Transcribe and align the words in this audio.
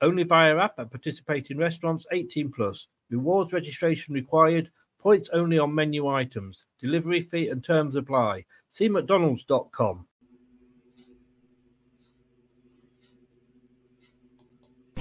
Only 0.00 0.22
via 0.22 0.56
app 0.56 0.78
at 0.78 0.90
participating 0.90 1.58
restaurants 1.58 2.06
18 2.12 2.52
plus. 2.52 2.86
Rewards 3.10 3.52
registration 3.52 4.14
required. 4.14 4.70
Points 5.00 5.28
only 5.32 5.58
on 5.58 5.74
menu 5.74 6.06
items. 6.08 6.64
Delivery 6.80 7.22
fee 7.30 7.48
and 7.48 7.64
terms 7.64 7.96
apply. 7.96 8.44
See 8.70 8.88
McDonald's.com. 8.88 10.06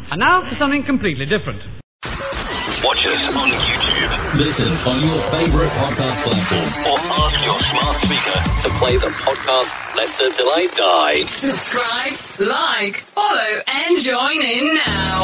And 0.10 0.20
now 0.20 0.42
for 0.50 0.56
something 0.58 0.84
completely 0.86 1.26
different. 1.26 1.62
Watch 2.84 3.06
us 3.08 3.28
on 3.30 3.50
YouTube 3.50 4.38
Listen 4.38 4.70
on 4.86 5.00
your 5.02 5.20
favorite 5.34 5.72
podcast 5.82 6.24
platform 6.24 6.70
or 6.86 7.00
ask 7.26 7.46
your 7.46 7.60
smart 7.60 7.96
speaker. 7.98 8.38
to 8.62 8.70
play 8.78 8.98
the 8.98 9.08
podcast 9.24 9.74
Leicester 9.98 10.30
Till 10.30 10.48
I 10.48 10.68
Die. 10.76 11.22
Subscribe, 11.22 12.48
like, 12.48 12.98
follow, 12.98 13.62
and 13.66 13.98
join 14.04 14.40
in 14.44 14.76
now. 14.76 15.24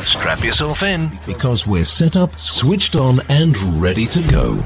Strap 0.00 0.42
yourself 0.42 0.82
in. 0.82 1.10
Because 1.26 1.66
we're 1.66 1.84
set 1.84 2.16
up, 2.16 2.34
switched 2.36 2.96
on, 2.96 3.20
and 3.28 3.54
ready 3.82 4.06
to 4.06 4.22
go. 4.30 4.64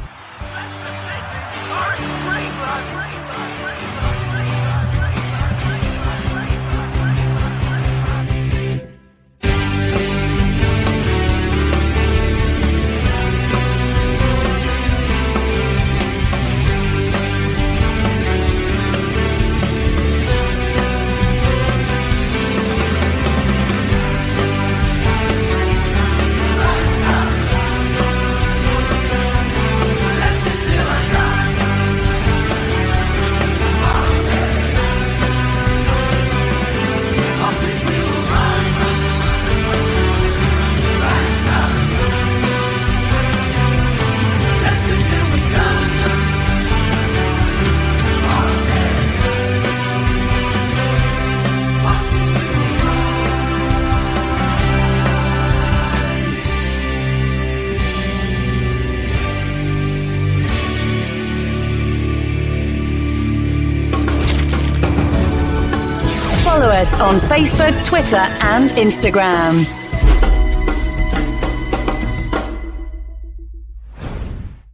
Facebook, 67.41 67.87
Twitter, 67.87 68.17
and 68.17 68.69
Instagram. 68.73 69.55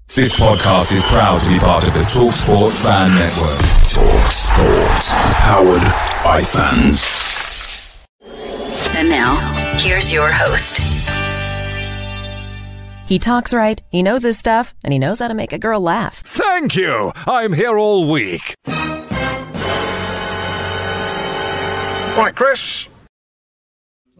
This 0.08 0.34
podcast 0.34 0.92
is 0.92 1.04
proud 1.04 1.38
to 1.42 1.48
be 1.48 1.60
part 1.60 1.86
of 1.86 1.94
the 1.94 2.00
TalkSport 2.00 2.72
Fan 2.82 3.14
Network. 3.14 3.60
TalkSport. 3.94 5.12
Powered 5.42 5.82
by 6.24 6.42
fans. 6.42 8.04
And 8.96 9.10
now, 9.10 9.36
here's 9.78 10.12
your 10.12 10.28
host. 10.28 10.80
He 13.06 13.20
talks 13.20 13.54
right, 13.54 13.80
he 13.90 14.02
knows 14.02 14.24
his 14.24 14.38
stuff, 14.38 14.74
and 14.82 14.92
he 14.92 14.98
knows 14.98 15.20
how 15.20 15.28
to 15.28 15.34
make 15.34 15.52
a 15.52 15.58
girl 15.58 15.80
laugh. 15.80 16.16
Thank 16.22 16.74
you. 16.74 17.12
I'm 17.28 17.52
here 17.52 17.78
all 17.78 18.10
week. 18.10 18.56
Right, 22.16 22.34
Chris. 22.34 22.88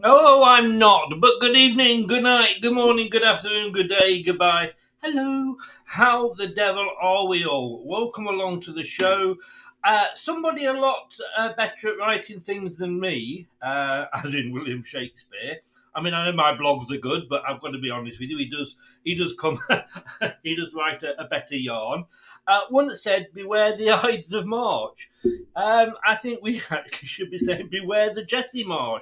Oh, 0.03 0.43
I'm 0.43 0.77
not. 0.77 1.19
But 1.19 1.39
good 1.41 1.57
evening, 1.57 2.05
good 2.05 2.21
night, 2.21 2.57
good 2.61 2.73
morning, 2.73 3.09
good 3.09 3.23
afternoon, 3.23 3.71
good 3.71 3.89
day, 3.89 4.21
goodbye. 4.21 4.73
Hello. 5.01 5.55
How 5.85 6.31
the 6.33 6.45
devil 6.45 6.87
are 7.01 7.25
we 7.25 7.43
all? 7.43 7.81
Welcome 7.87 8.27
along 8.27 8.61
to 8.61 8.71
the 8.71 8.83
show. 8.83 9.35
Uh, 9.83 10.05
somebody 10.13 10.65
a 10.65 10.73
lot 10.73 11.11
uh, 11.39 11.53
better 11.53 11.87
at 11.87 11.97
writing 11.97 12.39
things 12.39 12.77
than 12.77 12.99
me, 12.99 13.47
uh, 13.63 14.05
as 14.13 14.35
in 14.35 14.51
William 14.51 14.83
Shakespeare. 14.83 15.59
I 15.97 16.01
mean, 16.01 16.13
I 16.13 16.25
know 16.29 16.35
my 16.35 16.53
blogs 16.53 16.91
are 16.91 16.99
good, 16.99 17.23
but 17.27 17.41
I've 17.49 17.59
got 17.59 17.71
to 17.71 17.79
be 17.79 17.89
honest 17.89 18.19
with 18.19 18.29
you. 18.29 18.37
He 18.37 18.47
does, 18.47 18.77
he 19.03 19.15
does 19.15 19.33
come, 19.33 19.57
he 20.43 20.55
does 20.55 20.71
write 20.75 21.01
a, 21.01 21.19
a 21.19 21.27
better 21.27 21.55
yarn. 21.55 22.05
Uh, 22.45 22.61
one 22.69 22.87
that 22.87 22.97
said, 22.97 23.29
"Beware 23.33 23.75
the 23.75 23.89
Ides 23.89 24.31
of 24.31 24.45
March." 24.45 25.09
Um, 25.55 25.93
I 26.07 26.13
think 26.13 26.43
we 26.43 26.61
actually 26.69 27.07
should 27.07 27.31
be 27.31 27.39
saying, 27.39 27.69
"Beware 27.71 28.13
the 28.13 28.23
Jesse 28.23 28.63
March." 28.63 29.01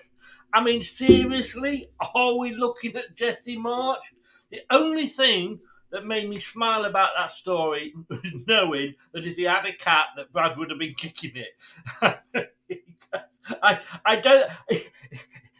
I 0.54 0.64
mean, 0.64 0.84
seriously, 0.84 1.90
are 2.00 2.38
we 2.38 2.54
looking 2.54 2.96
at 2.96 3.18
Jesse 3.18 3.58
Marsh? 3.58 4.00
The 4.50 4.62
only 4.72 5.06
thing 5.06 5.60
that 5.92 6.06
made 6.06 6.30
me 6.30 6.40
smile 6.40 6.86
about 6.86 7.10
that 7.18 7.34
story 7.34 7.94
was 8.10 8.22
knowing 8.48 8.96
that 9.12 9.28
if 9.28 9.36
he 9.36 9.44
had 9.44 9.66
a 9.66 9.74
cat, 9.74 10.08
that 10.16 10.32
Brad 10.32 10.58
would 10.58 10.70
have 10.70 10.80
been 10.80 10.94
kicking 10.94 11.34
it. 11.36 12.20
I, 13.62 13.80
I 14.06 14.16
don't. 14.16 14.50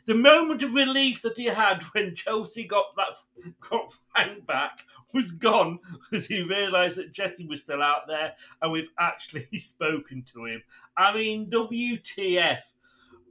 The 0.06 0.16
moment 0.16 0.62
of 0.62 0.74
relief 0.74 1.22
that 1.24 1.38
he 1.38 1.46
had 1.46 1.82
when 1.94 2.16
Chelsea 2.16 2.66
got 2.66 2.96
that 2.96 3.54
got 3.60 3.94
Frank 4.12 4.46
back 4.46 4.84
was 5.14 5.32
gone 5.32 5.80
because 6.12 6.28
he 6.28 6.44
realised 6.44 6.98
that 6.98 7.12
Jesse 7.12 7.48
was 7.48 7.62
still 7.62 7.82
out 7.82 8.08
there 8.08 8.34
and 8.62 8.72
we've 8.72 8.92
actually 9.00 9.48
spoken 9.58 10.24
to 10.34 10.46
him. 10.46 10.64
I 10.96 11.14
mean, 11.16 11.50
WTF? 11.50 12.60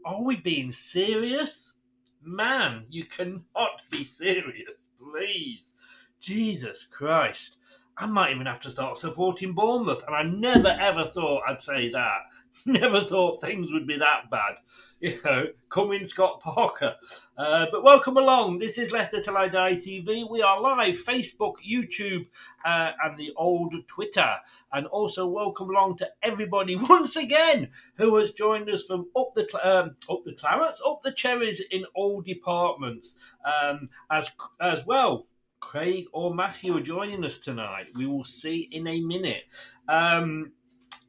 Are 0.04 0.22
we 0.22 0.36
being 0.36 0.72
serious? 0.72 1.74
Man, 2.22 2.86
you 2.90 3.04
cannot 3.04 3.82
be 3.90 4.02
serious, 4.02 4.86
please. 4.98 5.72
Jesus 6.20 6.86
Christ. 6.86 7.58
I 7.96 8.06
might 8.06 8.34
even 8.34 8.46
have 8.46 8.60
to 8.60 8.70
start 8.70 8.98
supporting 8.98 9.52
Bournemouth, 9.52 10.02
and 10.06 10.16
I 10.16 10.22
never 10.24 10.68
ever 10.68 11.04
thought 11.06 11.44
I'd 11.46 11.60
say 11.60 11.90
that. 11.90 12.22
Never 12.66 13.02
thought 13.02 13.40
things 13.40 13.70
would 13.72 13.86
be 13.86 13.98
that 13.98 14.30
bad. 14.30 14.54
You 15.04 15.20
know, 15.22 15.46
coming 15.68 16.06
Scott 16.06 16.40
Parker. 16.40 16.94
Uh, 17.36 17.66
but 17.70 17.84
welcome 17.84 18.16
along. 18.16 18.58
This 18.58 18.78
is 18.78 18.90
Leicester 18.90 19.22
Till 19.22 19.36
I 19.36 19.48
Die 19.48 19.74
TV. 19.74 20.26
We 20.30 20.40
are 20.40 20.58
live, 20.58 20.94
Facebook, 20.94 21.56
YouTube, 21.56 22.24
uh, 22.64 22.92
and 23.04 23.18
the 23.18 23.34
old 23.36 23.74
Twitter. 23.86 24.36
And 24.72 24.86
also 24.86 25.26
welcome 25.26 25.68
along 25.68 25.98
to 25.98 26.08
everybody 26.22 26.76
once 26.88 27.16
again 27.16 27.68
who 27.98 28.16
has 28.16 28.30
joined 28.30 28.70
us 28.70 28.84
from 28.84 29.10
up 29.14 29.34
the 29.34 29.46
um, 29.62 29.94
up 30.08 30.24
the 30.24 30.32
clarets, 30.32 30.80
up 30.86 31.02
the 31.02 31.12
cherries 31.12 31.60
in 31.70 31.84
all 31.94 32.22
departments, 32.22 33.18
um, 33.44 33.90
as 34.10 34.30
as 34.58 34.86
well. 34.86 35.26
Craig 35.60 36.06
or 36.14 36.34
Matthew 36.34 36.78
are 36.78 36.80
joining 36.80 37.26
us 37.26 37.36
tonight. 37.36 37.88
We 37.94 38.06
will 38.06 38.24
see 38.24 38.70
in 38.72 38.86
a 38.86 39.00
minute. 39.02 39.44
Um, 39.86 40.52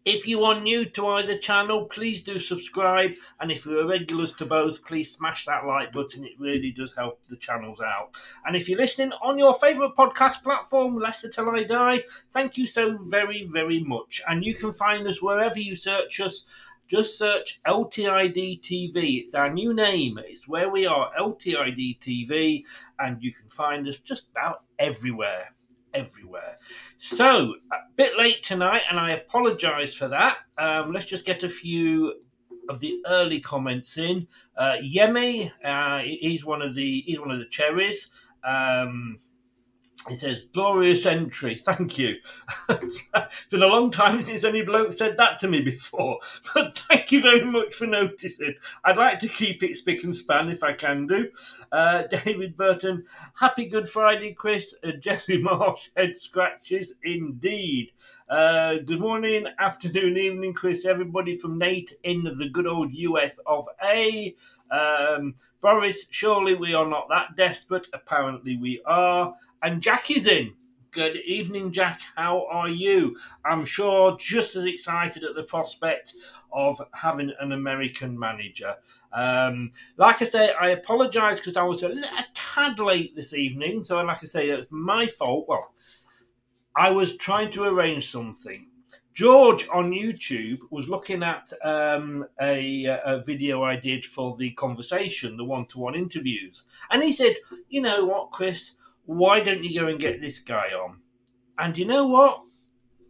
if 0.06 0.28
you 0.28 0.44
are 0.44 0.62
new 0.62 0.86
to 0.86 1.08
either 1.08 1.36
channel, 1.36 1.86
please 1.86 2.22
do 2.22 2.38
subscribe. 2.38 3.12
And 3.40 3.52
if 3.52 3.66
you're 3.66 3.88
regulars 3.88 4.34
to 4.34 4.46
both, 4.46 4.86
please 4.86 5.12
smash 5.12 5.46
that 5.46 5.66
like 5.66 5.92
button. 5.92 6.24
It 6.24 6.40
really 6.40 6.72
does 6.72 6.94
help 6.94 7.24
the 7.24 7.36
channels 7.38 7.82
out. 7.82 8.16
And 8.46 8.56
if 8.56 8.70
you're 8.70 8.78
listening 8.78 9.14
on 9.24 9.40
your 9.40 9.56
favourite 9.56 9.96
podcast 9.96 10.44
platform, 10.44 11.00
Leicester 11.00 11.30
Till 11.30 11.50
I 11.50 11.64
Die, 11.64 12.04
thank 12.32 12.56
you 12.56 12.68
so 12.68 13.00
very, 13.00 13.50
very 13.52 13.80
much. 13.80 14.22
And 14.28 14.46
you 14.46 14.54
can 14.54 14.72
find 14.72 15.08
us 15.08 15.24
wherever 15.24 15.60
you 15.60 15.76
search 15.76 16.20
us. 16.20 16.46
Just 16.88 17.18
search 17.18 17.60
LTID 17.66 18.62
TV. 18.62 19.24
It's 19.24 19.34
our 19.34 19.52
new 19.52 19.74
name. 19.74 20.20
It's 20.24 20.48
where 20.48 20.70
we 20.70 20.86
are, 20.86 21.10
LTID 21.20 22.00
TV. 22.00 22.64
And 23.00 23.24
you 23.24 23.34
can 23.34 23.50
find 23.50 23.88
us 23.88 23.98
just 23.98 24.30
about 24.30 24.62
everywhere 24.78 25.55
everywhere. 25.96 26.58
So, 26.98 27.56
a 27.72 27.78
bit 27.96 28.18
late 28.18 28.44
tonight, 28.44 28.84
and 28.90 29.00
I 29.00 29.12
apologise 29.12 29.96
for 29.96 30.08
that. 30.10 30.38
Um, 30.58 30.92
let's 30.94 31.06
just 31.06 31.26
get 31.26 31.44
a 31.44 31.50
few 31.50 32.14
of 32.70 32.80
the 32.80 33.02
early 33.08 33.40
comments 33.40 33.98
in. 33.98 34.28
Uh, 34.58 34.76
Yemi, 34.82 35.52
uh, 35.64 36.00
he's 36.00 36.46
one 36.46 36.62
of 36.62 36.76
the 36.76 37.04
he's 37.06 37.20
one 37.20 37.32
of 37.32 37.40
the 37.40 37.48
cherries. 37.50 38.10
Um, 38.44 39.18
he 40.08 40.16
says, 40.16 40.46
glorious 40.54 41.06
entry. 41.06 41.56
Thank 41.56 41.98
you. 41.98 42.18
it's 42.70 43.10
been 43.50 43.64
a 43.64 43.68
long 43.68 43.90
time 43.90 44.22
since 44.22 44.44
any 44.44 44.62
bloke 44.62 44.94
said 44.94 45.18
that 45.18 45.40
to 45.40 45.48
me 45.48 45.62
before. 45.62 46.20
But 46.54 46.78
thank 46.78 47.12
you 47.12 47.22
very 47.22 47.44
much 47.44 47.74
for 47.74 47.88
noticing. 47.88 48.56
I'd 48.84 48.98
like 48.98 49.20
to 49.20 49.28
keep 49.28 49.64
it 49.64 49.76
spick 49.76 50.04
and 50.04 50.16
span 50.16 50.50
if 50.50 50.64
I 50.64 50.74
can 50.74 51.08
do. 51.08 51.30
Uh, 51.72 52.04
David 52.12 52.56
Burton, 52.56 53.06
happy 53.34 53.66
Good 53.66 53.90
Friday, 53.90 54.34
Chris. 54.34 54.76
Uh, 54.84 54.92
Jesse 55.00 55.42
Marsh, 55.42 55.90
head 55.98 56.16
scratches 56.16 56.94
indeed. 57.04 57.92
Uh, 58.30 58.76
good 58.86 59.00
morning, 59.00 59.46
afternoon, 59.60 60.18
evening, 60.18 60.54
Chris. 60.54 60.86
Everybody 60.86 61.38
from 61.38 61.58
Nate 61.58 61.94
in 62.04 62.24
the 62.24 62.50
good 62.50 62.66
old 62.68 62.92
US 62.94 63.38
of 63.46 63.68
A. 63.84 64.36
Um, 64.72 65.36
Boris, 65.62 66.06
surely 66.10 66.56
we 66.56 66.74
are 66.74 66.88
not 66.88 67.08
that 67.10 67.36
desperate. 67.36 67.88
Apparently 67.94 68.58
we 68.58 68.82
are. 68.86 69.34
And 69.64 69.82
Jack 69.82 70.12
is 70.12 70.28
in. 70.28 70.54
Good 70.92 71.18
evening, 71.26 71.74
Jack. 71.74 72.00
How 72.16 72.48
are 72.50 72.70
you? 72.70 73.18
I'm 73.44 73.66
sure 73.66 74.16
just 74.18 74.56
as 74.56 74.64
excited 74.64 75.26
at 75.26 75.36
the 75.36 75.44
prospect 75.44 76.14
of 76.54 76.82
having 76.94 77.34
an 77.42 77.52
American 77.52 78.18
manager. 78.18 78.76
Um, 79.12 79.72
like 79.98 80.22
I 80.22 80.26
say, 80.26 80.54
I 80.54 80.70
apologise 80.70 81.42
because 81.42 81.58
I 81.58 81.64
was 81.64 81.84
a, 81.84 81.90
a 81.90 82.26
tad 82.34 82.80
late 82.80 83.14
this 83.14 83.34
evening. 83.34 83.84
So, 83.84 84.02
like 84.02 84.20
I 84.22 84.26
say, 84.26 84.50
it's 84.50 84.68
my 84.70 85.06
fault. 85.06 85.50
Well, 85.50 85.74
I 86.78 86.92
was 86.92 87.18
trying 87.18 87.52
to 87.52 87.64
arrange 87.64 88.10
something. 88.10 88.68
George 89.16 89.68
on 89.74 89.92
YouTube 89.92 90.60
was 90.72 90.90
looking 90.90 91.24
at 91.24 91.52
um, 91.64 92.26
a, 92.42 92.86
a, 93.06 93.24
video 93.26 93.64
I 93.64 93.78
did 93.78 94.06
for 94.06 94.36
the 94.38 94.52
conversation, 94.52 95.38
the 95.38 95.46
one 95.46 95.66
to 95.68 95.80
one 95.80 95.96
interviews. 95.96 96.66
And 96.92 97.02
he 97.02 97.14
said, 97.14 97.38
You 97.70 97.82
know 97.82 98.06
what, 98.06 98.32
Chris? 98.32 98.74
why 99.06 99.40
don't 99.40 99.64
you 99.64 99.80
go 99.80 99.88
and 99.88 100.00
get 100.00 100.22
this 100.22 100.40
guy 100.40 100.70
on? 100.70 100.98
And 101.58 101.78
you 101.78 101.86
know 101.86 102.08
what, 102.08 102.42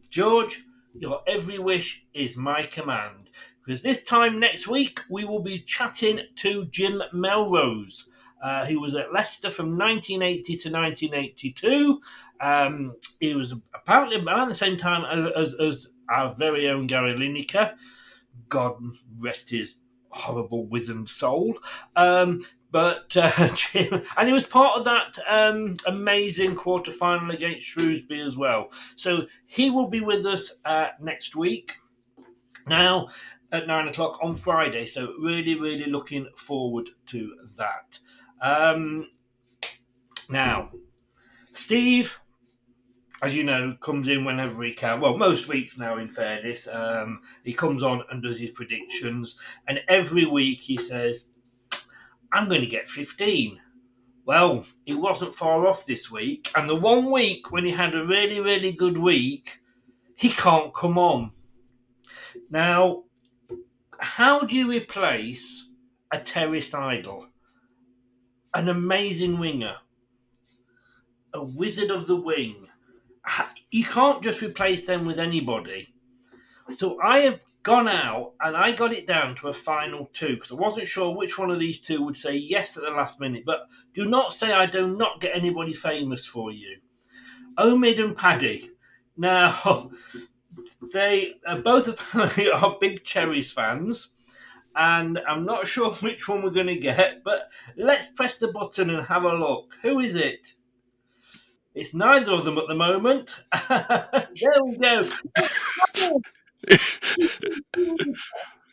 George, 0.10 0.64
your 0.94 1.22
every 1.28 1.60
wish 1.60 2.06
is 2.14 2.38
my 2.38 2.64
command. 2.64 3.30
Because 3.66 3.82
this 3.82 4.04
time 4.04 4.40
next 4.40 4.68
week, 4.68 5.00
we 5.10 5.26
will 5.26 5.42
be 5.42 5.60
chatting 5.62 6.20
to 6.38 6.66
Jim 6.66 7.02
Melrose. 7.14 8.10
Uh, 8.44 8.64
he 8.66 8.76
was 8.76 8.94
at 8.94 9.12
Leicester 9.12 9.50
from 9.50 9.78
1980 9.78 10.44
to 10.44 10.70
1982. 10.70 12.00
Um, 12.42 12.94
he 13.20 13.34
was 13.34 13.56
apparently 13.74 14.24
around 14.24 14.50
the 14.50 14.54
same 14.54 14.78
time 14.78 15.04
as, 15.36 15.54
as, 15.54 15.60
as 15.60 15.88
our 16.10 16.34
very 16.34 16.70
own 16.70 16.88
Gary 16.88 17.14
Lineker. 17.14 17.76
God 18.50 18.76
rest 19.20 19.50
his 19.50 19.78
horrible 20.10 20.66
wizened 20.68 21.10
soul. 21.10 21.58
Um, 21.96 22.42
but 22.72 23.16
uh, 23.16 23.50
Jim, 23.56 24.04
and 24.18 24.28
he 24.28 24.34
was 24.34 24.46
part 24.46 24.78
of 24.78 24.86
that 24.86 25.18
um, 25.30 25.76
amazing 25.88 26.56
quarter 26.56 26.92
final 26.92 27.32
against 27.32 27.66
Shrewsbury 27.66 28.22
as 28.22 28.36
well. 28.36 28.70
So 28.96 29.28
he 29.46 29.70
will 29.70 29.90
be 29.90 30.02
with 30.02 30.26
us 30.26 30.52
uh, 30.66 30.90
next 31.00 31.36
week. 31.36 31.74
Now 32.68 33.10
at 33.52 33.68
nine 33.68 33.88
o'clock 33.88 34.20
on 34.22 34.36
Friday. 34.36 34.86
So 34.86 35.14
really, 35.20 35.56
really 35.56 35.86
looking 35.86 36.28
forward 36.36 36.90
to 37.08 37.36
that. 37.58 38.00
Um, 38.42 39.10
now, 40.30 40.72
Steve, 41.54 42.18
as 43.26 43.36
you 43.36 43.44
know, 43.44 43.76
comes 43.82 44.08
in 44.08 44.24
whenever 44.24 44.64
he 44.64 44.74
can. 44.74 45.02
Well, 45.02 45.18
most 45.18 45.48
weeks 45.48 45.78
now, 45.78 45.98
in 45.98 46.10
fairness, 46.10 46.68
um, 46.72 47.22
he 47.44 47.54
comes 47.54 47.84
on 47.84 48.04
and 48.12 48.22
does 48.22 48.40
his 48.40 48.52
predictions, 48.52 49.36
and 49.68 49.82
every 49.88 50.26
week 50.26 50.62
he 50.62 50.78
says 50.78 51.28
I'm 52.32 52.50
going 52.50 52.62
to 52.62 52.68
get 52.68 52.90
15. 52.90 53.62
Well, 54.26 54.66
he 54.86 54.94
wasn't 54.94 55.34
far 55.34 55.66
off 55.68 55.86
this 55.86 56.12
week. 56.12 56.52
And 56.56 56.68
the 56.68 56.76
one 56.76 57.12
week 57.12 57.52
when 57.52 57.64
he 57.64 57.72
had 57.72 57.96
a 57.96 58.04
really, 58.04 58.42
really 58.42 58.74
good 58.74 58.98
week, 58.98 59.62
he 60.16 60.30
can't 60.30 60.74
come 60.74 60.98
on. 60.98 61.32
Now, 62.50 63.04
how 64.00 64.42
do 64.42 64.56
you 64.56 64.70
replace 64.70 65.70
a 66.12 66.20
Terry 66.20 66.62
Idol? 66.74 67.28
An 68.54 68.68
amazing 68.68 69.40
winger, 69.40 69.76
a 71.34 71.44
wizard 71.44 71.90
of 71.92 72.08
the 72.08 72.16
wing. 72.16 72.68
You 73.72 73.86
can't 73.86 74.24
just 74.24 74.42
replace 74.42 74.86
them 74.86 75.06
with 75.06 75.20
anybody. 75.20 75.94
So 76.78 77.00
I 77.02 77.20
have 77.20 77.40
gone 77.66 77.88
out 77.88 78.34
and 78.42 78.56
I 78.56 78.72
got 78.72 78.94
it 78.94 79.08
down 79.08 79.36
to 79.38 79.48
a 79.48 79.54
final 79.54 80.10
two 80.14 80.36
because 80.36 80.52
I 80.52 80.56
wasn't 80.56 80.88
sure 80.88 81.16
which 81.16 81.38
one 81.38 81.50
of 81.50 81.60
these 81.60 81.82
two 81.82 82.04
would 82.04 82.16
say 82.16 82.36
yes 82.36 82.78
at 82.78 82.84
the 82.84 82.92
last 82.92 83.20
minute. 83.20 83.44
But 83.46 83.68
do 83.94 84.06
not 84.06 84.34
say 84.34 84.54
I 84.54 84.68
do 84.68 84.96
not 84.96 85.20
get 85.20 85.36
anybody 85.36 85.74
famous 85.74 86.26
for 86.26 86.52
you. 86.52 86.78
Omid 87.58 88.04
and 88.04 88.16
Paddy. 88.16 88.70
Now, 89.18 89.92
they 90.94 91.34
uh, 91.46 91.58
both 91.58 91.88
apparently 91.88 92.50
are 92.54 92.78
big 92.80 93.04
Cherries 93.04 93.52
fans, 93.52 94.10
and 94.76 95.20
I'm 95.28 95.46
not 95.46 95.68
sure 95.68 95.92
which 95.94 96.28
one 96.28 96.44
we're 96.44 96.50
going 96.52 96.68
to 96.68 96.78
get, 96.78 97.24
but 97.24 97.50
let's 97.78 98.12
press 98.12 98.38
the 98.38 98.50
button 98.50 98.90
and 98.90 99.08
have 99.08 99.24
a 99.24 99.34
look. 99.34 99.74
Who 99.82 100.00
is 100.00 100.16
it? 100.16 100.42
It's 101.76 101.94
neither 101.94 102.34
of 102.34 102.46
them 102.46 102.58
at 102.58 102.68
the 102.68 102.76
moment. 102.76 103.30
there 103.70 104.64
we 104.64 104.78
go. 104.78 105.08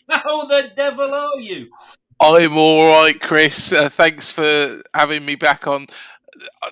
How 0.09 0.47
the 0.47 0.71
devil 0.76 1.12
are 1.12 1.40
you? 1.40 1.73
I'm 2.21 2.56
all 2.56 2.87
right, 2.87 3.21
Chris. 3.21 3.73
Uh, 3.73 3.88
thanks 3.88 4.30
for 4.30 4.82
having 4.94 5.26
me 5.26 5.35
back 5.35 5.66
on. 5.66 5.88
Uh, 6.62 6.71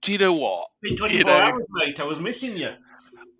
do 0.00 0.12
you 0.12 0.18
know 0.18 0.32
what? 0.32 0.68
Been 0.80 0.96
24 0.96 1.18
you 1.18 1.24
know, 1.24 1.32
hours, 1.32 1.66
mate. 1.70 2.00
I 2.00 2.04
was 2.04 2.18
missing 2.18 2.56
you. 2.56 2.70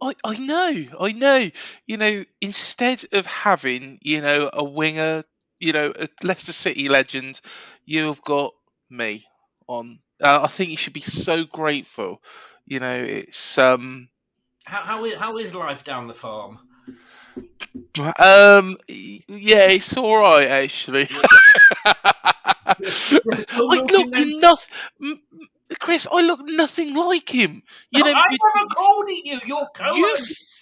I, 0.03 0.13
I 0.23 0.37
know, 0.37 0.85
I 1.01 1.13
know. 1.13 1.49
You 1.87 1.97
know, 1.97 2.25
instead 2.43 3.05
of 3.13 3.25
having, 3.25 4.01
you 4.03 4.21
know, 4.21 4.51
a 4.53 4.63
winger, 4.63 5.23
you 5.59 5.73
know, 5.73 5.95
a 5.99 6.09
Leicester 6.23 6.53
City 6.53 6.91
legend, 6.91 7.41
you've 7.87 8.21
got 8.23 8.53
me 8.91 9.25
on. 9.67 9.99
Uh, 10.21 10.41
I 10.45 10.49
think 10.49 10.71
you 10.71 10.77
should 10.77 10.93
be 10.93 11.01
so 11.01 11.45
grateful. 11.45 12.23
You 12.67 12.81
know, 12.81 12.93
it's 12.93 13.59
um. 13.59 14.09
How 14.65 14.81
how 14.81 15.05
is, 15.05 15.19
how 15.19 15.39
is 15.39 15.55
life 15.55 15.85
down 15.85 16.09
the 16.09 16.15
farm? 16.15 16.59
Um, 17.99 18.77
yeah, 18.89 19.69
it's 19.71 19.97
all 19.97 20.21
right 20.21 20.47
actually. 20.47 21.09
I 21.85 23.35
look 23.59 24.09
nothing, 24.11 25.21
Chris. 25.79 26.07
I 26.11 26.21
look 26.21 26.41
nothing 26.43 26.95
like 26.95 27.29
him. 27.29 27.63
You 27.91 28.05
know, 28.05 28.13
I 28.15 28.27
never 28.31 28.67
called 28.75 29.09
it 29.09 29.25
you. 29.25 29.41
You're 29.47 29.69
you. 29.95 30.17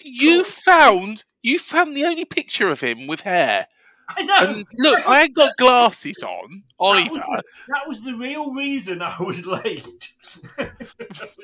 You 0.04 0.44
found 0.44 1.24
you 1.42 1.58
found 1.58 1.96
the 1.96 2.06
only 2.06 2.24
picture 2.24 2.70
of 2.70 2.80
him 2.80 3.06
with 3.06 3.20
hair. 3.20 3.66
I 4.08 4.22
know. 4.22 4.62
Look, 4.78 5.06
I 5.08 5.22
ain't 5.24 5.34
got 5.34 5.56
glasses 5.56 6.22
on 6.22 6.62
either. 6.80 7.14
That 7.14 7.28
was, 7.28 7.42
that 7.68 7.88
was 7.88 8.04
the 8.04 8.14
real 8.14 8.52
reason 8.52 9.02
I 9.02 9.16
was 9.20 9.44
late. 9.46 10.14
I 10.58 10.70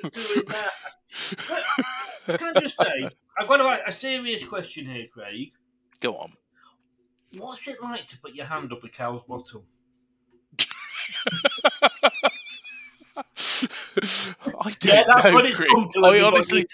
was 0.04 0.42
can 2.38 2.56
I 2.56 2.60
just 2.60 2.76
say, 2.78 3.10
I've 3.38 3.48
got 3.48 3.60
a, 3.60 3.88
a 3.88 3.92
serious 3.92 4.44
question 4.44 4.86
here, 4.86 5.06
Craig. 5.12 5.52
Go 6.00 6.14
on. 6.14 6.32
what's 7.38 7.66
it 7.68 7.82
like 7.82 8.06
to 8.08 8.18
put 8.18 8.34
your 8.34 8.46
hand 8.46 8.72
up 8.72 8.84
a 8.84 8.88
cow's 8.88 9.22
bottom? 9.28 9.62
I 13.16 14.74
don't 14.80 14.84
Yeah, 14.84 15.04
that's 15.06 15.24
know, 15.24 15.34
what 15.34 15.46
it's 15.46 15.56
Chris. 15.56 15.68
I 16.02 16.20
honestly, 16.22 16.66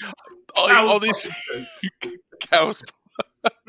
I 0.57 0.66
Cow's 0.66 0.90
honestly, 0.90 1.33
cows. 2.40 2.83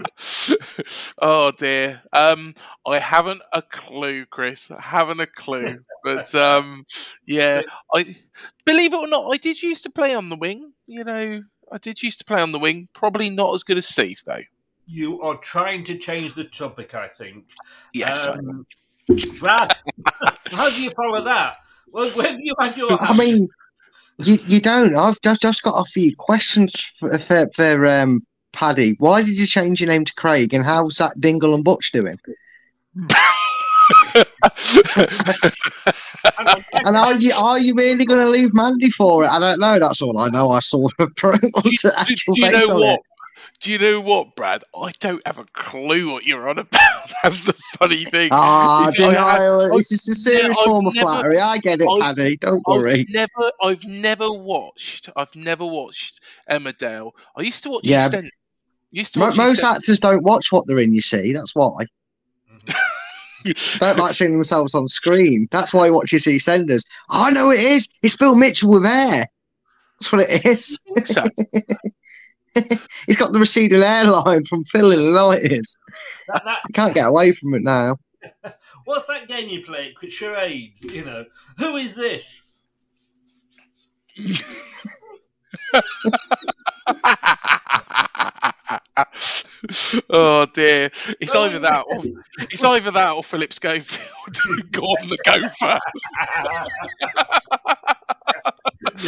oh 1.20 1.52
dear. 1.52 2.02
Um, 2.14 2.54
I 2.86 3.00
haven't 3.00 3.42
a 3.52 3.62
clue, 3.62 4.26
Chris. 4.26 4.72
I 4.72 4.82
haven't 4.82 5.20
a 5.20 5.28
clue. 5.28 5.80
But 6.02 6.34
um, 6.34 6.86
yeah, 7.26 7.64
I 7.94 8.16
believe 8.64 8.94
it 8.94 8.98
or 8.98 9.10
not, 9.10 9.30
I 9.30 9.36
did 9.36 9.62
used 9.62 9.84
to 9.84 9.90
play 9.90 10.16
on 10.16 10.30
the 10.30 10.38
wing. 10.38 10.72
You 10.88 11.04
know, 11.04 11.44
I 11.70 11.78
did 11.78 12.02
used 12.02 12.20
to 12.20 12.26
play 12.26 12.42
on 12.42 12.54
the 12.54 12.58
wing. 12.58 12.88
Probably 12.94 13.30
not 13.30 13.54
as 13.54 13.64
good 13.64 13.78
as 13.78 13.86
Steve 13.86 14.22
though. 14.26 14.40
You 14.88 15.22
are 15.22 15.36
trying 15.36 15.84
to 15.86 15.98
change 15.98 16.36
the 16.36 16.46
topic, 16.46 16.96
I 16.96 17.10
think. 17.10 17.50
Yes. 17.94 18.28
Um, 18.28 18.66
Brad, 19.40 19.76
how 20.52 20.70
do 20.70 20.84
you 20.84 20.90
follow 20.92 21.26
that? 21.26 21.58
Well, 21.92 22.10
where 22.12 22.28
have 22.28 22.40
you 22.40 22.56
had 22.58 22.78
your 22.78 22.98
I 23.00 23.18
mean, 23.18 23.48
you, 24.20 24.38
you 24.48 24.62
don't. 24.62 24.96
I've 24.96 25.20
just, 25.22 25.42
just 25.42 25.64
got 25.64 25.80
a 25.80 25.86
few 25.86 26.16
questions 26.16 26.82
for, 26.98 27.18
for, 27.18 27.50
for 27.56 27.86
um, 27.88 28.26
Paddy. 28.54 28.96
Why 29.00 29.22
did 29.22 29.38
you 29.38 29.48
change 29.48 29.82
your 29.82 29.88
name 29.90 30.06
to 30.06 30.14
Craig, 30.14 30.54
and 30.54 30.66
how's 30.66 30.98
that 30.98 31.20
Dingle 31.20 31.54
and 31.56 31.64
Butch 31.64 31.92
doing? 31.92 32.20
and 36.86 36.96
are 36.98 37.16
you 37.16 37.32
are 37.42 37.60
you 37.60 37.74
really 37.76 38.06
going 38.06 38.26
to 38.26 38.32
leave 38.32 38.54
Mandy 38.54 38.90
for 38.90 39.24
it? 39.24 39.28
I 39.30 39.40
don't 39.40 39.60
know. 39.60 39.80
That's 39.80 40.02
all 40.02 40.18
I 40.20 40.30
know. 40.30 40.50
I 40.52 40.60
saw 40.60 40.88
a 41.00 41.08
pro 41.10 41.34
do, 41.38 41.50
actual 41.96 42.34
do 42.34 42.42
you 42.46 42.52
know 42.52 42.76
what? 42.76 42.96
it. 42.96 43.02
Do 43.62 43.72
you 43.72 43.80
know 43.80 44.00
what, 44.00 44.36
Brad? 44.38 44.64
I 44.74 44.92
don't 45.02 45.22
have 45.28 45.38
a 45.38 45.46
clue 45.54 46.14
what 46.14 46.24
you're 46.26 46.48
on 46.48 46.60
about. 46.60 47.12
That's 47.24 47.44
the 47.44 47.54
funny 47.78 48.06
thing. 48.06 48.30
Ah, 48.32 48.86
had- 48.86 48.94
denial. 48.94 49.76
This 49.76 49.92
is 49.92 50.08
a 50.08 50.16
serious 50.16 50.58
I've 50.60 50.66
form 50.66 50.88
of 50.88 50.96
never- 50.96 51.06
flattery. 51.06 51.40
I 51.40 51.58
get 51.58 51.82
it, 51.82 51.88
I've- 51.90 52.02
Paddy. 52.02 52.38
Don't 52.38 52.66
worry. 52.66 53.02
I've 53.02 53.08
never, 53.14 53.52
I've 53.62 53.84
never 53.86 54.32
watched. 54.32 55.10
I've 55.16 55.36
never 55.36 55.66
watched 55.66 56.22
Emmerdale. 56.50 57.12
I 57.36 57.42
used 57.42 57.64
to 57.64 57.70
watch 57.72 57.82
Yeah. 57.86 58.08
EastEnders. 58.08 58.30
Used 58.92 59.14
to 59.14 59.20
Mo- 59.20 59.34
most 59.34 59.64
actors 59.64 60.00
don't 60.00 60.24
watch 60.24 60.52
what 60.52 60.68
they're 60.68 60.80
in. 60.80 60.94
You 60.94 61.02
see, 61.02 61.34
that's 61.34 61.56
why. 61.56 61.86
don't 63.80 63.98
like 63.98 64.14
seeing 64.14 64.34
themselves 64.34 64.76
on 64.76 64.88
screen. 64.88 65.48
That's 65.52 65.74
why 65.74 65.86
he 65.86 65.92
watches 65.92 66.28
senders. 66.44 66.84
I 67.10 67.32
know 67.32 67.52
it 67.52 67.60
is. 67.60 67.88
It's 68.02 68.16
Phil 68.16 68.36
Mitchell 68.36 68.72
with 68.72 68.86
hair. 68.86 69.28
That's 70.00 70.12
what 70.12 70.30
it 70.30 70.46
is. 70.46 70.80
So, 71.06 71.24
He's 73.06 73.16
got 73.16 73.32
the 73.32 73.40
receding 73.40 73.82
hairline 73.82 74.44
from 74.46 74.64
Phil 74.66 74.92
in 74.92 75.06
the 75.06 75.12
nineties. 75.12 75.78
that, 76.28 76.44
that, 76.46 76.60
You 76.68 76.74
can't 76.74 76.94
get 76.94 77.08
away 77.08 77.32
from 77.32 77.54
it 77.54 77.64
now. 77.64 77.98
What's 78.86 79.08
that 79.08 79.28
game 79.28 79.50
you 79.50 79.64
play? 79.64 79.94
Charades, 80.10 80.84
you 80.84 81.06
know. 81.06 81.26
Who 81.58 81.78
is 81.78 81.94
this? 81.94 82.42
oh 90.10 90.46
dear! 90.54 90.92
It's 91.20 91.36
oh, 91.36 91.46
either 91.46 91.60
that, 91.60 91.86
or 91.88 92.04
it's 92.40 92.64
either 92.64 92.92
that, 92.92 93.12
or 93.14 93.24
Philip 93.24 93.52
Schofield, 93.52 94.38
Gordon 94.72 95.10
the 95.10 95.18
Gopher. 95.24 95.80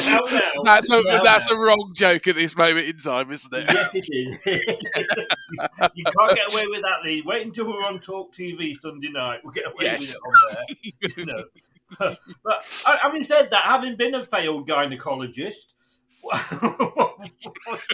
Now, 0.08 0.20
now, 0.32 0.42
That's 0.64 0.90
a 0.92 1.02
now, 1.02 1.24
that's 1.24 1.52
a 1.52 1.56
wrong 1.56 1.92
joke 1.96 2.28
at 2.28 2.36
this 2.36 2.56
moment 2.58 2.88
in 2.88 2.98
time, 2.98 3.32
isn't 3.32 3.54
it? 3.54 3.66
Yes, 3.72 3.96
it 3.96 4.06
is. 4.10 4.40
you 5.96 6.04
can't 6.06 6.36
get 6.36 6.52
away 6.54 6.64
with 6.66 6.82
that, 6.82 7.04
Lee. 7.06 7.22
Wait 7.26 7.46
until 7.46 7.68
we're 7.68 7.86
on 7.86 8.00
Talk 8.00 8.34
TV 8.34 8.76
Sunday 8.76 9.10
night. 9.12 9.40
We'll 9.44 9.54
get 9.54 9.66
away 9.66 9.74
Yes. 9.82 10.16
with 10.16 10.16
it 10.16 10.22
on 10.26 11.16
there. 11.18 11.18
You 11.18 11.26
know. 11.26 12.16
but 12.44 12.66
having 13.02 13.24
said 13.26 13.50
that, 13.52 13.64
having 13.66 13.96
been 13.96 14.16
a 14.16 14.24
failed 14.24 14.68
gynecologist, 14.68 15.74
what's 16.22 17.90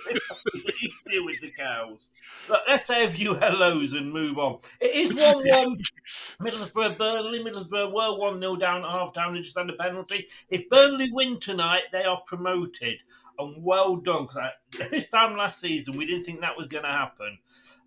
easier 0.84 1.24
with 1.24 1.40
the 1.42 1.52
cows? 1.58 2.12
Look, 2.50 2.62
let's 2.68 2.86
say 2.86 3.06
a 3.06 3.10
few 3.10 3.36
hellos 3.36 3.94
and 3.94 4.12
move 4.12 4.38
on. 4.38 4.60
It 4.80 4.96
is 4.96 5.14
1 5.14 5.48
1 5.48 5.78
Middlesbrough 6.42 6.98
Burnley. 6.98 7.40
Middlesbrough 7.40 7.94
were 7.94 8.20
1 8.20 8.40
0 8.40 8.56
down 8.58 8.86
at 8.86 8.92
half 8.92 9.14
time. 9.14 9.34
They 9.34 9.42
just 9.42 9.58
had 9.58 9.70
a 9.70 9.74
penalty. 9.74 10.28
If 10.50 10.70
Burnley 10.70 11.10
win 11.12 11.40
tonight, 11.40 11.84
they 11.92 12.04
are 12.04 12.22
promoted. 12.26 12.98
And 13.40 13.64
well 13.64 13.98
done. 13.98 14.28
This 14.92 15.10
time 15.10 15.38
last 15.38 15.60
season, 15.60 15.96
we 15.96 16.06
didn't 16.06 16.24
think 16.24 16.42
that 16.42 16.58
was 16.58 16.68
going 16.68 16.84
to 16.84 16.90
happen. 16.90 17.38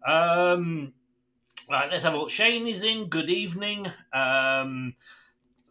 Um, 0.07 0.93
right, 1.69 1.91
let's 1.91 2.05
have 2.05 2.15
a 2.15 2.19
look. 2.19 2.31
Shane 2.31 2.67
is 2.67 2.83
in. 2.83 3.09
Good 3.09 3.29
evening. 3.29 3.89
Um, 4.13 4.95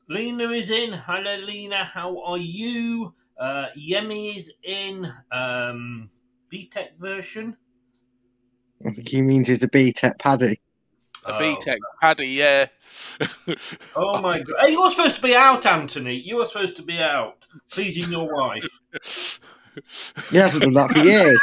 Lena 0.07 0.49
is 0.49 0.69
in. 0.69 0.93
Hello, 0.93 1.37
Lena. 1.37 1.85
How 1.85 2.21
are 2.23 2.37
you? 2.37 3.13
Uh, 3.39 3.67
Yemi 3.77 4.35
is 4.35 4.51
in. 4.63 5.11
Um, 5.31 6.09
BTEC 6.51 6.97
version. 6.99 7.55
I 8.85 8.91
think 8.91 9.09
he 9.09 9.21
means 9.21 9.49
it's 9.49 9.63
a 9.63 9.67
B-Tech 9.67 10.19
Paddy. 10.19 10.59
A 11.25 11.33
BTEC 11.33 11.77
Paddy, 12.01 12.27
yeah. 12.29 12.67
Oh 13.95 14.21
my 14.21 14.39
god! 14.39 14.55
Hey, 14.61 14.71
you're 14.71 14.89
supposed 14.89 15.15
to 15.15 15.21
be 15.21 15.35
out, 15.35 15.65
Anthony. 15.65 16.15
You 16.15 16.37
were 16.37 16.45
supposed 16.45 16.75
to 16.77 16.81
be 16.81 16.99
out, 16.99 17.45
pleasing 17.71 18.11
your 18.11 18.33
wife. 18.33 19.39
He 20.29 20.37
hasn't 20.37 20.63
done 20.63 20.73
that 20.73 20.91
for 20.91 20.99
years. 20.99 21.39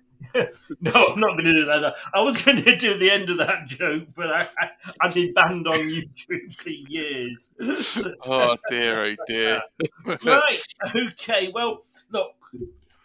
No, 0.80 0.90
I'm 0.92 1.20
not 1.20 1.32
going 1.32 1.44
to 1.44 1.52
do 1.52 1.64
that. 1.66 1.94
I 2.12 2.20
was 2.20 2.40
going 2.42 2.62
to 2.64 2.76
do 2.76 2.98
the 2.98 3.10
end 3.10 3.30
of 3.30 3.38
that 3.38 3.66
joke, 3.66 4.08
but 4.16 4.30
I, 4.30 4.40
I, 4.58 4.68
I've 5.00 5.14
been 5.14 5.32
banned 5.32 5.66
on 5.66 5.74
YouTube 5.74 6.54
for 6.54 6.70
years. 6.70 7.54
oh 8.26 8.56
dear, 8.68 9.04
oh 9.04 9.16
dear. 9.26 9.62
right. 10.24 10.66
Okay. 11.12 11.50
Well, 11.54 11.84
look, 12.10 12.32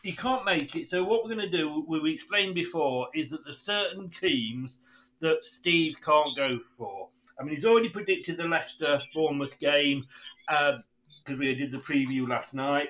you 0.03 0.13
can't 0.13 0.45
make 0.45 0.75
it. 0.75 0.87
So 0.87 1.03
what 1.03 1.23
we're 1.23 1.35
going 1.35 1.49
to 1.49 1.57
do, 1.57 1.85
we 1.87 2.11
explained 2.11 2.55
before, 2.55 3.07
is 3.13 3.29
that 3.29 3.43
there's 3.43 3.61
certain 3.61 4.09
teams 4.09 4.79
that 5.19 5.43
Steve 5.43 5.97
can't 6.03 6.35
go 6.35 6.59
for. 6.77 7.09
I 7.39 7.43
mean, 7.43 7.55
he's 7.55 7.65
already 7.65 7.89
predicted 7.89 8.37
the 8.37 8.45
Leicester 8.45 8.99
Bournemouth 9.13 9.57
game 9.59 10.05
uh, 10.47 10.77
because 11.23 11.39
we 11.39 11.53
did 11.55 11.71
the 11.71 11.77
preview 11.77 12.27
last 12.27 12.53
night. 12.53 12.89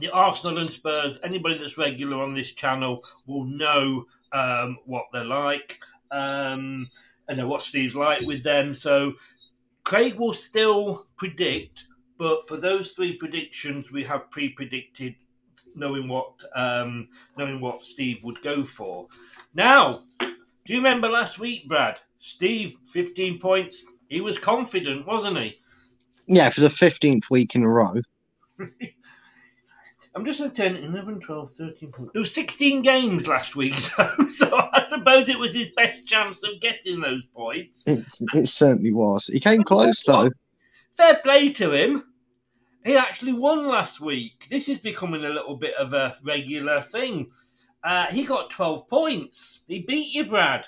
The 0.00 0.10
Arsenal 0.10 0.58
and 0.58 0.70
Spurs. 0.70 1.18
Anybody 1.22 1.58
that's 1.58 1.78
regular 1.78 2.22
on 2.22 2.34
this 2.34 2.52
channel 2.52 3.04
will 3.26 3.44
know 3.44 4.04
um, 4.32 4.78
what 4.84 5.04
they're 5.12 5.24
like. 5.24 5.78
Um, 6.10 6.88
and 7.28 7.38
know 7.38 7.48
what 7.48 7.62
Steve's 7.62 7.96
like 7.96 8.22
with 8.22 8.42
them. 8.42 8.72
So 8.72 9.14
Craig 9.84 10.14
will 10.14 10.32
still 10.32 11.02
predict, 11.16 11.84
but 12.18 12.46
for 12.48 12.56
those 12.56 12.92
three 12.92 13.16
predictions, 13.16 13.90
we 13.90 14.04
have 14.04 14.30
pre-predicted, 14.30 15.14
knowing 15.74 16.08
what 16.08 16.42
um, 16.54 17.08
knowing 17.36 17.60
what 17.60 17.84
Steve 17.84 18.18
would 18.22 18.40
go 18.42 18.62
for. 18.62 19.06
Now, 19.54 20.02
do 20.20 20.34
you 20.66 20.76
remember 20.76 21.08
last 21.08 21.38
week, 21.38 21.68
Brad? 21.68 21.98
Steve, 22.18 22.76
fifteen 22.84 23.38
points. 23.38 23.86
He 24.08 24.20
was 24.20 24.38
confident, 24.38 25.06
wasn't 25.06 25.38
he? 25.38 25.56
Yeah, 26.28 26.50
for 26.50 26.60
the 26.60 26.68
15th 26.68 27.30
week 27.30 27.54
in 27.54 27.62
a 27.62 27.68
row. 27.68 27.94
I'm 30.16 30.24
just 30.24 30.40
at 30.40 30.54
10, 30.54 30.76
11, 30.76 31.20
12, 31.20 31.52
13, 31.52 31.92
14. 31.92 32.10
There 32.14 32.20
was 32.20 32.32
16 32.32 32.80
games 32.80 33.26
last 33.26 33.54
week, 33.54 33.74
so, 33.74 34.08
so 34.30 34.56
I 34.72 34.86
suppose 34.88 35.28
it 35.28 35.38
was 35.38 35.54
his 35.54 35.68
best 35.76 36.06
chance 36.06 36.38
of 36.42 36.58
getting 36.62 37.02
those 37.02 37.26
points. 37.26 37.84
It, 37.86 38.02
it 38.32 38.48
certainly 38.48 38.94
was. 38.94 39.26
He 39.26 39.38
came 39.38 39.62
close, 39.62 40.02
though. 40.04 40.30
Fair 40.96 41.16
play 41.16 41.52
to 41.52 41.70
him. 41.70 42.04
He 42.82 42.96
actually 42.96 43.34
won 43.34 43.68
last 43.68 44.00
week. 44.00 44.46
This 44.50 44.70
is 44.70 44.78
becoming 44.78 45.22
a 45.22 45.28
little 45.28 45.56
bit 45.56 45.74
of 45.74 45.92
a 45.92 46.16
regular 46.24 46.80
thing. 46.80 47.30
Uh, 47.84 48.06
he 48.06 48.24
got 48.24 48.48
12 48.48 48.88
points. 48.88 49.64
He 49.68 49.82
beat 49.82 50.14
you, 50.14 50.24
Brad. 50.24 50.64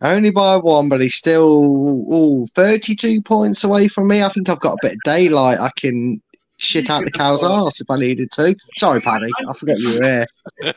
Only 0.00 0.30
by 0.30 0.56
one, 0.56 0.88
but 0.88 1.00
he's 1.00 1.14
still 1.14 2.12
ooh, 2.12 2.46
32 2.48 3.22
points 3.22 3.62
away 3.62 3.86
from 3.86 4.08
me. 4.08 4.24
I 4.24 4.28
think 4.28 4.48
I've 4.48 4.60
got 4.60 4.74
a 4.74 4.78
bit 4.82 4.92
of 4.94 4.98
daylight. 5.04 5.60
I 5.60 5.70
can 5.76 6.20
shit 6.58 6.90
out 6.90 7.04
the 7.04 7.10
cow's 7.10 7.42
arse 7.44 7.80
if 7.80 7.90
I 7.90 7.96
needed 7.98 8.30
to. 8.32 8.54
Sorry, 8.76 9.00
Paddy. 9.00 9.30
I 9.48 9.52
forgot 9.54 9.78
you 9.78 9.98
were 9.98 10.04
here. 10.04 10.26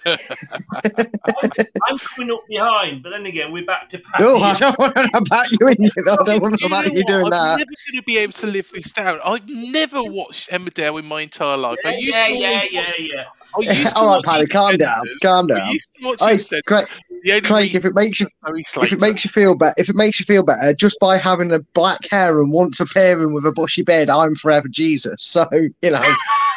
I'm 1.87 1.97
coming 1.97 2.31
up 2.31 2.43
behind, 2.47 3.03
but 3.03 3.09
then 3.11 3.25
again, 3.25 3.51
we're 3.51 3.65
back 3.65 3.89
to 3.89 3.99
Paddy. 3.99 4.23
Oh, 4.25 4.41
I 4.41 4.53
don't 4.53 4.77
want 4.79 4.95
to 4.95 5.21
back 5.29 5.47
you 5.59 5.67
in. 5.67 5.85
I 6.07 6.15
don't 6.25 6.41
want 6.41 6.57
to 6.59 6.63
Do 6.65 6.69
back 6.69 6.85
know 6.87 6.93
you 6.93 7.03
doing 7.05 7.21
what? 7.23 7.33
I'm 7.33 7.57
that. 7.57 7.57
never 7.59 7.65
going 7.91 7.97
to 7.99 8.03
be 8.03 8.17
able 8.19 8.33
to 8.33 8.47
live 8.47 8.69
this 8.73 8.93
down. 8.93 9.19
I've 9.25 9.47
never 9.49 10.03
watched 10.03 10.49
Emmerdale 10.51 10.99
in 10.99 11.05
my 11.07 11.21
entire 11.21 11.57
life. 11.57 11.79
I 11.85 11.91
Yeah, 11.91 11.97
used 11.97 12.13
yeah, 12.15 12.27
to 12.27 12.33
yeah, 12.33 12.47
always 12.49 12.71
yeah, 12.71 12.79
watch- 12.81 12.99
yeah. 12.99 13.23
I 13.53 13.73
used 13.79 13.89
to 13.95 13.99
All 13.99 14.15
right, 14.15 14.23
Paddy, 14.23 14.45
calm 14.47 14.77
down. 14.77 15.01
EastEnders. 15.05 15.19
Calm 15.21 15.47
I 15.51 15.55
down. 15.55 15.71
used 15.71 15.89
to 15.99 16.05
watch 16.05 16.19
Hey, 16.19 16.35
EastEnders. 16.37 16.65
Craig, 16.65 16.87
The 17.23 17.31
only 17.31 17.41
Craig, 17.41 17.75
if 17.75 17.85
it 17.85 17.93
makes 17.95 18.19
you 18.19 18.27
if 18.47 18.93
it 18.93 19.01
makes 19.01 19.25
you 19.25 19.29
feel 19.31 19.55
better, 19.55 19.73
if 19.77 19.89
it 19.89 19.95
makes 19.95 20.19
you 20.19 20.25
feel 20.25 20.43
better, 20.43 20.73
just 20.73 20.99
by 20.99 21.17
having 21.17 21.51
a 21.51 21.59
black 21.59 21.99
hair 22.09 22.39
and 22.39 22.51
once 22.51 22.79
appearing 22.79 23.33
with 23.33 23.45
a 23.45 23.51
bushy 23.51 23.81
beard, 23.83 24.09
I'm 24.09 24.35
forever 24.35 24.67
Jesus. 24.69 25.15
So 25.23 25.47
you 25.81 25.91
know, 25.91 26.01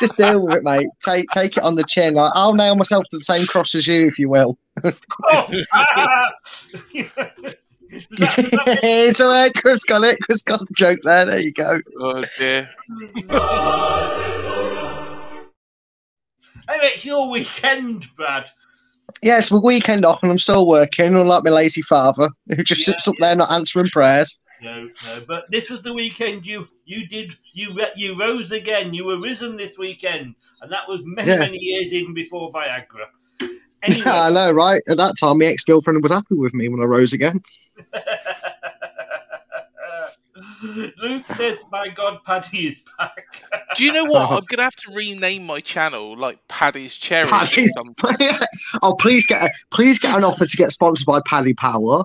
just 0.00 0.16
deal 0.16 0.44
with 0.44 0.56
it, 0.56 0.64
mate. 0.64 0.88
Take 1.00 1.28
take 1.30 1.56
it 1.56 1.62
on 1.62 1.74
the 1.76 1.84
chin. 1.84 2.14
Like, 2.14 2.32
I'll 2.34 2.54
nail 2.54 2.76
myself 2.76 3.04
to 3.10 3.16
the 3.18 3.24
same 3.24 3.46
cross 3.46 3.74
as 3.74 3.86
you, 3.86 4.06
if 4.06 4.18
you 4.18 4.28
will. 4.28 4.58
it's 7.92 9.20
all 9.20 9.28
right. 9.30 9.54
Chris 9.54 9.84
got 9.84 10.04
it. 10.04 10.18
Chris 10.22 10.42
got 10.42 10.60
the 10.60 10.74
joke 10.74 11.00
there. 11.04 11.24
There 11.26 11.40
you 11.40 11.52
go. 11.52 11.80
Oh 12.00 12.22
dear. 12.38 12.70
Anyway, 16.68 16.92
it's 16.94 17.04
your 17.04 17.30
weekend, 17.30 18.08
Brad. 18.16 18.48
Yes, 19.22 19.50
my 19.50 19.58
weekend 19.58 20.04
off, 20.04 20.22
and 20.22 20.32
I'm 20.32 20.38
still 20.38 20.66
working, 20.66 21.14
unlike 21.14 21.44
my 21.44 21.50
lazy 21.50 21.82
father, 21.82 22.30
who 22.48 22.62
just 22.64 22.80
Yeah, 22.80 22.94
sits 22.94 23.06
up 23.06 23.14
there 23.20 23.36
not 23.36 23.52
answering 23.52 23.86
prayers. 23.86 24.38
No, 24.64 24.84
no, 24.84 25.24
but 25.28 25.44
this 25.50 25.68
was 25.70 25.82
the 25.82 25.92
weekend 25.92 26.46
you 26.46 26.66
you 26.86 27.06
did 27.06 27.36
you 27.52 27.78
you 27.96 28.18
rose 28.18 28.50
again. 28.50 28.94
You 28.94 29.04
were 29.04 29.20
risen 29.20 29.56
this 29.56 29.76
weekend, 29.78 30.34
and 30.62 30.72
that 30.72 30.88
was 30.88 31.02
many 31.04 31.28
Yeah. 31.30 31.38
many 31.38 31.58
years 31.58 31.92
even 31.92 32.14
before 32.14 32.50
Viagra. 32.52 33.06
Yeah, 33.86 34.22
I 34.24 34.30
know, 34.30 34.50
right? 34.50 34.80
At 34.88 34.96
that 34.96 35.14
time, 35.20 35.40
my 35.40 35.44
ex 35.44 35.62
girlfriend 35.62 36.02
was 36.02 36.10
happy 36.10 36.36
with 36.36 36.54
me 36.54 36.70
when 36.70 36.80
I 36.80 36.84
rose 36.84 37.12
again. 37.12 37.42
Luke 41.02 41.24
says, 41.36 41.58
"My 41.70 41.88
God, 41.88 42.18
Paddy 42.24 42.66
is 42.66 42.80
back." 42.98 43.24
Do 43.76 43.84
you 43.84 43.92
know 43.92 44.04
what? 44.06 44.30
I'm 44.32 44.44
gonna 44.46 44.62
have 44.62 44.74
to 44.76 44.92
rename 44.94 45.44
my 45.46 45.60
channel 45.60 46.16
like 46.16 46.38
Paddy's 46.48 46.96
Cherries 46.96 47.30
or 47.30 47.36
Paddy's- 47.36 47.74
something. 47.74 48.38
oh, 48.82 48.94
please 48.98 49.26
get 49.26 49.42
a, 49.42 49.50
please 49.70 49.98
get 49.98 50.16
an 50.16 50.24
offer 50.24 50.46
to 50.46 50.56
get 50.56 50.72
sponsored 50.72 51.06
by 51.06 51.20
Paddy 51.26 51.54
Power. 51.54 52.04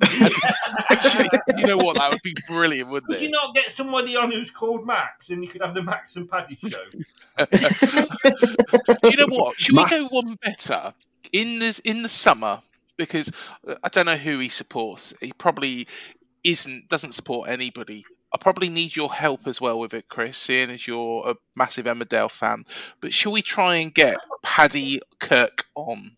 Actually, 0.00 1.28
you 1.56 1.66
know 1.66 1.76
what? 1.78 1.96
That 1.96 2.10
would 2.10 2.22
be 2.22 2.34
brilliant, 2.46 2.88
wouldn't 2.90 3.10
Could 3.10 3.20
you 3.20 3.28
it? 3.28 3.32
not 3.32 3.54
get 3.54 3.72
somebody 3.72 4.16
on 4.16 4.30
who's 4.30 4.50
called 4.50 4.86
Max, 4.86 5.30
and 5.30 5.42
you 5.42 5.48
could 5.50 5.62
have 5.62 5.74
the 5.74 5.82
Max 5.82 6.16
and 6.16 6.28
Paddy 6.30 6.58
show? 6.66 6.84
Do 6.90 6.98
you 9.10 9.16
know 9.16 9.26
what? 9.36 9.56
Should 9.56 9.74
Ma- 9.74 9.84
we 9.84 9.90
go 9.90 10.06
one 10.08 10.34
better 10.42 10.94
in 11.32 11.58
the 11.58 11.80
in 11.84 12.02
the 12.02 12.08
summer? 12.08 12.60
Because 12.96 13.32
uh, 13.66 13.76
I 13.82 13.88
don't 13.88 14.06
know 14.06 14.16
who 14.16 14.38
he 14.38 14.48
supports. 14.48 15.14
He 15.20 15.32
probably 15.32 15.86
isn't 16.44 16.88
doesn't 16.88 17.12
support 17.12 17.48
anybody. 17.48 18.04
I 18.32 18.38
probably 18.38 18.68
need 18.68 18.94
your 18.94 19.10
help 19.12 19.46
as 19.46 19.60
well 19.60 19.78
with 19.80 19.94
it, 19.94 20.08
Chris, 20.08 20.36
seeing 20.36 20.70
as 20.70 20.86
you're 20.86 21.30
a 21.30 21.34
massive 21.56 21.86
Emmerdale 21.86 22.30
fan. 22.30 22.64
But 23.00 23.14
shall 23.14 23.32
we 23.32 23.40
try 23.40 23.76
and 23.76 23.94
get 23.94 24.18
Paddy 24.42 25.00
Kirk 25.18 25.64
on? 25.74 26.10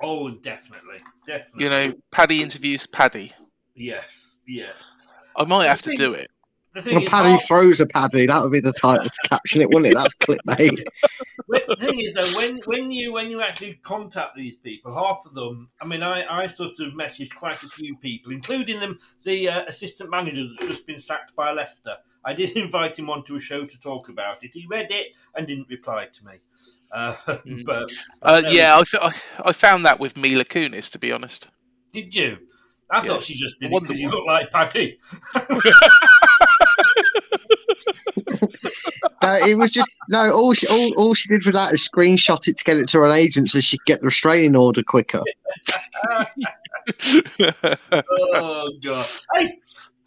Oh, 0.00 0.30
definitely, 0.30 0.98
definitely. 1.26 1.64
You 1.64 1.70
know, 1.70 1.92
Paddy 2.10 2.42
interviews 2.42 2.86
Paddy. 2.86 3.32
Yes, 3.74 4.36
yes. 4.46 4.90
I 5.36 5.44
might 5.44 5.66
have 5.66 5.82
to 5.82 5.94
do 5.96 6.12
it. 6.14 6.28
Well, 6.74 7.02
Paddy 7.06 7.30
half- 7.30 7.46
throws 7.46 7.80
a 7.80 7.86
Paddy. 7.86 8.26
That 8.26 8.42
would 8.42 8.52
be 8.52 8.60
the 8.60 8.72
title 8.72 9.04
to 9.04 9.28
caption 9.28 9.62
it, 9.62 9.68
wouldn't 9.68 9.86
it? 9.86 9.96
That's 9.96 10.14
clickbait. 10.16 10.84
Well, 11.50 11.60
the 11.66 11.76
thing 11.76 11.98
is 12.00 12.12
though, 12.12 12.38
when 12.38 12.54
when 12.66 12.90
you 12.90 13.14
when 13.14 13.30
you 13.30 13.40
actually 13.40 13.80
contact 13.82 14.36
these 14.36 14.56
people, 14.56 14.92
half 14.92 15.22
of 15.24 15.32
them, 15.32 15.70
I 15.80 15.86
mean, 15.86 16.02
I, 16.02 16.42
I 16.42 16.46
sort 16.46 16.78
of 16.78 16.92
messaged 16.92 17.34
quite 17.34 17.62
a 17.62 17.68
few 17.68 17.96
people, 17.96 18.32
including 18.32 18.80
them 18.80 18.98
the 19.24 19.48
uh, 19.48 19.64
assistant 19.66 20.10
manager 20.10 20.46
that's 20.46 20.68
just 20.68 20.86
been 20.86 20.98
sacked 20.98 21.34
by 21.34 21.52
Leicester. 21.52 21.96
I 22.22 22.34
did 22.34 22.50
invite 22.56 22.98
him 22.98 23.08
onto 23.08 23.34
a 23.34 23.40
show 23.40 23.64
to 23.64 23.80
talk 23.80 24.10
about 24.10 24.44
it. 24.44 24.50
He 24.52 24.66
read 24.68 24.90
it 24.90 25.14
and 25.34 25.46
didn't 25.46 25.70
reply 25.70 26.08
to 26.12 26.24
me. 26.26 26.34
Uh, 26.92 27.14
but 27.66 27.90
Uh, 28.22 28.42
yeah, 28.48 28.76
I, 28.76 28.80
f- 28.80 28.94
I- 29.00 29.48
I 29.48 29.52
found 29.52 29.84
that 29.84 30.00
with 30.00 30.16
Mila 30.16 30.44
Kunis, 30.44 30.90
to 30.92 30.98
be 30.98 31.12
honest. 31.12 31.48
did 31.92 32.14
you? 32.14 32.38
I 32.90 33.06
thought 33.06 33.22
she 33.22 33.38
just 33.38 33.56
I 33.60 33.64
did 33.66 33.72
wonder 33.72 33.88
because 33.88 34.00
you 34.00 34.08
why. 34.08 34.14
look 34.14 34.26
like 34.26 34.50
Paddy. 34.50 34.98
Uh, 39.20 39.38
it 39.46 39.56
was 39.58 39.70
just 39.72 39.88
no. 40.08 40.30
All 40.32 40.54
she, 40.54 40.66
all, 40.68 40.92
all 40.96 41.12
she 41.14 41.28
did 41.28 41.44
was 41.44 41.52
that 41.52 41.74
is 41.74 41.86
screenshot 41.86 42.46
it 42.48 42.56
to 42.56 42.64
get 42.64 42.78
it 42.78 42.88
to 42.90 43.00
her 43.00 43.12
agent 43.12 43.50
so 43.50 43.58
she 43.60 43.76
could 43.78 43.84
get 43.86 44.00
the 44.00 44.06
restraining 44.06 44.54
order 44.56 44.82
quicker. 44.82 45.22
oh 47.92 48.70
god! 48.82 49.06
Hey, 49.34 49.58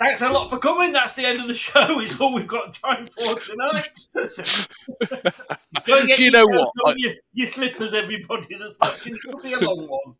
thanks 0.01 0.21
a 0.21 0.29
lot 0.29 0.49
for 0.49 0.57
coming. 0.57 0.93
That's 0.93 1.13
the 1.13 1.25
end 1.25 1.41
of 1.41 1.47
the 1.47 1.53
show. 1.53 1.99
Is 2.01 2.19
all 2.19 2.33
we've 2.35 2.47
got 2.47 2.73
time 2.73 3.07
for 3.07 3.35
tonight. 3.39 3.89
Go 5.85 6.05
Do 6.05 6.23
you 6.23 6.31
know 6.31 6.45
what? 6.47 6.71
on 6.85 6.95
Your, 6.97 7.13
your 7.33 7.47
slippers, 7.47 7.93
everybody 7.93 8.57
that's 8.59 8.77
watching. 8.79 9.15
It'll 9.15 9.39
be 9.39 9.53
a 9.53 9.59
long 9.59 9.87
one. 9.87 10.15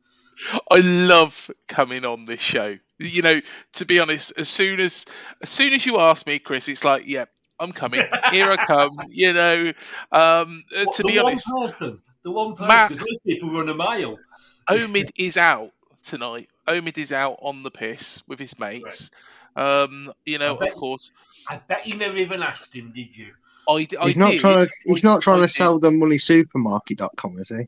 I 0.72 0.80
love 0.80 1.52
coming 1.68 2.06
on 2.06 2.26
this 2.26 2.42
show. 2.42 2.78
You 2.98 3.22
know, 3.22 3.42
to 3.74 3.86
be 3.86 4.00
honest, 4.00 4.34
as 4.38 4.50
soon 4.50 4.80
as 4.80 5.06
as 5.42 5.50
soon 5.50 5.74
as 5.74 5.86
you 5.86 6.00
ask 6.00 6.26
me, 6.26 6.40
Chris, 6.40 6.68
it's 6.68 6.84
like, 6.84 7.04
yeah, 7.08 7.26
I'm 7.60 7.72
coming. 7.72 8.02
Here 8.32 8.52
I 8.52 8.66
come. 8.66 8.90
You 9.10 9.34
know, 9.34 9.68
um, 10.12 10.64
uh, 10.76 10.86
to 10.94 11.04
the 11.04 11.08
be 11.08 11.18
one 11.18 11.26
honest, 11.34 11.48
person, 11.48 12.02
the 12.24 12.32
one 12.32 12.54
person, 12.54 12.68
Matt- 12.68 12.90
those 12.90 13.20
people 13.26 13.52
run 13.52 13.70
a 13.70 13.76
mile. 13.76 14.18
Omid 14.70 15.12
is 15.18 15.38
out 15.38 15.72
tonight. 16.04 16.50
Omid 16.68 16.98
is 16.98 17.12
out 17.12 17.38
on 17.42 17.64
the 17.64 17.72
piss 17.72 18.24
with 18.28 18.40
his 18.40 18.58
mates. 18.58 19.12
Um, 19.56 20.12
you 20.26 20.38
know, 20.40 20.56
bet- 20.56 20.70
of 20.70 20.76
course, 20.76 21.12
I 21.50 21.58
bet 21.68 21.86
you 21.88 21.96
never 21.96 22.18
even 22.18 22.42
asked 22.42 22.74
him, 22.76 22.92
did 22.96 23.16
you? 23.16 23.34
I, 23.70 23.84
d- 23.84 23.98
I 23.98 24.08
He's 24.08 24.18
not 24.18 24.32
did. 24.32 24.40
trying 24.40 24.62
to. 24.66 24.70
He's 24.86 25.04
not 25.04 25.22
trying 25.22 25.38
I 25.38 25.42
to 25.42 25.48
did. 25.48 25.54
sell 25.54 25.80
the 25.80 25.90
moneysupermarket.com, 25.90 27.40
is 27.40 27.50
he? 27.50 27.68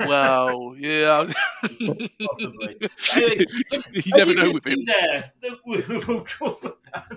Well, 0.00 0.74
yeah. 0.76 1.30
Possibly. 1.62 2.76
Anyway, 3.14 3.46
you 3.92 4.12
never 4.16 4.30
as 4.32 4.36
know 4.36 4.52
with 4.52 4.66
him. 4.66 4.84
There, 4.84 5.32
that 5.42 5.58
we- 5.66 5.84
we'll 5.88 6.24
talk 6.24 6.64
about 6.64 7.08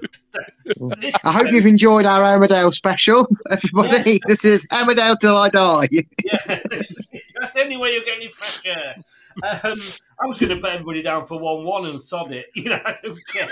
this 0.99 1.15
I 1.23 1.31
hope 1.31 1.47
you've 1.51 1.65
enjoyed 1.65 2.05
our 2.05 2.21
Emmerdale 2.37 2.73
special, 2.73 3.27
everybody. 3.49 4.19
This 4.27 4.45
is 4.45 4.67
Emmerdale 4.67 5.17
till 5.19 5.35
I 5.35 5.49
die. 5.49 5.87
Yeah, 5.91 6.03
that's 7.39 7.53
the 7.53 7.61
only 7.63 7.77
way 7.77 7.93
you're 7.93 8.03
getting 8.05 8.29
fresh 8.29 8.61
air. 8.65 8.97
Um, 9.43 9.79
I 10.19 10.25
was 10.27 10.39
going 10.39 10.55
to 10.55 10.61
put 10.61 10.71
everybody 10.71 11.01
down 11.01 11.25
for 11.25 11.39
one-one 11.39 11.85
and 11.85 12.01
sod 12.01 12.31
it. 12.31 12.45
You 12.55 12.69
know, 12.69 12.79
I 12.85 12.95
don't 13.03 13.27
care. 13.27 13.47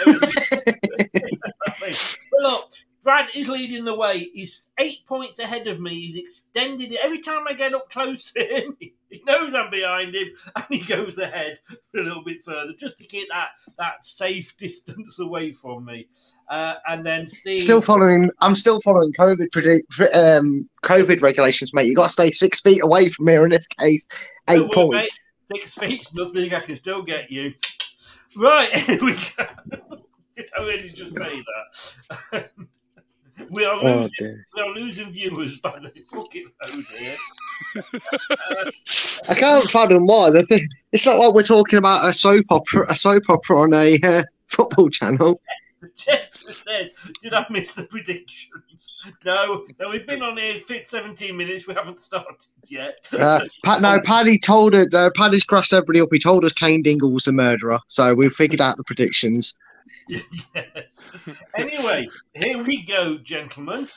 but 1.82 2.40
look, 2.40 2.72
Brad 3.04 3.30
is 3.34 3.48
leading 3.48 3.86
the 3.86 3.96
way. 3.96 4.30
He's 4.34 4.64
eight 4.80 5.06
points 5.08 5.40
ahead 5.40 5.68
of 5.68 5.80
me. 5.80 6.00
He's 6.02 6.18
extended 6.18 6.92
it 6.92 7.00
every 7.04 7.20
time 7.20 7.46
I 7.48 7.54
get 7.54 7.74
up 7.74 7.90
close 7.90 8.32
to 8.34 8.44
him. 8.44 8.78
He 9.12 9.22
knows 9.28 9.54
I'm 9.54 9.70
behind 9.70 10.16
him, 10.16 10.30
and 10.56 10.66
he 10.70 10.80
goes 10.80 11.18
ahead 11.18 11.60
a 11.70 11.98
little 11.98 12.24
bit 12.24 12.42
further 12.46 12.72
just 12.80 12.98
to 13.00 13.04
keep 13.04 13.28
that 13.28 13.50
that 13.78 14.06
safe 14.06 14.56
distance 14.56 15.20
away 15.20 15.52
from 15.52 15.84
me. 15.84 16.08
Uh, 16.48 16.76
and 16.88 17.06
then 17.06 17.28
Steve, 17.28 17.58
Still 17.58 17.82
following. 17.82 18.32
I'm 18.40 18.56
still 18.56 18.80
following 18.80 19.12
COVID 19.12 19.52
predict, 19.52 20.00
um, 20.14 20.70
COVID 20.86 21.22
regulations, 21.22 21.74
mate. 21.74 21.88
You 21.88 21.94
got 21.94 22.06
to 22.06 22.10
stay 22.14 22.32
six 22.32 22.62
feet 22.62 22.82
away 22.82 23.10
from 23.10 23.28
here. 23.28 23.44
In 23.44 23.50
this 23.50 23.68
case, 23.68 24.08
eight 24.50 24.72
points. 24.72 24.96
mate. 24.96 25.20
Six 25.56 25.76
feet's 25.76 26.14
nothing. 26.14 26.54
I 26.54 26.60
can 26.62 26.76
still 26.76 27.02
get 27.02 27.32
you. 27.32 27.54
Right, 28.36 28.74
here 28.78 28.98
we 29.04 29.14
go. 29.14 29.98
Did 30.36 30.46
I 30.58 30.62
really 30.64 30.88
just 30.90 31.14
say 31.14 31.44
that? 32.32 32.50
we 33.52 33.66
are 33.66 33.76
Oh, 33.76 33.98
losing. 34.02 34.12
dear. 34.18 34.46
we 34.56 34.62
are 34.62 34.70
losing 34.74 35.12
viewers 35.12 35.60
by 35.60 35.78
the 35.80 35.90
fucking 36.14 36.46
load 36.66 36.86
here. 36.98 37.18
I 39.30 39.36
can't 39.36 39.64
fathom 39.70 40.08
why. 40.08 40.30
The 40.30 40.44
thing, 40.44 40.68
it's 40.92 41.06
not 41.06 41.18
like 41.20 41.34
we're 41.34 41.44
talking 41.44 41.78
about 41.78 42.08
a 42.08 42.14
soap 42.14 42.46
opera, 42.50 42.86
a 42.90 42.96
soap 42.96 43.24
opera 43.30 43.62
on 43.62 43.74
a 43.74 44.00
uh, 44.02 44.24
football 44.48 44.90
channel. 44.90 45.42
Jeff 45.96 46.36
said, 46.36 46.92
"Did 47.22 47.34
I 47.34 47.46
miss 47.50 47.74
the 47.74 47.84
predictions?" 47.84 48.96
No, 49.26 49.66
no. 49.80 49.90
We've 49.90 50.06
been 50.06 50.22
on 50.22 50.38
here 50.38 50.60
for 50.60 50.76
17 50.84 51.36
minutes. 51.36 51.68
We 51.68 51.74
haven't 51.74 52.00
started 52.00 52.38
yet. 52.68 53.00
Uh, 53.22 53.46
Pat, 53.64 53.82
no, 53.82 54.00
Paddy 54.00 54.40
told 54.40 54.74
it. 54.74 54.94
Uh, 54.94 55.12
Paddy's 55.16 55.44
grassed 55.44 55.74
everybody 55.74 56.02
up. 56.02 56.10
He 56.12 56.20
told 56.20 56.44
us 56.44 56.54
Cain 56.54 56.82
Dingle 56.82 57.12
was 57.12 57.26
the 57.26 57.32
murderer, 57.32 57.80
so 57.88 58.16
we 58.16 58.30
figured 58.30 58.62
out 58.62 58.78
the 58.78 58.84
predictions. 58.84 59.54
yes. 60.08 61.06
Anyway, 61.56 62.08
here 62.34 62.64
we 62.64 62.84
go, 62.84 63.18
gentlemen. 63.18 63.88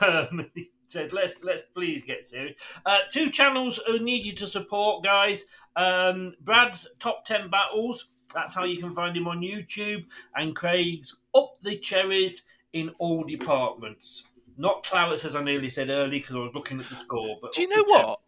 Um, 0.00 0.46
he 0.54 0.70
said, 0.88 1.12
"Let's 1.12 1.44
let's 1.44 1.64
please 1.74 2.02
get 2.02 2.26
serious." 2.26 2.56
Uh, 2.84 2.98
two 3.12 3.30
channels 3.30 3.80
who 3.86 3.98
need 3.98 4.24
you 4.24 4.34
to 4.36 4.46
support, 4.46 5.04
guys. 5.04 5.44
Um, 5.76 6.34
Brad's 6.40 6.88
top 6.98 7.24
ten 7.24 7.50
battles. 7.50 8.06
That's 8.34 8.54
how 8.54 8.64
you 8.64 8.78
can 8.78 8.90
find 8.90 9.16
him 9.16 9.28
on 9.28 9.40
YouTube, 9.40 10.04
and 10.34 10.56
Craig's 10.56 11.16
up 11.34 11.54
the 11.62 11.76
cherries 11.78 12.42
in 12.72 12.90
all 12.98 13.24
departments. 13.24 14.24
Not 14.56 14.84
Clarets, 14.84 15.24
as 15.24 15.34
I 15.34 15.42
nearly 15.42 15.70
said 15.70 15.88
earlier, 15.90 16.20
because 16.20 16.36
I 16.36 16.40
was 16.40 16.52
looking 16.54 16.78
at 16.80 16.88
the 16.88 16.96
score. 16.96 17.38
But 17.40 17.54
Do 17.54 17.62
you 17.62 17.68
know 17.68 17.76
cherries. 17.76 18.04
what? 18.04 18.18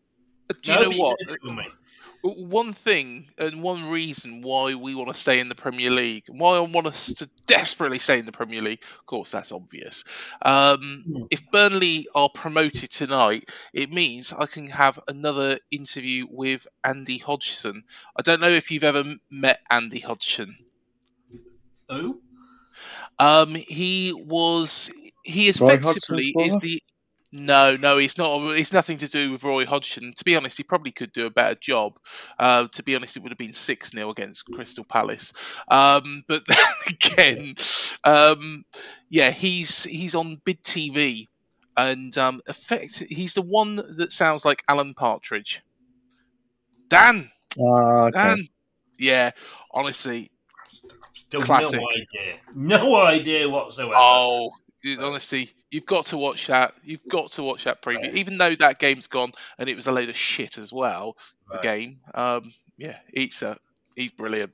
Do 0.63 0.73
you 0.73 0.81
know 0.81 0.97
what? 0.97 1.19
you're 1.21 1.37
gonna 1.39 1.57
tell 1.57 1.57
me. 1.57 1.69
One 2.27 2.73
thing 2.73 3.27
and 3.37 3.63
one 3.63 3.91
reason 3.91 4.41
why 4.41 4.75
we 4.75 4.95
want 4.95 5.09
to 5.11 5.15
stay 5.15 5.41
in 5.41 5.51
the 5.51 5.55
Premier 5.55 5.91
League, 5.91 6.25
why 6.29 6.57
I 6.57 6.61
want 6.61 6.87
us 6.87 7.13
to 7.15 7.29
desperately 7.45 7.99
stay 7.99 8.19
in 8.19 8.25
the 8.25 8.33
Premier 8.33 8.63
League, 8.63 8.83
of 8.99 9.05
course, 9.05 9.31
that's 9.31 9.53
obvious. 9.53 10.05
Um, 10.41 11.29
if 11.31 11.51
Burnley 11.51 12.09
are 12.15 12.31
promoted 12.31 12.91
tonight, 12.91 13.51
it 13.75 13.93
means 13.93 14.33
I 14.33 14.47
can 14.47 14.69
have 14.69 14.99
another 15.07 15.59
interview 15.71 16.27
with 16.31 16.67
Andy 16.83 17.19
Hodgson. 17.19 17.85
I 18.17 18.23
don't 18.23 18.41
know 18.41 18.49
if 18.49 18.71
you've 18.71 18.85
ever 18.85 19.05
met 19.31 19.61
Andy 19.71 20.01
Hodgson. 20.01 20.57
Who? 21.91 22.23
Um, 23.19 23.55
he 23.55 24.13
was 24.13 24.91
he 25.23 25.49
effectively 25.49 26.35
is 26.39 26.59
the 26.61 26.83
No, 27.33 27.77
no, 27.77 27.99
it's 27.99 28.19
not. 28.19 28.57
It's 28.57 28.73
nothing 28.73 28.99
to 28.99 29.09
do 29.09 29.33
with 29.33 29.43
Roy 29.43 29.67
Hodgson. 29.67 30.13
To 30.17 30.25
be 30.25 30.37
honest, 30.37 30.57
he 30.57 30.63
probably 30.63 30.93
could 30.93 31.13
do 31.13 31.27
a 31.27 31.31
better 31.31 31.57
job. 31.61 31.99
Uh, 32.39 32.69
to 32.73 32.83
be 32.83 32.95
honest, 32.95 33.17
it 33.17 33.23
would 33.23 33.33
have 33.33 33.39
been 33.39 33.55
six 33.55 33.91
0 33.91 34.11
against 34.11 34.47
Crystal 34.47 34.85
Palace. 34.85 35.33
Um, 35.69 36.23
but 36.29 36.43
then 36.47 36.59
again, 36.89 37.55
um, 38.05 38.65
yeah, 39.09 39.31
he's 39.31 39.85
he's 39.85 40.15
on 40.15 40.41
Bid 40.45 40.63
TV, 40.63 41.29
and 41.77 42.17
um, 42.19 42.41
effect. 42.47 42.99
He's 43.09 43.35
the 43.35 43.43
one 43.43 43.77
that 43.77 44.13
sounds 44.13 44.45
like 44.45 44.63
Alan 44.69 44.95
Partridge. 44.95 45.63
Dan, 46.89 47.31
Ah, 47.59 48.07
okay. 48.07 48.19
Dan, 48.19 48.39
yeah. 48.99 49.31
Honestly, 49.71 50.31
Classic. 51.43 51.81
no 51.81 51.89
idea. 51.89 52.37
No 52.55 52.97
idea 52.97 53.49
whatsoever. 53.49 53.95
Oh, 53.97 54.53
honestly, 55.01 55.51
you've 55.71 55.87
got 55.87 56.07
to 56.07 56.17
watch 56.17 56.47
that. 56.49 56.75
You've 56.85 57.07
got 57.09 57.33
to 57.33 57.43
watch 57.43 57.65
that 57.65 57.83
preview, 57.83 58.15
even 58.15 58.39
though 58.39 58.55
that 58.55 58.79
game's 58.79 59.07
gone 59.07 59.33
and 59.59 59.69
it 59.69 59.77
was 59.77 59.87
a 59.87 59.93
load 59.93 60.09
of 60.09 60.17
shit 60.17 60.59
as 60.59 60.73
well. 60.73 61.17
The 61.51 61.59
game, 61.59 62.01
um, 62.15 62.53
yeah, 62.79 62.97
he's 63.13 63.43
a, 63.43 63.59
he's 63.95 64.11
brilliant. 64.11 64.53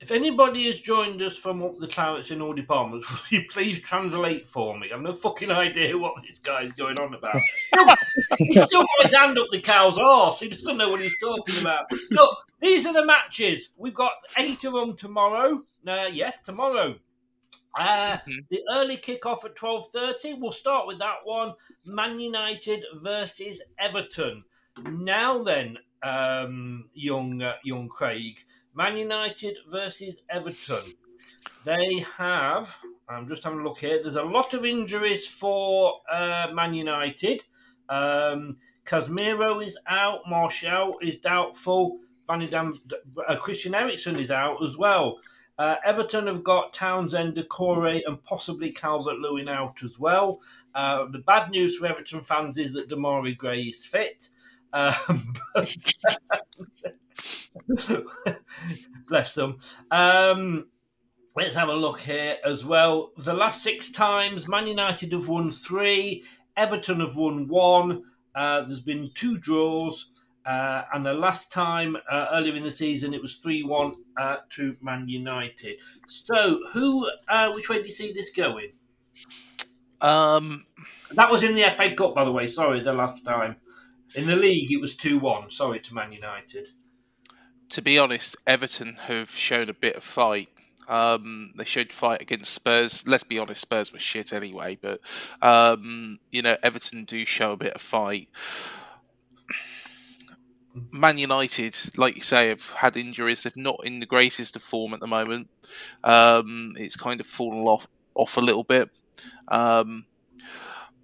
If 0.00 0.12
anybody 0.12 0.66
has 0.66 0.80
joined 0.80 1.20
us 1.22 1.36
from 1.36 1.62
up 1.62 1.78
the 1.78 1.88
clarets 1.88 2.30
in 2.30 2.40
all 2.40 2.52
departments, 2.54 3.10
will 3.10 3.18
you 3.40 3.44
please 3.50 3.80
translate 3.80 4.46
for 4.46 4.78
me? 4.78 4.90
I've 4.92 5.00
no 5.00 5.12
fucking 5.12 5.50
idea 5.50 5.98
what 5.98 6.14
this 6.24 6.38
guy's 6.38 6.72
going 6.72 6.98
on 7.00 7.14
about. 7.14 7.40
He's 8.38 8.62
still 8.64 8.82
got 8.82 9.02
his 9.02 9.14
hand 9.14 9.38
up 9.38 9.46
the 9.50 9.60
cow's 9.60 9.98
arse. 9.98 10.38
He 10.40 10.48
doesn't 10.48 10.76
know 10.76 10.88
what 10.90 11.00
he's 11.00 11.18
talking 11.20 11.60
about. 11.60 11.90
Look, 12.12 12.36
these 12.60 12.86
are 12.86 12.92
the 12.92 13.04
matches. 13.04 13.70
We've 13.76 13.94
got 13.94 14.12
eight 14.36 14.64
of 14.64 14.72
them 14.72 14.96
tomorrow. 14.96 15.62
Uh, 15.86 16.08
yes, 16.10 16.38
tomorrow. 16.44 16.96
Uh, 17.78 18.18
The 18.50 18.60
early 18.72 18.96
kick-off 18.96 19.44
at 19.44 19.54
twelve 19.56 19.90
thirty. 19.90 20.34
We'll 20.34 20.52
start 20.52 20.86
with 20.86 20.98
that 20.98 21.18
one. 21.24 21.54
Man 21.84 22.18
United 22.18 22.84
versus 22.94 23.62
Everton. 23.78 24.44
Now 24.90 25.42
then, 25.42 25.78
um, 26.02 26.86
young 26.94 27.42
uh, 27.42 27.54
young 27.64 27.88
Craig, 27.88 28.38
Man 28.78 28.96
United 28.96 29.58
versus 29.68 30.22
Everton. 30.30 30.94
They 31.64 32.06
have. 32.16 32.76
I'm 33.08 33.26
just 33.26 33.42
having 33.42 33.58
a 33.58 33.64
look 33.64 33.78
here. 33.78 34.00
There's 34.00 34.14
a 34.14 34.22
lot 34.22 34.54
of 34.54 34.64
injuries 34.64 35.26
for 35.26 35.94
uh, 36.08 36.46
Man 36.54 36.74
United. 36.74 37.42
Um, 37.88 38.58
Casemiro 38.86 39.66
is 39.66 39.76
out. 39.88 40.20
Martial 40.28 40.94
is 41.02 41.18
doubtful. 41.18 41.98
Van 42.28 42.46
Dam, 42.46 42.80
uh, 43.26 43.34
Christian 43.34 43.74
Eriksen 43.74 44.16
is 44.16 44.30
out 44.30 44.62
as 44.62 44.76
well. 44.76 45.18
Uh, 45.58 45.74
Everton 45.84 46.28
have 46.28 46.44
got 46.44 46.72
Townsend, 46.72 47.34
Doucouré, 47.34 48.02
and 48.06 48.22
possibly 48.22 48.70
Calvert 48.70 49.18
Lewin 49.18 49.48
out 49.48 49.82
as 49.82 49.98
well. 49.98 50.40
Uh, 50.76 51.06
the 51.10 51.18
bad 51.18 51.50
news 51.50 51.76
for 51.76 51.86
Everton 51.86 52.20
fans 52.20 52.56
is 52.56 52.72
that 52.74 52.88
Demarai 52.88 53.36
Gray 53.36 53.62
is 53.62 53.84
fit. 53.84 54.28
Um, 54.72 55.34
but- 55.56 55.76
bless 59.08 59.34
them. 59.34 59.60
Um, 59.90 60.68
let's 61.36 61.54
have 61.54 61.68
a 61.68 61.74
look 61.74 62.00
here 62.00 62.36
as 62.44 62.64
well. 62.64 63.12
The 63.16 63.34
last 63.34 63.62
six 63.62 63.90
times, 63.90 64.48
Man 64.48 64.66
United 64.66 65.12
have 65.12 65.28
won 65.28 65.50
three, 65.50 66.24
Everton 66.56 67.00
have 67.00 67.16
won 67.16 67.48
one. 67.48 68.02
Uh, 68.34 68.62
there's 68.62 68.80
been 68.80 69.10
two 69.14 69.38
draws. 69.38 70.10
Uh, 70.48 70.84
and 70.94 71.04
the 71.04 71.12
last 71.12 71.52
time 71.52 71.94
uh, 72.10 72.26
earlier 72.32 72.56
in 72.56 72.62
the 72.62 72.70
season, 72.70 73.12
it 73.12 73.20
was 73.20 73.36
3 73.36 73.64
1 73.64 73.92
uh, 74.18 74.36
to 74.50 74.76
Man 74.80 75.06
United. 75.06 75.78
So, 76.06 76.60
who, 76.72 77.06
uh, 77.28 77.52
which 77.52 77.68
way 77.68 77.80
do 77.80 77.84
you 77.84 77.92
see 77.92 78.12
this 78.12 78.30
going? 78.30 78.72
Um, 80.00 80.64
That 81.12 81.30
was 81.30 81.42
in 81.42 81.54
the 81.54 81.70
FA 81.70 81.94
Cup, 81.94 82.14
by 82.14 82.24
the 82.24 82.32
way. 82.32 82.48
Sorry, 82.48 82.80
the 82.80 82.94
last 82.94 83.26
time. 83.26 83.56
In 84.14 84.26
the 84.26 84.36
league, 84.36 84.72
it 84.72 84.80
was 84.80 84.96
2 84.96 85.18
1. 85.18 85.50
Sorry 85.50 85.80
to 85.80 85.94
Man 85.94 86.12
United. 86.12 86.68
To 87.70 87.82
be 87.82 87.98
honest, 87.98 88.36
Everton 88.46 88.96
have 89.02 89.30
shown 89.30 89.68
a 89.68 89.74
bit 89.74 89.96
of 89.96 90.02
fight. 90.02 90.48
Um, 90.88 91.52
they 91.54 91.64
showed 91.64 91.92
fight 91.92 92.22
against 92.22 92.52
Spurs. 92.52 93.06
Let's 93.06 93.24
be 93.24 93.38
honest, 93.38 93.60
Spurs 93.60 93.92
were 93.92 93.98
shit 93.98 94.32
anyway. 94.32 94.78
But 94.80 95.00
um, 95.42 96.18
you 96.30 96.42
know, 96.42 96.56
Everton 96.62 97.04
do 97.04 97.26
show 97.26 97.52
a 97.52 97.56
bit 97.56 97.74
of 97.74 97.82
fight. 97.82 98.28
Man 100.90 101.18
United, 101.18 101.76
like 101.96 102.16
you 102.16 102.22
say, 102.22 102.48
have 102.48 102.64
had 102.70 102.96
injuries. 102.96 103.42
They're 103.42 103.52
not 103.56 103.80
in 103.84 104.00
the 104.00 104.06
greatest 104.06 104.56
of 104.56 104.62
form 104.62 104.94
at 104.94 105.00
the 105.00 105.06
moment. 105.06 105.48
Um, 106.04 106.74
it's 106.78 106.96
kind 106.96 107.20
of 107.20 107.26
fallen 107.26 107.66
off 107.66 107.86
off 108.14 108.36
a 108.36 108.40
little 108.40 108.64
bit. 108.64 108.88
Um, 109.48 110.04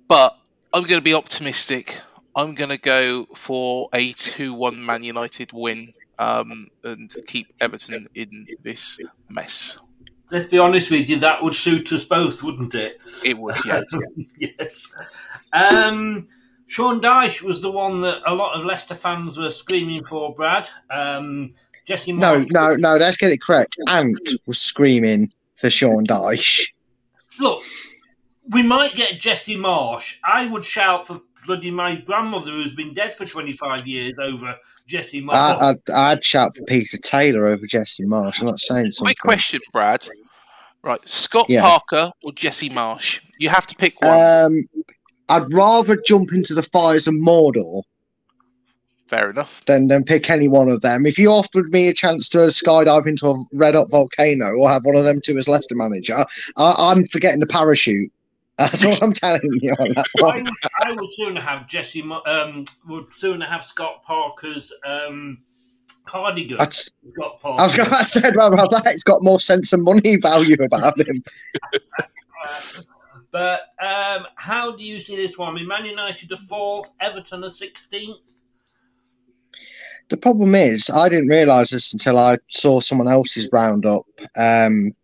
but 0.09 0.37
I'm 0.73 0.83
going 0.85 1.01
to 1.01 1.05
be 1.05 1.15
optimistic. 1.15 2.01
I'm 2.37 2.55
going 2.55 2.71
to 2.71 2.79
go 2.79 3.27
for 3.35 3.89
a 3.93 4.13
2 4.13 4.55
1 4.55 4.85
Man 4.85 5.03
United 5.03 5.53
win 5.53 5.93
um, 6.19 6.69
and 6.83 7.15
keep 7.27 7.49
Everton 7.61 8.09
in 8.15 8.47
this 8.63 9.01
mess. 9.29 9.79
Let's 10.31 10.47
be 10.47 10.59
honest 10.59 10.91
with 10.91 11.09
you, 11.09 11.19
that 11.21 11.43
would 11.43 11.55
suit 11.55 11.93
us 11.93 12.05
both, 12.05 12.43
wouldn't 12.43 12.75
it? 12.75 13.03
It 13.25 13.39
would, 13.39 13.57
yeah. 13.65 13.83
yes. 14.39 14.89
Um, 15.53 16.27
Sean 16.67 17.01
Dyche 17.01 17.43
was 17.43 17.61
the 17.61 17.71
one 17.71 18.01
that 18.01 18.21
a 18.27 18.35
lot 18.35 18.59
of 18.59 18.65
Leicester 18.65 18.95
fans 18.95 19.39
were 19.39 19.51
screaming 19.51 20.03
for, 20.05 20.35
Brad. 20.35 20.69
Um, 20.91 21.53
Jesse 21.85 22.13
No, 22.13 22.45
no, 22.51 22.75
no. 22.75 22.97
Let's 22.97 23.17
get 23.17 23.31
it 23.31 23.43
correct. 23.43 23.77
Ant 23.89 24.31
was 24.47 24.61
screaming 24.61 25.33
for 25.55 25.71
Sean 25.71 26.07
Dyche. 26.07 26.73
Look, 27.39 27.63
we 28.51 28.63
might 28.63 28.95
get 28.95 29.21
Jesse 29.21 29.57
Marsh. 29.57 30.19
I 30.25 30.47
would 30.47 30.65
shout 30.65 31.07
for 31.07 31.21
bloody 31.47 31.71
my 31.71 31.97
grandmother 31.97 32.51
who's 32.51 32.75
been 32.75 32.95
dead 32.95 33.15
for 33.15 33.25
25 33.25 33.87
years 33.87 34.19
over 34.19 34.57
Jesse 34.87 35.21
Marsh. 35.21 35.63
I, 35.63 35.71
I'd, 35.71 35.91
I'd 35.91 36.25
shout 36.25 36.57
for 36.57 36.65
Peter 36.65 36.99
Taylor 36.99 37.47
over 37.47 37.67
Jesse 37.67 38.05
Marsh. 38.05 38.41
I'm 38.41 38.47
not 38.47 38.61
saying 38.61 38.93
something. 38.93 39.15
Quick 39.15 39.19
question, 39.19 39.61
Brad. 39.73 40.07
Right, 40.83 41.01
Scott 41.09 41.49
Yeah. 41.49 41.63
Parker 41.63 42.13
or 42.23 42.33
Jesse 42.33 42.69
Marsh? 42.69 43.23
You 43.39 43.49
have 43.49 43.67
to 43.69 43.75
pick 43.75 44.01
one. 44.03 44.21
Um, 44.21 44.69
I'd 45.29 45.53
rather 45.53 45.97
jump 45.97 46.33
into 46.33 46.55
the 46.55 46.63
fires 46.63 47.07
of 47.07 47.15
Mordor 47.15 47.83
Fair 49.07 49.31
enough. 49.31 49.63
Then, 49.67 49.89
than 49.89 50.05
pick 50.05 50.31
any 50.31 50.49
one 50.49 50.69
of 50.69 50.81
them. 50.81 51.05
If 51.05 51.19
you 51.19 51.31
offered 51.31 51.71
me 51.71 51.89
a 51.89 51.95
chance 51.95 52.29
to 52.31 52.39
skydive 52.39 53.07
into 53.07 53.29
a 53.29 53.45
red 53.53 53.75
hot 53.75 53.91
volcano 53.91 54.53
or 54.53 54.71
have 54.71 54.85
one 54.85 54.97
of 54.97 55.05
them 55.05 55.21
two 55.21 55.37
as 55.37 55.47
Leicester 55.47 55.75
manager, 55.75 56.25
I, 56.57 56.75
I'm 56.79 57.07
forgetting 57.07 57.41
the 57.41 57.47
parachute. 57.47 58.11
That's 58.59 58.85
what 58.85 59.03
I'm 59.03 59.13
telling 59.13 59.41
you 59.61 59.73
on 59.73 59.89
that 59.95 60.07
I 60.19 60.23
one. 60.23 60.45
would, 60.45 60.55
I 60.83 60.93
would 60.93 61.11
sooner 61.15 61.41
have 61.41 61.67
Jesse. 61.67 62.03
Um, 62.03 62.65
would 62.87 63.07
sooner 63.13 63.47
have 63.47 63.65
Scott 63.65 64.03
Parker's 64.05 64.73
um, 64.87 65.43
cardigan. 66.05 66.59
That's- 66.59 66.91
Scott 67.13 67.41
Parker. 67.41 67.61
I 67.61 67.65
was 67.65 67.77
going 67.77 67.91
to 67.91 68.05
say 68.05 68.31
rather 68.31 68.57
have 68.57 68.71
that. 68.71 68.87
It's 68.87 69.03
got 69.03 69.23
more 69.23 69.41
sense 69.41 69.73
and 69.73 69.83
money 69.83 70.17
value 70.17 70.57
about 70.61 70.99
him. 70.99 71.23
But 73.35 73.63
um, 73.85 74.27
how 74.37 74.77
do 74.77 74.85
you 74.85 75.01
see 75.01 75.17
this 75.17 75.37
one? 75.37 75.49
I 75.49 75.55
mean, 75.57 75.67
Man 75.67 75.87
United 75.87 76.31
are 76.31 76.37
fourth, 76.37 76.89
Everton 77.01 77.43
are 77.43 77.49
sixteenth. 77.49 78.39
The 80.09 80.17
problem 80.17 80.55
is, 80.55 80.89
I 80.89 81.09
didn't 81.09 81.27
realise 81.27 81.71
this 81.71 81.93
until 81.93 82.17
I 82.17 82.39
saw 82.49 82.79
someone 82.79 83.09
else's 83.09 83.49
roundup 83.51 84.07
um, 84.37 84.95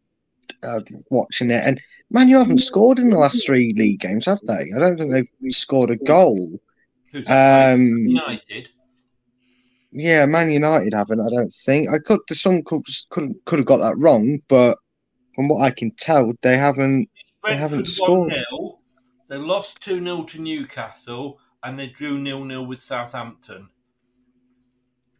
uh, 0.62 0.78
watching 1.10 1.50
it. 1.50 1.60
And 1.66 1.80
man, 2.10 2.28
you 2.28 2.38
haven't 2.38 2.58
scored 2.58 2.98
in 2.98 3.10
the 3.10 3.18
last 3.18 3.46
three 3.46 3.72
league 3.72 4.00
games, 4.00 4.26
have 4.26 4.40
they? 4.40 4.70
I 4.74 4.78
don't 4.78 4.98
think 4.98 5.12
they've 5.12 5.52
scored 5.52 5.90
a 5.90 5.96
goal. 5.96 6.60
Who's? 7.12 7.28
Um, 7.28 7.86
United. 7.86 8.68
yeah, 9.92 10.26
Man 10.26 10.50
United 10.50 10.94
haven't. 10.94 11.20
I 11.20 11.30
don't 11.30 11.52
think. 11.52 11.88
I 11.90 11.98
could. 11.98 12.20
Some 12.32 12.62
could 12.62 12.84
could 13.10 13.34
could 13.44 13.58
have 13.58 13.66
got 13.66 13.78
that 13.78 13.98
wrong, 13.98 14.38
but 14.48 14.78
from 15.34 15.48
what 15.48 15.62
I 15.62 15.70
can 15.70 15.92
tell, 15.92 16.32
they 16.42 16.56
haven't. 16.56 17.08
They 17.44 17.56
haven't 17.56 17.84
Brentford 17.84 18.00
one 18.00 18.30
scored. 18.30 18.32
0 18.50 18.78
They 19.28 19.36
lost 19.38 19.80
two 19.80 19.98
0 19.98 20.24
to 20.24 20.38
Newcastle, 20.38 21.38
and 21.62 21.78
they 21.78 21.86
drew 21.86 22.18
nil 22.18 22.44
nil 22.44 22.66
with 22.66 22.82
Southampton. 22.82 23.68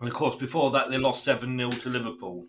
And 0.01 0.09
of 0.09 0.15
course, 0.15 0.37
before 0.37 0.71
that, 0.73 0.91
they 0.91 0.99
lost 0.99 1.25
seven 1.25 1.57
0 1.59 1.71
to 1.71 1.89
Liverpool. 1.89 2.47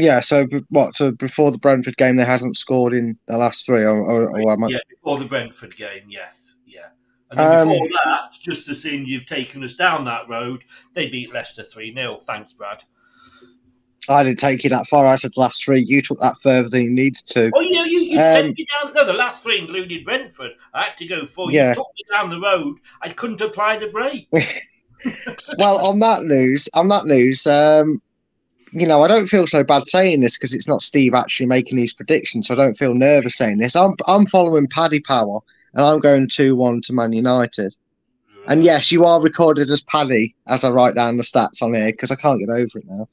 Yeah. 0.00 0.20
So 0.20 0.46
what? 0.70 0.94
So 0.94 1.10
before 1.10 1.50
the 1.50 1.58
Brentford 1.58 1.96
game, 1.96 2.16
they 2.16 2.24
hadn't 2.24 2.56
scored 2.56 2.94
in 2.94 3.18
the 3.26 3.36
last 3.36 3.66
three, 3.66 3.82
or, 3.82 3.98
or, 3.98 4.28
or 4.40 4.52
am 4.52 4.64
I- 4.64 4.68
Yeah, 4.68 4.78
before 4.88 5.18
the 5.18 5.24
Brentford 5.24 5.76
game, 5.76 6.04
yes, 6.08 6.54
yeah. 6.66 6.86
And 7.30 7.38
then 7.38 7.60
Um, 7.62 7.68
before 7.68 7.88
that, 8.04 8.32
just 8.40 8.66
to 8.66 8.74
see 8.74 8.96
you've 8.96 9.26
taken 9.26 9.62
us 9.62 9.74
down 9.74 10.04
that 10.06 10.28
road, 10.28 10.64
they 10.94 11.06
beat 11.06 11.32
Leicester 11.32 11.62
3 11.62 11.92
0. 11.94 12.22
Thanks, 12.26 12.52
Brad. 12.52 12.82
I 14.08 14.22
didn't 14.22 14.38
take 14.38 14.64
you 14.64 14.70
that 14.70 14.86
far. 14.86 15.06
I 15.06 15.16
said 15.16 15.32
the 15.34 15.40
last 15.40 15.62
three. 15.62 15.84
You 15.86 16.00
took 16.00 16.18
that 16.20 16.36
further 16.42 16.70
than 16.70 16.84
you 16.84 16.90
needed 16.90 17.26
to. 17.26 17.50
Oh, 17.54 17.60
you 17.60 17.74
know, 17.74 17.84
you, 17.84 18.00
you 18.00 18.16
Um, 18.18 18.22
sent 18.32 18.56
me 18.56 18.66
down. 18.82 18.94
No, 18.94 19.04
the 19.04 19.12
last 19.12 19.42
three 19.42 19.58
included 19.58 20.02
Brentford. 20.04 20.52
I 20.72 20.84
had 20.84 20.96
to 20.98 21.06
go 21.06 21.26
for 21.26 21.52
Yeah. 21.52 21.70
You 21.70 21.74
took 21.74 21.88
me 21.94 22.04
down 22.10 22.30
the 22.30 22.40
road. 22.40 22.78
I 23.02 23.10
couldn't 23.10 23.40
apply 23.42 23.76
the 23.78 23.88
brake. 23.88 24.28
well, 25.58 25.84
on 25.86 25.98
that 25.98 26.24
news, 26.24 26.68
on 26.72 26.88
that 26.88 27.04
news, 27.04 27.46
um, 27.46 28.00
you 28.72 28.86
know, 28.86 29.02
I 29.02 29.08
don't 29.08 29.26
feel 29.26 29.46
so 29.46 29.64
bad 29.64 29.86
saying 29.86 30.20
this 30.20 30.36
because 30.36 30.54
it's 30.54 30.68
not 30.68 30.82
Steve 30.82 31.14
actually 31.14 31.46
making 31.46 31.76
these 31.76 31.94
predictions. 31.94 32.48
So 32.48 32.54
I 32.54 32.56
don't 32.56 32.74
feel 32.74 32.94
nervous 32.94 33.36
saying 33.36 33.58
this. 33.58 33.76
I'm 33.76 33.94
I'm 34.06 34.26
following 34.26 34.68
Paddy 34.68 35.00
Power, 35.00 35.40
and 35.74 35.84
I'm 35.84 36.00
going 36.00 36.28
2 36.28 36.56
1 36.56 36.82
to 36.82 36.92
Man 36.92 37.12
United. 37.12 37.74
And 38.46 38.64
yes, 38.64 38.90
you 38.90 39.04
are 39.04 39.20
recorded 39.20 39.70
as 39.70 39.82
Paddy 39.82 40.34
as 40.46 40.64
I 40.64 40.70
write 40.70 40.94
down 40.94 41.18
the 41.18 41.22
stats 41.22 41.62
on 41.62 41.74
here 41.74 41.92
because 41.92 42.10
I 42.10 42.16
can't 42.16 42.40
get 42.40 42.48
over 42.48 42.78
it 42.78 42.88
now. 42.88 43.06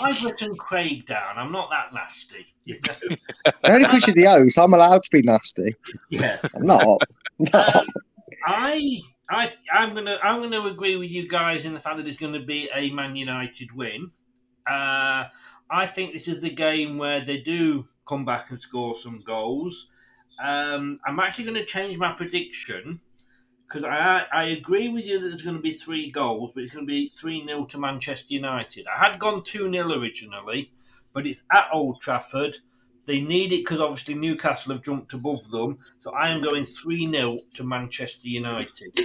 I've 0.00 0.22
written 0.24 0.56
Craig 0.56 1.06
down. 1.06 1.36
I'm 1.36 1.52
not 1.52 1.70
that 1.70 1.94
nasty. 1.94 2.46
You 2.66 2.80
know? 2.86 3.16
Only 3.64 3.84
because 3.84 4.06
you're 4.06 4.14
the 4.14 4.24
host, 4.24 4.58
I'm 4.58 4.72
allowed 4.72 5.02
to 5.02 5.10
be 5.10 5.20
nasty. 5.20 5.76
Yeah. 6.08 6.38
I'm 6.56 6.66
not. 6.66 7.02
not. 7.38 7.86
I 8.46 9.00
I 9.28 9.52
I'm 9.70 9.94
gonna 9.94 10.16
I'm 10.22 10.40
gonna 10.40 10.64
agree 10.64 10.96
with 10.96 11.10
you 11.10 11.28
guys 11.28 11.66
in 11.66 11.74
the 11.74 11.80
fact 11.80 11.98
that 11.98 12.06
it's 12.06 12.16
going 12.16 12.32
to 12.32 12.40
be 12.40 12.70
a 12.74 12.88
Man 12.90 13.16
United 13.16 13.70
win. 13.76 14.10
Uh, 14.66 15.24
I 15.70 15.86
think 15.86 16.12
this 16.12 16.28
is 16.28 16.40
the 16.40 16.50
game 16.50 16.98
where 16.98 17.24
they 17.24 17.38
do 17.38 17.88
come 18.06 18.24
back 18.24 18.50
and 18.50 18.60
score 18.60 18.96
some 18.98 19.22
goals. 19.22 19.88
Um, 20.42 21.00
I'm 21.06 21.20
actually 21.20 21.44
going 21.44 21.56
to 21.56 21.64
change 21.64 21.96
my 21.98 22.12
prediction 22.12 23.00
because 23.66 23.84
I 23.84 24.24
I 24.32 24.44
agree 24.44 24.88
with 24.88 25.04
you 25.04 25.20
that 25.20 25.28
there's 25.28 25.42
going 25.42 25.56
to 25.56 25.62
be 25.62 25.72
three 25.72 26.10
goals, 26.10 26.52
but 26.54 26.62
it's 26.62 26.72
going 26.72 26.86
to 26.86 26.90
be 26.90 27.08
three 27.08 27.44
0 27.44 27.66
to 27.66 27.78
Manchester 27.78 28.34
United. 28.34 28.86
I 28.86 29.10
had 29.10 29.18
gone 29.18 29.42
two 29.44 29.70
0 29.70 29.92
originally, 29.92 30.72
but 31.12 31.26
it's 31.26 31.44
at 31.52 31.68
Old 31.72 32.00
Trafford. 32.00 32.58
They 33.06 33.20
need 33.20 33.52
it 33.52 33.64
because 33.64 33.80
obviously 33.80 34.14
Newcastle 34.14 34.72
have 34.72 34.82
jumped 34.82 35.12
above 35.12 35.50
them. 35.50 35.78
So 36.00 36.10
I 36.12 36.30
am 36.30 36.42
going 36.42 36.64
3 36.64 37.06
0 37.06 37.40
to 37.54 37.64
Manchester 37.64 38.28
United. 38.28 38.98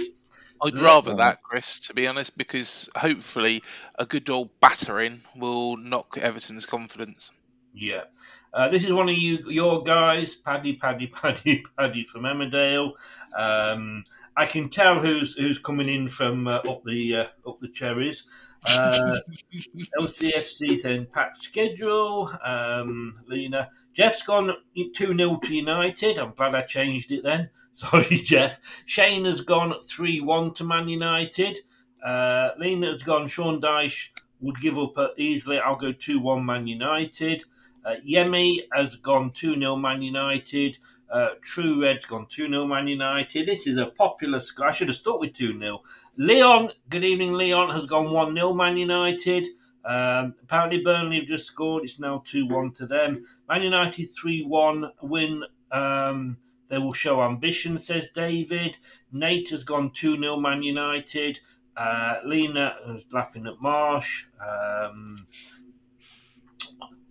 I'd 0.62 0.78
rather 0.78 1.14
that, 1.14 1.42
Chris, 1.42 1.80
to 1.80 1.94
be 1.94 2.06
honest, 2.06 2.36
because 2.36 2.88
hopefully 2.96 3.62
a 3.98 4.04
good 4.04 4.28
old 4.28 4.50
battering 4.60 5.22
will 5.36 5.76
knock 5.76 6.18
Everton's 6.18 6.66
confidence. 6.66 7.30
Yeah. 7.74 8.04
Uh, 8.52 8.68
this 8.68 8.82
is 8.82 8.92
one 8.92 9.08
of 9.08 9.16
you, 9.16 9.38
your 9.48 9.82
guys, 9.82 10.34
Paddy, 10.34 10.74
Paddy, 10.74 11.06
Paddy, 11.22 11.64
Paddy 11.78 12.04
from 12.04 12.22
Emmerdale. 12.22 12.92
Um, 13.36 14.04
I 14.36 14.46
can 14.46 14.68
tell 14.68 15.00
who's 15.00 15.34
who's 15.34 15.58
coming 15.58 15.88
in 15.88 16.08
from 16.08 16.48
uh, 16.48 16.56
up 16.56 16.82
the 16.84 17.16
uh, 17.16 17.48
up 17.48 17.60
the 17.60 17.68
cherries. 17.68 18.24
Uh, 18.66 19.18
LCFC 20.00 20.82
then 20.82 21.06
packed 21.06 21.38
schedule. 21.38 22.30
Um, 22.44 23.20
Lena, 23.26 23.70
Jeff's 23.94 24.22
gone 24.22 24.52
two 24.94 25.16
0 25.16 25.40
to 25.44 25.54
United. 25.54 26.18
I'm 26.18 26.32
glad 26.32 26.54
I 26.54 26.62
changed 26.62 27.12
it 27.12 27.22
then. 27.22 27.50
Sorry, 27.74 28.18
Jeff. 28.18 28.60
Shane 28.84 29.24
has 29.24 29.40
gone 29.40 29.74
3 29.84 30.20
1 30.20 30.54
to 30.54 30.64
Man 30.64 30.88
United. 30.88 31.60
Uh, 32.04 32.50
Lena 32.58 32.92
has 32.92 33.02
gone, 33.02 33.28
Sean 33.28 33.60
Dyche 33.60 34.08
would 34.40 34.60
give 34.60 34.78
up 34.78 34.96
uh, 34.96 35.08
easily. 35.16 35.58
I'll 35.58 35.76
go 35.76 35.92
2 35.92 36.18
1 36.20 36.44
Man 36.44 36.66
United. 36.66 37.44
Uh, 37.84 37.94
Yemi 38.06 38.60
has 38.72 38.96
gone 38.96 39.32
2 39.32 39.56
0 39.56 39.76
Man 39.76 40.02
United. 40.02 40.78
Uh, 41.10 41.30
True 41.40 41.82
Red's 41.82 42.04
gone 42.04 42.26
2 42.28 42.48
0 42.48 42.66
Man 42.66 42.86
United. 42.86 43.46
This 43.46 43.66
is 43.66 43.78
a 43.78 43.86
popular 43.86 44.40
score. 44.40 44.68
I 44.68 44.72
should 44.72 44.88
have 44.88 44.96
stuck 44.96 45.20
with 45.20 45.34
2 45.34 45.58
0. 45.58 45.82
Leon, 46.16 46.70
good 46.88 47.04
evening, 47.04 47.34
Leon, 47.34 47.70
has 47.70 47.86
gone 47.86 48.12
1 48.12 48.34
0 48.34 48.52
Man 48.54 48.76
United. 48.76 49.46
Um, 49.84 50.34
apparently, 50.42 50.82
Burnley 50.82 51.20
have 51.20 51.28
just 51.28 51.46
scored. 51.46 51.84
It's 51.84 51.98
now 51.98 52.22
2 52.26 52.46
1 52.46 52.72
to 52.72 52.86
them. 52.86 53.24
Man 53.48 53.62
United 53.62 54.06
3 54.06 54.44
1 54.44 54.92
win. 55.02 55.44
Um, 55.72 56.36
they 56.70 56.78
will 56.78 56.92
show 56.92 57.22
ambition, 57.22 57.78
says 57.78 58.10
David. 58.14 58.76
Nate 59.12 59.50
has 59.50 59.64
gone 59.64 59.90
2 59.90 60.16
0 60.16 60.36
Man 60.36 60.62
United. 60.62 61.40
Uh, 61.76 62.16
Lena 62.24 62.76
is 62.94 63.04
laughing 63.12 63.46
at 63.46 63.60
Marsh. 63.60 64.26
Um, 64.40 65.26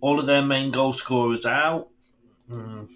all 0.00 0.18
of 0.18 0.26
their 0.26 0.42
main 0.42 0.70
goal 0.70 0.94
scorers 0.94 1.44
out. 1.44 1.88
Mm. 2.50 2.88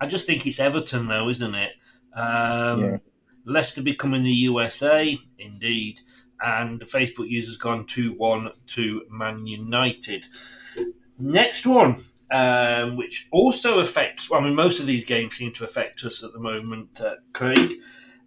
I 0.00 0.06
just 0.06 0.26
think 0.26 0.46
it's 0.46 0.60
Everton, 0.60 1.08
though, 1.08 1.28
isn't 1.28 1.54
it? 1.54 1.72
Um, 2.14 2.80
Yeah. 2.80 2.96
Leicester 3.44 3.82
becoming 3.82 4.22
the 4.22 4.30
USA, 4.30 5.18
indeed. 5.38 6.00
And 6.44 6.80
the 6.80 6.84
Facebook 6.86 7.28
user's 7.28 7.56
gone 7.56 7.86
2 7.86 8.12
1 8.14 8.50
to 8.68 9.02
Man 9.10 9.46
United. 9.46 10.26
Next 11.18 11.66
one, 11.66 12.04
um, 12.32 12.96
which 12.96 13.28
also 13.30 13.80
affects, 13.80 14.28
well, 14.30 14.40
I 14.40 14.44
mean, 14.44 14.54
most 14.54 14.80
of 14.80 14.86
these 14.86 15.04
games 15.04 15.36
seem 15.36 15.52
to 15.52 15.64
affect 15.64 16.02
us 16.04 16.24
at 16.24 16.32
the 16.32 16.40
moment, 16.40 17.00
uh, 17.00 17.14
Craig. 17.32 17.74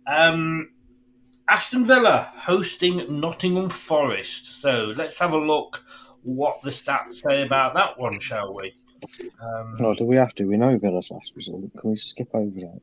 Um, 0.07 0.69
Aston 1.49 1.85
Villa 1.85 2.31
hosting 2.35 3.19
Nottingham 3.19 3.69
Forest. 3.69 4.61
So 4.61 4.93
let's 4.95 5.19
have 5.19 5.31
a 5.33 5.37
look 5.37 5.83
what 6.23 6.61
the 6.63 6.69
stats 6.71 7.15
say 7.15 7.43
about 7.43 7.73
that 7.75 7.99
one, 7.99 8.19
shall 8.19 8.53
we? 8.55 8.73
Um, 9.41 9.75
No, 9.79 9.93
do 9.93 10.05
we 10.05 10.15
have 10.15 10.33
to? 10.35 10.45
We 10.45 10.57
know 10.57 10.77
Villa's 10.77 11.11
last 11.11 11.35
result. 11.35 11.71
Can 11.77 11.91
we 11.91 11.97
skip 11.97 12.29
over 12.33 12.59
that? 12.59 12.79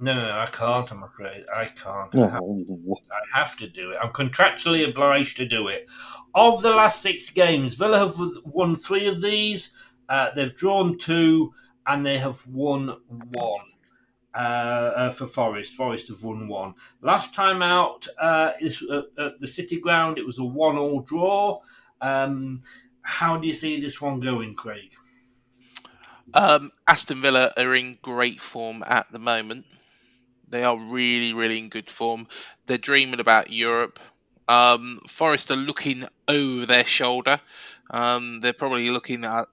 no, 0.00 0.14
no, 0.14 0.26
no, 0.28 0.38
I 0.38 0.48
can't, 0.50 0.90
I'm 0.90 1.04
afraid. 1.04 1.44
I 1.54 1.66
can't. 1.66 2.12
I 2.14 2.28
have, 2.28 2.40
No. 2.42 2.96
I 3.12 3.38
have 3.38 3.56
to 3.58 3.68
do 3.68 3.92
it. 3.92 3.98
I'm 4.02 4.10
contractually 4.10 4.88
obliged 4.88 5.36
to 5.36 5.46
do 5.46 5.68
it. 5.68 5.86
Of 6.34 6.62
the 6.62 6.70
last 6.70 7.02
six 7.02 7.30
games, 7.30 7.74
Villa 7.74 7.98
have 7.98 8.18
won 8.44 8.74
three 8.74 9.06
of 9.06 9.20
these. 9.20 9.70
Uh, 10.10 10.34
they've 10.34 10.54
drawn 10.54 10.98
two, 10.98 11.54
and 11.86 12.04
they 12.04 12.18
have 12.18 12.44
won 12.46 12.96
one. 13.08 13.66
Uh, 14.32 14.38
uh, 14.38 15.12
for 15.12 15.26
Forest, 15.26 15.72
Forest 15.72 16.08
have 16.08 16.22
won 16.22 16.46
one. 16.46 16.74
Last 17.02 17.34
time 17.34 17.62
out, 17.62 18.06
uh, 18.20 18.52
is, 18.60 18.80
uh, 18.82 19.02
at 19.18 19.40
the 19.40 19.48
City 19.48 19.80
Ground, 19.80 20.18
it 20.18 20.26
was 20.26 20.38
a 20.38 20.44
one-all 20.44 21.00
draw. 21.00 21.60
Um, 22.00 22.62
how 23.02 23.38
do 23.38 23.46
you 23.48 23.54
see 23.54 23.80
this 23.80 24.00
one 24.00 24.20
going, 24.20 24.54
Craig? 24.54 24.92
Um, 26.32 26.70
Aston 26.86 27.20
Villa 27.20 27.52
are 27.56 27.74
in 27.74 27.98
great 28.02 28.40
form 28.40 28.84
at 28.86 29.10
the 29.10 29.18
moment. 29.18 29.66
They 30.48 30.62
are 30.62 30.78
really, 30.78 31.32
really 31.34 31.58
in 31.58 31.68
good 31.68 31.90
form. 31.90 32.28
They're 32.66 32.78
dreaming 32.78 33.20
about 33.20 33.52
Europe. 33.52 33.98
Um, 34.46 35.00
Forest 35.08 35.50
are 35.50 35.56
looking 35.56 36.04
over 36.28 36.66
their 36.66 36.84
shoulder. 36.84 37.40
Um, 37.90 38.40
they're 38.40 38.52
probably 38.52 38.90
looking 38.90 39.24
at 39.24 39.48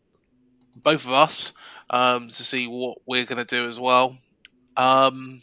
both 0.84 1.06
of 1.06 1.12
us 1.14 1.54
um, 1.90 2.28
to 2.28 2.44
see 2.44 2.68
what 2.68 3.00
we're 3.06 3.26
going 3.26 3.44
to 3.44 3.56
do 3.56 3.68
as 3.68 3.80
well. 3.80 4.18
Um, 4.76 5.42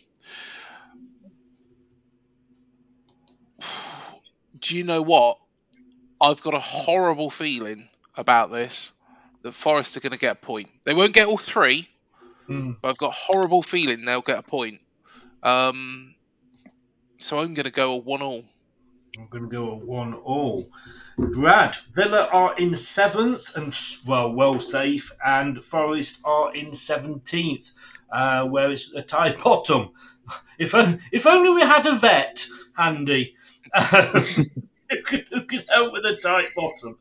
do 4.59 4.77
you 4.77 4.85
know 4.85 5.03
what? 5.03 5.39
I've 6.21 6.43
got 6.43 6.55
a 6.55 6.61
horrible 6.61 7.31
feeling 7.31 7.89
about 8.17 8.51
this 8.51 8.93
that 9.43 9.53
Forest 9.53 9.97
are 9.97 10.01
going 10.01 10.13
to 10.13 10.19
get 10.19 10.37
a 10.37 10.47
point. 10.47 10.69
They 10.85 10.95
won't 10.95 11.13
get 11.15 11.27
all 11.27 11.39
three, 11.39 11.89
Mm. 12.49 12.77
but 12.83 12.89
I've 12.89 12.99
got 12.99 13.09
a 13.09 13.33
horrible 13.33 13.63
feeling 13.63 14.05
they'll 14.05 14.21
get 14.21 14.39
a 14.39 14.43
point. 14.43 14.81
Um, 15.43 16.15
so 17.19 17.39
I'm 17.39 17.55
going 17.55 17.65
to 17.65 17.73
go 17.73 17.95
a 17.95 17.97
one 17.97 18.23
all. 18.23 18.45
I'm 19.19 19.29
going 19.29 19.45
to 19.45 19.51
go 19.51 19.71
a 19.71 19.77
one 19.77 20.15
all. 20.15 20.69
Brad, 21.17 21.77
Villa 21.93 22.29
are 22.33 22.57
in 22.59 22.75
seventh 22.77 23.55
and 23.57 23.73
well, 24.07 24.33
well 24.33 24.59
safe, 24.59 25.13
and 25.25 25.65
Forest 25.65 26.19
are 26.25 26.55
in 26.55 26.75
seventeenth, 26.75 27.71
uh, 28.13 28.45
where 28.47 28.71
it's 28.73 28.93
a 28.95 29.03
tie 29.03 29.35
bottom. 29.45 29.91
If 30.59 30.75
on- 30.75 31.01
if 31.13 31.27
only 31.27 31.51
we 31.51 31.61
had 31.63 31.87
a 31.87 31.95
vet 31.95 32.47
handy 32.77 33.37
um, 33.75 33.85
who, 34.91 35.03
could, 35.05 35.27
who 35.31 35.43
could 35.47 35.65
help 35.73 35.93
with 35.93 36.05
a 36.07 36.17
tight 36.17 36.49
bottom. 36.57 36.99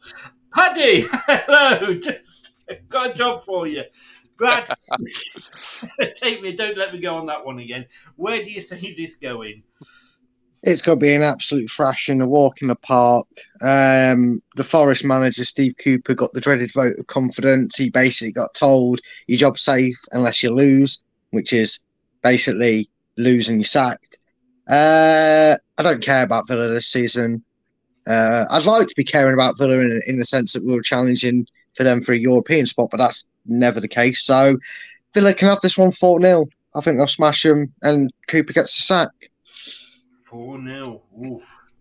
Paddy, 0.53 1.07
hello, 1.27 1.95
just 1.95 2.51
got 2.89 3.11
a 3.11 3.13
job 3.17 3.43
for 3.43 3.67
you. 3.67 3.83
Brad, 4.37 4.69
take 6.17 6.41
me. 6.41 6.53
Don't 6.53 6.77
let 6.77 6.93
me 6.93 6.99
go 6.99 7.15
on 7.15 7.27
that 7.27 7.45
one 7.45 7.59
again. 7.59 7.85
Where 8.15 8.43
do 8.43 8.51
you 8.51 8.61
see 8.61 8.95
this 8.97 9.15
going? 9.15 9.63
It's 10.63 10.81
going 10.81 10.97
to 10.97 11.03
be 11.03 11.13
an 11.13 11.23
absolute 11.23 11.69
thrashing, 11.69 12.21
a 12.21 12.27
walk 12.27 12.61
in 12.61 12.69
the 12.69 12.75
park. 12.75 13.27
Um, 13.61 14.41
the 14.55 14.63
Forest 14.63 15.03
manager, 15.03 15.43
Steve 15.43 15.75
Cooper, 15.77 16.13
got 16.13 16.31
the 16.31 16.39
dreaded 16.39 16.71
vote 16.71 16.97
of 16.97 17.07
confidence. 17.07 17.75
He 17.75 17.89
basically 17.89 18.31
got 18.31 18.53
told 18.53 19.01
your 19.27 19.37
job's 19.37 19.61
safe 19.61 19.99
unless 20.13 20.41
you 20.41 20.51
lose, 20.51 21.03
which 21.31 21.51
is 21.51 21.79
basically 22.21 22.89
losing 23.17 23.57
you 23.57 23.65
sacked. 23.65 24.17
Uh, 24.69 25.57
I 25.77 25.83
don't 25.83 26.01
care 26.01 26.23
about 26.23 26.47
Villa 26.47 26.69
this 26.69 26.87
season. 26.87 27.43
Uh, 28.07 28.45
I'd 28.49 28.65
like 28.65 28.87
to 28.87 28.95
be 28.95 29.03
caring 29.03 29.33
about 29.33 29.57
Villa 29.57 29.79
in, 29.79 30.01
in 30.07 30.19
the 30.19 30.25
sense 30.25 30.53
that 30.53 30.63
we 30.63 30.73
were 30.73 30.81
challenging 30.81 31.45
for 31.75 31.83
them 31.83 32.01
for 32.01 32.13
a 32.13 32.17
European 32.17 32.65
spot, 32.65 32.89
but 32.89 32.97
that's 32.97 33.27
never 33.45 33.81
the 33.81 33.87
case. 33.89 34.23
So 34.23 34.57
Villa 35.13 35.33
can 35.33 35.49
have 35.49 35.59
this 35.59 35.77
one 35.77 35.91
4 35.91 36.21
0. 36.21 36.45
I 36.73 36.81
think 36.81 36.97
they'll 36.97 37.07
smash 37.07 37.43
them 37.43 37.73
and 37.81 38.11
Cooper 38.27 38.53
gets 38.53 38.77
the 38.77 38.81
sack. 38.83 39.09
4 40.33 40.59
0. 40.65 41.01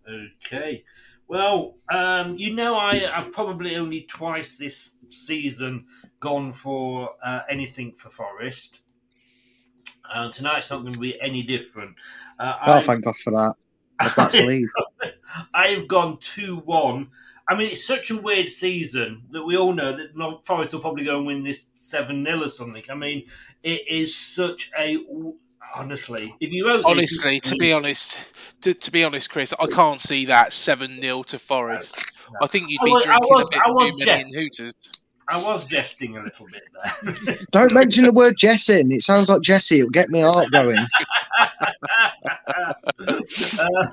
Okay. 0.07 0.83
Well, 1.27 1.77
um, 1.91 2.37
you 2.37 2.53
know, 2.53 2.75
I, 2.75 3.09
I've 3.11 3.31
probably 3.31 3.75
only 3.77 4.01
twice 4.03 4.57
this 4.57 4.93
season 5.09 5.85
gone 6.19 6.51
for 6.51 7.09
uh, 7.25 7.41
anything 7.49 7.93
for 7.93 8.09
Forest. 8.09 8.79
Uh, 10.13 10.29
tonight's 10.31 10.69
not 10.69 10.81
going 10.81 10.93
to 10.93 10.99
be 10.99 11.19
any 11.19 11.41
different. 11.41 11.95
Uh, 12.37 12.57
Oh, 12.67 12.73
I've- 12.73 12.85
thank 12.85 13.03
God 13.05 13.15
for 13.15 13.31
that. 13.31 13.55
About 13.99 14.31
to 14.31 14.45
leave. 14.45 14.69
I've 15.55 15.87
gone 15.87 16.19
2 16.21 16.57
1. 16.57 17.07
I 17.49 17.55
mean, 17.55 17.71
it's 17.71 17.85
such 17.85 18.11
a 18.11 18.17
weird 18.21 18.49
season 18.49 19.23
that 19.31 19.43
we 19.43 19.57
all 19.57 19.73
know 19.73 19.97
that 19.97 20.43
Forest 20.45 20.73
will 20.73 20.79
probably 20.79 21.05
go 21.05 21.17
and 21.17 21.25
win 21.25 21.43
this 21.43 21.69
7 21.73 22.23
0 22.23 22.43
or 22.43 22.47
something. 22.49 22.83
I 22.89 22.93
mean, 22.93 23.25
it 23.63 23.87
is 23.87 24.15
such 24.15 24.71
a. 24.77 24.97
honestly, 25.73 26.35
if 26.39 26.51
you 26.51 26.67
wrote 26.67 26.83
honestly, 26.85 27.39
to 27.41 27.55
be 27.55 27.73
honest, 27.73 28.33
to, 28.61 28.73
to 28.73 28.91
be 28.91 29.03
honest, 29.03 29.29
Chris, 29.29 29.53
I 29.59 29.67
can't 29.67 29.99
see 30.01 30.25
that 30.25 30.53
seven 30.53 31.01
0 31.01 31.23
to 31.23 31.39
Forest. 31.39 32.03
I 32.41 32.47
think 32.47 32.69
you'd 32.69 32.81
be 32.83 32.91
was, 32.91 33.03
drinking 33.05 33.27
was, 33.29 33.47
a 33.47 33.49
bit 33.49 33.61
too 33.67 33.75
many 33.75 34.05
jest- 34.05 34.33
in 34.33 34.41
Hooters. 34.41 34.73
I 35.29 35.41
was 35.41 35.65
jesting 35.67 36.17
a 36.17 36.23
little 36.23 36.47
bit 36.47 36.63
there. 37.25 37.39
Don't 37.51 37.73
mention 37.73 38.03
the 38.03 38.11
word 38.11 38.35
Jessing. 38.37 38.91
It 38.91 39.03
sounds 39.03 39.29
like 39.29 39.41
Jesse. 39.41 39.79
It'll 39.79 39.89
get 39.89 40.09
me 40.09 40.19
heart 40.19 40.51
going. 40.51 40.77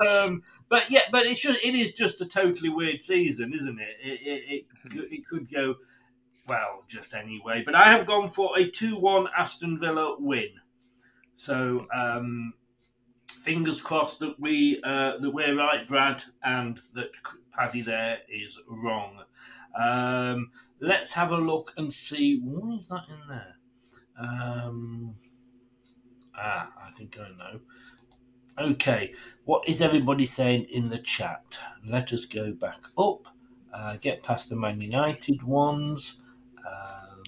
um, 0.08 0.42
but 0.68 0.90
yeah, 0.90 1.02
but 1.12 1.26
it 1.26 1.38
should. 1.38 1.56
It 1.62 1.74
is 1.76 1.92
just 1.92 2.20
a 2.20 2.26
totally 2.26 2.68
weird 2.68 3.00
season, 3.00 3.52
isn't 3.54 3.78
it? 3.80 3.96
It, 4.02 4.20
it, 4.22 4.44
it, 4.50 4.66
could- 4.90 5.12
it 5.12 5.26
could 5.26 5.52
go 5.52 5.76
well 6.48 6.82
just 6.88 7.14
anyway. 7.14 7.62
But 7.64 7.76
I 7.76 7.92
have 7.92 8.06
gone 8.06 8.26
for 8.26 8.58
a 8.58 8.68
two-one 8.68 9.28
Aston 9.36 9.78
Villa 9.78 10.16
win. 10.18 10.48
So 11.40 11.87
um, 11.94 12.53
fingers 13.26 13.81
crossed 13.81 14.18
that 14.18 14.38
we 14.38 14.79
uh, 14.85 15.16
that 15.16 15.31
we're 15.31 15.57
right, 15.57 15.88
Brad, 15.88 16.22
and 16.44 16.79
that 16.92 17.12
Paddy 17.57 17.81
there 17.81 18.18
is 18.29 18.59
wrong. 18.68 19.22
Um, 19.74 20.50
let's 20.81 21.14
have 21.14 21.31
a 21.31 21.38
look 21.38 21.72
and 21.79 21.90
see 21.90 22.42
what 22.44 22.79
is 22.79 22.88
that 22.88 23.09
in 23.09 23.20
there. 23.26 23.57
Um, 24.20 25.14
ah, 26.37 26.70
I 26.87 26.90
think 26.98 27.16
I 27.18 27.31
know. 27.31 27.61
Okay, 28.59 29.14
what 29.46 29.66
is 29.66 29.81
everybody 29.81 30.26
saying 30.26 30.64
in 30.64 30.90
the 30.90 30.98
chat? 30.98 31.59
Let 31.87 32.12
us 32.12 32.26
go 32.26 32.53
back 32.53 32.83
up, 32.98 33.22
uh, 33.72 33.96
get 33.98 34.22
past 34.22 34.50
the 34.50 34.57
Man 34.57 34.79
United 34.83 35.42
ones. 35.42 36.20
Um, 36.59 37.22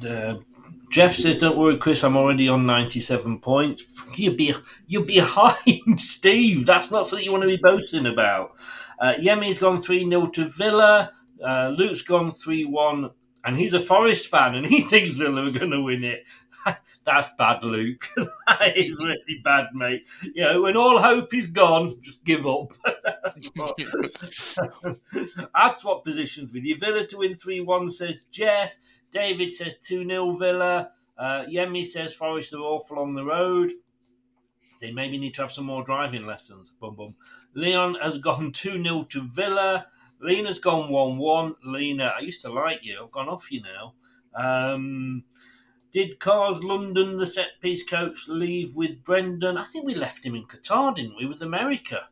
the, 0.00 0.44
Jeff 0.92 1.16
says, 1.16 1.38
"Don't 1.38 1.56
worry, 1.56 1.78
Chris. 1.78 2.04
I'm 2.04 2.16
already 2.16 2.48
on 2.48 2.66
97 2.66 3.40
points. 3.40 3.84
You'll 4.16 4.34
be 4.36 4.54
you'll 4.86 5.04
be 5.04 5.14
behind, 5.20 6.00
Steve. 6.00 6.66
That's 6.66 6.90
not 6.90 7.08
something 7.08 7.24
you 7.24 7.32
want 7.32 7.42
to 7.42 7.48
be 7.48 7.56
boasting 7.56 8.06
about." 8.06 8.52
Uh, 9.00 9.14
Yemi's 9.18 9.58
gone 9.58 9.80
three 9.80 10.08
0 10.08 10.28
to 10.28 10.48
Villa. 10.48 11.10
Uh, 11.44 11.74
Luke's 11.76 12.02
gone 12.02 12.30
three 12.30 12.64
one, 12.64 13.10
and 13.44 13.56
he's 13.56 13.74
a 13.74 13.80
Forest 13.80 14.28
fan, 14.28 14.54
and 14.54 14.66
he 14.74 14.82
thinks 14.82 15.16
Villa 15.16 15.46
are 15.46 15.50
going 15.50 15.70
to 15.70 15.82
win 15.82 16.04
it. 16.04 16.24
That's 17.04 17.30
bad, 17.36 17.64
Luke. 17.64 18.08
that 18.46 18.76
is 18.76 18.96
really 18.98 19.40
bad, 19.42 19.66
mate. 19.74 20.08
You 20.34 20.44
know, 20.44 20.62
when 20.62 20.76
all 20.76 21.00
hope 21.00 21.34
is 21.34 21.48
gone, 21.48 21.96
just 22.00 22.24
give 22.24 22.46
up. 22.46 22.72
I've 25.52 25.78
swapped 25.78 26.04
positions 26.04 26.52
with 26.52 26.62
you. 26.62 26.76
Villa 26.78 27.04
to 27.08 27.18
win 27.18 27.34
3 27.34 27.60
1, 27.60 27.90
says 27.90 28.26
Jeff. 28.30 28.76
David 29.12 29.52
says 29.52 29.78
2 29.78 30.06
0 30.06 30.32
Villa. 30.36 30.90
Uh, 31.18 31.44
Yemi 31.44 31.84
says 31.84 32.14
Forest 32.14 32.54
are 32.54 32.58
awful 32.58 32.98
on 32.98 33.14
the 33.14 33.24
road. 33.24 33.70
They 34.80 34.90
maybe 34.90 35.18
need 35.18 35.34
to 35.34 35.42
have 35.42 35.52
some 35.52 35.66
more 35.66 35.84
driving 35.84 36.26
lessons. 36.26 36.72
Bum 36.80 36.96
bum. 36.96 37.14
Leon 37.54 37.96
has 38.02 38.18
gone 38.18 38.52
2 38.52 38.82
0 38.82 39.06
to 39.10 39.22
Villa. 39.28 39.86
Lena's 40.20 40.58
gone 40.58 40.90
1 40.90 41.18
1. 41.18 41.54
Lena, 41.64 42.12
I 42.18 42.20
used 42.20 42.42
to 42.42 42.52
like 42.52 42.80
you. 42.82 43.02
I've 43.02 43.12
gone 43.12 43.28
off 43.28 43.50
you 43.52 43.62
now. 43.62 43.94
Um, 44.34 45.24
did 45.92 46.18
Cars 46.20 46.64
London, 46.64 47.18
the 47.18 47.26
set 47.26 47.60
piece 47.60 47.84
coach, 47.84 48.26
leave 48.26 48.74
with 48.74 49.04
Brendan? 49.04 49.58
I 49.58 49.64
think 49.64 49.84
we 49.84 49.94
left 49.94 50.24
him 50.24 50.34
in 50.34 50.46
Qatar, 50.46 50.96
didn't 50.96 51.16
we, 51.16 51.26
with 51.26 51.42
America? 51.42 52.08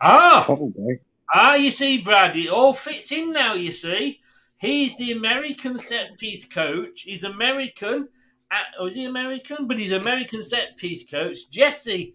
Ah! 0.00 0.42
Probably. 0.44 1.00
Ah, 1.34 1.56
you 1.56 1.72
see, 1.72 1.98
Brad, 1.98 2.36
it 2.36 2.48
all 2.48 2.72
fits 2.72 3.10
in 3.10 3.32
now, 3.32 3.54
you 3.54 3.72
see. 3.72 4.20
He's 4.58 4.96
the 4.96 5.12
American 5.12 5.78
set 5.78 6.18
piece 6.18 6.46
coach. 6.46 7.02
He's 7.02 7.24
American. 7.24 8.08
At, 8.50 8.66
oh, 8.78 8.86
is 8.86 8.94
he 8.94 9.04
American? 9.04 9.66
But 9.66 9.78
he's 9.78 9.92
American 9.92 10.42
set 10.42 10.76
piece 10.76 11.04
coach. 11.08 11.50
Jesse 11.50 12.14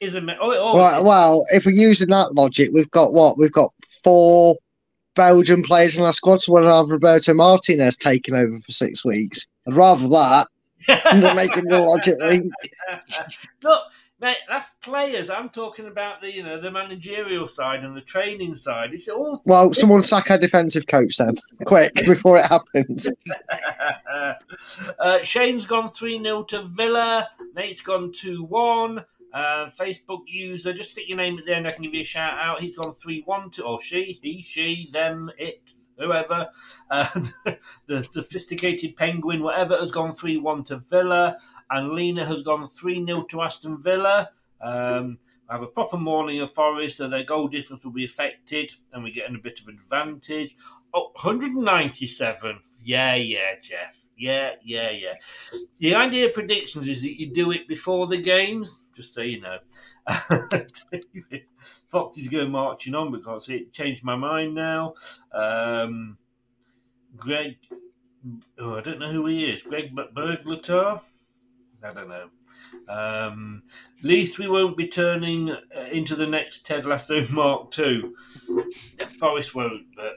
is 0.00 0.14
American. 0.14 0.46
Oh, 0.46 0.54
oh, 0.58 0.76
Well, 0.76 1.04
well, 1.04 1.46
if 1.50 1.66
we're 1.66 1.72
using 1.72 2.08
that 2.08 2.34
logic, 2.34 2.70
we've 2.72 2.90
got 2.90 3.12
what? 3.12 3.36
We've 3.36 3.52
got 3.52 3.72
four 4.02 4.56
Belgian 5.14 5.62
players 5.62 5.98
in 5.98 6.04
our 6.04 6.12
squad, 6.12 6.40
so 6.40 6.52
we'll 6.52 6.66
have 6.66 6.90
Roberto 6.90 7.34
Martinez 7.34 7.96
taking 7.96 8.34
over 8.34 8.58
for 8.58 8.72
six 8.72 9.04
weeks. 9.04 9.46
I'd 9.68 9.74
rather 9.74 10.08
that 10.08 10.48
than 10.88 11.36
making 11.36 11.64
the 11.64 11.78
logic 11.78 12.16
link. 12.20 12.50
Look, 13.62 13.82
mate, 14.22 14.38
that's 14.48 14.70
players. 14.82 15.28
I'm 15.28 15.50
talking 15.50 15.86
about 15.86 16.20
the 16.22 16.32
you 16.32 16.42
know 16.42 16.60
the 16.60 16.70
managerial 16.70 17.46
side 17.46 17.84
and 17.84 17.96
the 17.96 18.00
training 18.00 18.54
side. 18.54 18.94
It's 18.94 19.08
all 19.08 19.42
Well, 19.44 19.74
someone 19.74 20.02
sack 20.02 20.30
our 20.30 20.38
defensive 20.38 20.86
coach 20.86 21.18
then, 21.18 21.34
quick, 21.66 21.94
before 22.06 22.38
it 22.38 22.46
happens. 22.46 23.12
uh, 24.98 25.22
Shane's 25.24 25.66
gone 25.66 25.90
3 25.90 26.22
0 26.22 26.44
to 26.44 26.62
Villa. 26.62 27.28
Nate's 27.54 27.82
gone 27.82 28.12
2 28.12 28.44
1. 28.44 29.04
Uh, 29.34 29.70
Facebook 29.70 30.20
user, 30.26 30.74
just 30.74 30.90
stick 30.90 31.08
your 31.08 31.16
name 31.16 31.38
at 31.38 31.46
the 31.46 31.56
end, 31.56 31.66
I 31.66 31.72
can 31.72 31.82
give 31.82 31.94
you 31.94 32.02
a 32.02 32.04
shout 32.04 32.38
out. 32.38 32.60
He's 32.60 32.76
gone 32.76 32.92
3 32.92 33.22
1 33.24 33.50
to, 33.52 33.64
or 33.64 33.80
she, 33.80 34.18
he, 34.22 34.42
she, 34.42 34.90
them, 34.92 35.30
it, 35.38 35.62
whoever. 35.98 36.48
Uh, 36.90 37.08
the 37.86 38.02
sophisticated 38.02 38.94
penguin, 38.94 39.42
whatever, 39.42 39.78
has 39.78 39.90
gone 39.90 40.12
3 40.12 40.36
1 40.36 40.64
to 40.64 40.76
Villa. 40.76 41.38
And 41.72 41.92
Lena 41.92 42.24
has 42.26 42.42
gone 42.42 42.68
3 42.68 43.04
0 43.06 43.22
to 43.24 43.42
Aston 43.42 43.80
Villa. 43.82 44.30
Um, 44.60 45.18
have 45.48 45.62
a 45.62 45.66
proper 45.66 45.96
morning 45.96 46.40
of 46.40 46.50
Forest, 46.50 46.98
so 46.98 47.08
their 47.08 47.24
goal 47.24 47.48
difference 47.48 47.82
will 47.84 47.92
be 47.92 48.04
affected, 48.04 48.72
and 48.92 49.02
we're 49.02 49.12
getting 49.12 49.36
a 49.36 49.38
bit 49.38 49.60
of 49.60 49.68
advantage. 49.68 50.56
Oh, 50.94 51.10
197. 51.14 52.58
Yeah, 52.82 53.14
yeah, 53.16 53.54
Jeff. 53.60 54.02
Yeah, 54.16 54.52
yeah, 54.62 54.90
yeah. 54.90 55.14
The 55.78 55.94
idea 55.94 56.26
of 56.26 56.34
predictions 56.34 56.88
is 56.88 57.02
that 57.02 57.18
you 57.18 57.34
do 57.34 57.50
it 57.50 57.66
before 57.66 58.06
the 58.06 58.18
games, 58.18 58.82
just 58.94 59.14
so 59.14 59.22
you 59.22 59.40
know. 59.40 59.58
Fox 61.88 62.18
is 62.18 62.28
going 62.28 62.50
marching 62.50 62.94
on 62.94 63.10
because 63.10 63.48
it 63.48 63.72
changed 63.72 64.04
my 64.04 64.16
mind 64.16 64.54
now. 64.54 64.94
Um, 65.32 66.18
Greg, 67.16 67.56
oh, 68.58 68.76
I 68.76 68.80
don't 68.80 68.98
know 68.98 69.12
who 69.12 69.26
he 69.26 69.44
is. 69.44 69.62
Greg 69.62 69.94
Berglatar? 69.94 71.00
I 71.84 71.92
don't 71.92 72.08
know. 72.08 72.28
Um, 72.88 73.62
least 74.02 74.38
we 74.38 74.48
won't 74.48 74.76
be 74.76 74.88
turning 74.88 75.50
uh, 75.50 75.58
into 75.90 76.16
the 76.16 76.26
next 76.26 76.64
Ted 76.66 76.86
Lasso 76.86 77.24
Mark 77.32 77.76
II. 77.78 78.12
Forest 79.18 79.54
won't, 79.54 79.86
but 79.96 80.16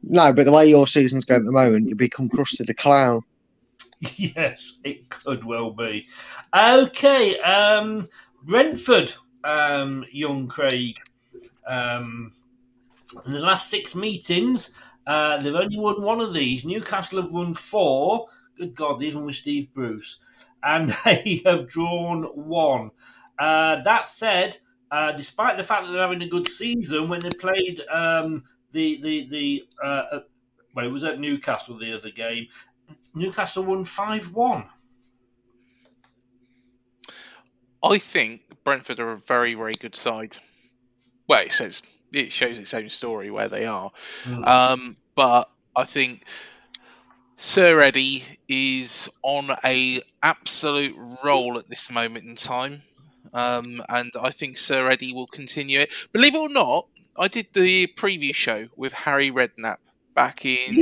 No, 0.02 0.32
but 0.32 0.46
the 0.46 0.52
way 0.52 0.66
your 0.66 0.86
season's 0.86 1.24
going 1.24 1.40
at 1.40 1.46
the 1.46 1.52
moment, 1.52 1.88
you 1.88 1.94
become 1.94 2.28
Krusty 2.28 2.66
the 2.66 2.74
Clown. 2.74 3.22
yes, 4.16 4.78
it 4.82 5.08
could 5.10 5.44
well 5.44 5.70
be. 5.70 6.06
Okay, 6.56 7.36
um, 7.38 8.06
Brentford, 8.44 9.12
um, 9.44 10.04
young 10.10 10.48
Craig. 10.48 10.96
Um, 11.66 12.32
in 13.26 13.32
the 13.32 13.40
last 13.40 13.68
six 13.68 13.94
meetings, 13.94 14.70
uh, 15.06 15.36
they've 15.42 15.54
only 15.54 15.78
won 15.78 16.02
one 16.02 16.20
of 16.20 16.32
these. 16.32 16.64
Newcastle 16.64 17.20
have 17.20 17.30
won 17.30 17.52
four. 17.52 18.26
Good 18.56 18.74
God, 18.74 19.02
even 19.02 19.26
with 19.26 19.36
Steve 19.36 19.72
Bruce. 19.74 20.18
And 20.62 20.88
they 21.04 21.42
have 21.44 21.66
drawn 21.68 22.24
one. 22.24 22.90
Uh, 23.38 23.82
that 23.82 24.08
said, 24.08 24.58
uh, 24.90 25.12
despite 25.12 25.56
the 25.56 25.62
fact 25.64 25.86
that 25.86 25.92
they're 25.92 26.02
having 26.02 26.22
a 26.22 26.28
good 26.28 26.48
season, 26.48 27.08
when 27.08 27.20
they 27.20 27.30
played 27.38 27.82
um, 27.90 28.44
the 28.72 29.00
the 29.00 29.28
the 29.28 29.64
uh, 29.82 30.20
well, 30.74 30.86
it 30.86 30.90
was 30.92 31.04
at 31.04 31.18
Newcastle 31.18 31.78
the 31.78 31.96
other 31.96 32.10
game. 32.10 32.48
Newcastle 33.14 33.64
won 33.64 33.84
five 33.84 34.32
one. 34.32 34.68
I 37.82 37.98
think 37.98 38.42
Brentford 38.64 39.00
are 39.00 39.12
a 39.12 39.16
very, 39.16 39.54
very 39.54 39.72
good 39.72 39.96
side. 39.96 40.36
Well, 41.28 41.40
it 41.40 41.52
says 41.52 41.82
it 42.12 42.32
shows 42.32 42.58
its 42.58 42.74
own 42.74 42.90
story 42.90 43.30
where 43.30 43.48
they 43.48 43.66
are, 43.66 43.90
Mm. 44.24 44.46
um, 44.46 44.96
but 45.14 45.50
I 45.74 45.84
think 45.84 46.24
Sir 47.42 47.80
Eddie 47.80 48.22
is 48.48 49.08
on 49.22 49.48
a 49.64 50.02
absolute 50.22 50.94
roll 51.24 51.58
at 51.58 51.66
this 51.70 51.90
moment 51.90 52.26
in 52.26 52.36
time, 52.36 52.82
um, 53.32 53.82
and 53.88 54.10
I 54.20 54.30
think 54.30 54.58
Sir 54.58 54.90
Eddie 54.90 55.14
will 55.14 55.26
continue 55.26 55.80
it. 55.80 55.92
Believe 56.12 56.34
it 56.34 56.38
or 56.38 56.50
not, 56.50 56.86
I 57.18 57.28
did 57.28 57.46
the 57.54 57.86
preview 57.96 58.34
show 58.34 58.68
with 58.76 58.92
Harry 58.92 59.30
Redknapp 59.30 59.78
back 60.14 60.44
in 60.44 60.76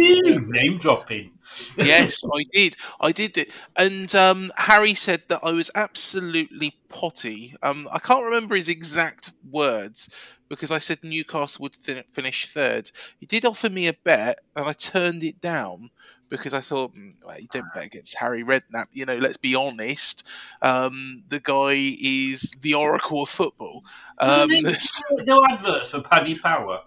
name 0.49 0.79
dropping. 0.79 1.31
yes, 1.77 2.23
I 2.25 2.45
did. 2.53 2.77
I 3.01 3.13
did 3.13 3.39
it. 3.39 3.53
And 3.77 4.13
um, 4.17 4.51
Harry 4.57 4.95
said 4.95 5.23
that 5.29 5.45
I 5.45 5.53
was 5.53 5.71
absolutely 5.73 6.73
potty. 6.89 7.55
Um, 7.63 7.87
I 7.93 8.01
can't 8.01 8.25
remember 8.25 8.57
his 8.57 8.69
exact 8.69 9.31
words 9.49 10.13
because 10.49 10.73
I 10.73 10.81
said 10.81 10.99
Newcastle 11.05 11.63
would 11.63 11.77
fin- 11.77 12.05
finish 12.15 12.47
third. 12.47 12.91
He 13.21 13.27
did 13.27 13.45
offer 13.45 13.71
me 13.71 13.87
a 13.87 13.95
bet, 14.05 14.41
and 14.57 14.67
I 14.67 14.73
turned 14.73 15.23
it 15.23 15.41
down 15.41 15.91
because 16.29 16.55
I 16.55 16.61
thought, 16.61 16.95
"Mm, 16.95 17.15
well, 17.25 17.39
you 17.39 17.49
don't 17.51 17.73
bet 17.75 17.87
against 17.87 18.17
Harry 18.17 18.45
Redknapp. 18.45 18.89
You 18.93 19.07
know, 19.07 19.17
let's 19.17 19.37
be 19.37 19.55
honest. 19.55 20.27
Um, 20.63 21.23
the 21.29 21.41
guy 21.41 21.75
is 22.01 22.57
the 22.61 22.75
oracle 22.75 23.23
of 23.23 23.29
football. 23.29 23.83
Um, 24.19 24.49
no 25.25 25.45
adverts 25.49 25.91
for 25.91 26.01
Paddy 26.01 26.39
Power. 26.39 26.83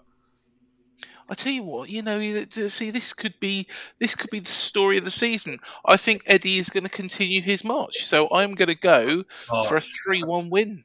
I 1.28 1.34
tell 1.34 1.52
you 1.52 1.62
what, 1.62 1.88
you 1.88 2.02
know, 2.02 2.20
see 2.68 2.90
this 2.90 3.14
could 3.14 3.38
be 3.40 3.66
this 3.98 4.14
could 4.14 4.28
be 4.28 4.40
the 4.40 4.50
story 4.50 4.98
of 4.98 5.04
the 5.04 5.10
season. 5.10 5.60
I 5.84 5.96
think 5.96 6.24
Eddie 6.26 6.58
is 6.58 6.68
going 6.68 6.84
to 6.84 6.90
continue 6.90 7.40
his 7.40 7.64
march, 7.64 8.04
so 8.04 8.28
I'm 8.30 8.54
going 8.54 8.68
to 8.68 8.78
go 8.78 9.24
Oh, 9.50 9.62
for 9.62 9.76
a 9.76 9.80
three-one 9.80 10.50
win. 10.50 10.84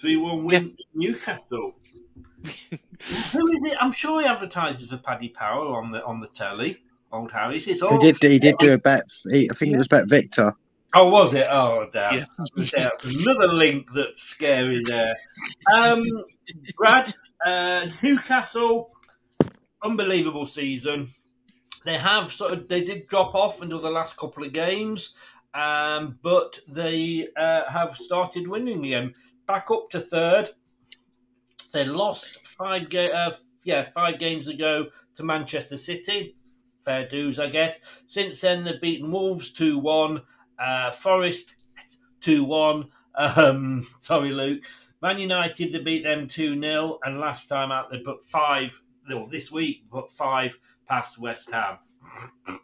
Three 0.00 0.18
one 0.18 0.44
win 0.44 0.76
Newcastle. 0.92 1.76
Who 2.44 3.52
is 3.52 3.64
it? 3.64 3.78
I'm 3.80 3.92
sure 3.92 4.20
he 4.20 4.26
advertises 4.26 4.90
for 4.90 4.98
Paddy 4.98 5.30
Power 5.30 5.80
on 5.80 5.92
the 5.92 6.04
on 6.04 6.20
the 6.20 6.26
telly. 6.26 6.82
Old 7.14 7.30
Harris. 7.30 7.68
It's 7.68 7.80
He 7.80 7.98
did. 7.98 8.16
He 8.20 8.38
did 8.40 8.56
do 8.58 8.72
a 8.72 8.78
bet. 8.78 9.04
He, 9.30 9.48
I 9.50 9.54
think 9.54 9.72
it 9.72 9.76
was 9.76 9.88
BetVictor. 9.88 10.52
Oh, 10.94 11.08
was 11.08 11.34
it? 11.34 11.46
Oh, 11.48 11.86
damn. 11.92 12.24
Yeah. 12.56 12.88
Another 13.26 13.52
link 13.52 13.88
that's 13.94 14.22
scary 14.22 14.80
there. 14.88 15.14
Um, 15.72 16.02
Brad, 16.76 17.14
uh, 17.46 17.86
Newcastle, 18.02 18.90
unbelievable 19.82 20.46
season. 20.46 21.08
They 21.84 21.98
have 21.98 22.32
sort 22.32 22.52
of 22.52 22.68
they 22.68 22.82
did 22.82 23.06
drop 23.06 23.34
off 23.34 23.60
until 23.60 23.80
the 23.80 23.90
last 23.90 24.16
couple 24.16 24.44
of 24.44 24.52
games, 24.52 25.14
um, 25.52 26.18
but 26.22 26.58
they 26.66 27.28
uh, 27.36 27.70
have 27.70 27.96
started 27.96 28.48
winning 28.48 28.84
again. 28.84 29.14
Back 29.46 29.70
up 29.70 29.90
to 29.90 30.00
third. 30.00 30.50
They 31.72 31.84
lost 31.84 32.38
five 32.46 32.88
ga- 32.88 33.12
uh, 33.12 33.36
yeah 33.64 33.82
five 33.82 34.18
games 34.18 34.48
ago 34.48 34.86
to 35.16 35.22
Manchester 35.22 35.76
City. 35.76 36.36
Fair 36.84 37.08
dues, 37.08 37.38
I 37.38 37.48
guess. 37.48 37.78
Since 38.06 38.40
then, 38.40 38.64
they've 38.64 38.80
beaten 38.80 39.10
Wolves 39.10 39.50
two 39.50 39.78
one, 39.78 40.22
uh, 40.58 40.90
Forest 40.90 41.56
two 42.20 42.44
one. 42.44 42.88
Um, 43.14 43.86
sorry, 44.00 44.32
Luke. 44.32 44.64
Man 45.02 45.18
United 45.18 45.72
they 45.72 45.80
beat 45.80 46.02
them 46.02 46.26
two 46.26 46.58
0 46.58 46.98
and 47.04 47.20
last 47.20 47.46
time 47.48 47.70
out 47.70 47.90
they 47.90 47.98
put 47.98 48.24
five. 48.24 48.80
No, 49.06 49.26
this 49.26 49.52
week 49.52 49.84
put 49.90 50.10
five 50.10 50.58
past 50.88 51.18
West 51.18 51.50
Ham. 51.50 51.78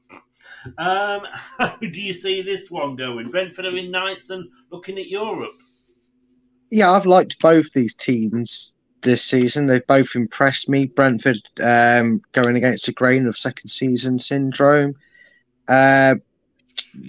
Um, 0.77 1.23
how 1.59 1.77
do 1.81 2.03
you 2.03 2.13
see 2.13 2.43
this 2.43 2.71
one 2.71 2.95
going? 2.95 3.31
Brentford 3.31 3.65
are 3.65 3.77
in 3.79 3.91
ninth 3.91 4.29
and 4.29 4.47
looking 4.71 4.99
at 4.99 5.09
Europe. 5.09 5.55
Yeah, 6.71 6.91
I've 6.91 7.07
liked 7.07 7.41
both 7.41 7.73
these 7.73 7.95
teams 7.95 8.75
this 9.03 9.25
season. 9.25 9.67
They've 9.67 9.87
both 9.87 10.15
impressed 10.15 10.69
me. 10.69 10.87
Brentford 10.87 11.41
um, 11.63 12.21
going 12.33 12.57
against 12.57 12.87
the 12.87 12.93
grain 12.93 13.27
of 13.27 13.37
second 13.39 13.69
season 13.69 14.19
syndrome. 14.19 14.95
Uh, 15.69 16.17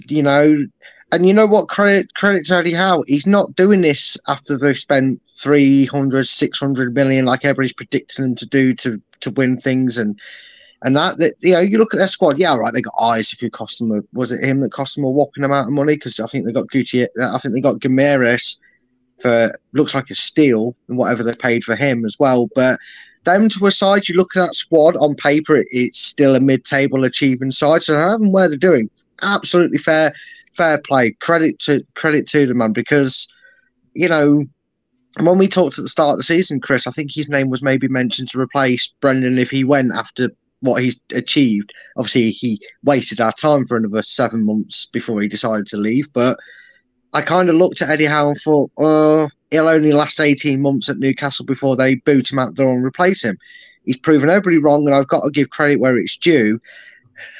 you 0.08 0.22
know, 0.22 0.66
and 1.12 1.26
you 1.26 1.34
know 1.34 1.46
what? 1.46 1.68
Credit 1.68 2.14
credit 2.14 2.46
to 2.46 2.54
Eddie 2.54 2.72
Howe. 2.72 3.04
He's 3.06 3.26
not 3.26 3.54
doing 3.54 3.82
this 3.82 4.16
after 4.28 4.56
they've 4.56 4.76
spent 4.76 5.20
300, 5.28 6.26
600 6.26 6.94
million 6.94 7.26
like 7.26 7.44
everybody's 7.44 7.72
predicting 7.72 8.24
them 8.24 8.36
to 8.36 8.46
do 8.46 8.74
to 8.74 9.00
to 9.20 9.30
win 9.30 9.56
things 9.56 9.98
and 9.98 10.18
and 10.82 10.96
that, 10.96 11.18
that 11.18 11.34
you 11.40 11.52
know 11.52 11.60
you 11.60 11.78
look 11.78 11.94
at 11.94 11.98
their 11.98 12.08
squad. 12.08 12.38
Yeah, 12.38 12.56
right. 12.56 12.72
They 12.72 12.80
got 12.80 13.18
Isak 13.18 13.40
who 13.40 13.50
cost 13.50 13.78
them. 13.78 13.92
A, 13.92 14.02
was 14.12 14.32
it 14.32 14.44
him 14.44 14.60
that 14.60 14.72
cost 14.72 14.96
them 14.96 15.04
a 15.04 15.10
whopping 15.10 15.44
amount 15.44 15.68
of 15.68 15.74
money? 15.74 15.94
Because 15.94 16.18
I 16.18 16.26
think 16.26 16.44
they 16.44 16.52
got 16.52 16.66
Guti. 16.68 17.06
I 17.20 17.38
think 17.38 17.54
they 17.54 17.60
got 17.60 17.78
Guimarães 17.78 18.56
for 19.22 19.58
looks 19.72 19.94
like 19.94 20.10
a 20.10 20.14
steal 20.14 20.74
and 20.88 20.98
whatever 20.98 21.22
they 21.22 21.32
paid 21.38 21.64
for 21.64 21.76
him 21.76 22.04
as 22.04 22.18
well. 22.18 22.48
But 22.54 22.78
them 23.24 23.48
to 23.48 23.66
a 23.66 23.70
side, 23.70 24.08
you 24.08 24.16
look 24.16 24.36
at 24.36 24.40
that 24.40 24.54
squad 24.54 24.96
on 24.96 25.14
paper, 25.14 25.56
it, 25.56 25.68
it's 25.70 26.00
still 26.00 26.34
a 26.34 26.40
mid-table 26.40 27.04
achieving 27.04 27.52
side. 27.52 27.82
So 27.82 27.96
having 27.96 28.32
where 28.32 28.48
they're 28.48 28.58
doing, 28.58 28.90
absolutely 29.22 29.78
fair, 29.78 30.12
fair 30.52 30.78
play. 30.78 31.12
Credit 31.12 31.58
to 31.60 31.86
credit 31.94 32.26
to 32.28 32.46
the 32.46 32.54
man, 32.54 32.72
because 32.72 33.28
you 33.94 34.08
know. 34.08 34.44
When 35.20 35.36
we 35.36 35.46
talked 35.46 35.78
at 35.78 35.82
the 35.82 35.90
start 35.90 36.14
of 36.14 36.20
the 36.20 36.24
season, 36.24 36.58
Chris, 36.58 36.86
I 36.86 36.90
think 36.90 37.10
his 37.12 37.28
name 37.28 37.50
was 37.50 37.62
maybe 37.62 37.86
mentioned 37.86 38.30
to 38.30 38.40
replace 38.40 38.94
Brendan 39.02 39.36
if 39.36 39.50
he 39.50 39.62
went 39.62 39.92
after 39.94 40.30
what 40.60 40.82
he's 40.82 40.98
achieved. 41.10 41.70
Obviously, 41.98 42.30
he 42.30 42.58
wasted 42.82 43.20
our 43.20 43.34
time 43.34 43.66
for 43.66 43.76
another 43.76 44.00
seven 44.00 44.46
months 44.46 44.86
before 44.86 45.20
he 45.20 45.28
decided 45.28 45.66
to 45.66 45.76
leave. 45.76 46.10
But 46.14 46.38
I 47.12 47.22
kind 47.22 47.48
of 47.48 47.56
looked 47.56 47.82
at 47.82 47.90
Eddie 47.90 48.06
Howe 48.06 48.28
and 48.28 48.38
thought, 48.38 48.70
oh, 48.78 49.28
he'll 49.50 49.68
only 49.68 49.92
last 49.92 50.18
18 50.18 50.60
months 50.60 50.88
at 50.88 50.98
Newcastle 50.98 51.44
before 51.44 51.76
they 51.76 51.96
boot 51.96 52.32
him 52.32 52.38
out 52.38 52.56
the 52.56 52.62
door 52.62 52.74
and 52.74 52.84
replace 52.84 53.24
him. 53.24 53.38
He's 53.84 53.98
proven 53.98 54.30
everybody 54.30 54.58
wrong, 54.58 54.86
and 54.86 54.96
I've 54.96 55.08
got 55.08 55.22
to 55.24 55.30
give 55.30 55.50
credit 55.50 55.80
where 55.80 55.98
it's 55.98 56.16
due. 56.16 56.60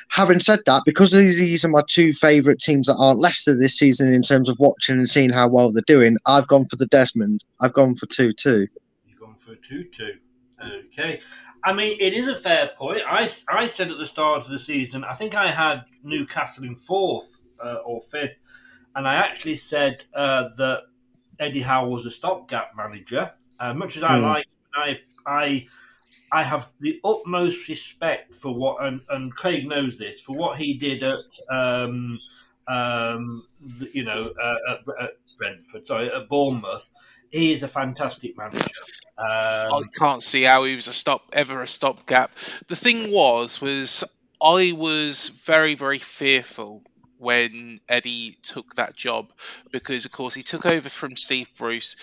Having 0.09 0.41
said 0.41 0.61
that, 0.67 0.83
because 0.85 1.13
these 1.13 1.65
are 1.65 1.69
my 1.69 1.83
two 1.89 2.13
favourite 2.13 2.59
teams 2.59 2.87
that 2.87 2.97
aren't 2.97 3.21
Leicester 3.21 3.57
this 3.57 3.79
season 3.79 4.13
in 4.13 4.23
terms 4.23 4.49
of 4.49 4.59
watching 4.59 4.99
and 4.99 5.09
seeing 5.09 5.31
how 5.31 5.49
well 5.49 5.73
they're 5.73 5.83
doing, 5.87 6.19
I've 6.27 6.49
gone 6.49 6.67
for 6.67 6.77
the 6.77 6.87
Desmond. 6.87 7.43
I've 7.61 7.73
gone 7.73 7.95
for 7.95 8.07
2 8.07 8.33
2. 8.35 8.67
You've 9.07 9.21
gone 9.21 9.37
for 9.37 9.55
2 9.55 9.85
2. 9.97 10.13
Okay. 10.93 11.21
I 11.65 11.73
mean, 11.73 11.97
it 12.01 12.13
is 12.13 12.29
a 12.29 12.35
fair 12.35 12.71
point. 12.77 13.03
I, 13.07 13.31
I 13.49 13.67
said 13.67 13.91
at 13.91 13.99
the 13.99 14.07
start 14.07 14.43
of 14.43 14.51
the 14.51 14.59
season, 14.59 15.05
I 15.05 15.13
think 15.15 15.35
I 15.35 15.51
had 15.51 15.85
Newcastle 16.03 16.65
in 16.65 16.77
fourth 16.77 17.39
uh, 17.63 17.77
or 17.85 18.03
fifth, 18.03 18.41
and 18.95 19.07
I 19.09 19.15
actually 19.15 19.57
said 19.57 20.05
uh, 20.15 20.49
that 20.59 20.83
Eddie 21.39 21.63
Howe 21.63 21.89
was 21.89 22.07
a 22.07 22.11
stopgap 22.11 22.73
manager. 22.77 23.33
Uh, 23.59 23.75
much 23.75 23.97
as 23.97 24.03
I 24.03 24.17
Hmm. 24.17 24.19
like, 24.19 24.47
I, 24.75 25.01
I, 25.27 25.67
I 26.33 26.43
have 26.43 26.71
the 26.81 27.01
utmost 27.05 27.69
respect 27.69 28.35
for 28.35 28.55
what, 28.55 28.85
and, 28.85 29.03
and 29.09 29.35
Craig 29.35 29.67
knows 29.69 29.99
this, 29.99 30.21
for 30.21 30.35
what 30.35 30.59
he 30.59 30.75
did 30.79 31.03
at, 31.03 31.21
um, 31.51 32.21
um, 32.69 33.47
the- 33.61 33.91
you 33.95 34.05
know, 34.05 34.33
uh, 34.43 34.57
at, 34.71 34.79
at 35.01 35.11
Brentford, 35.39 35.87
sorry, 35.87 36.11
at 36.11 36.29
Bournemouth. 36.29 36.89
He 37.31 37.53
is 37.53 37.63
a 37.63 37.69
fantastic 37.69 38.37
manager. 38.37 38.85
I 39.71 39.81
Um, 39.81 39.91
can't 39.99 40.23
see 40.23 40.43
how 40.43 40.65
he 40.65 40.77
was 40.77 40.87
a 40.89 40.93
stop 40.93 41.31
ever 41.33 41.63
a 41.63 41.67
stopgap. 41.69 42.33
The 42.69 42.77
thing 42.77 43.11
was, 43.11 43.61
was 43.61 44.05
I 44.43 44.73
was 44.73 45.29
very, 45.29 45.75
very 45.75 45.99
fearful 45.99 46.85
when 47.23 47.79
Eddie 47.89 48.37
took 48.43 48.75
that 48.75 48.97
job 48.97 49.31
because, 49.71 50.05
of 50.05 50.13
course, 50.13 50.35
he 50.35 50.43
took 50.43 50.67
over 50.67 50.89
from 50.89 51.17
Steve 51.17 51.49
Bruce. 51.57 51.97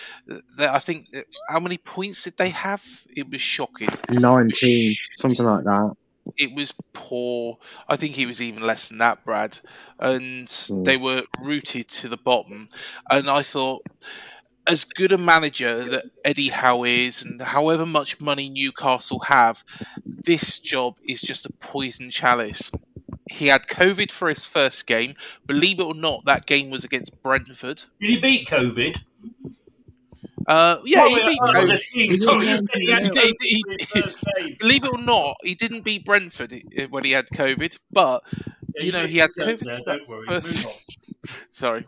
That 0.56 0.74
I 0.74 0.78
think 0.78 1.08
how 1.48 1.60
many 1.60 1.76
points 1.76 2.24
did 2.24 2.38
they 2.38 2.48
have? 2.50 2.82
It 3.14 3.30
was 3.30 3.42
shocking. 3.42 3.90
19, 4.08 4.94
something 5.18 5.44
like 5.44 5.64
that. 5.64 5.94
It 6.38 6.54
was 6.54 6.72
poor. 6.94 7.58
I 7.86 7.96
think 7.96 8.14
he 8.14 8.26
was 8.26 8.40
even 8.40 8.66
less 8.66 8.88
than 8.88 8.98
that, 8.98 9.24
Brad. 9.24 9.58
And 9.98 10.50
hmm. 10.50 10.82
they 10.84 10.96
were 10.96 11.22
rooted 11.42 11.88
to 11.88 12.08
the 12.08 12.16
bottom. 12.16 12.66
And 13.10 13.28
I 13.28 13.42
thought, 13.42 13.84
as 14.66 14.84
good 14.84 15.12
a 15.12 15.18
manager 15.18 15.84
that 15.84 16.04
Eddie 16.24 16.48
Howe 16.48 16.84
is, 16.84 17.22
and 17.22 17.42
however 17.42 17.84
much 17.84 18.20
money 18.20 18.48
Newcastle 18.48 19.20
have, 19.20 19.62
this 20.06 20.60
job 20.60 20.96
is 21.02 21.20
just 21.20 21.46
a 21.46 21.52
poison 21.52 22.10
chalice. 22.10 22.70
He 23.30 23.46
had 23.46 23.66
COVID 23.66 24.10
for 24.10 24.28
his 24.28 24.44
first 24.44 24.86
game. 24.86 25.14
Believe 25.46 25.78
it 25.78 25.84
or 25.84 25.94
not, 25.94 26.24
that 26.26 26.46
game 26.46 26.68
was 26.70 26.84
against 26.84 27.22
Brentford. 27.22 27.82
Did 28.00 28.10
he 28.10 28.18
beat 28.18 28.48
COVID? 28.48 28.96
Uh, 30.46 30.78
yeah, 30.84 31.06
he 31.06 31.14
beat 31.14 31.38
COVID. 31.38 31.68
the 31.68 31.78
team, 31.78 32.16
sorry, 32.22 32.46
he 32.46 32.50
had 32.50 32.66
He- 32.74 32.86
COVID 32.90 33.34
he- 33.40 33.62
for 33.62 33.72
his 34.02 34.12
first 34.12 34.24
game. 34.36 34.56
Believe 34.58 34.84
it 34.84 34.90
or 34.92 35.02
not, 35.02 35.36
he 35.44 35.54
didn't 35.54 35.84
beat 35.84 36.04
Brentford 36.04 36.52
when 36.90 37.04
he 37.04 37.12
had 37.12 37.26
COVID, 37.28 37.78
but 37.92 38.24
Yeah, 38.32 38.40
you 38.80 38.86
you 38.86 38.92
know 38.92 39.06
he 39.06 39.18
had 39.18 39.30
COVID. 39.38 39.58
there, 39.60 39.80
don't 39.86 40.08
worry, 40.08 40.26
first- 40.26 40.66
Sorry. 41.52 41.86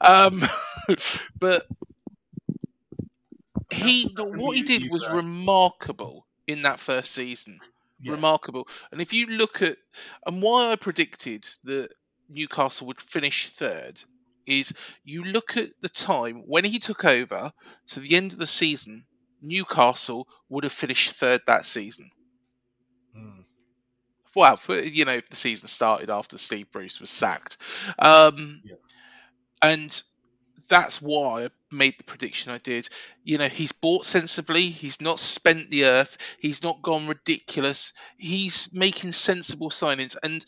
Um, 0.00 0.42
but 1.38 1.66
he 3.72 4.12
what 4.16 4.56
he 4.56 4.62
did 4.62 4.90
was 4.90 5.08
remarkable 5.08 6.26
in 6.46 6.62
that 6.62 6.78
first 6.78 7.10
season. 7.12 7.58
Remarkable. 8.10 8.68
And 8.90 9.00
if 9.00 9.12
you 9.12 9.26
look 9.26 9.62
at 9.62 9.76
and 10.26 10.42
why 10.42 10.72
I 10.72 10.76
predicted 10.76 11.44
that 11.64 11.88
Newcastle 12.28 12.88
would 12.88 13.00
finish 13.00 13.48
third 13.48 14.02
is 14.46 14.74
you 15.04 15.24
look 15.24 15.56
at 15.56 15.68
the 15.80 15.88
time 15.88 16.42
when 16.46 16.64
he 16.64 16.78
took 16.80 17.04
over 17.04 17.52
to 17.88 18.00
the 18.00 18.16
end 18.16 18.32
of 18.32 18.38
the 18.38 18.46
season, 18.46 19.04
Newcastle 19.40 20.26
would 20.48 20.64
have 20.64 20.72
finished 20.72 21.10
third 21.12 21.42
that 21.46 21.64
season. 21.64 22.10
Well, 24.34 24.56
for- 24.56 24.80
you 24.80 25.04
know, 25.04 25.12
if 25.12 25.28
the 25.28 25.36
season 25.36 25.68
started 25.68 26.10
after 26.10 26.38
Steve 26.38 26.70
Bruce 26.72 27.00
was 27.00 27.10
sacked. 27.10 27.56
Um, 27.98 28.62
And 29.62 30.02
that's 30.68 31.00
why 31.00 31.48
made 31.72 31.98
the 31.98 32.04
prediction 32.04 32.52
I 32.52 32.58
did. 32.58 32.88
You 33.24 33.38
know, 33.38 33.48
he's 33.48 33.72
bought 33.72 34.06
sensibly. 34.06 34.68
He's 34.68 35.00
not 35.00 35.18
spent 35.18 35.70
the 35.70 35.86
earth. 35.86 36.18
He's 36.38 36.62
not 36.62 36.82
gone 36.82 37.08
ridiculous. 37.08 37.92
He's 38.16 38.72
making 38.74 39.12
sensible 39.12 39.70
signings. 39.70 40.16
And 40.22 40.44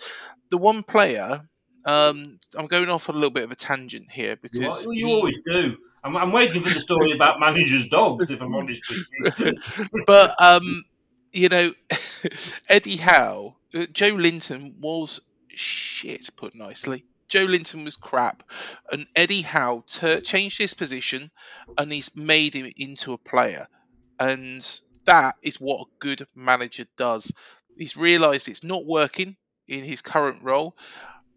the 0.50 0.58
one 0.58 0.82
player, 0.82 1.48
um, 1.84 2.38
I'm 2.56 2.66
going 2.66 2.88
off 2.88 3.08
on 3.08 3.14
a 3.14 3.18
little 3.18 3.32
bit 3.32 3.44
of 3.44 3.52
a 3.52 3.56
tangent 3.56 4.10
here 4.10 4.36
because 4.36 4.84
Well, 4.86 4.94
you 4.94 5.08
always 5.10 5.40
do. 5.46 5.76
I'm, 6.02 6.16
I'm 6.16 6.32
waiting 6.32 6.60
for 6.60 6.68
the 6.68 6.80
story 6.80 7.12
about 7.12 7.40
managers' 7.40 7.88
dogs, 7.88 8.30
if 8.30 8.42
I'm 8.42 8.54
honest 8.54 8.82
with 8.90 9.38
you. 9.38 9.84
but 10.06 10.40
um, 10.40 10.84
you 11.32 11.48
know, 11.48 11.72
Eddie 12.68 12.96
Howe, 12.96 13.56
uh, 13.74 13.78
Joelinton 13.78 14.78
was 14.78 15.20
shit, 15.48 16.28
put 16.36 16.54
nicely. 16.54 17.04
Joelinton 17.28 17.84
was 17.84 17.96
crap, 17.96 18.42
and 18.90 19.06
Eddie 19.14 19.42
Howe 19.42 19.84
tur 19.86 20.20
changed 20.20 20.58
his 20.58 20.74
position, 20.74 21.30
and 21.78 21.92
he's 21.92 22.16
made 22.16 22.54
him 22.54 22.70
into 22.76 23.12
a 23.12 23.18
player. 23.18 23.68
And 24.18 24.66
that 25.04 25.36
is 25.42 25.60
what 25.60 25.82
a 25.82 25.90
good 25.98 26.26
manager 26.34 26.86
does. 26.96 27.32
He's 27.76 27.96
realised 27.96 28.48
it's 28.48 28.64
not 28.64 28.86
working 28.86 29.36
in 29.66 29.84
his 29.84 30.02
current 30.02 30.42
role, 30.42 30.76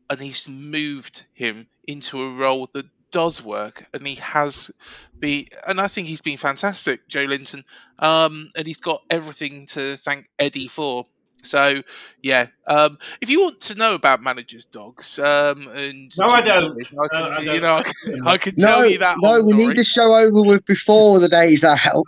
and 0.09 0.19
he's 0.19 0.47
moved 0.47 1.23
him 1.33 1.67
into 1.87 2.21
a 2.21 2.33
role 2.33 2.69
that 2.73 2.85
does 3.11 3.43
work, 3.43 3.85
and 3.93 4.05
he 4.05 4.15
has 4.15 4.71
been, 5.17 5.45
and 5.65 5.79
I 5.79 5.87
think 5.87 6.07
he's 6.07 6.21
been 6.21 6.37
fantastic, 6.37 7.07
Joelinton, 7.07 7.63
um, 7.99 8.49
and 8.55 8.67
he's 8.67 8.77
got 8.77 9.01
everything 9.09 9.65
to 9.67 9.97
thank 9.97 10.29
Eddie 10.37 10.67
for. 10.67 11.05
So, 11.43 11.81
yeah, 12.21 12.47
um, 12.65 12.97
if 13.21 13.29
you 13.29 13.41
want 13.41 13.61
to 13.61 13.75
know 13.75 13.95
about 13.95 14.21
managers' 14.23 14.65
dogs, 14.65 15.19
um, 15.19 15.67
and 15.69 16.11
No, 16.17 16.27
I 16.29 16.41
don't. 16.41 16.77
I 16.81 16.83
can, 16.83 16.97
No, 16.97 17.03
I 17.19 17.39
you 17.39 17.45
don't. 17.45 17.61
know, 17.61 17.75
I 17.75 17.83
can, 17.83 18.27
I 18.27 18.37
can 18.37 18.53
No, 18.57 18.67
tell 18.67 18.85
you 18.89 18.97
that. 18.99 19.17
no, 19.19 19.29
whole 19.33 19.43
we 19.43 19.53
need 19.53 19.63
story. 19.63 19.75
the 19.75 19.83
show 19.83 20.15
over 20.15 20.41
with 20.41 20.65
before 20.65 21.19
the 21.19 21.29
day's 21.29 21.63
out. 21.63 22.05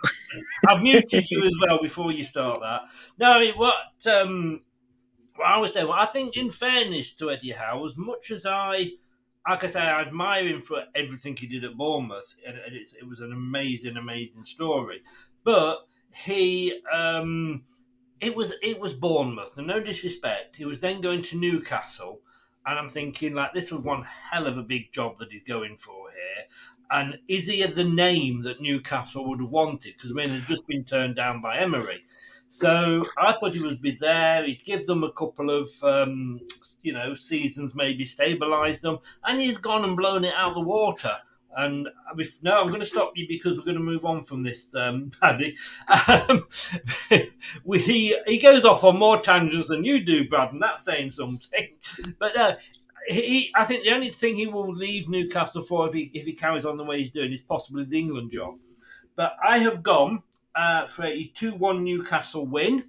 I've 0.68 0.82
muted 0.82 1.24
you 1.30 1.46
as 1.46 1.52
well 1.60 1.80
before 1.80 2.12
you 2.12 2.24
start 2.24 2.58
that. 2.60 2.82
No, 3.18 3.32
I 3.32 3.40
mean, 3.40 3.54
what, 3.54 3.74
um, 4.06 4.62
what 5.36 5.46
I 5.46 5.58
was 5.58 5.72
saying, 5.72 5.88
well, 5.88 5.98
I 5.98 6.06
think 6.06 6.36
in 6.36 6.50
fairness 6.50 7.12
to 7.14 7.30
Eddie 7.30 7.52
Howe, 7.52 7.86
as 7.86 7.96
much 7.96 8.30
as 8.30 8.44
I, 8.46 8.90
like 9.48 9.64
I 9.64 9.66
say, 9.68 9.80
I 9.80 10.02
admire 10.02 10.46
him 10.46 10.60
for 10.60 10.84
everything 10.94 11.36
he 11.36 11.46
did 11.46 11.64
at 11.64 11.76
Bournemouth, 11.76 12.34
and, 12.46 12.58
and 12.58 12.74
it's, 12.74 12.94
it 12.94 13.08
was 13.08 13.20
an 13.20 13.32
amazing, 13.32 13.96
amazing 13.96 14.44
story. 14.44 15.00
But 15.44 15.78
he, 16.14 16.80
um, 16.92 17.62
it 18.20 18.36
was 18.36 18.52
it 18.62 18.78
was 18.80 18.92
Bournemouth, 18.92 19.56
and 19.58 19.66
no 19.66 19.80
disrespect, 19.80 20.56
he 20.56 20.64
was 20.64 20.80
then 20.80 21.00
going 21.00 21.22
to 21.24 21.36
Newcastle, 21.36 22.20
and 22.66 22.78
I'm 22.78 22.88
thinking 22.88 23.34
like 23.34 23.54
this 23.54 23.72
was 23.72 23.82
one 23.82 24.04
hell 24.30 24.46
of 24.46 24.58
a 24.58 24.62
big 24.62 24.92
job 24.92 25.18
that 25.18 25.32
he's 25.32 25.42
going 25.42 25.76
for 25.78 26.10
here. 26.10 26.44
And 26.92 27.18
is 27.28 27.46
he 27.46 27.64
the 27.64 27.84
name 27.84 28.42
that 28.42 28.60
Newcastle 28.60 29.28
would 29.28 29.40
have 29.40 29.50
wanted? 29.50 29.94
Because 29.94 30.10
I 30.10 30.14
mean, 30.14 30.30
he'd 30.30 30.46
just 30.46 30.66
been 30.66 30.84
turned 30.84 31.16
down 31.16 31.40
by 31.40 31.58
Emery. 31.58 32.04
So 32.50 33.02
I 33.16 33.32
thought 33.32 33.54
he 33.54 33.62
would 33.62 33.80
be 33.80 33.96
there. 34.00 34.44
He'd 34.44 34.64
give 34.64 34.86
them 34.86 35.04
a 35.04 35.12
couple 35.12 35.50
of, 35.50 35.70
um, 35.84 36.40
you 36.82 36.92
know, 36.92 37.14
seasons, 37.14 37.76
maybe 37.76 38.04
stabilise 38.04 38.80
them, 38.80 38.98
and 39.24 39.40
he's 39.40 39.58
gone 39.58 39.84
and 39.84 39.96
blown 39.96 40.24
it 40.24 40.34
out 40.34 40.50
of 40.50 40.54
the 40.56 40.60
water. 40.68 41.16
And 41.56 41.88
if, 42.16 42.42
no, 42.42 42.60
I'm 42.60 42.68
going 42.68 42.80
to 42.80 42.86
stop 42.86 43.12
you 43.16 43.26
because 43.28 43.56
we're 43.56 43.64
going 43.64 43.76
to 43.76 43.82
move 43.82 44.04
on 44.04 44.22
from 44.22 44.42
this, 44.42 44.74
um, 44.74 45.10
Paddy. 45.20 45.56
Um, 46.06 46.46
we, 47.64 47.80
he, 47.80 48.16
he 48.26 48.38
goes 48.38 48.64
off 48.64 48.84
on 48.84 48.98
more 48.98 49.20
tangents 49.20 49.68
than 49.68 49.84
you 49.84 50.04
do, 50.04 50.28
Brad, 50.28 50.52
and 50.52 50.62
that's 50.62 50.84
saying 50.84 51.10
something. 51.10 51.68
But 52.18 52.36
uh, 52.36 52.56
he, 53.08 53.50
I 53.54 53.64
think 53.64 53.84
the 53.84 53.92
only 53.92 54.12
thing 54.12 54.36
he 54.36 54.46
will 54.46 54.72
leave 54.72 55.08
Newcastle 55.08 55.62
for 55.62 55.88
if 55.88 55.94
he 55.94 56.10
if 56.14 56.24
he 56.26 56.32
carries 56.32 56.64
on 56.64 56.76
the 56.76 56.84
way 56.84 56.98
he's 56.98 57.10
doing 57.10 57.32
is 57.32 57.42
possibly 57.42 57.84
the 57.84 57.98
England 57.98 58.30
job. 58.30 58.56
But 59.16 59.36
I 59.42 59.58
have 59.58 59.82
gone 59.82 60.22
uh, 60.54 60.86
for 60.86 61.04
a 61.04 61.32
two-one 61.34 61.82
Newcastle 61.82 62.46
win. 62.46 62.84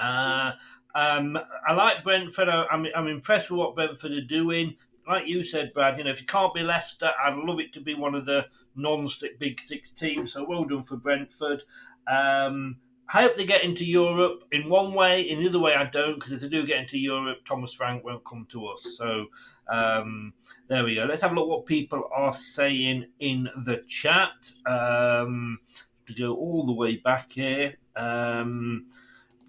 Uh, 0.00 0.52
um, 0.94 1.38
I 1.66 1.72
like 1.72 2.02
Brentford. 2.02 2.48
I'm, 2.48 2.86
I'm 2.94 3.06
impressed 3.06 3.50
with 3.50 3.58
what 3.58 3.74
Brentford 3.74 4.12
are 4.12 4.20
doing. 4.20 4.76
Like 5.08 5.26
you 5.26 5.42
said, 5.42 5.72
Brad, 5.72 5.98
you 5.98 6.04
know, 6.04 6.10
if 6.10 6.20
you 6.20 6.26
can't 6.26 6.52
be 6.54 6.62
Leicester, 6.62 7.10
I'd 7.24 7.36
love 7.36 7.60
it 7.60 7.72
to 7.74 7.80
be 7.80 7.94
one 7.94 8.14
of 8.14 8.26
the 8.26 8.46
non-stick 8.76 9.38
Big 9.38 9.58
six 9.58 9.90
teams. 9.90 10.32
So 10.32 10.44
well 10.44 10.64
done 10.64 10.82
for 10.82 10.96
Brentford. 10.96 11.62
Um, 12.06 12.76
I 13.12 13.22
hope 13.22 13.36
they 13.36 13.46
get 13.46 13.64
into 13.64 13.86
Europe 13.86 14.44
in 14.52 14.68
one 14.68 14.92
way. 14.92 15.22
In 15.22 15.40
the 15.40 15.48
other 15.48 15.58
way, 15.58 15.74
I 15.74 15.84
don't, 15.84 16.16
because 16.16 16.32
if 16.32 16.40
they 16.40 16.48
do 16.48 16.66
get 16.66 16.80
into 16.80 16.98
Europe, 16.98 17.38
Thomas 17.48 17.72
Frank 17.72 18.04
won't 18.04 18.24
come 18.26 18.46
to 18.50 18.66
us. 18.66 18.96
So 18.98 19.26
um, 19.68 20.34
there 20.68 20.84
we 20.84 20.94
go. 20.94 21.04
Let's 21.04 21.22
have 21.22 21.32
a 21.32 21.34
look 21.34 21.48
what 21.48 21.64
people 21.64 22.08
are 22.14 22.34
saying 22.34 23.06
in 23.18 23.48
the 23.64 23.82
chat. 23.88 24.52
Um, 24.66 25.60
to 26.08 26.14
go 26.14 26.34
all 26.34 26.66
the 26.66 26.72
way 26.72 26.96
back 26.96 27.32
here. 27.32 27.72
Um, 27.96 28.86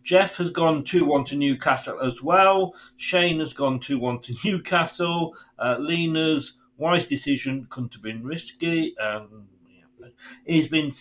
Jeff 0.10 0.38
has 0.38 0.50
gone 0.50 0.84
2 0.84 1.06
1 1.06 1.26
to 1.26 1.36
Newcastle 1.36 2.00
as 2.02 2.24
well. 2.24 2.74
Shane 2.98 3.40
has 3.42 3.54
gone 3.54 3.80
2 3.80 4.00
1 4.00 4.22
to 4.22 4.36
Newcastle. 4.44 5.36
Uh, 5.60 5.78
Lena's 5.80 6.58
wise 6.78 7.06
decision 7.06 7.68
couldn't 7.70 7.94
have 7.94 8.02
been 8.02 8.24
risky. 8.24 8.98
Um, 8.98 9.46
yeah. 9.70 10.08
He's 10.48 10.68
been 10.68 10.92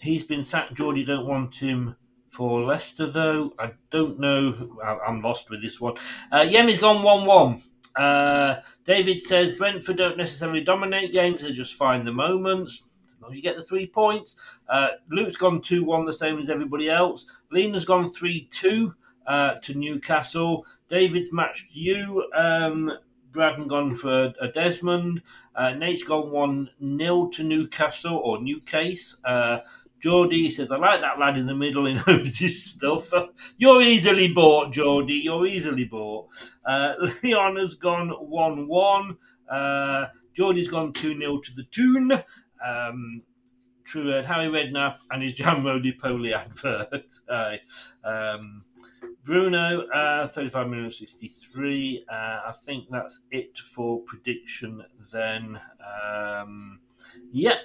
he's 0.00 0.24
been 0.24 0.42
sacked. 0.42 0.74
Geordie 0.74 1.04
don't 1.04 1.28
want 1.28 1.54
him 1.54 1.94
for 2.28 2.62
Leicester 2.62 3.08
though. 3.08 3.52
I 3.56 3.70
don't 3.90 4.18
know. 4.18 4.76
I- 4.84 4.98
I'm 5.06 5.22
lost 5.22 5.48
with 5.48 5.62
this 5.62 5.80
one. 5.80 5.94
Uh, 6.32 6.40
Yemi's 6.40 6.80
gone 6.80 7.04
1 7.04 7.24
1. 7.24 7.62
Uh, 7.94 8.56
David 8.84 9.22
says 9.22 9.52
Brentford 9.52 9.96
don't 9.96 10.18
necessarily 10.18 10.62
dominate 10.64 11.12
games, 11.12 11.42
they 11.42 11.52
just 11.52 11.74
find 11.74 12.04
the 12.04 12.12
moments. 12.12 12.82
As 13.16 13.22
long 13.22 13.32
as 13.32 13.36
you 13.36 13.42
get 13.42 13.56
the 13.56 13.62
three 13.62 13.86
points. 13.86 14.36
Uh, 14.68 14.88
Luke's 15.10 15.36
gone 15.36 15.60
2 15.60 15.84
1, 15.84 16.04
the 16.04 16.12
same 16.12 16.38
as 16.38 16.50
everybody 16.50 16.90
else. 16.90 17.26
Lena's 17.50 17.84
gone 17.84 18.08
3 18.08 18.48
2 18.52 18.94
uh, 19.26 19.54
to 19.54 19.74
Newcastle. 19.74 20.66
David's 20.88 21.32
matched 21.32 21.66
you. 21.72 22.24
Um, 22.34 22.92
Braden 23.32 23.68
gone 23.68 23.94
for 23.94 24.32
a 24.40 24.48
Desmond. 24.48 25.22
Uh, 25.54 25.72
Nate's 25.72 26.02
gone 26.02 26.30
1 26.30 26.70
0 26.98 27.28
to 27.28 27.42
Newcastle 27.42 28.16
or 28.16 28.38
Newcase. 28.38 29.20
Uh, 29.24 29.58
Geordie 30.00 30.50
says, 30.50 30.70
I 30.70 30.76
like 30.76 31.00
that 31.00 31.18
lad 31.18 31.38
in 31.38 31.46
the 31.46 31.54
middle. 31.54 31.86
He 31.86 31.94
knows 32.06 32.38
his 32.38 32.64
stuff. 32.64 33.12
You're 33.58 33.82
easily 33.82 34.32
bought, 34.32 34.72
Geordie. 34.72 35.22
You're 35.24 35.46
easily 35.46 35.84
bought. 35.84 36.28
Uh, 36.64 36.94
Leon 37.22 37.56
has 37.56 37.74
gone 37.74 38.10
1 38.10 38.68
1. 38.68 39.16
Uh, 39.50 40.06
Geordie's 40.34 40.68
gone 40.68 40.92
2 40.92 41.18
0 41.18 41.40
to 41.40 41.54
the 41.54 41.64
Toon. 41.70 42.12
Um, 42.64 43.20
True 43.84 44.12
Ed, 44.12 44.24
Harry 44.26 44.48
Redknapp 44.48 44.98
and 45.10 45.22
his 45.22 45.34
Jan 45.38 45.62
Poli 46.00 46.34
advert. 46.34 47.14
Uh, 47.28 47.56
um, 48.04 48.64
Bruno, 49.24 49.82
uh, 49.88 50.26
35 50.28 50.68
minutes 50.68 50.98
63. 50.98 52.04
Uh, 52.08 52.14
I 52.14 52.52
think 52.64 52.86
that's 52.90 53.26
it 53.30 53.58
for 53.58 54.00
prediction 54.02 54.84
then. 55.12 55.58
Um, 55.84 56.80
yeah. 57.32 57.56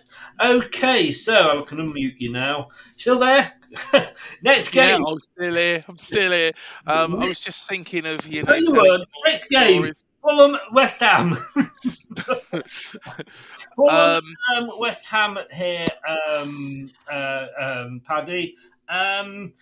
Okay, 0.44 1.12
so 1.12 1.62
I 1.62 1.64
can 1.66 1.78
unmute 1.78 2.16
you 2.20 2.32
now. 2.32 2.70
Still 2.98 3.20
there? 3.20 3.54
Next 4.42 4.74
Yeah, 4.74 4.98
game. 4.98 5.06
I'm 5.06 5.20
still 5.20 5.56
here. 5.56 5.86
I'm 5.88 5.98
still 5.98 6.32
here. 6.32 6.52
Um, 6.88 7.22
I 7.22 7.28
was 7.28 7.40
just 7.40 7.70
thinking 7.70 8.06
of 8.06 8.26
you 8.28 8.44
know. 8.44 8.56
you. 8.56 9.06
Next 9.26 9.48
game. 9.50 9.76
stories. 9.76 10.04
Fulham, 10.22 10.58
West 10.72 11.00
Ham. 11.02 11.36
Fulham, 13.76 13.90
Um, 13.90 14.22
um, 14.58 14.70
West 14.80 15.06
Ham 15.06 15.38
here, 15.52 15.86
um, 16.32 16.90
uh, 17.12 17.46
um, 17.60 18.02
Paddy. 18.06 18.56
Um, 18.88 19.54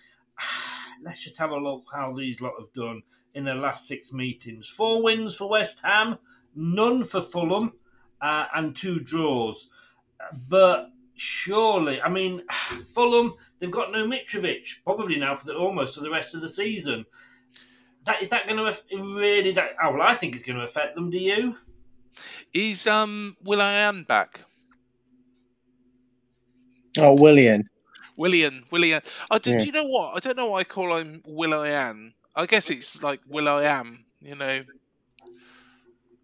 let's 1.04 1.22
just 1.24 1.38
have 1.38 1.50
a 1.50 1.56
look 1.56 1.84
how 1.92 2.12
these 2.12 2.40
lot 2.40 2.54
have 2.58 2.72
done 2.74 3.02
in 3.34 3.44
their 3.44 3.54
last 3.54 3.86
six 3.88 4.12
meetings. 4.12 4.68
Four 4.68 5.02
wins 5.02 5.34
for 5.34 5.48
West 5.48 5.80
Ham, 5.82 6.18
none 6.54 7.04
for 7.04 7.22
Fulham, 7.22 7.72
uh, 8.20 8.46
and 8.54 8.74
two 8.76 9.00
draws. 9.00 9.68
But 10.48 10.90
surely, 11.14 12.00
I 12.00 12.08
mean, 12.08 12.42
Fulham, 12.86 13.34
they've 13.58 13.70
got 13.70 13.92
no 13.92 14.06
Mitrovic, 14.06 14.82
probably 14.84 15.16
now 15.16 15.36
for 15.36 15.46
the, 15.46 15.54
almost 15.54 15.94
for 15.94 16.00
the 16.00 16.10
rest 16.10 16.34
of 16.34 16.40
the 16.40 16.48
season. 16.48 17.06
That, 18.10 18.22
is 18.22 18.30
that 18.30 18.48
going 18.48 18.56
to 18.56 18.76
really? 19.14 19.52
That, 19.52 19.76
oh, 19.80 19.92
well, 19.92 20.02
I 20.02 20.16
think 20.16 20.34
it's 20.34 20.42
going 20.42 20.58
to 20.58 20.64
affect 20.64 20.96
them. 20.96 21.10
Do 21.10 21.18
you? 21.18 21.54
Is 22.52 22.88
um 22.88 23.36
Will 23.44 23.60
I 23.62 23.72
Am 23.86 24.02
back? 24.02 24.40
Oh, 26.98 27.14
William. 27.14 27.62
William, 28.16 28.64
William. 28.72 29.00
Oh, 29.30 29.38
do, 29.38 29.50
Yeah. 29.50 29.58
do 29.60 29.64
you 29.66 29.72
know 29.72 29.84
what? 29.86 30.16
I 30.16 30.18
don't 30.18 30.36
know 30.36 30.48
why 30.50 30.58
I 30.60 30.64
call 30.64 30.96
him 30.96 31.22
Will 31.24 31.54
I 31.54 31.68
Am. 31.68 32.12
I 32.34 32.46
guess 32.46 32.68
it's 32.68 33.00
like 33.00 33.20
Will 33.28 33.46
I 33.48 33.62
Am. 33.62 34.04
You 34.20 34.34
know. 34.34 34.60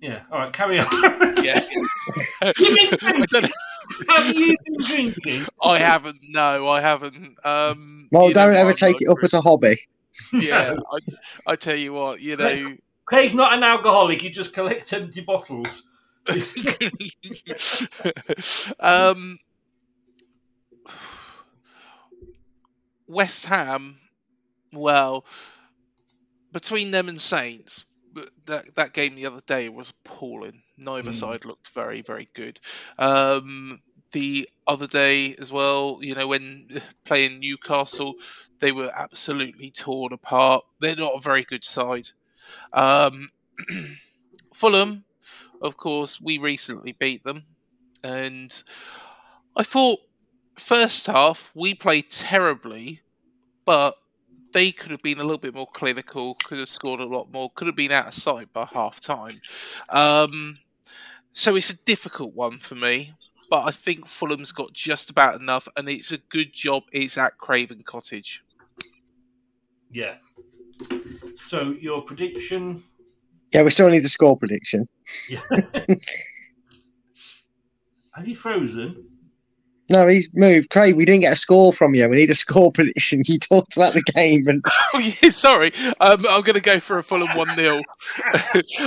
Yeah. 0.00 0.22
All 0.32 0.40
right, 0.40 0.52
carry 0.52 0.80
on. 0.80 0.88
Yeah. 1.44 1.60
I 2.42 3.26
don't 3.30 3.42
know. 3.44 3.48
Have 4.08 4.36
you 4.36 4.56
been 4.64 4.76
drinking? 4.80 5.46
I 5.62 5.78
haven't. 5.78 6.18
No, 6.30 6.66
I 6.66 6.80
haven't. 6.80 7.36
Um, 7.44 8.08
Well, 8.10 8.32
don't 8.32 8.48
what 8.48 8.56
ever 8.56 8.70
I'm 8.70 8.74
take 8.74 8.96
it 9.00 9.08
up 9.08 9.18
as 9.22 9.32
a 9.34 9.40
hobby. 9.40 9.78
Yeah, 10.32 10.76
I, 10.92 10.98
I 11.52 11.56
tell 11.56 11.76
you 11.76 11.92
what, 11.92 12.20
you 12.20 12.36
know. 12.36 12.74
Craig's 13.04 13.34
not 13.34 13.52
an 13.52 13.62
alcoholic. 13.62 14.20
He 14.22 14.30
just 14.30 14.52
collects 14.52 14.92
empty 14.92 15.20
bottles. 15.20 15.82
um, 18.80 19.38
West 23.06 23.46
Ham, 23.46 23.96
well, 24.72 25.24
between 26.52 26.90
them 26.90 27.08
and 27.08 27.20
Saints, 27.20 27.86
that 28.46 28.74
that 28.76 28.92
game 28.92 29.14
the 29.14 29.26
other 29.26 29.42
day 29.46 29.68
was 29.68 29.90
appalling. 29.90 30.62
Neither 30.76 31.10
Mm. 31.10 31.14
side 31.14 31.44
looked 31.44 31.68
very 31.68 32.02
very 32.02 32.28
good. 32.34 32.60
Um, 32.98 33.80
the 34.12 34.48
other 34.66 34.86
day 34.86 35.34
as 35.38 35.52
well, 35.52 35.98
you 36.00 36.14
know, 36.14 36.26
when 36.26 36.68
playing 37.04 37.40
Newcastle, 37.40 38.14
they 38.60 38.72
were 38.72 38.90
absolutely 38.94 39.70
torn 39.70 40.12
apart. 40.12 40.64
They're 40.80 40.96
not 40.96 41.16
a 41.16 41.20
very 41.20 41.44
good 41.44 41.64
side. 41.64 42.08
Um, 42.72 43.28
Fulham, 44.54 45.04
of 45.60 45.76
course, 45.76 46.20
we 46.20 46.38
recently 46.38 46.92
beat 46.92 47.24
them, 47.24 47.44
and 48.02 48.62
I 49.56 49.62
thought 49.62 49.98
first 50.56 51.06
half 51.06 51.50
we 51.54 51.74
played 51.74 52.10
terribly, 52.10 53.00
but 53.64 53.94
they 54.52 54.72
could 54.72 54.90
have 54.90 55.02
been 55.02 55.18
a 55.18 55.24
little 55.24 55.38
bit 55.38 55.54
more 55.54 55.66
clinical, 55.66 56.34
could 56.34 56.58
have 56.58 56.68
scored 56.68 57.00
a 57.00 57.06
lot 57.06 57.30
more, 57.30 57.50
could 57.54 57.66
have 57.66 57.76
been 57.76 57.92
out 57.92 58.06
of 58.06 58.14
sight 58.14 58.52
by 58.52 58.64
half 58.64 59.00
time. 59.00 59.38
Um, 59.88 60.58
so 61.32 61.56
it's 61.56 61.70
a 61.70 61.84
difficult 61.84 62.34
one 62.34 62.58
for 62.58 62.74
me, 62.74 63.12
but 63.50 63.66
I 63.66 63.70
think 63.70 64.06
Fulham's 64.06 64.52
got 64.52 64.72
just 64.72 65.10
about 65.10 65.40
enough, 65.40 65.68
and 65.76 65.88
it's 65.88 66.12
a 66.12 66.18
good 66.18 66.52
job 66.54 66.84
it's 66.92 67.18
at 67.18 67.36
Craven 67.36 67.82
Cottage. 67.82 68.42
Yeah. 69.90 70.16
So 71.48 71.74
your 71.80 72.02
prediction? 72.02 72.84
Yeah, 73.52 73.62
we 73.62 73.70
still 73.70 73.88
need 73.88 74.00
the 74.00 74.08
score 74.08 74.36
prediction. 74.36 74.88
Yeah. 75.28 75.40
Has 78.12 78.26
he 78.26 78.34
frozen? 78.34 79.04
No, 79.88 80.08
he's 80.08 80.28
moved. 80.34 80.70
Craig, 80.70 80.96
we 80.96 81.04
didn't 81.04 81.20
get 81.20 81.32
a 81.32 81.36
score 81.36 81.72
from 81.72 81.94
you. 81.94 82.08
We 82.08 82.16
need 82.16 82.30
a 82.30 82.34
score 82.34 82.72
prediction. 82.74 83.22
You 83.24 83.38
talked 83.38 83.76
about 83.76 83.94
the 83.94 84.02
game 84.02 84.48
and 84.48 84.64
Oh 84.94 84.98
yeah, 84.98 85.30
sorry. 85.30 85.72
Um, 86.00 86.26
I'm 86.28 86.42
going 86.42 86.54
to 86.54 86.60
go 86.60 86.80
for 86.80 86.98
a 86.98 87.02
Fulham 87.02 87.36
one 87.36 87.54
0 87.54 87.82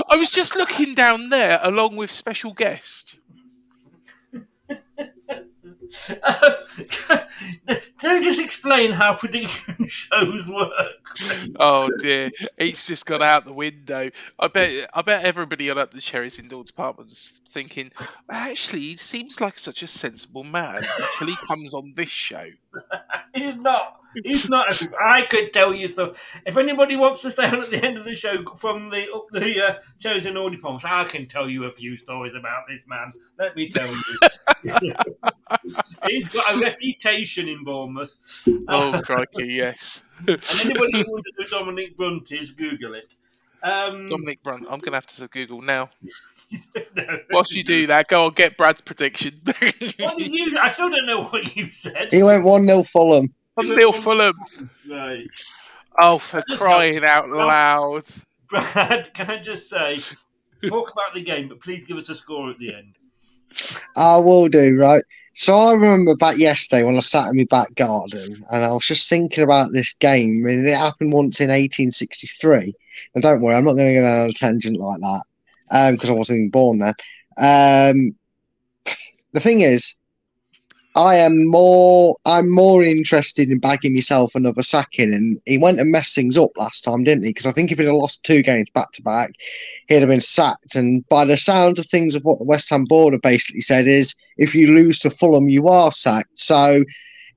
I 0.10 0.16
was 0.18 0.30
just 0.30 0.56
looking 0.56 0.96
down 0.96 1.30
there 1.30 1.60
along 1.62 1.96
with 1.96 2.12
special 2.12 2.54
guest. 2.54 3.20
Uh, 6.24 6.52
can 8.00 8.16
you 8.16 8.24
just 8.24 8.40
explain 8.40 8.92
how 8.92 9.16
prediction 9.16 9.86
shows 9.88 10.48
work? 10.48 11.52
Oh 11.60 11.90
dear, 12.00 12.32
it's 12.58 12.88
just 12.88 13.06
gone 13.06 13.22
out 13.22 13.46
the 13.46 13.54
window. 13.54 14.10
I 14.40 14.48
bet. 14.48 14.90
I 14.94 15.02
bet 15.02 15.26
everybody 15.26 15.70
on 15.70 15.78
at 15.78 15.92
the 15.92 16.02
Cherries 16.02 16.40
Indoor 16.40 16.64
department's 16.64 17.42
thinking, 17.50 17.92
actually, 18.30 18.82
he 18.82 18.98
seems 18.98 19.42
like 19.42 19.58
such 19.58 19.84
a 19.84 19.88
sensible 19.88 20.44
man 20.44 20.86
until 21.00 21.28
he 21.28 21.36
comes 21.48 21.74
on 21.74 21.94
this 21.96 22.10
show. 22.10 22.50
He's 23.34 23.56
not. 23.56 23.96
He's 24.24 24.50
not. 24.50 24.82
I 25.00 25.26
could 25.26 25.54
tell 25.54 25.74
you 25.74 25.94
so. 25.94 26.16
If 26.46 26.58
anybody 26.58 26.96
wants 26.96 27.22
to 27.22 27.32
stay 27.32 27.46
on 27.46 27.62
at 27.62 27.70
the 27.70 27.84
end 27.84 27.98
of 27.98 28.06
the 28.06 28.16
show 28.16 28.44
from 28.58 28.90
the 28.90 29.12
up 29.14 29.28
the 29.32 29.64
uh, 29.64 29.74
chosen 30.00 30.36
audio 30.36 30.60
pumps, 30.60 30.84
I 30.84 31.04
can 31.04 31.28
tell 31.28 31.48
you 31.48 31.66
a 31.66 31.72
few 31.72 31.96
stories 31.96 32.34
about 32.34 32.64
this 32.68 32.88
man. 32.88 33.14
Let 33.38 33.56
me 33.56 33.70
tell 33.70 33.88
you. 33.88 34.20
He's 36.08 36.30
got 36.30 36.56
a 36.56 36.60
reputation 36.60 37.48
in 37.48 37.64
Bournemouth. 37.64 38.16
Oh 38.68 39.02
crikey, 39.06 39.54
yes. 39.54 40.04
and 40.28 40.40
anybody 40.66 41.04
who 41.04 41.12
wonders 41.12 41.34
who 41.38 41.46
Dominic 41.46 41.96
Brunt 41.96 42.32
is, 42.32 42.52
Google 42.52 42.96
it. 42.96 43.14
Um, 43.62 44.06
Dominic 44.06 44.42
Brunt. 44.42 44.62
I'm 44.70 44.80
going 44.80 44.92
to 44.92 44.94
have 44.94 45.08
to 45.08 45.28
Google 45.28 45.62
now. 45.62 45.90
Whilst 47.32 47.54
you 47.54 47.64
do 47.64 47.88
that, 47.88 48.08
go 48.08 48.26
on, 48.26 48.34
get 48.34 48.58
Brad's 48.58 48.82
prediction. 48.82 49.40
what 49.44 50.18
did 50.18 50.34
you? 50.34 50.58
I 50.60 50.70
still 50.70 50.90
don't 50.90 51.06
know 51.06 51.26
what 51.26 51.56
you 51.56 51.70
said. 51.70 52.08
he 52.12 52.24
went 52.24 52.44
1 52.44 52.66
0 52.66 52.84
Fulham. 52.84 53.34
One 53.56 53.76
nil 53.76 53.92
Fulham. 53.92 54.36
Right. 54.90 55.28
Oh, 56.02 56.18
for 56.18 56.42
crying 56.56 57.04
out 57.04 57.30
loud! 57.30 58.06
Brad, 58.50 59.14
can 59.14 59.30
I 59.30 59.42
just 59.42 59.70
say, 59.70 60.00
talk 60.66 60.92
about 60.92 61.14
the 61.14 61.22
game, 61.22 61.50
but 61.50 61.60
please 61.60 61.86
give 61.86 61.98
us 61.98 62.10
a 62.10 62.16
score 62.16 62.50
at 62.50 62.58
the 62.58 62.74
end. 62.74 62.96
I 63.98 64.18
will 64.18 64.48
do, 64.48 64.78
right? 64.78 65.04
So 65.34 65.58
I 65.58 65.74
remember 65.74 66.16
back 66.16 66.38
yesterday 66.38 66.84
when 66.84 66.96
I 66.96 67.02
sat 67.02 67.30
in 67.30 67.38
my 67.38 67.46
back 67.50 67.74
garden 67.76 68.46
and 68.50 68.64
I 68.64 68.72
was 68.72 68.86
just 68.86 69.10
thinking 69.10 69.44
about 69.44 69.72
this 69.72 69.94
game. 69.94 70.44
I 70.46 70.50
mean, 70.50 70.68
it 70.68 70.78
happened 70.78 71.14
once 71.14 71.40
in 71.40 71.50
1863. 71.50 72.74
And 73.14 73.24
don't 73.24 73.42
worry, 73.42 73.56
I'm 73.56 73.64
not 73.64 73.74
going 73.74 73.94
to 73.94 74.02
go 74.02 74.08
down 74.08 74.22
on 74.22 74.30
a 74.30 74.34
tangent 74.34 74.78
like 74.78 75.00
that 75.02 75.24
because 75.70 76.10
I 76.10 76.14
wasn't 76.14 76.40
even 76.40 76.50
born 76.50 76.80
then. 76.80 76.94
Um, 77.38 78.16
the 79.34 79.40
thing 79.40 79.62
is, 79.62 79.96
I 80.96 81.16
am 81.16 81.48
more 81.48 82.18
I'm 82.26 82.50
more 82.50 82.84
interested 82.84 83.52
in 83.52 83.60
bagging 83.60 83.94
myself 83.94 84.36
another 84.36 84.64
sacking, 84.64 85.14
and 85.14 85.40
he 85.46 85.58
went 85.58 85.80
and 85.80 85.92
messed 85.92 86.16
things 86.16 86.38
up 86.38 86.50
last 86.58 86.84
time, 86.84 87.04
didn't 87.04 87.24
he? 87.24 87.30
Because 87.30 87.46
I 87.46 87.52
think 87.52 87.72
if 87.72 87.78
he'd 87.78 87.86
have 87.86 87.96
lost 87.96 88.24
two 88.24 88.42
games 88.42 88.70
back 88.72 88.92
to 88.94 89.04
back, 89.04 89.32
he'd 89.88 90.02
have 90.02 90.10
been 90.10 90.20
sacked. 90.20 90.76
And 90.76 91.08
by 91.08 91.26
the 91.26 91.38
sound 91.38 91.80
of 91.80 91.86
things, 91.88 92.16
of 92.16 92.24
what 92.24 92.40
the 92.40 92.46
West 92.46 92.70
Ham 92.72 92.86
board 92.86 93.14
have 93.14 93.22
basically 93.22 93.62
said 93.62 93.88
is, 93.88 94.16
if 94.38 94.56
you 94.56 94.74
lose 94.74 95.00
to 95.00 95.10
Fulham, 95.10 95.48
you 95.48 95.68
are 95.68 95.92
sacked. 95.92 96.40
So 96.40 96.84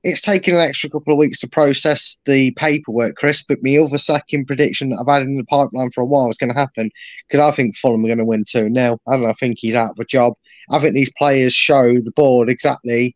it's 0.02 0.20
taken 0.20 0.54
an 0.54 0.60
extra 0.60 0.90
couple 0.90 1.12
of 1.12 1.18
weeks 1.18 1.38
to 1.40 1.48
process 1.48 2.18
the 2.24 2.50
paperwork, 2.52 3.16
Chris. 3.16 3.42
But 3.42 3.62
my 3.62 3.76
other 3.76 3.98
sacking 3.98 4.44
prediction 4.44 4.90
that 4.90 4.98
I've 5.00 5.12
had 5.12 5.22
in 5.22 5.36
the 5.36 5.44
pipeline 5.44 5.90
for 5.90 6.00
a 6.00 6.06
while 6.06 6.28
is 6.28 6.36
going 6.36 6.52
to 6.52 6.58
happen 6.58 6.90
because 7.28 7.40
I 7.40 7.54
think 7.54 7.76
Fulham 7.76 8.04
are 8.04 8.08
going 8.08 8.18
to 8.18 8.24
win 8.24 8.44
two 8.44 8.68
now. 8.68 8.98
I 9.06 9.16
don't 9.16 9.38
think 9.38 9.58
he's 9.58 9.74
out 9.74 9.92
of 9.92 9.98
a 9.98 10.04
job. 10.04 10.34
I 10.70 10.78
think 10.78 10.94
these 10.94 11.12
players 11.16 11.54
show 11.54 12.00
the 12.00 12.12
board 12.12 12.48
exactly 12.48 13.14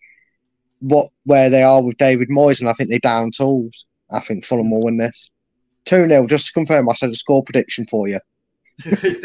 what 0.81 1.11
where 1.25 1.51
they 1.51 1.63
are 1.63 1.83
with 1.83 1.97
David 1.97 2.29
Moyes, 2.29 2.61
and 2.61 2.69
I 2.69 2.73
think 2.73 2.89
they're 2.89 2.99
down 2.99 3.31
tools. 3.31 3.87
I 4.11 4.21
think 4.21 4.45
Fulham 4.45 4.71
will 4.71 4.85
win 4.85 4.99
this. 4.99 5.31
2 5.87 6.09
0, 6.09 6.27
just 6.27 6.47
to 6.47 6.53
confirm, 6.53 6.89
I 6.89 6.95
said 6.95 7.11
a 7.11 7.15
score 7.15 7.43
prediction 7.43 7.87
for 7.87 8.09
you. 8.09 8.21
Thank 8.83 9.25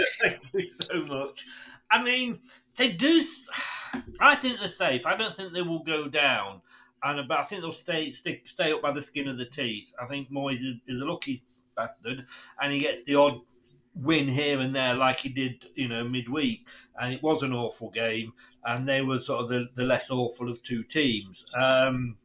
you 0.54 0.72
so 0.80 1.04
much. 1.06 1.46
I 1.90 2.02
mean, 2.02 2.40
they 2.78 2.92
do. 2.92 3.22
I 4.20 4.36
think 4.36 4.60
they're 4.60 4.68
safe. 4.68 5.06
I 5.06 5.18
don't 5.18 5.36
think 5.36 5.54
they 5.54 5.62
will 5.62 5.84
go 5.84 6.08
down, 6.08 6.62
and 7.04 7.28
but 7.28 7.40
I 7.40 7.44
think 7.44 7.62
they'll 7.62 7.72
stay 7.72 8.14
stay, 8.14 8.42
stay 8.46 8.72
up 8.72 8.82
by 8.82 8.92
the 8.92 9.02
skin 9.02 9.28
of 9.28 9.38
the 9.38 9.46
teeth. 9.46 9.94
I 10.02 10.06
think 10.06 10.32
Moyes 10.32 10.58
is, 10.58 10.76
is 10.88 11.02
a 11.02 11.06
lucky 11.06 11.44
bastard, 11.76 12.26
and 12.62 12.74
he 12.74 12.80
gets 12.80 13.04
the 13.04 13.16
odd 13.16 13.42
win 13.96 14.28
here 14.28 14.60
and 14.60 14.76
there, 14.76 14.94
like 14.94 15.20
he 15.20 15.30
did, 15.30 15.68
you 15.76 15.88
know, 15.88 16.04
midweek. 16.04 16.66
And 17.00 17.14
it 17.14 17.24
was 17.24 17.44
an 17.44 17.54
awful 17.54 17.90
game, 17.90 18.34
and 18.66 18.88
they 18.88 19.02
were 19.02 19.20
sort 19.20 19.44
of 19.44 19.50
the, 19.50 19.68
the 19.76 19.84
less 19.84 20.10
awful 20.10 20.50
of 20.50 20.62
two 20.64 20.84
teams. 20.84 21.46
Um, 21.56 22.18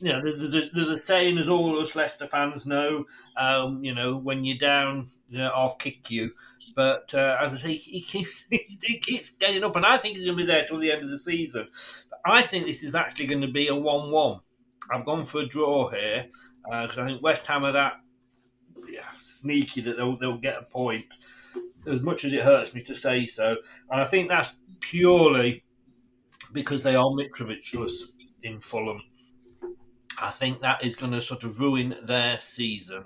you 0.00 0.12
know, 0.12 0.20
there's 0.20 0.54
a, 0.54 0.68
there's 0.74 0.88
a 0.88 0.98
saying, 0.98 1.38
as 1.38 1.48
all 1.48 1.80
us 1.80 1.96
Leicester 1.96 2.26
fans 2.26 2.66
know, 2.66 3.06
um, 3.36 3.82
you 3.82 3.94
know, 3.94 4.16
when 4.16 4.44
you're 4.44 4.58
down, 4.58 5.10
you 5.28 5.38
know, 5.38 5.50
I'll 5.54 5.74
kick 5.74 6.10
you. 6.10 6.32
But 6.74 7.14
uh, 7.14 7.38
as 7.40 7.52
I 7.52 7.56
say, 7.56 7.74
he 7.74 8.02
keeps 8.02 8.44
he 8.50 8.98
keeps 8.98 9.30
getting 9.30 9.64
up, 9.64 9.76
and 9.76 9.86
I 9.86 9.96
think 9.96 10.16
he's 10.16 10.26
going 10.26 10.36
to 10.36 10.44
be 10.44 10.46
there 10.46 10.66
till 10.66 10.78
the 10.78 10.92
end 10.92 11.04
of 11.04 11.10
the 11.10 11.18
season. 11.18 11.68
I 12.26 12.42
think 12.42 12.66
this 12.66 12.82
is 12.82 12.94
actually 12.94 13.26
going 13.26 13.42
to 13.42 13.48
be 13.48 13.68
a 13.68 13.74
one-one. 13.74 14.40
I've 14.90 15.04
gone 15.04 15.24
for 15.24 15.40
a 15.40 15.46
draw 15.46 15.88
here 15.90 16.26
because 16.64 16.98
I 16.98 17.06
think 17.06 17.22
West 17.22 17.46
Ham 17.46 17.64
are 17.64 17.72
that 17.72 18.00
yeah, 18.88 19.06
sneaky 19.20 19.80
that 19.82 19.96
they'll 19.96 20.18
they'll 20.18 20.38
get 20.38 20.58
a 20.58 20.62
point. 20.62 21.06
As 21.86 22.00
much 22.00 22.24
as 22.24 22.32
it 22.32 22.42
hurts 22.42 22.74
me 22.74 22.82
to 22.82 22.94
say 22.94 23.26
so, 23.26 23.56
and 23.90 24.00
I 24.00 24.04
think 24.04 24.28
that's 24.28 24.54
purely 24.80 25.62
because 26.52 26.82
they 26.82 26.96
are 26.96 27.06
Mitrovicless 27.06 28.10
in 28.42 28.60
Fulham. 28.60 29.00
I 30.20 30.30
think 30.30 30.60
that 30.60 30.84
is 30.84 30.96
going 30.96 31.12
to 31.12 31.22
sort 31.22 31.44
of 31.44 31.60
ruin 31.60 31.96
their 32.02 32.38
season. 32.38 33.04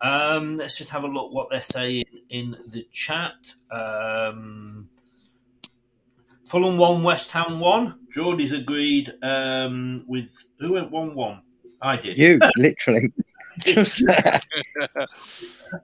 Um, 0.00 0.56
let's 0.56 0.76
just 0.76 0.90
have 0.90 1.04
a 1.04 1.08
look 1.08 1.32
what 1.32 1.48
they're 1.50 1.62
saying 1.62 2.04
in 2.28 2.56
the 2.68 2.86
chat. 2.92 3.54
Um, 3.70 4.88
Fulham 6.52 6.76
one, 6.76 7.02
West 7.02 7.32
Ham 7.32 7.60
one. 7.60 7.98
Geordie's 8.12 8.52
agreed 8.52 9.10
um, 9.22 10.04
with 10.06 10.28
who 10.60 10.74
went 10.74 10.90
one 10.90 11.14
one. 11.14 11.40
I 11.80 11.96
did. 11.96 12.18
You, 12.18 12.38
literally. 12.58 13.10
Just 13.64 14.04
there. 14.04 14.38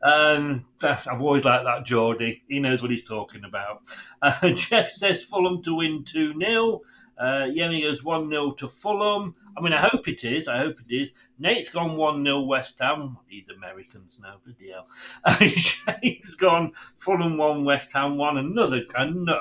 Um, 0.02 0.66
I've 0.82 1.22
always 1.22 1.46
liked 1.46 1.64
that 1.64 1.86
Geordie. 1.86 2.42
He 2.50 2.60
knows 2.60 2.82
what 2.82 2.90
he's 2.90 3.04
talking 3.04 3.44
about. 3.44 3.80
Uh, 4.20 4.50
Jeff 4.54 4.90
says 4.90 5.24
Fulham 5.24 5.62
to 5.62 5.74
win 5.74 6.04
2 6.04 6.38
0. 6.38 6.80
Uh, 7.18 7.46
Yemi 7.48 7.82
goes 7.82 8.04
1 8.04 8.30
0 8.30 8.52
to 8.52 8.68
Fulham. 8.68 9.34
I 9.56 9.60
mean, 9.60 9.72
I 9.72 9.88
hope 9.88 10.06
it 10.06 10.22
is. 10.22 10.46
I 10.46 10.58
hope 10.58 10.76
it 10.86 10.94
is. 10.94 11.14
Nate's 11.38 11.68
gone 11.68 11.96
1 11.96 12.24
0 12.24 12.42
West 12.42 12.78
Ham. 12.80 13.18
These 13.28 13.48
Americans 13.48 14.20
now, 14.22 14.36
hell. 14.70 14.86
Uh, 15.24 15.46
Shane's 15.46 16.36
gone 16.36 16.72
Fulham 16.96 17.36
1, 17.36 17.64
West 17.64 17.92
Ham 17.92 18.16
1. 18.16 18.38
Another, 18.38 18.82
another 18.96 19.40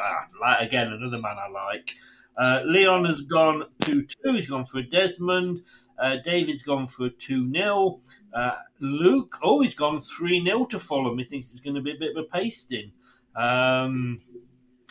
again, 0.59 0.91
another 0.91 1.19
man 1.19 1.37
I 1.37 1.49
like. 1.49 1.93
Uh, 2.37 2.61
Leon 2.65 3.05
has 3.05 3.21
gone 3.21 3.63
2 3.81 4.05
2. 4.23 4.33
He's 4.33 4.49
gone 4.49 4.65
for 4.65 4.79
a 4.79 4.83
Desmond. 4.83 5.63
Uh, 5.99 6.17
David's 6.23 6.63
gone 6.63 6.85
for 6.85 7.07
a 7.07 7.09
2 7.09 7.51
0. 7.51 8.01
Uh, 8.33 8.51
Luke, 8.79 9.37
oh, 9.43 9.61
he's 9.61 9.75
gone 9.75 9.99
3 9.99 10.43
0 10.43 10.65
to 10.65 10.79
Fulham. 10.79 11.17
He 11.17 11.25
thinks 11.25 11.51
it's 11.51 11.59
going 11.59 11.75
to 11.75 11.81
be 11.81 11.91
a 11.91 11.99
bit 11.99 12.15
of 12.15 12.23
a 12.23 12.27
pasting. 12.27 12.91
Um, 13.35 14.17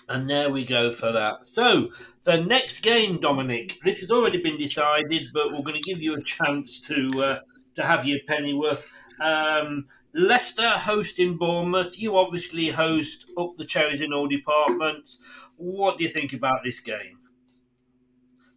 and 0.08 0.28
there 0.28 0.50
we 0.50 0.64
go 0.64 0.92
for 0.92 1.12
that. 1.12 1.46
So, 1.46 1.88
the 2.24 2.38
next 2.38 2.80
game, 2.80 3.20
Dominic, 3.20 3.78
this 3.84 4.00
has 4.00 4.10
already 4.10 4.42
been 4.42 4.58
decided, 4.58 5.28
but 5.32 5.52
we're 5.52 5.62
going 5.62 5.80
to 5.80 5.88
give 5.88 6.00
you 6.00 6.14
a 6.14 6.22
chance 6.22 6.80
to 6.82 7.08
uh, 7.22 7.40
to 7.74 7.84
have 7.84 8.06
your 8.06 8.18
penny 8.26 8.54
worth. 8.54 8.86
Um, 9.20 9.86
Leicester 10.14 10.70
hosting 10.70 11.36
Bournemouth. 11.36 11.98
You 11.98 12.16
obviously 12.16 12.68
host 12.68 13.30
up 13.38 13.54
the 13.58 13.66
cherries 13.66 14.00
in 14.00 14.12
all 14.12 14.28
departments. 14.28 15.18
What 15.56 15.98
do 15.98 16.04
you 16.04 16.10
think 16.10 16.32
about 16.32 16.60
this 16.64 16.80
game? 16.80 17.18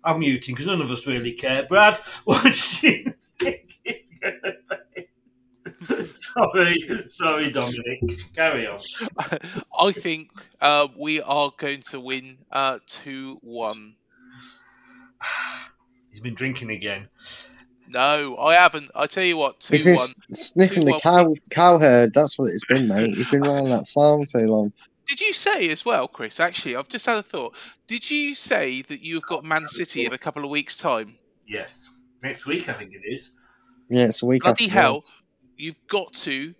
I'm 0.03 0.19
muting 0.19 0.55
because 0.55 0.67
none 0.67 0.81
of 0.81 0.91
us 0.91 1.05
really 1.05 1.33
care. 1.33 1.63
Brad, 1.63 1.95
what 2.23 2.43
do 2.43 2.87
you 2.87 3.13
think 3.39 3.79
it's 3.83 4.09
going 4.21 4.39
to 4.43 4.53
be? 4.95 5.07
sorry, 6.33 6.87
sorry, 7.09 7.51
Dominic. 7.51 8.01
Carry 8.35 8.67
on. 8.67 8.77
I 9.77 9.91
think 9.91 10.29
uh, 10.61 10.87
we 10.97 11.21
are 11.21 11.51
going 11.57 11.81
to 11.91 11.99
win 11.99 12.37
uh, 12.51 12.79
two 12.87 13.37
one. 13.41 13.95
He's 16.11 16.21
been 16.21 16.35
drinking 16.35 16.71
again. 16.71 17.07
No, 17.87 18.37
I 18.37 18.55
haven't. 18.55 18.91
I 18.95 19.07
tell 19.07 19.23
you 19.23 19.37
what, 19.37 19.59
two 19.61 19.75
He's 19.75 19.83
been 19.83 19.95
one. 19.95 20.07
s- 20.31 20.51
sniffing 20.51 20.85
the 20.85 20.93
2-1. 20.93 21.01
cow 21.01 21.35
cow 21.49 21.77
herd. 21.79 22.13
That's 22.13 22.37
what 22.37 22.51
it's 22.51 22.65
been, 22.65 22.87
mate. 22.87 23.15
He's 23.15 23.29
been 23.29 23.45
around 23.45 23.69
that 23.69 23.87
farm 23.87 24.25
too 24.25 24.47
long. 24.47 24.73
Did 25.07 25.21
you 25.21 25.33
say 25.33 25.69
as 25.69 25.83
well, 25.83 26.07
Chris? 26.07 26.39
Actually, 26.39 26.75
I've 26.75 26.87
just 26.87 27.07
had 27.07 27.17
a 27.17 27.23
thought. 27.23 27.55
Did 27.87 28.09
you 28.11 28.35
say 28.35 28.83
that 28.83 29.01
you've 29.03 29.23
got 29.23 29.43
Man 29.43 29.67
City 29.67 30.05
in 30.05 30.13
a 30.13 30.19
couple 30.19 30.43
of 30.43 30.51
weeks' 30.51 30.75
time? 30.75 31.17
Yes. 31.47 31.89
Next 32.21 32.45
week, 32.45 32.69
I 32.69 32.73
think 32.73 32.93
it 32.93 33.01
is. 33.03 33.31
Yeah, 33.89 34.03
it's 34.03 34.21
a 34.21 34.27
week 34.27 34.43
Bloody 34.43 34.65
after 34.65 34.73
hell! 34.79 35.03
You've 35.59 35.87
got 35.87 36.13
to, 36.13 36.55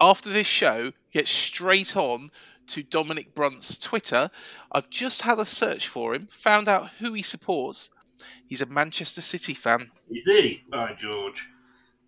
after 0.00 0.30
this 0.30 0.46
show, 0.46 0.92
get 1.12 1.28
straight 1.28 1.94
on 1.94 2.30
to 2.68 2.82
Dominic 2.82 3.34
Brunt's 3.34 3.78
Twitter. 3.78 4.30
I've 4.72 4.88
just 4.88 5.20
had 5.20 5.38
a 5.38 5.44
search 5.44 5.88
for 5.88 6.14
him, 6.14 6.26
found 6.32 6.68
out 6.68 6.88
who 6.98 7.12
he 7.12 7.20
supports. 7.20 7.90
He's 8.46 8.62
a 8.62 8.66
Manchester 8.66 9.20
City 9.20 9.52
fan. 9.52 9.90
Is 10.10 10.24
he? 10.24 10.62
By 10.70 10.94
George. 10.94 11.50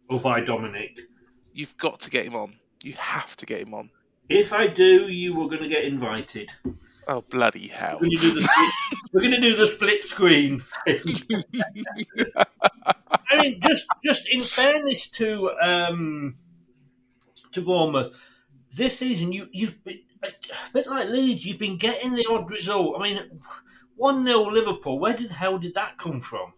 Or 0.08 0.18
by 0.18 0.40
Dominic. 0.40 1.00
You've 1.52 1.76
got 1.76 2.00
to 2.00 2.10
get 2.10 2.24
him 2.24 2.34
on. 2.34 2.54
You 2.82 2.94
have 2.94 3.36
to 3.36 3.44
get 3.44 3.60
him 3.60 3.74
on. 3.74 3.90
If 4.30 4.54
I 4.54 4.68
do, 4.68 5.06
you 5.06 5.34
were 5.34 5.48
going 5.48 5.62
to 5.62 5.68
get 5.68 5.84
invited. 5.84 6.48
Oh 7.08 7.22
bloody 7.28 7.66
hell! 7.66 7.98
We're 8.00 8.08
going 8.08 8.16
to 8.16 8.22
do 8.22 8.34
the 8.34 8.42
split, 8.42 8.70
we're 9.12 9.20
going 9.20 9.32
to 9.32 9.40
do 9.40 9.56
the 9.56 9.66
split 9.66 10.04
screen. 10.04 10.62
I 13.30 13.42
mean, 13.42 13.60
just 13.60 13.86
just 14.04 14.28
in 14.28 14.40
fairness 14.40 15.08
to 15.10 15.50
um, 15.62 16.36
to 17.52 17.62
Bournemouth, 17.62 18.18
this 18.72 18.98
season 18.98 19.32
you 19.32 19.48
you've 19.52 19.82
been 19.84 20.00
a 20.22 20.32
bit 20.72 20.86
like 20.86 21.08
Leeds. 21.08 21.46
You've 21.46 21.58
been 21.58 21.78
getting 21.78 22.14
the 22.14 22.26
odd 22.30 22.50
result. 22.50 22.96
I 22.98 23.02
mean, 23.02 23.40
one 23.96 24.24
0 24.24 24.50
Liverpool. 24.50 24.98
Where 24.98 25.14
did 25.14 25.30
the 25.30 25.34
hell 25.34 25.58
did 25.58 25.74
that 25.74 25.98
come 25.98 26.20
from? 26.20 26.52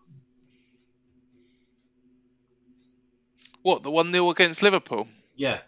What 3.62 3.82
the 3.82 3.90
one 3.90 4.12
0 4.12 4.30
against 4.30 4.62
Liverpool? 4.62 5.06
Yeah, 5.36 5.60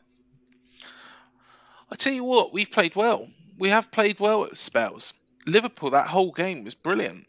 I 1.95 1.97
tell 1.97 2.13
you 2.13 2.25
what, 2.25 2.53
we've 2.53 2.73
played 2.73 2.97
well. 2.97 3.29
We 3.57 3.69
have 3.69 3.93
played 3.93 4.19
well 4.19 4.45
at 4.47 4.57
spells. 4.57 5.13
Liverpool, 5.47 5.91
that 5.91 6.09
whole 6.09 6.33
game 6.33 6.65
was 6.65 6.75
brilliant. 6.75 7.25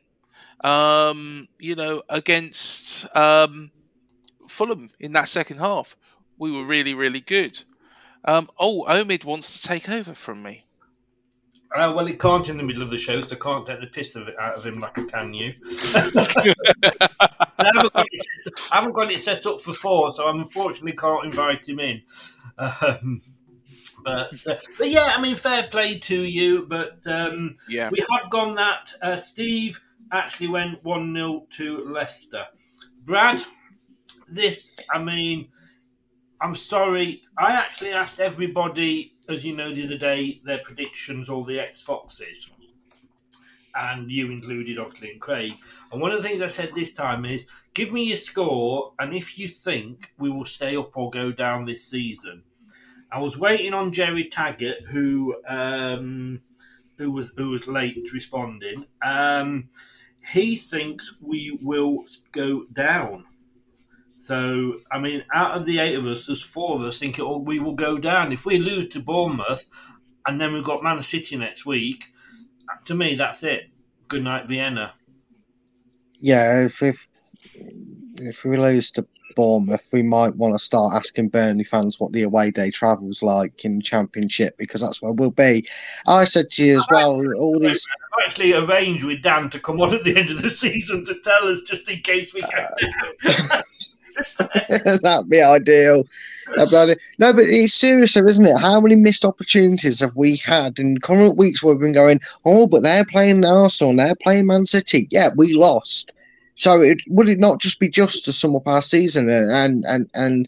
Um, 0.62 1.47
you 1.60 1.76
know, 1.76 2.01
against 2.10 3.06
um, 3.16 3.72
Fulham 4.47 4.89
in 4.99 5.14
that 5.14 5.30
second 5.30 5.58
half, 5.58 5.95
we 6.38 6.51
were 6.51 6.64
really, 6.66 6.93
really 6.93 7.20
good. 7.20 7.62
Um, 8.24 8.47
oh, 8.60 8.86
Omid 8.88 9.24
wants 9.24 9.62
to 9.62 9.68
take 9.68 9.89
over 9.89 10.14
from 10.14 10.41
me. 10.41 10.66
Uh, 11.76 11.91
well, 11.93 12.08
it 12.08 12.20
can't 12.20 12.47
in 12.47 12.58
the 12.58 12.64
middle 12.64 12.82
of 12.82 12.89
the 12.89 12.97
show 12.97 13.18
because 13.18 13.34
I 13.34 13.36
can't 13.36 13.68
take 13.68 13.82
the 13.82 13.88
piss 13.88 14.16
of 14.16 14.28
it 14.30 14.39
out 14.39 14.56
of 14.56 14.66
him 14.66 14.80
like 14.80 14.97
I 14.97 15.03
can 15.06 15.34
you. 15.34 15.53
I, 15.95 16.53
haven't 17.66 17.93
got 17.93 18.08
it 18.10 18.26
set, 18.43 18.72
I 18.72 18.76
haven't 18.76 18.93
got 18.93 19.12
it 19.12 19.20
set 19.20 19.45
up 19.45 19.60
for 19.60 19.74
four, 19.74 20.14
so 20.14 20.26
I 20.26 20.32
unfortunately 20.32 20.93
can't 20.93 21.26
invite 21.26 21.68
him 21.68 21.80
in. 21.80 22.01
Um, 22.58 23.22
but, 24.06 24.47
uh, 24.47 24.56
but 24.78 24.89
yeah, 24.89 25.14
I 25.18 25.22
mean, 25.22 25.36
fair 25.36 25.64
play 25.64 25.99
to 25.99 26.24
you. 26.24 26.66
But 26.68 26.99
um, 27.08 27.58
Yeah. 27.68 27.89
we 27.91 28.06
have 28.10 28.30
gone 28.30 28.56
that. 28.56 28.93
Uh, 29.01 29.18
Steve 29.18 29.82
actually 30.12 30.47
went 30.49 30.84
1 30.84 31.14
0 31.14 31.47
to 31.51 31.86
Leicester. 31.86 32.45
Brad, 33.03 33.43
this, 34.28 34.78
I 34.91 34.99
mean, 34.99 35.49
I'm 36.41 36.56
sorry. 36.56 37.24
I 37.38 37.53
actually 37.53 37.91
asked 37.91 38.20
everybody, 38.20 39.14
as 39.30 39.45
you 39.45 39.56
know, 39.56 39.74
the 39.74 39.86
other 39.86 39.97
day, 39.97 40.41
their 40.43 40.60
predictions, 40.60 41.30
all 41.30 41.43
the 41.43 41.60
X 41.60 41.82
Foxes, 41.82 42.49
and 43.76 44.10
you 44.10 44.32
included, 44.32 44.80
obviously, 44.80 45.12
and 45.12 45.22
Craig. 45.22 45.53
And 45.91 46.01
one 46.01 46.12
of 46.12 46.22
the 46.22 46.28
things 46.28 46.41
I 46.41 46.47
said 46.47 46.72
this 46.74 46.93
time 46.93 47.26
is 47.26 47.47
give 47.74 47.91
me 47.91 48.06
your 48.06 48.18
score, 48.18 48.93
and 48.99 49.14
if 49.14 49.38
you 49.38 49.47
think 49.47 50.12
we 50.18 50.30
will 50.30 50.45
stay 50.45 50.76
up 50.76 50.95
or 50.95 51.10
go 51.10 51.32
down 51.32 51.66
this 51.66 51.86
season. 51.86 52.43
I 53.12 53.20
was 53.20 53.38
waiting 53.38 53.74
on 53.74 53.93
Gerry 53.93 54.26
Taggart, 54.26 54.82
who 54.89 55.36
um, 55.47 56.41
who 56.97 57.12
was 57.12 57.32
who 57.38 57.51
was 57.51 57.68
late 57.68 58.10
responding. 58.14 58.86
Um, 59.06 59.70
he 60.32 60.56
thinks 60.56 61.14
we 61.22 61.58
will 61.62 62.06
go 62.32 62.66
down. 62.74 63.26
So, 64.18 64.80
I 64.92 65.00
mean, 65.00 65.24
out 65.34 65.58
of 65.58 65.66
the 65.66 65.80
eight 65.80 65.96
of 65.96 66.06
us, 66.06 66.26
there's 66.26 66.42
four 66.42 66.76
of 66.76 66.84
us 66.84 66.98
think 66.98 67.20
it 67.20 67.22
oh, 67.22 67.38
we 67.38 67.60
will 67.60 67.76
go 67.76 67.98
down. 67.98 68.32
If 68.32 68.46
we 68.46 68.58
lose 68.58 68.90
to 68.94 69.00
Bournemouth 69.00 69.66
and 70.26 70.42
then 70.42 70.54
we've 70.54 70.64
got 70.64 70.84
Man 70.84 71.02
City 71.02 71.38
next 71.38 71.66
week, 71.66 72.06
to 72.86 72.96
me, 72.96 73.16
that's 73.16 73.44
it. 73.44 73.70
Good 74.08 74.24
night, 74.24 74.48
Vienna. 74.48 74.94
Yeah, 76.20 76.66
if 76.66 76.82
if, 76.82 77.08
if 78.18 78.44
we 78.44 78.58
lose 78.58 78.90
to 78.92 79.06
Bournemouth, 79.36 79.88
we 79.92 80.02
might 80.02 80.36
want 80.36 80.54
to 80.54 80.60
start 80.60 80.94
asking 80.96 81.30
Burnley 81.30 81.64
fans 81.64 82.00
what 82.00 82.12
the 82.14 82.24
away 82.24 82.52
day 82.52 82.72
travel's 82.72 83.22
like 83.22 83.66
in 83.66 83.82
Championship 83.82 84.58
because 84.58 84.82
that's 84.82 85.02
where 85.02 85.12
we'll 85.12 85.32
be. 85.32 85.68
I 86.08 86.24
said 86.24 86.50
to 86.52 86.66
you 86.66 86.78
as 86.78 86.88
well, 86.90 87.22
all 87.36 87.60
these 87.60 87.86
I've 88.18 88.28
actually 88.28 88.54
arranged 88.54 89.04
with 89.04 89.22
Dan 89.22 89.50
to 89.50 89.60
come 89.60 89.82
on 89.82 89.94
at 89.94 90.04
the 90.04 90.18
end 90.18 90.30
of 90.30 90.42
the 90.42 90.50
season 90.50 91.06
to 91.06 91.16
tell 91.16 91.48
us 91.48 91.62
just 91.64 91.88
in 91.90 92.00
case 92.00 92.34
we 92.34 92.42
go 92.42 92.48
uh, 92.50 93.62
That'd 95.02 95.30
be 95.30 95.42
ideal. 95.42 96.08
Uh, 96.58 96.66
that'd 96.66 96.70
be 96.70 96.78
ideal. 96.78 96.96
No, 97.20 97.34
but 97.34 97.46
it's 97.46 97.74
serious, 97.74 98.16
isn't 98.16 98.46
it? 98.46 98.58
How 98.58 98.80
many 98.80 98.96
missed 98.96 99.26
opportunities 99.26 100.00
have 100.00 100.16
we 100.16 100.38
had 100.38 100.80
in 100.80 101.00
current 101.00 101.38
weeks 101.38 101.62
where 101.62 101.74
we've 101.74 101.82
been 101.82 101.94
going, 101.94 102.20
oh, 102.46 102.68
but 102.68 102.84
they're 102.84 103.06
playing 103.06 103.44
Arsenal, 103.44 103.92
and 103.92 104.00
they're 104.00 104.16
playing 104.16 104.48
Man 104.48 104.66
City. 104.66 105.08
Yeah, 105.12 105.30
we 105.36 105.54
lost. 105.54 106.14
So 106.56 106.82
it, 106.82 106.99
would 107.08 107.30
it 107.30 107.39
not 107.39 107.60
just 107.60 107.80
be 107.80 107.89
just 107.89 108.26
to 108.26 108.34
sum 108.34 108.56
up 108.56 108.68
our 108.68 108.82
season 108.82 109.30
and, 109.30 109.86
and, 109.86 110.10
and, 110.14 110.47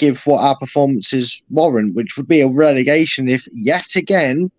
give 0.00 0.26
what 0.26 0.42
our 0.42 0.56
performances 0.56 1.42
warrant, 1.50 1.94
which 1.94 2.16
would 2.16 2.26
be 2.26 2.40
a 2.40 2.48
relegation 2.48 3.28
if 3.28 3.46
yet 3.52 3.94
again, 3.96 4.50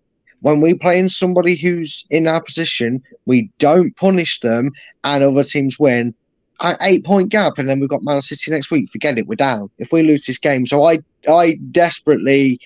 when 0.42 0.60
we 0.60 0.72
play 0.74 1.00
in 1.00 1.08
somebody 1.08 1.56
who's 1.56 2.06
in 2.10 2.28
our 2.28 2.40
position, 2.40 3.02
we 3.26 3.50
don't 3.58 3.96
punish 3.96 4.38
them 4.38 4.70
and 5.02 5.24
other 5.24 5.42
teams 5.42 5.80
win, 5.80 6.14
an 6.60 6.76
eight 6.82 7.04
point 7.04 7.30
gap, 7.30 7.58
and 7.58 7.68
then 7.68 7.80
we've 7.80 7.88
got 7.88 8.04
Man 8.04 8.22
City 8.22 8.52
next 8.52 8.70
week. 8.70 8.88
Forget 8.88 9.18
it, 9.18 9.26
we're 9.26 9.34
down. 9.34 9.68
If 9.78 9.90
we 9.92 10.02
lose 10.02 10.26
this 10.26 10.38
game, 10.38 10.64
so 10.64 10.84
I 10.84 10.98
I 11.28 11.58
desperately, 11.72 12.60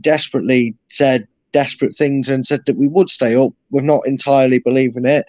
desperately 0.00 0.74
said 0.88 1.28
desperate 1.52 1.94
things 1.94 2.28
and 2.28 2.46
said 2.46 2.64
that 2.66 2.76
we 2.76 2.88
would 2.88 3.10
stay 3.10 3.34
up. 3.36 3.52
We're 3.70 3.82
not 3.82 4.06
entirely 4.06 4.58
believing 4.58 5.04
it, 5.04 5.26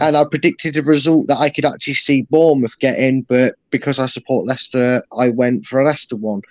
and 0.00 0.16
I 0.16 0.24
predicted 0.24 0.76
a 0.76 0.82
result 0.82 1.26
that 1.28 1.38
I 1.38 1.50
could 1.50 1.64
actually 1.64 1.94
see 1.94 2.22
Bournemouth 2.22 2.78
get 2.78 2.98
in, 2.98 3.22
but 3.22 3.54
because 3.70 3.98
I 3.98 4.06
support 4.06 4.46
Leicester, 4.46 5.02
I 5.16 5.30
went 5.30 5.66
for 5.66 5.80
a 5.80 5.84
Leicester 5.84 6.16
one. 6.16 6.42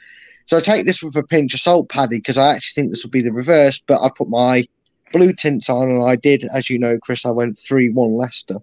So 0.45 0.57
I 0.57 0.59
take 0.59 0.85
this 0.85 1.01
with 1.01 1.15
a 1.15 1.23
pinch 1.23 1.53
of 1.53 1.59
salt, 1.59 1.89
Paddy, 1.89 2.17
because 2.17 2.37
I 2.37 2.53
actually 2.53 2.81
think 2.81 2.91
this 2.91 3.03
will 3.03 3.11
be 3.11 3.23
the 3.23 3.33
reverse. 3.33 3.79
But 3.79 4.01
I 4.01 4.09
put 4.15 4.29
my 4.29 4.67
blue 5.11 5.33
tints 5.33 5.69
on, 5.69 5.89
and 5.89 6.03
I 6.03 6.15
did, 6.15 6.45
as 6.53 6.69
you 6.69 6.77
know, 6.77 6.99
Chris. 6.99 7.25
I 7.25 7.31
went 7.31 7.57
three-one 7.57 8.13
Leicester. 8.13 8.57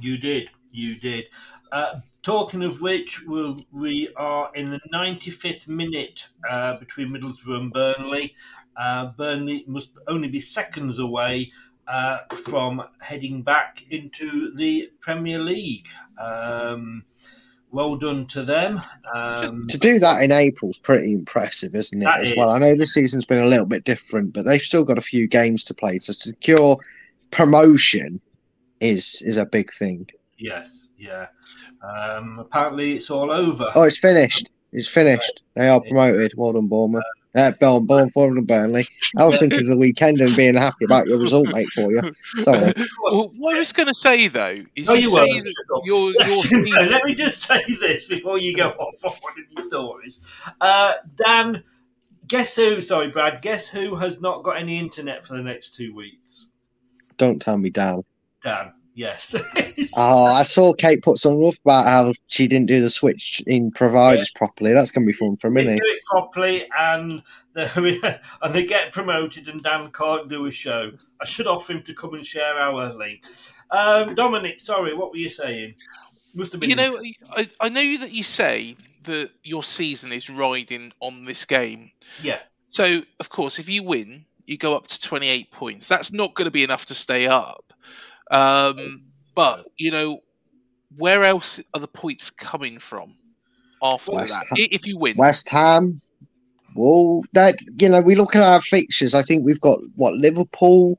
You 0.00 0.18
did. 0.18 0.50
You 0.72 0.94
did. 0.96 1.24
Uh, 1.70 2.00
talking 2.22 2.62
of 2.62 2.80
which, 2.80 3.22
we'll, 3.26 3.54
we 3.72 4.10
are 4.16 4.50
in 4.54 4.70
the 4.70 4.80
95th 4.92 5.68
minute 5.68 6.26
uh, 6.50 6.76
between 6.76 7.08
Middlesbrough 7.08 7.56
and 7.56 7.72
Burnley. 7.72 8.34
Uh, 8.76 9.06
Burnley 9.06 9.64
must 9.66 9.90
only 10.08 10.28
be 10.28 10.40
seconds 10.40 10.98
away 10.98 11.50
uh, 11.88 12.18
from 12.44 12.82
heading 13.00 13.42
back 13.42 13.84
into 13.90 14.54
the 14.54 14.90
Premier 15.00 15.38
League. 15.38 15.88
Um, 16.18 17.04
well 17.70 17.96
done 17.96 18.26
to 18.26 18.44
them. 18.44 18.80
Um, 19.14 19.66
To 19.68 19.78
do 19.78 19.98
that 19.98 20.22
in 20.22 20.30
April 20.30 20.70
is 20.70 20.78
pretty 20.78 21.12
impressive, 21.12 21.74
isn't 21.74 22.02
it? 22.02 22.06
As 22.06 22.32
well, 22.36 22.50
is. 22.50 22.54
I 22.54 22.58
know 22.58 22.74
this 22.76 22.92
season's 22.94 23.24
been 23.24 23.42
a 23.42 23.46
little 23.48 23.66
bit 23.66 23.84
different, 23.84 24.32
but 24.34 24.44
they've 24.44 24.60
still 24.60 24.84
got 24.84 24.98
a 24.98 25.02
few 25.02 25.26
games 25.26 25.64
to 25.64 25.74
play. 25.74 25.98
To 25.98 26.12
secure 26.12 26.76
promotion 27.30 28.20
is 28.80 29.22
is 29.22 29.36
a 29.36 29.46
big 29.46 29.72
thing. 29.72 30.06
yes, 30.38 30.90
yeah. 30.98 31.26
Um, 31.82 32.38
apparently, 32.38 32.92
it's 32.96 33.10
all 33.10 33.30
over. 33.32 33.70
Oh, 33.74 33.82
it's 33.84 33.98
finished. 33.98 34.50
It's 34.72 34.88
finished. 34.88 35.42
They 35.54 35.68
are 35.68 35.80
promoted. 35.80 36.32
Well 36.36 36.52
done, 36.52 36.68
Bournemouth. 36.68 37.02
Uh, 37.02 37.21
Bournemouth, 37.34 37.86
Bournemouth, 37.86 38.12
well 38.14 38.34
done, 38.34 38.44
Burnley. 38.44 38.86
I 39.16 39.24
was 39.24 39.38
thinking 39.38 39.60
of 39.60 39.66
the 39.66 39.76
weekend 39.76 40.20
and 40.20 40.34
being 40.36 40.54
happy 40.54 40.84
about 40.84 41.06
your 41.06 41.18
result, 41.18 41.48
mate, 41.54 41.66
for 41.68 41.90
you. 41.90 42.00
Sorry. 42.42 42.74
Well, 43.02 43.32
what 43.36 43.56
I 43.56 43.58
was 43.60 43.72
going 43.72 43.88
to 43.88 43.94
say 43.94 44.28
though 44.28 44.56
is 44.76 44.86
No, 44.86 44.94
you, 44.94 45.00
you 45.02 45.10
say 45.10 45.20
weren't. 45.20 45.44
that 45.44 45.82
your 45.84 46.10
your 46.10 46.20
No, 46.28 46.42
season, 46.42 46.90
Let 46.90 47.04
me 47.04 47.14
just 47.14 47.42
say 47.42 47.62
this 47.80 48.06
before 48.06 48.38
you 48.38 48.54
go 48.54 48.68
off 48.70 48.94
on 49.04 49.12
one 49.22 49.32
of 49.32 49.50
your 49.50 49.66
stories. 49.66 50.20
Uh, 50.60 50.92
Dan, 51.16 51.62
guess 52.28 52.56
who? 52.56 52.80
Sorry, 52.80 53.08
Brad. 53.10 53.40
Guess 53.40 53.68
who 53.68 53.96
has 53.96 54.20
not 54.20 54.42
got 54.42 54.58
any 54.58 54.78
internet 54.78 55.24
for 55.24 55.34
the 55.34 55.42
next 55.42 55.74
two 55.74 55.94
weeks? 55.94 56.48
Don't 57.16 57.40
tell 57.40 57.56
me 57.56 57.70
down. 57.70 58.04
Dan. 58.42 58.72
Yes. 58.94 59.34
Oh, 59.94 60.24
I 60.24 60.42
saw 60.42 60.72
Kate 60.72 61.02
put 61.02 61.18
some 61.18 61.38
stuff 61.38 61.58
about 61.64 61.84
how 61.84 62.12
she 62.26 62.46
didn't 62.46 62.68
do 62.68 62.80
the 62.80 62.88
switch 62.88 63.42
in 63.46 63.72
providers 63.72 64.30
properly. 64.34 64.72
That's 64.72 64.90
going 64.90 65.04
to 65.04 65.06
be 65.06 65.12
fun 65.12 65.36
for 65.36 65.48
a 65.48 65.50
minute. 65.50 65.80
do 65.80 65.92
it 65.92 66.04
properly, 66.06 66.66
and 66.76 67.22
they 67.52 67.68
and 68.42 68.54
they 68.54 68.64
get 68.64 68.92
promoted, 68.92 69.48
and 69.48 69.62
Dan 69.62 69.90
can't 69.90 70.30
do 70.30 70.46
a 70.46 70.50
show. 70.50 70.92
I 71.20 71.26
should 71.26 71.46
offer 71.46 71.72
him 71.72 71.82
to 71.82 71.94
come 71.94 72.14
and 72.14 72.24
share 72.24 72.58
our 72.58 72.94
link. 72.94 73.24
Um, 73.70 74.14
Dominic, 74.14 74.60
sorry, 74.60 74.94
what 74.94 75.10
were 75.10 75.18
you 75.18 75.30
saying? 75.30 75.74
Must 76.34 76.52
have 76.52 76.60
been. 76.60 76.70
You 76.70 76.76
know, 76.76 76.98
I, 77.30 77.46
I 77.60 77.68
know 77.68 77.98
that 77.98 78.12
you 78.12 78.24
say 78.24 78.76
that 79.04 79.30
your 79.42 79.62
season 79.62 80.12
is 80.12 80.30
riding 80.30 80.92
on 81.00 81.24
this 81.24 81.44
game. 81.44 81.90
Yeah. 82.22 82.38
So, 82.68 83.02
of 83.20 83.28
course, 83.28 83.58
if 83.58 83.68
you 83.68 83.82
win, 83.82 84.24
you 84.46 84.56
go 84.56 84.76
up 84.76 84.86
to 84.86 85.00
28 85.00 85.50
points. 85.50 85.88
That's 85.88 86.12
not 86.12 86.34
going 86.34 86.46
to 86.46 86.52
be 86.52 86.64
enough 86.64 86.86
to 86.86 86.94
stay 86.94 87.26
up. 87.26 87.72
Um, 88.32 89.04
but, 89.34 89.66
you 89.78 89.90
know, 89.90 90.20
where 90.96 91.24
else 91.24 91.60
are 91.74 91.80
the 91.80 91.88
points 91.88 92.30
coming 92.30 92.78
from 92.78 93.12
after 93.82 94.12
West 94.12 94.34
that? 94.34 94.58
Ham. 94.58 94.68
If 94.70 94.86
you 94.86 94.98
win. 94.98 95.16
West 95.16 95.48
Ham. 95.50 96.00
Well, 96.74 97.22
that 97.32 97.58
you 97.78 97.88
know, 97.88 98.00
we 98.00 98.14
look 98.14 98.34
at 98.34 98.42
our 98.42 98.60
fixtures. 98.60 99.14
I 99.14 99.22
think 99.22 99.44
we've 99.44 99.60
got 99.60 99.78
what 99.96 100.14
Liverpool. 100.14 100.98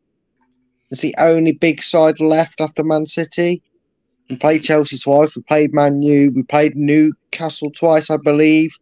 is 0.92 1.02
the 1.02 1.16
only 1.18 1.54
big 1.54 1.82
side 1.82 2.20
left 2.20 2.62
after 2.62 2.84
Man 2.84 3.08
City. 3.08 3.62
We 4.30 4.36
played 4.38 4.64
Chelsea 4.64 4.98
twice. 4.98 5.36
We 5.36 5.42
played 5.42 5.74
Man 5.74 6.02
U. 6.02 6.32
We 6.36 6.44
played 6.44 6.76
Newcastle 6.76 7.72
twice, 7.72 8.10
I 8.10 8.18
believe. 8.18 8.78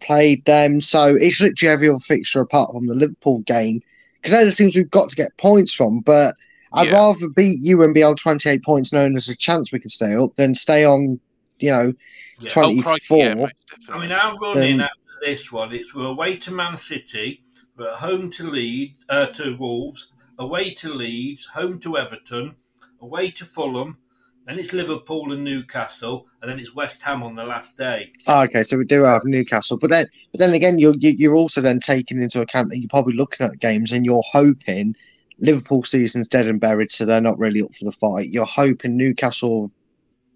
Played 0.00 0.44
them. 0.46 0.80
So 0.80 1.14
it's 1.14 1.40
literally 1.40 1.72
every 1.72 1.88
other 1.88 2.00
fixture 2.00 2.40
apart 2.40 2.72
from 2.72 2.86
the 2.86 2.94
Liverpool 2.94 3.40
game 3.40 3.80
because 4.16 4.32
they're 4.32 4.44
the 4.46 4.52
teams 4.52 4.74
we've 4.74 4.90
got 4.90 5.10
to 5.10 5.16
get 5.16 5.36
points 5.36 5.72
from. 5.74 6.00
But 6.00 6.36
I'd 6.74 6.88
Yeah. 6.88 6.92
rather 6.94 7.28
beat 7.28 7.60
you 7.62 7.82
and 7.82 7.94
be 7.94 8.02
on 8.02 8.16
28 8.16 8.62
points, 8.62 8.92
knowing 8.92 9.12
there's 9.12 9.28
a 9.28 9.36
chance 9.36 9.72
we 9.72 9.78
could 9.78 9.90
stay 9.90 10.14
up, 10.14 10.34
than 10.34 10.54
stay 10.54 10.84
on, 10.84 11.20
you 11.60 11.70
know, 11.70 11.92
Yeah. 12.40 12.48
24. 12.50 13.50
I 13.88 13.98
mean, 14.00 14.12
our 14.12 14.36
running 14.38 14.78
Then- 14.78 14.80
after 14.80 15.20
this 15.24 15.52
one, 15.52 15.72
it's 15.72 15.94
we're 15.94 16.06
away 16.06 16.36
to 16.38 16.50
Man 16.50 16.76
City, 16.76 17.42
we're 17.76 17.94
home 17.94 18.30
to 18.32 18.50
Leeds, 18.50 19.04
uh, 19.08 19.26
to 19.26 19.56
Wolves, 19.56 20.08
away 20.38 20.74
to 20.74 20.92
Leeds, 20.92 21.46
home 21.46 21.78
to 21.80 21.96
Everton, 21.96 22.56
away 23.00 23.30
to 23.30 23.44
Fulham, 23.44 23.98
then 24.46 24.58
it's 24.58 24.72
Liverpool 24.72 25.32
and 25.32 25.42
Newcastle, 25.44 26.26
and 26.42 26.50
then 26.50 26.58
it's 26.58 26.74
West 26.74 27.00
Ham 27.02 27.22
on 27.22 27.34
the 27.34 27.44
last 27.44 27.78
day. 27.78 28.10
Oh, 28.26 28.42
okay, 28.42 28.62
so 28.62 28.76
we 28.76 28.84
do 28.84 29.02
have 29.02 29.22
Newcastle, 29.24 29.78
but 29.78 29.90
then, 29.90 30.06
but 30.32 30.38
then 30.40 30.52
again, 30.52 30.78
you're 30.78 30.96
you're 30.98 31.34
also 31.36 31.60
then 31.60 31.80
taking 31.80 32.20
into 32.20 32.40
account 32.40 32.68
that 32.70 32.78
you're 32.78 32.88
probably 32.88 33.14
looking 33.14 33.46
at 33.46 33.58
games 33.60 33.92
and 33.92 34.04
you're 34.04 34.24
hoping 34.32 34.94
Liverpool 35.38 35.82
season's 35.82 36.28
dead 36.28 36.46
and 36.46 36.60
buried, 36.60 36.92
so 36.92 37.04
they're 37.04 37.20
not 37.20 37.38
really 37.38 37.62
up 37.62 37.74
for 37.74 37.84
the 37.84 37.92
fight. 37.92 38.30
You're 38.30 38.44
hoping 38.44 38.96
Newcastle 38.96 39.70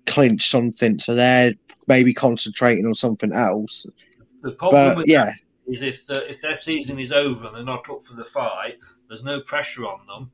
clinch 0.07 0.49
something, 0.49 0.99
so 0.99 1.15
they're 1.15 1.55
maybe 1.87 2.13
concentrating 2.13 2.87
on 2.87 2.95
something 2.95 3.33
else. 3.33 3.87
The 4.43 4.53
problem 4.53 4.89
But 4.89 4.97
with 4.99 5.09
yeah, 5.09 5.27
that 5.27 5.73
is 5.73 5.83
if 5.83 6.07
the, 6.07 6.29
if 6.29 6.41
their 6.41 6.57
season 6.57 6.99
is 6.99 7.13
over 7.13 7.47
and 7.47 7.57
they're 7.57 7.65
not 7.65 7.89
up 7.91 8.03
for 8.03 8.15
the 8.15 8.25
fight, 8.25 8.79
there's 9.09 9.25
no 9.25 9.41
pressure 9.41 9.87
on 9.87 10.07
them, 10.07 10.31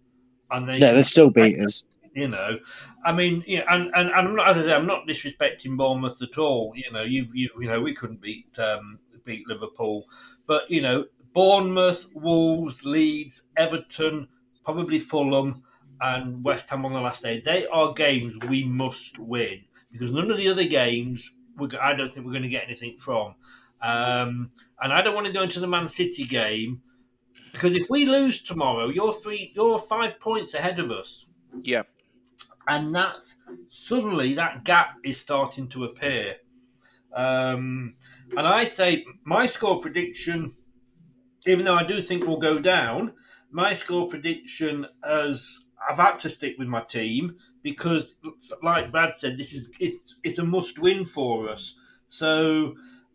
and 0.51 0.69
they 0.69 0.79
yeah, 0.79 0.93
they're 0.93 1.05
still 1.05 1.31
beaters. 1.31 1.87
You 2.15 2.29
know, 2.29 2.59
I 3.05 3.13
mean, 3.13 3.43
you 3.45 3.59
know, 3.59 3.65
and, 3.71 3.91
and, 3.95 4.09
and 4.09 4.29
I'm 4.29 4.37
not, 4.37 4.49
as 4.49 4.59
I 4.59 4.63
say, 4.63 4.73
I'm 4.73 4.87
not 4.87 5.07
disrespecting 5.07 5.77
Bournemouth 5.77 6.23
at 6.23 6.39
all. 6.39 6.73
You 6.77 6.91
know, 6.93 7.03
you 7.03 7.27
you 7.33 7.51
you 7.59 7.69
know, 7.69 7.81
we 7.81 7.95
couldn't 7.95 8.21
beat 8.21 8.57
um, 8.59 8.99
beat 9.25 9.49
Liverpool, 9.49 10.05
but 10.47 10.71
you 10.71 10.81
know, 10.81 11.05
Bournemouth, 11.35 12.07
Wolves, 12.15 12.85
Leeds, 12.85 13.43
Everton, 13.57 14.29
probably 14.65 14.99
Fulham, 14.99 15.63
and 16.01 16.43
West 16.45 16.69
Ham 16.71 16.85
on 16.85 16.93
the 16.93 17.01
last 17.01 17.23
day. 17.23 17.41
They 17.41 17.67
are 17.67 17.93
games 17.93 18.37
we 18.49 18.65
must 18.65 19.19
win 19.19 19.65
because 19.93 20.11
none 20.11 20.31
of 20.31 20.37
the 20.39 20.49
other 20.49 20.65
games, 20.65 21.31
I 21.81 21.95
don't 21.95 22.11
think 22.11 22.27
we're 22.27 22.33
going 22.33 22.43
to 22.43 22.49
get 22.49 22.65
anything 22.65 22.97
from. 22.99 23.37
Um, 23.81 24.51
and 24.81 24.93
I 24.93 25.03
don't 25.03 25.15
want 25.15 25.27
to 25.27 25.33
go 25.33 25.43
into 25.43 25.61
the 25.61 25.67
Man 25.69 25.89
City 25.89 26.25
game 26.25 26.83
because 27.53 27.75
if 27.75 27.89
we 27.91 28.07
lose 28.07 28.43
tomorrow, 28.43 28.89
you're 28.89 29.13
three, 29.13 29.53
you're 29.55 29.79
five 29.79 30.19
points 30.19 30.55
ahead 30.55 30.81
of 30.81 30.91
us 30.91 31.27
Yeah. 31.63 31.83
and 32.67 32.95
that's 32.95 33.37
suddenly 33.69 34.35
that 34.35 34.65
gap 34.65 34.97
is 35.05 35.19
starting 35.21 35.69
to 35.69 35.85
appear. 35.85 36.37
Um, 37.15 37.95
and 38.37 38.47
I 38.49 38.65
say 38.65 39.05
my 39.25 39.47
score 39.47 39.81
prediction, 39.81 40.57
even 41.47 41.65
though 41.65 41.77
I 41.77 41.85
do 41.85 42.01
think 42.03 42.25
we'll 42.27 42.39
go 42.39 42.59
down, 42.59 43.15
my 43.55 43.73
score 43.73 44.09
prediction 44.09 44.85
as 45.09 45.61
I've 45.89 45.99
had 45.99 46.19
to 46.21 46.29
stick 46.29 46.57
with 46.59 46.67
my 46.67 46.83
team 46.83 47.37
because, 47.63 48.17
like 48.65 48.91
Brad 48.91 49.15
said, 49.15 49.39
this 49.39 49.55
is 49.55 49.71
it's 49.79 50.17
it's 50.25 50.39
a 50.39 50.45
must 50.45 50.81
win 50.81 51.05
for 51.05 51.49
us. 51.49 51.77
So 52.09 52.75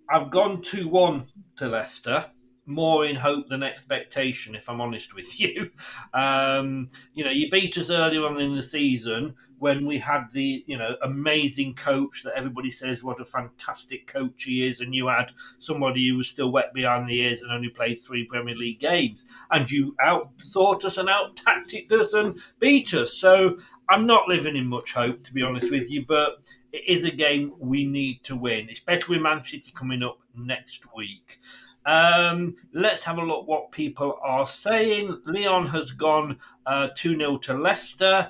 I've 0.10 0.32
gone 0.32 0.62
two 0.62 0.88
one 0.88 1.28
to 1.58 1.68
Leicester. 1.68 2.28
More 2.66 3.06
in 3.06 3.16
hope 3.16 3.50
than 3.50 3.64
expectation, 3.64 4.56
if 4.56 4.70
I'm 4.70 4.80
honest 4.80 5.14
with 5.14 5.40
you. 5.40 5.72
Um, 6.14 6.90
you 7.14 7.24
know, 7.24 7.32
you 7.32 7.50
beat 7.50 7.78
us 7.78 7.90
earlier 7.90 8.24
on 8.26 8.40
in 8.40 8.56
the 8.56 8.64
season 8.64 9.36
when 9.60 9.86
we 9.86 9.99
had 9.99 10.26
the 10.34 10.64
you 10.66 10.78
know 10.78 10.95
amazing 11.03 11.76
coach 11.76 12.24
that 12.24 12.34
everybody 12.36 12.72
says 12.72 13.03
what 13.03 13.22
a 13.22 13.26
fantastic 13.26 14.07
coach 14.07 14.43
he 14.43 14.66
is, 14.66 14.82
and 14.82 14.95
you 14.95 15.07
had 15.07 15.32
somebody 15.60 16.07
who 16.07 16.18
was 16.18 16.28
still 16.28 16.51
wet 16.51 16.74
behind 16.74 17.07
the 17.07 17.22
ears 17.22 17.41
and 17.41 17.51
only 17.51 17.70
played 17.70 17.95
three 17.95 18.26
Premier 18.26 18.55
League 18.55 18.80
games, 18.80 19.26
and 19.51 19.70
you 19.70 19.95
out 20.01 20.32
thought 20.41 20.86
us 20.86 20.97
and 20.97 21.10
out 21.10 21.36
tacticked 21.36 21.91
us 21.91 22.14
and 22.14 22.39
beat 22.60 22.93
us. 22.93 23.14
So 23.14 23.57
I'm 23.89 24.05
not 24.05 24.28
living 24.28 24.55
in 24.55 24.66
much 24.66 24.93
hope, 24.93 25.24
to 25.26 25.34
be 25.34 25.43
honest 25.43 25.72
with 25.72 25.89
you, 25.91 26.05
but 26.07 26.41
it 26.72 26.84
is 26.88 27.03
a 27.03 27.12
game 27.12 27.53
we 27.60 27.86
need 27.86 28.24
to 28.26 28.36
win, 28.36 28.70
especially 28.70 29.16
with 29.16 29.24
Man 29.24 29.41
City 29.41 29.72
coming 29.74 30.03
up 30.03 30.20
next 30.36 30.84
week. 30.95 31.39
Um, 31.86 32.55
let's 32.74 33.03
have 33.03 33.18
a 33.18 33.24
look 33.24 33.47
what 33.47 33.72
people 33.72 34.20
are 34.22 34.45
saying. 34.45 35.22
Leon 35.26 35.68
has 35.68 35.91
gone 35.91 36.38
uh, 36.66 36.89
2 36.95 37.18
0 37.18 37.38
to 37.39 37.53
Leicester. 37.55 38.30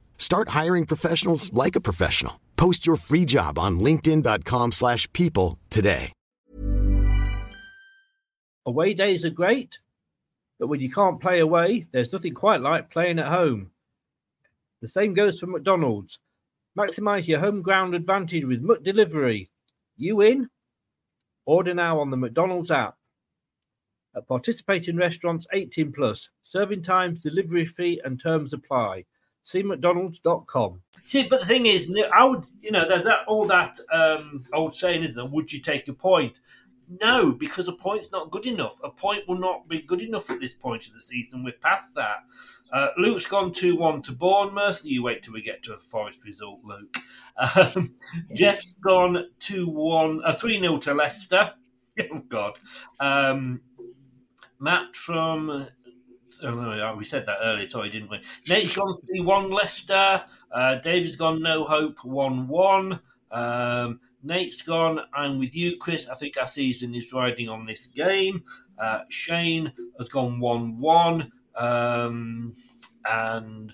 Start 0.21 0.49
hiring 0.49 0.85
professionals 0.85 1.51
like 1.51 1.75
a 1.75 1.81
professional. 1.81 2.39
Post 2.55 2.85
your 2.85 2.95
free 2.95 3.25
job 3.25 3.57
on 3.57 3.79
linkedin.com/people 3.79 4.71
slash 4.71 5.11
people 5.13 5.57
today. 5.71 6.13
Away 8.67 8.93
days 8.93 9.25
are 9.25 9.31
great, 9.31 9.79
but 10.59 10.67
when 10.67 10.79
you 10.79 10.91
can't 10.91 11.19
play 11.19 11.39
away, 11.39 11.87
there's 11.91 12.13
nothing 12.13 12.35
quite 12.35 12.61
like 12.61 12.91
playing 12.91 13.17
at 13.17 13.29
home. 13.39 13.71
The 14.81 14.87
same 14.87 15.15
goes 15.15 15.39
for 15.39 15.47
McDonald's. 15.47 16.19
Maximize 16.77 17.27
your 17.27 17.39
home 17.39 17.63
ground 17.63 17.95
advantage 17.95 18.45
with 18.45 18.63
McDelivery. 18.63 19.49
You 19.97 20.21
in? 20.21 20.49
Order 21.45 21.73
now 21.73 21.99
on 21.99 22.11
the 22.11 22.17
McDonald's 22.17 22.69
app. 22.69 22.95
At 24.15 24.27
participating 24.27 24.97
restaurants 24.97 25.47
18 25.51 25.91
plus, 25.91 26.29
serving 26.43 26.83
times, 26.83 27.23
delivery 27.23 27.65
fee, 27.65 27.99
and 28.05 28.21
terms 28.21 28.53
apply. 28.53 29.05
See 29.43 29.63
McDonald's.com. 29.63 30.81
See, 31.05 31.27
but 31.27 31.39
the 31.41 31.45
thing 31.45 31.65
is, 31.65 31.91
I 32.13 32.23
would, 32.25 32.45
you 32.61 32.71
know, 32.71 32.87
there's 32.87 33.05
that 33.05 33.21
all 33.27 33.45
that 33.47 33.77
um, 33.91 34.43
old 34.53 34.75
saying, 34.75 35.03
isn't 35.03 35.15
there? 35.15 35.25
Would 35.25 35.51
you 35.51 35.59
take 35.59 35.87
a 35.87 35.93
point? 35.93 36.33
No, 36.99 37.31
because 37.31 37.67
a 37.67 37.71
point's 37.71 38.11
not 38.11 38.31
good 38.31 38.45
enough. 38.45 38.77
A 38.83 38.89
point 38.89 39.27
will 39.27 39.39
not 39.39 39.67
be 39.67 39.81
good 39.81 40.01
enough 40.01 40.29
at 40.29 40.41
this 40.41 40.53
point 40.53 40.87
of 40.87 40.93
the 40.93 40.99
season. 40.99 41.43
We're 41.43 41.53
past 41.53 41.95
that. 41.95 42.17
Uh, 42.71 42.89
Luke's 42.97 43.25
gone 43.25 43.53
2 43.53 43.75
1 43.77 44.01
to 44.03 44.11
Bournemouth. 44.11 44.83
You 44.83 45.03
wait 45.03 45.23
till 45.23 45.33
we 45.33 45.41
get 45.41 45.63
to 45.63 45.73
a 45.73 45.79
Forest 45.79 46.19
result, 46.25 46.59
Luke. 46.63 46.97
Um, 47.37 47.95
Jeff's 48.35 48.73
gone 48.83 49.29
2 49.39 49.67
1, 49.69 50.21
uh, 50.25 50.33
3 50.33 50.59
0 50.59 50.77
to 50.79 50.93
Leicester. 50.93 51.53
Oh, 52.09 52.21
God. 52.29 52.53
Um, 53.01 53.61
Matt 54.59 54.95
from. 54.95 55.67
Oh, 56.43 56.95
we 56.97 57.05
said 57.05 57.25
that 57.25 57.37
earlier, 57.41 57.69
sorry, 57.69 57.89
didn't 57.89 58.09
we? 58.09 58.19
Nate's 58.49 58.75
gone 58.75 58.95
3 59.07 59.21
1 59.21 59.51
Leicester. 59.51 60.23
Uh, 60.51 60.75
David's 60.75 61.15
gone 61.15 61.41
no 61.41 61.63
hope 61.63 62.03
1 62.03 62.47
1. 62.47 62.99
Um, 63.31 63.99
Nate's 64.23 64.61
gone, 64.61 64.99
I'm 65.13 65.39
with 65.39 65.55
you, 65.55 65.77
Chris. 65.77 66.07
I 66.07 66.15
think 66.15 66.37
our 66.37 66.47
season 66.47 66.93
is 66.93 67.11
riding 67.11 67.49
on 67.49 67.65
this 67.65 67.87
game. 67.87 68.43
Uh, 68.77 69.01
Shane 69.09 69.71
has 69.97 70.09
gone 70.09 70.39
1 70.39 70.79
1. 70.79 71.31
Um, 71.55 72.55
and 73.05 73.73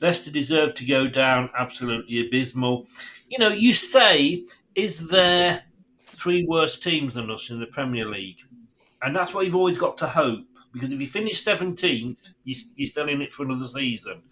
Leicester 0.00 0.30
deserve 0.30 0.74
to 0.76 0.84
go 0.84 1.08
down. 1.08 1.50
Absolutely 1.58 2.26
abysmal. 2.26 2.86
You 3.28 3.38
know, 3.38 3.48
you 3.48 3.74
say, 3.74 4.44
is 4.74 5.08
there 5.08 5.62
three 6.06 6.44
worse 6.46 6.78
teams 6.78 7.14
than 7.14 7.30
us 7.30 7.50
in 7.50 7.60
the 7.60 7.66
Premier 7.66 8.06
League? 8.06 8.38
And 9.02 9.14
that's 9.14 9.34
what 9.34 9.44
you've 9.44 9.56
always 9.56 9.78
got 9.78 9.96
to 9.98 10.08
hope. 10.08 10.44
Because 10.78 10.92
if 10.92 11.00
you 11.00 11.06
finish 11.06 11.42
17th, 11.42 12.30
you- 12.44 12.54
you're 12.76 12.86
still 12.86 13.08
in 13.08 13.20
it 13.20 13.32
for 13.32 13.44
another 13.44 13.66
season. 13.66 14.22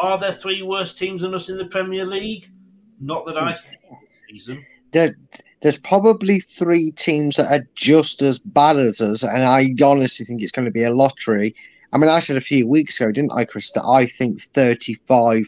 Are 0.00 0.18
there 0.18 0.32
three 0.32 0.62
worse 0.62 0.92
teams 0.92 1.22
than 1.22 1.34
us 1.34 1.48
in 1.48 1.58
the 1.58 1.64
Premier 1.66 2.06
League? 2.06 2.48
Not 3.00 3.26
that 3.26 3.36
I've 3.36 3.58
seen 3.58 3.78
this 4.08 4.22
season. 4.30 4.64
There, 4.92 5.16
there's 5.62 5.78
probably 5.78 6.40
three 6.40 6.92
teams 6.92 7.36
that 7.36 7.50
are 7.50 7.66
just 7.74 8.22
as 8.22 8.38
bad 8.38 8.76
as 8.76 9.00
us, 9.00 9.22
and 9.24 9.44
I 9.44 9.74
honestly 9.82 10.24
think 10.24 10.42
it's 10.42 10.52
going 10.52 10.64
to 10.64 10.70
be 10.70 10.84
a 10.84 10.94
lottery. 10.94 11.54
I 11.92 11.98
mean, 11.98 12.08
I 12.08 12.20
said 12.20 12.36
a 12.36 12.40
few 12.40 12.66
weeks 12.68 13.00
ago, 13.00 13.10
didn't 13.10 13.32
I, 13.32 13.44
Chris, 13.44 13.72
that 13.72 13.84
I 13.84 14.06
think 14.06 14.40
35 14.40 15.46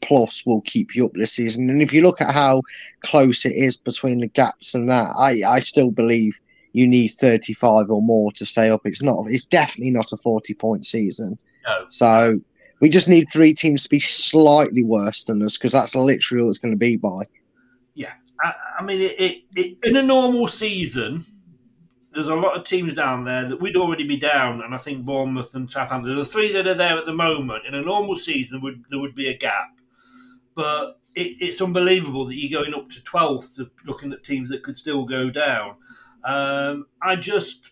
plus 0.00 0.44
will 0.46 0.60
keep 0.62 0.94
you 0.94 1.06
up 1.06 1.12
this 1.14 1.32
season. 1.32 1.68
And 1.70 1.82
if 1.82 1.92
you 1.92 2.02
look 2.02 2.20
at 2.20 2.34
how 2.34 2.62
close 3.00 3.44
it 3.44 3.54
is 3.54 3.76
between 3.76 4.18
the 4.18 4.28
gaps 4.28 4.74
and 4.74 4.88
that, 4.88 5.12
I, 5.16 5.42
I 5.46 5.60
still 5.60 5.90
believe 5.90 6.38
you 6.76 6.86
need 6.86 7.08
35 7.08 7.90
or 7.90 8.02
more 8.02 8.30
to 8.32 8.44
stay 8.44 8.68
up. 8.68 8.82
It's 8.84 9.02
not. 9.02 9.24
It's 9.28 9.46
definitely 9.46 9.92
not 9.92 10.12
a 10.12 10.16
40 10.18 10.52
point 10.52 10.84
season. 10.84 11.38
No. 11.66 11.84
So 11.88 12.38
we 12.80 12.90
just 12.90 13.08
need 13.08 13.28
three 13.32 13.54
teams 13.54 13.84
to 13.84 13.88
be 13.88 13.98
slightly 13.98 14.84
worse 14.84 15.24
than 15.24 15.42
us 15.42 15.56
because 15.56 15.72
that's 15.72 15.94
literally 15.94 16.44
all 16.44 16.50
it's 16.50 16.58
going 16.58 16.74
to 16.74 16.78
be 16.78 16.96
by. 16.96 17.22
Yeah, 17.94 18.12
I, 18.44 18.52
I 18.80 18.82
mean, 18.84 19.00
it, 19.00 19.18
it, 19.18 19.42
it, 19.56 19.78
in 19.84 19.96
a 19.96 20.02
normal 20.02 20.46
season, 20.46 21.24
there's 22.12 22.26
a 22.26 22.34
lot 22.34 22.58
of 22.58 22.64
teams 22.66 22.92
down 22.92 23.24
there 23.24 23.48
that 23.48 23.58
we'd 23.58 23.76
already 23.76 24.06
be 24.06 24.18
down, 24.18 24.60
and 24.60 24.74
I 24.74 24.78
think 24.78 25.06
Bournemouth 25.06 25.54
and 25.54 25.70
Southampton, 25.70 26.14
the 26.14 26.26
three 26.26 26.52
that 26.52 26.66
are 26.66 26.74
there 26.74 26.98
at 26.98 27.06
the 27.06 27.14
moment. 27.14 27.64
In 27.66 27.74
a 27.74 27.80
normal 27.80 28.16
season, 28.16 28.60
would 28.60 28.84
there 28.90 29.00
would 29.00 29.14
be 29.14 29.28
a 29.28 29.38
gap, 29.38 29.78
but 30.54 31.00
it, 31.14 31.38
it's 31.40 31.62
unbelievable 31.62 32.26
that 32.26 32.36
you're 32.36 32.62
going 32.62 32.74
up 32.74 32.90
to 32.90 33.00
12th, 33.00 33.66
looking 33.86 34.12
at 34.12 34.24
teams 34.24 34.50
that 34.50 34.62
could 34.62 34.76
still 34.76 35.06
go 35.06 35.30
down. 35.30 35.76
Um, 36.26 36.86
I 37.00 37.16
just, 37.16 37.70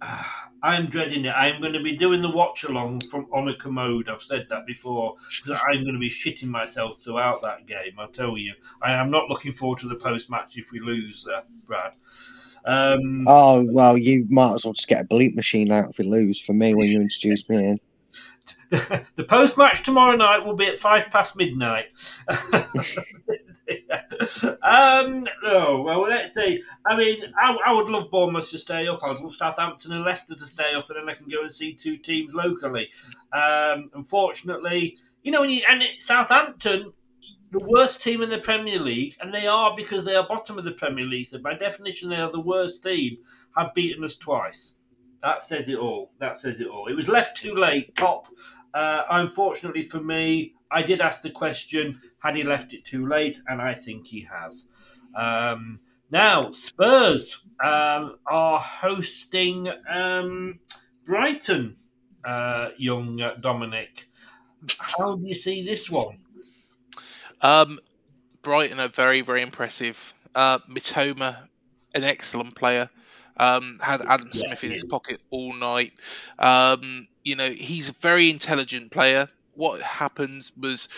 I'm 0.62 0.86
dreading 0.86 1.24
it. 1.24 1.30
I'm 1.30 1.60
going 1.60 1.72
to 1.72 1.82
be 1.82 1.96
doing 1.96 2.22
the 2.22 2.30
watch 2.30 2.64
along 2.64 3.00
from 3.10 3.26
on 3.32 3.48
a 3.48 3.54
commode. 3.54 4.08
I've 4.08 4.22
said 4.22 4.46
that 4.50 4.66
before. 4.66 5.16
I'm 5.48 5.82
going 5.82 5.94
to 5.94 6.00
be 6.00 6.10
shitting 6.10 6.48
myself 6.48 6.98
throughout 6.98 7.42
that 7.42 7.66
game. 7.66 7.98
I 7.98 8.06
tell 8.06 8.36
you, 8.36 8.54
I 8.82 8.92
am 8.92 9.10
not 9.10 9.28
looking 9.28 9.52
forward 9.52 9.78
to 9.80 9.88
the 9.88 9.94
post 9.94 10.30
match 10.30 10.56
if 10.56 10.72
we 10.72 10.80
lose, 10.80 11.28
uh, 11.28 11.42
Brad. 11.66 11.92
Um, 12.64 13.24
oh 13.28 13.64
well, 13.70 13.96
you 13.96 14.26
might 14.28 14.54
as 14.54 14.64
well 14.64 14.74
just 14.74 14.88
get 14.88 15.02
a 15.02 15.06
bleep 15.06 15.36
machine 15.36 15.70
out 15.70 15.90
if 15.90 15.98
we 15.98 16.04
lose. 16.04 16.40
For 16.40 16.52
me, 16.52 16.74
when 16.74 16.88
you 16.88 17.00
introduce 17.00 17.48
me 17.48 17.56
in. 17.56 17.80
the 19.16 19.24
post 19.24 19.56
match 19.56 19.82
tomorrow 19.82 20.16
night 20.16 20.44
will 20.44 20.56
be 20.56 20.66
at 20.66 20.78
five 20.78 21.06
past 21.10 21.36
midnight. 21.36 21.86
um, 24.62 25.26
well, 25.42 26.02
let's 26.02 26.34
see. 26.34 26.62
I 26.86 26.96
mean, 26.96 27.22
I, 27.40 27.56
I, 27.66 27.72
would 27.72 27.88
love 27.88 28.10
Bournemouth 28.10 28.48
to 28.50 28.58
stay 28.58 28.88
up. 28.88 29.00
I 29.02 29.10
would 29.10 29.20
love 29.20 29.34
Southampton 29.34 29.92
and 29.92 30.04
Leicester 30.04 30.34
to 30.34 30.46
stay 30.46 30.72
up, 30.72 30.88
and 30.88 30.98
then 30.98 31.08
I 31.08 31.14
can 31.14 31.28
go 31.28 31.42
and 31.42 31.52
see 31.52 31.74
two 31.74 31.98
teams 31.98 32.34
locally. 32.34 32.88
Um, 33.32 33.90
unfortunately, 33.94 34.96
you 35.22 35.32
know, 35.32 35.42
you 35.42 35.62
and 35.68 35.82
it, 35.82 36.02
Southampton, 36.02 36.92
the 37.50 37.66
worst 37.66 38.02
team 38.02 38.22
in 38.22 38.30
the 38.30 38.38
Premier 38.38 38.78
League, 38.78 39.16
and 39.20 39.32
they 39.32 39.46
are 39.46 39.76
because 39.76 40.04
they 40.04 40.16
are 40.16 40.26
bottom 40.26 40.58
of 40.58 40.64
the 40.64 40.72
Premier 40.72 41.04
League. 41.04 41.26
So 41.26 41.38
by 41.38 41.54
definition, 41.54 42.08
they 42.08 42.16
are 42.16 42.30
the 42.30 42.40
worst 42.40 42.82
team. 42.82 43.18
Have 43.56 43.74
beaten 43.74 44.04
us 44.04 44.16
twice. 44.16 44.78
That 45.22 45.42
says 45.42 45.68
it 45.68 45.78
all. 45.78 46.12
That 46.20 46.40
says 46.40 46.60
it 46.60 46.68
all. 46.68 46.86
It 46.86 46.94
was 46.94 47.08
left 47.08 47.36
too 47.36 47.54
late. 47.54 47.94
Top. 47.96 48.28
Uh, 48.72 49.02
unfortunately 49.10 49.82
for 49.82 50.00
me, 50.00 50.54
I 50.70 50.82
did 50.82 51.00
ask 51.00 51.22
the 51.22 51.30
question: 51.30 52.00
Had 52.22 52.36
he 52.36 52.44
left 52.44 52.72
it 52.72 52.84
too 52.84 53.06
late? 53.06 53.38
And 53.46 53.60
I 53.60 53.74
think 53.74 54.06
he 54.06 54.26
has. 54.30 54.68
Um, 55.14 55.80
now 56.10 56.52
Spurs 56.52 57.42
um, 57.62 58.16
are 58.26 58.58
hosting 58.58 59.68
um, 59.88 60.60
Brighton. 61.04 61.76
Uh, 62.24 62.70
young 62.76 63.16
Dominic, 63.40 64.08
how 64.78 65.14
do 65.14 65.26
you 65.26 65.34
see 65.34 65.64
this 65.64 65.88
one? 65.88 66.18
Um, 67.40 67.78
Brighton 68.42 68.80
are 68.80 68.88
very, 68.88 69.20
very 69.20 69.42
impressive. 69.42 70.12
Uh, 70.34 70.58
Mitoma, 70.68 71.36
an 71.94 72.04
excellent 72.04 72.54
player. 72.54 72.90
Um, 73.36 73.78
had 73.80 74.02
Adam 74.02 74.32
Smith 74.32 74.64
in 74.64 74.72
his 74.72 74.84
pocket 74.84 75.20
all 75.30 75.54
night. 75.54 75.92
Um, 76.38 77.06
you 77.22 77.36
know, 77.36 77.48
he's 77.48 77.88
a 77.88 77.92
very 77.92 78.30
intelligent 78.30 78.90
player. 78.90 79.28
What 79.54 79.80
happened 79.80 80.50
was 80.58 80.88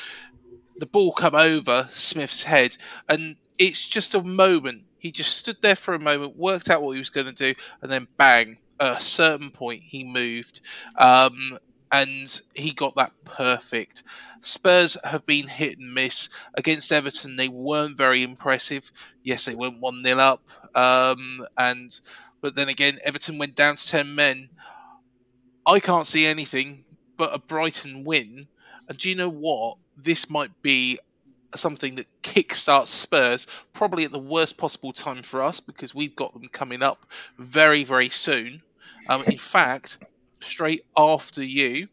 the 0.80 0.86
ball 0.86 1.12
come 1.12 1.34
over 1.34 1.86
Smith's 1.92 2.42
head, 2.42 2.76
and 3.08 3.36
it's 3.58 3.86
just 3.86 4.14
a 4.14 4.22
moment. 4.22 4.84
He 4.98 5.12
just 5.12 5.36
stood 5.36 5.58
there 5.62 5.76
for 5.76 5.94
a 5.94 6.00
moment, 6.00 6.36
worked 6.36 6.70
out 6.70 6.82
what 6.82 6.92
he 6.92 6.98
was 6.98 7.10
going 7.10 7.26
to 7.26 7.32
do, 7.32 7.54
and 7.82 7.90
then 7.90 8.08
bang! 8.16 8.58
At 8.80 8.98
a 8.98 9.02
certain 9.02 9.50
point, 9.50 9.82
he 9.84 10.04
moved, 10.04 10.62
um, 10.96 11.58
and 11.92 12.40
he 12.54 12.72
got 12.72 12.94
that 12.94 13.12
perfect. 13.26 14.04
Spurs 14.40 14.96
have 15.04 15.26
been 15.26 15.46
hit 15.48 15.78
and 15.78 15.92
miss 15.92 16.30
against 16.54 16.90
Everton. 16.90 17.36
They 17.36 17.48
weren't 17.48 17.98
very 17.98 18.22
impressive. 18.22 18.90
Yes, 19.22 19.44
they 19.44 19.54
went 19.54 19.80
one 19.80 20.02
0 20.02 20.18
up, 20.18 20.42
um, 20.74 21.46
and 21.58 22.00
but 22.40 22.54
then 22.54 22.70
again, 22.70 22.98
Everton 23.04 23.36
went 23.36 23.54
down 23.54 23.76
to 23.76 23.86
ten 23.86 24.14
men. 24.14 24.48
I 25.66 25.80
can't 25.80 26.06
see 26.06 26.26
anything 26.26 26.84
but 27.16 27.34
a 27.34 27.38
Brighton 27.38 28.04
win. 28.04 28.48
And 28.88 28.98
do 28.98 29.10
you 29.10 29.14
know 29.14 29.28
what? 29.28 29.76
This 30.02 30.30
might 30.30 30.62
be 30.62 30.98
something 31.54 31.96
that 31.96 32.06
kickstarts 32.22 32.88
Spurs 32.88 33.46
probably 33.72 34.04
at 34.04 34.12
the 34.12 34.18
worst 34.18 34.56
possible 34.56 34.92
time 34.92 35.22
for 35.22 35.42
us 35.42 35.60
because 35.60 35.94
we've 35.94 36.14
got 36.14 36.32
them 36.32 36.46
coming 36.48 36.82
up 36.82 37.04
very, 37.38 37.84
very 37.84 38.08
soon. 38.08 38.62
Um, 39.08 39.22
in 39.26 39.38
fact, 39.38 39.98
straight 40.40 40.84
after 40.96 41.42
you, 41.42 41.88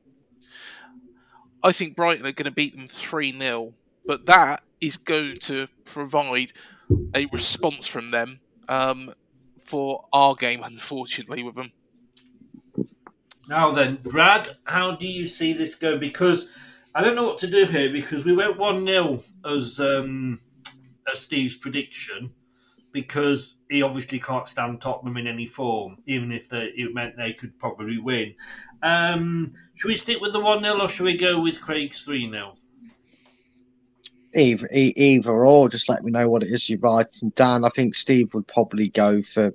I 1.64 1.72
think 1.72 1.96
Brighton 1.96 2.26
are 2.26 2.32
going 2.32 2.50
to 2.50 2.52
beat 2.52 2.76
them 2.78 2.88
3 2.88 3.38
0, 3.38 3.74
but 4.06 4.26
that 4.28 4.62
is 4.80 4.98
going 4.98 5.40
to 5.40 5.68
provide 5.86 6.52
a 7.16 7.26
response 7.34 7.88
from 7.88 8.12
them 8.12 8.40
um, 8.70 9.12
for 9.66 10.06
our 10.14 10.36
game, 10.36 10.62
unfortunately, 10.64 11.44
with 11.44 11.56
them. 11.56 11.72
Now 13.50 13.72
then, 13.72 14.00
Brad, 14.04 14.50
how 14.66 14.92
do 14.92 15.08
you 15.08 15.28
see 15.28 15.54
this 15.54 15.76
go? 15.76 15.98
Because 15.98 16.48
I 16.96 17.02
don't 17.02 17.16
know 17.16 17.26
what 17.26 17.38
to 17.40 17.48
do 17.48 17.66
here 17.66 17.92
because 17.92 18.26
we 18.26 18.34
went 18.34 18.58
1 18.58 18.86
0 18.86 19.24
as, 19.46 19.80
um, 19.80 20.40
as 21.12 21.20
Steve's 21.20 21.56
prediction 21.56 22.32
because 22.92 23.58
he 23.70 23.84
obviously 23.84 24.20
can't 24.20 24.48
stand 24.48 24.82
Tottenham 24.82 25.18
in 25.18 25.28
any 25.28 25.46
form, 25.46 25.98
even 26.08 26.32
if 26.32 26.50
they, 26.50 26.72
it 26.76 26.94
meant 26.94 27.16
they 27.16 27.34
could 27.34 27.58
probably 27.60 28.00
win. 28.00 28.34
Um, 28.82 29.54
should 29.76 29.90
we 29.90 29.96
stick 29.96 30.20
with 30.20 30.34
the 30.34 30.40
1 30.40 30.62
0 30.62 30.82
or 30.82 30.90
should 30.90 31.06
we 31.06 31.18
go 31.18 31.40
with 31.40 31.62
Craig's 31.62 32.02
3 32.02 32.32
0? 32.32 32.56
Either, 34.34 34.68
either 34.72 35.46
or, 35.46 35.70
just 35.70 35.90
let 35.90 36.04
me 36.04 36.12
know 36.12 36.30
what 36.30 36.44
it 36.44 36.50
is 36.50 36.70
you're 36.70 36.80
writing 36.80 37.30
down. 37.36 37.64
I 37.64 37.70
think 37.70 37.96
Steve 37.96 38.34
would 38.34 38.48
probably 38.48 38.90
go 38.90 39.22
for 39.22 39.54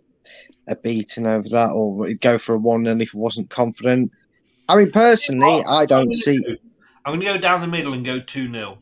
a 0.68 0.76
beating 0.76 1.26
over 1.26 1.49
that, 1.49 1.70
or 1.72 2.07
he'd 2.07 2.20
go 2.20 2.39
for 2.39 2.55
a 2.55 2.59
1 2.59 2.85
0 2.85 3.01
if 3.01 3.11
he 3.11 3.18
wasn't 3.18 3.51
confident. 3.51 4.11
I 4.68 4.76
mean, 4.76 4.91
personally, 4.91 5.64
I 5.66 5.87
don't 5.87 6.14
see. 6.14 6.41
I'm 7.05 7.14
going 7.14 7.20
to 7.20 7.26
go 7.34 7.38
down 7.38 7.61
the 7.61 7.66
middle 7.66 7.94
and 7.94 8.05
go 8.05 8.20
2 8.20 8.50
0. 8.50 8.78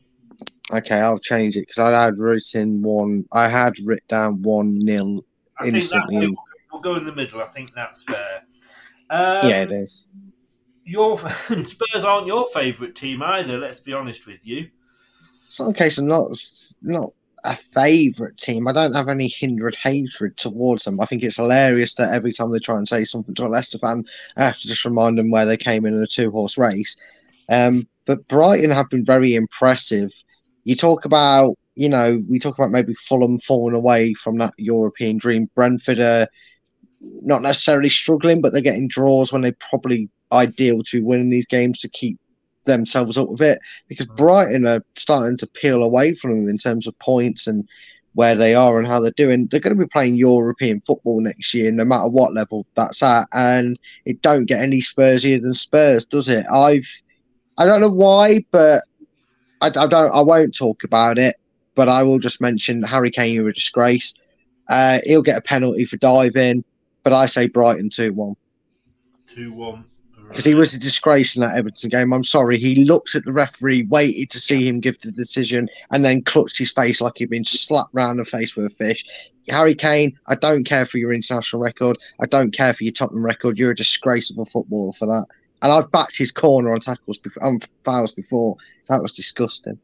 Okay, 0.73 0.97
I'll 0.97 1.19
change 1.19 1.57
it 1.57 1.61
because 1.61 1.79
I 1.79 2.05
had 2.05 2.19
written 2.19 2.83
one. 2.83 3.25
I 3.33 3.49
had 3.49 3.75
written 3.85 4.05
down 4.09 4.43
one 4.43 4.79
nil 4.79 5.25
instantly. 5.65 6.37
We'll 6.73 6.83
go 6.83 6.97
in 6.97 7.05
the 7.05 7.15
middle. 7.15 7.43
I 7.43 7.47
think 7.47 7.75
that's 7.75 8.05
fair. 8.05 8.43
Um, 9.11 9.49
yeah, 9.49 9.63
it 9.63 9.73
is. 9.73 10.07
Your 10.85 11.19
Spurs 11.29 12.05
aren't 12.05 12.27
your 12.27 12.47
favourite 12.47 12.95
team 12.95 13.23
either. 13.23 13.59
Let's 13.59 13.81
be 13.81 13.93
honest 13.93 14.27
with 14.27 14.41
you. 14.45 14.69
It's 15.47 15.59
not 15.59 15.71
a 15.71 15.75
case 15.75 15.99
of 15.99 16.05
not 16.05 16.39
not 16.83 17.13
a 17.43 17.57
favourite 17.57 18.37
team. 18.37 18.69
I 18.69 18.73
don't 18.73 18.95
have 18.95 19.09
any 19.09 19.29
hindered 19.29 19.75
hatred 19.75 20.37
towards 20.37 20.85
them. 20.85 21.01
I 21.01 21.07
think 21.07 21.25
it's 21.25 21.37
hilarious 21.37 21.95
that 21.95 22.13
every 22.13 22.33
time 22.33 22.53
they 22.53 22.59
try 22.59 22.77
and 22.77 22.87
say 22.87 23.03
something 23.03 23.35
to 23.35 23.47
a 23.47 23.49
Leicester 23.49 23.79
fan, 23.79 24.05
I 24.37 24.45
have 24.45 24.59
to 24.59 24.69
just 24.69 24.85
remind 24.85 25.19
them 25.19 25.31
where 25.31 25.47
they 25.47 25.57
came 25.57 25.87
in 25.87 25.95
in 25.95 26.03
a 26.03 26.07
two 26.07 26.31
horse 26.31 26.57
race. 26.59 26.97
Um, 27.51 27.87
but 28.07 28.27
Brighton 28.29 28.71
have 28.71 28.89
been 28.89 29.05
very 29.05 29.35
impressive 29.35 30.13
you 30.65 30.77
talk 30.77 31.05
about, 31.05 31.57
you 31.75 31.89
know, 31.89 32.23
we 32.29 32.39
talk 32.39 32.59
about 32.59 32.71
maybe 32.71 32.95
Fulham 32.95 33.39
falling 33.39 33.75
away 33.75 34.15
from 34.15 34.39
that 34.39 34.55
European 34.57 35.19
dream. 35.19 35.51
Brentford 35.55 35.99
are 35.99 36.29
not 37.23 37.43
necessarily 37.43 37.89
struggling, 37.89 38.41
but 38.41 38.53
they're 38.53 38.61
getting 38.61 38.89
draws 38.89 39.33
when 39.33 39.43
they're 39.43 39.57
probably 39.71 40.09
ideal 40.33 40.83
to 40.83 40.99
be 40.99 41.05
winning 41.05 41.31
these 41.31 41.47
games 41.47 41.79
to 41.81 41.89
keep 41.89 42.19
themselves 42.65 43.17
up 43.17 43.29
with 43.31 43.43
it. 43.43 43.59
Because 43.89 44.07
mm. 44.07 44.17
Brighton 44.17 44.67
are 44.67 44.85
starting 44.97 45.37
to 45.39 45.47
peel 45.47 45.83
away 45.83 46.15
from 46.15 46.31
them 46.31 46.49
in 46.49 46.59
terms 46.59 46.87
of 46.87 46.99
points 46.99 47.47
and 47.47 47.67
where 48.15 48.35
they 48.35 48.55
are 48.55 48.79
and 48.79 48.87
how 48.87 49.01
they're 49.01 49.13
doing. 49.13 49.47
They're 49.47 49.61
going 49.61 49.77
to 49.77 49.83
be 49.83 49.89
playing 49.89 50.17
European 50.17 50.81
football 50.83 51.21
next 51.21 51.55
year, 51.55 51.71
no 51.71 51.85
matter 51.85 52.09
what 52.09 52.35
level 52.35 52.67
that's 52.75 53.03
at. 53.03 53.29
And 53.33 53.79
it 54.05 54.21
don't 54.21 54.47
get 54.47 54.61
any 54.61 54.81
Spursier 54.81 55.41
than 55.41 55.55
Spurs, 55.55 56.05
does 56.05 56.29
it? 56.29 56.45
I've 56.53 56.89
I 57.61 57.67
don't 57.67 57.83
know 57.83 57.91
why, 57.91 58.43
but 58.53 58.85
I, 59.61 59.67
I, 59.67 59.87
don't. 59.87 60.15
I 60.15 60.23
won't 60.23 60.57
talk 60.57 60.83
about 60.83 61.19
it, 61.19 61.37
but 61.75 61.91
I 61.91 62.03
will 62.03 62.19
just 62.19 62.41
mention 62.41 62.83
Harry 62.83 63.11
Kane. 63.11 63.35
You're 63.35 63.51
a 63.51 63.53
disgrace. 63.53 64.15
Uh, 64.71 65.01
he'll 65.05 65.21
get 65.21 65.37
a 65.37 65.43
penalty 65.43 65.85
for 65.85 65.99
diving, 65.99 66.65
but 67.03 67.13
I 67.13 67.27
say 67.27 67.47
Brighton 67.49 67.91
two 67.91 68.15
one. 68.15 68.35
Two 69.27 69.53
one. 69.53 69.85
because 70.29 70.45
he 70.47 70.55
was 70.55 70.73
a 70.73 70.79
disgrace 70.79 71.37
in 71.37 71.43
that 71.43 71.55
Everton 71.55 71.91
game. 71.91 72.15
I'm 72.15 72.25
sorry. 72.25 72.57
He 72.57 72.85
looked 72.87 73.15
at 73.15 73.27
the 73.27 73.33
referee, 73.33 73.83
waited 73.91 74.31
to 74.31 74.41
see 74.41 74.67
him 74.67 74.81
give 74.81 74.99
the 75.01 75.11
decision, 75.11 75.69
and 75.91 76.03
then 76.03 76.23
clutched 76.23 76.57
his 76.57 76.73
face 76.73 77.03
like 77.03 77.19
he'd 77.19 77.29
been 77.29 77.45
slapped 77.45 77.93
round 77.93 78.21
the 78.21 78.25
face 78.25 78.57
with 78.57 78.65
a 78.65 78.71
fish. 78.71 79.05
Harry 79.51 79.75
Kane, 79.75 80.17
I 80.29 80.35
don't 80.35 80.65
care 80.65 80.87
for 80.87 80.97
your 80.97 81.13
international 81.13 81.61
record. 81.61 81.99
I 82.23 82.27
don't 82.27 82.53
care 82.53 82.73
for 82.73 82.85
your 82.85 82.93
Tottenham 82.93 83.25
record. 83.25 83.59
You're 83.59 83.73
a 83.73 83.77
disgrace 83.77 84.31
of 84.31 84.39
a 84.39 84.47
footballer 84.47 84.93
for 84.93 85.05
that. 85.07 85.27
And 85.63 85.73
I've 85.73 85.91
backed 85.91 86.17
his 86.17 86.31
corner 86.31 86.73
on 86.73 86.81
tackles 86.81 87.19
before, 87.19 87.45
on 87.45 87.61
fouls 87.85 88.13
before. 88.13 88.57
That 88.89 89.03
was 89.03 89.13
disgusting. 89.13 89.79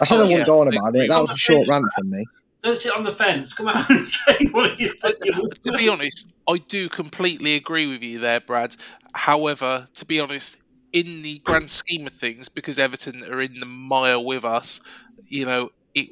I 0.00 0.04
said 0.04 0.16
Oh, 0.16 0.20
I 0.20 0.22
wouldn't 0.24 0.40
yeah. 0.40 0.46
go 0.46 0.60
on 0.60 0.68
about 0.68 0.96
it. 0.96 1.08
That 1.08 1.20
was 1.20 1.30
a 1.30 1.32
I'm 1.32 1.36
short 1.38 1.62
afraid- 1.62 1.74
rant 1.74 1.92
from 1.94 2.10
me. 2.10 2.24
Don't 2.62 2.80
sit 2.80 2.96
on 2.96 3.04
the 3.04 3.12
fence. 3.12 3.52
Come 3.52 3.68
out 3.68 3.90
and 3.90 3.98
say 4.08 4.46
what 4.52 4.80
you 4.80 4.94
uh, 5.02 5.10
think. 5.22 5.62
to 5.64 5.72
be 5.72 5.88
honest, 5.90 6.32
I 6.48 6.56
do 6.56 6.88
completely 6.88 7.56
agree 7.56 7.86
with 7.86 8.02
you 8.02 8.20
there, 8.20 8.40
Brad. 8.40 8.74
However, 9.14 9.86
to 9.96 10.04
be 10.06 10.18
honest, 10.20 10.56
in 10.92 11.20
the 11.22 11.40
grand 11.40 11.70
scheme 11.70 12.06
of 12.06 12.14
things, 12.14 12.48
because 12.48 12.78
Everton 12.78 13.22
are 13.30 13.42
in 13.42 13.60
the 13.60 13.66
mile 13.66 14.24
with 14.24 14.44
us, 14.46 14.80
you 15.28 15.44
know, 15.44 15.70
it 15.94 16.10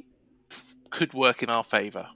could 0.90 1.14
work 1.14 1.42
in 1.42 1.48
our 1.48 1.64
favour. 1.64 2.06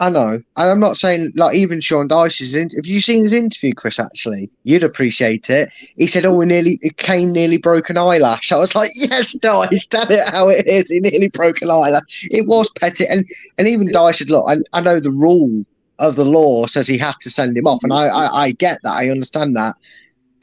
I 0.00 0.10
know, 0.10 0.32
and 0.32 0.44
I'm 0.56 0.80
not 0.80 0.96
saying 0.96 1.32
like 1.36 1.54
even 1.54 1.80
Sean 1.80 2.08
Dyche's. 2.08 2.54
In- 2.54 2.70
have 2.70 2.86
you 2.86 3.00
seen 3.00 3.22
his 3.22 3.32
interview, 3.32 3.72
Chris? 3.74 4.00
Actually, 4.00 4.50
you'd 4.64 4.82
appreciate 4.82 5.48
it. 5.48 5.70
He 5.96 6.08
said, 6.08 6.26
"Oh, 6.26 6.34
we 6.34 6.46
nearly 6.46 6.78
Kane 6.96 7.32
nearly 7.32 7.58
broke 7.58 7.90
an 7.90 7.96
eyelash." 7.96 8.50
I 8.50 8.56
was 8.56 8.74
like, 8.74 8.90
"Yes, 8.96 9.36
Dyche, 9.36 9.88
tell 9.88 10.10
it 10.10 10.28
how 10.28 10.48
it 10.48 10.66
is. 10.66 10.90
He 10.90 10.98
nearly 10.98 11.28
broke 11.28 11.62
an 11.62 11.70
eyelash. 11.70 12.26
It 12.30 12.46
was 12.48 12.68
petty." 12.70 13.06
And 13.06 13.24
and 13.56 13.68
even 13.68 13.88
Dyche 13.88 14.16
said, 14.16 14.30
"Look, 14.30 14.44
I, 14.48 14.56
I 14.72 14.80
know 14.80 14.98
the 14.98 15.12
rule 15.12 15.64
of 16.00 16.16
the 16.16 16.24
law 16.24 16.66
says 16.66 16.88
he 16.88 16.98
had 16.98 17.14
to 17.20 17.30
send 17.30 17.56
him 17.56 17.68
off, 17.68 17.84
and 17.84 17.92
I 17.92 18.06
I, 18.08 18.26
I 18.46 18.50
get 18.52 18.80
that. 18.82 18.96
I 18.96 19.10
understand 19.10 19.54
that." 19.56 19.76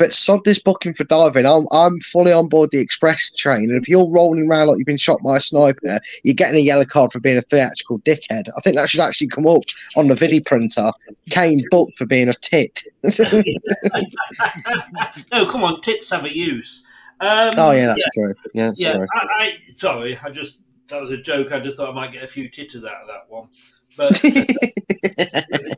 But 0.02 0.16
sod 0.16 0.43
this 0.45 0.58
booking 0.58 0.95
for 0.95 1.04
diving. 1.04 1.45
I'm 1.45 1.68
I'm 1.72 1.99
fully 1.99 2.34
on 2.34 2.47
board 2.47 2.72
the 2.72 2.80
express 2.80 3.30
train. 3.30 3.70
And 3.70 3.80
if 3.80 3.88
you're 3.88 4.10
rolling 4.10 4.47
around 4.47 4.66
like 4.66 4.80
you've 4.80 4.88
been 4.88 4.97
shot 4.97 5.22
by 5.22 5.38
a 5.38 5.39
sniper, 5.39 5.99
you're 6.24 6.34
getting 6.34 6.56
a 6.56 6.64
yellow 6.64 6.86
card 6.86 7.12
for 7.12 7.20
being 7.20 7.38
a 7.38 7.41
theatrical 7.43 7.99
dickhead. 7.99 8.49
I 8.58 8.62
think 8.62 8.78
that 8.78 8.89
should 8.89 9.02
actually 9.02 9.28
come 9.28 9.45
up 9.45 9.62
on 9.95 10.08
the 10.08 10.16
video 10.16 10.41
printer. 10.43 10.91
Kane 11.30 11.64
booked 11.70 11.99
for 11.99 12.08
being 12.08 12.30
a 12.30 12.34
tit. 12.34 12.82
no, 15.32 15.45
come 15.45 15.64
on, 15.64 15.80
tips 15.82 16.10
have 16.10 16.26
a 16.26 16.36
use. 16.36 16.84
Um, 17.20 17.52
oh 17.58 17.70
yeah, 17.70 17.86
that's 17.86 18.10
true. 18.16 18.34
Yeah, 18.56 18.72
yeah. 18.78 18.93
sorry. 18.93 19.08
I, 19.14 19.43
I 19.43 19.60
sorry, 19.70 20.18
I 20.18 20.32
just 20.32 20.64
that 20.88 20.99
was 20.99 21.12
a 21.12 21.18
joke. 21.18 21.52
I 21.52 21.60
just 21.60 21.78
thought 21.78 21.91
I 21.91 21.93
might 21.93 22.12
get 22.12 22.24
a 22.24 22.28
few 22.28 22.49
titters 22.49 22.86
out 22.86 23.04
of 23.04 23.08
that 23.08 23.30
one, 23.30 23.49
but 24.02 24.24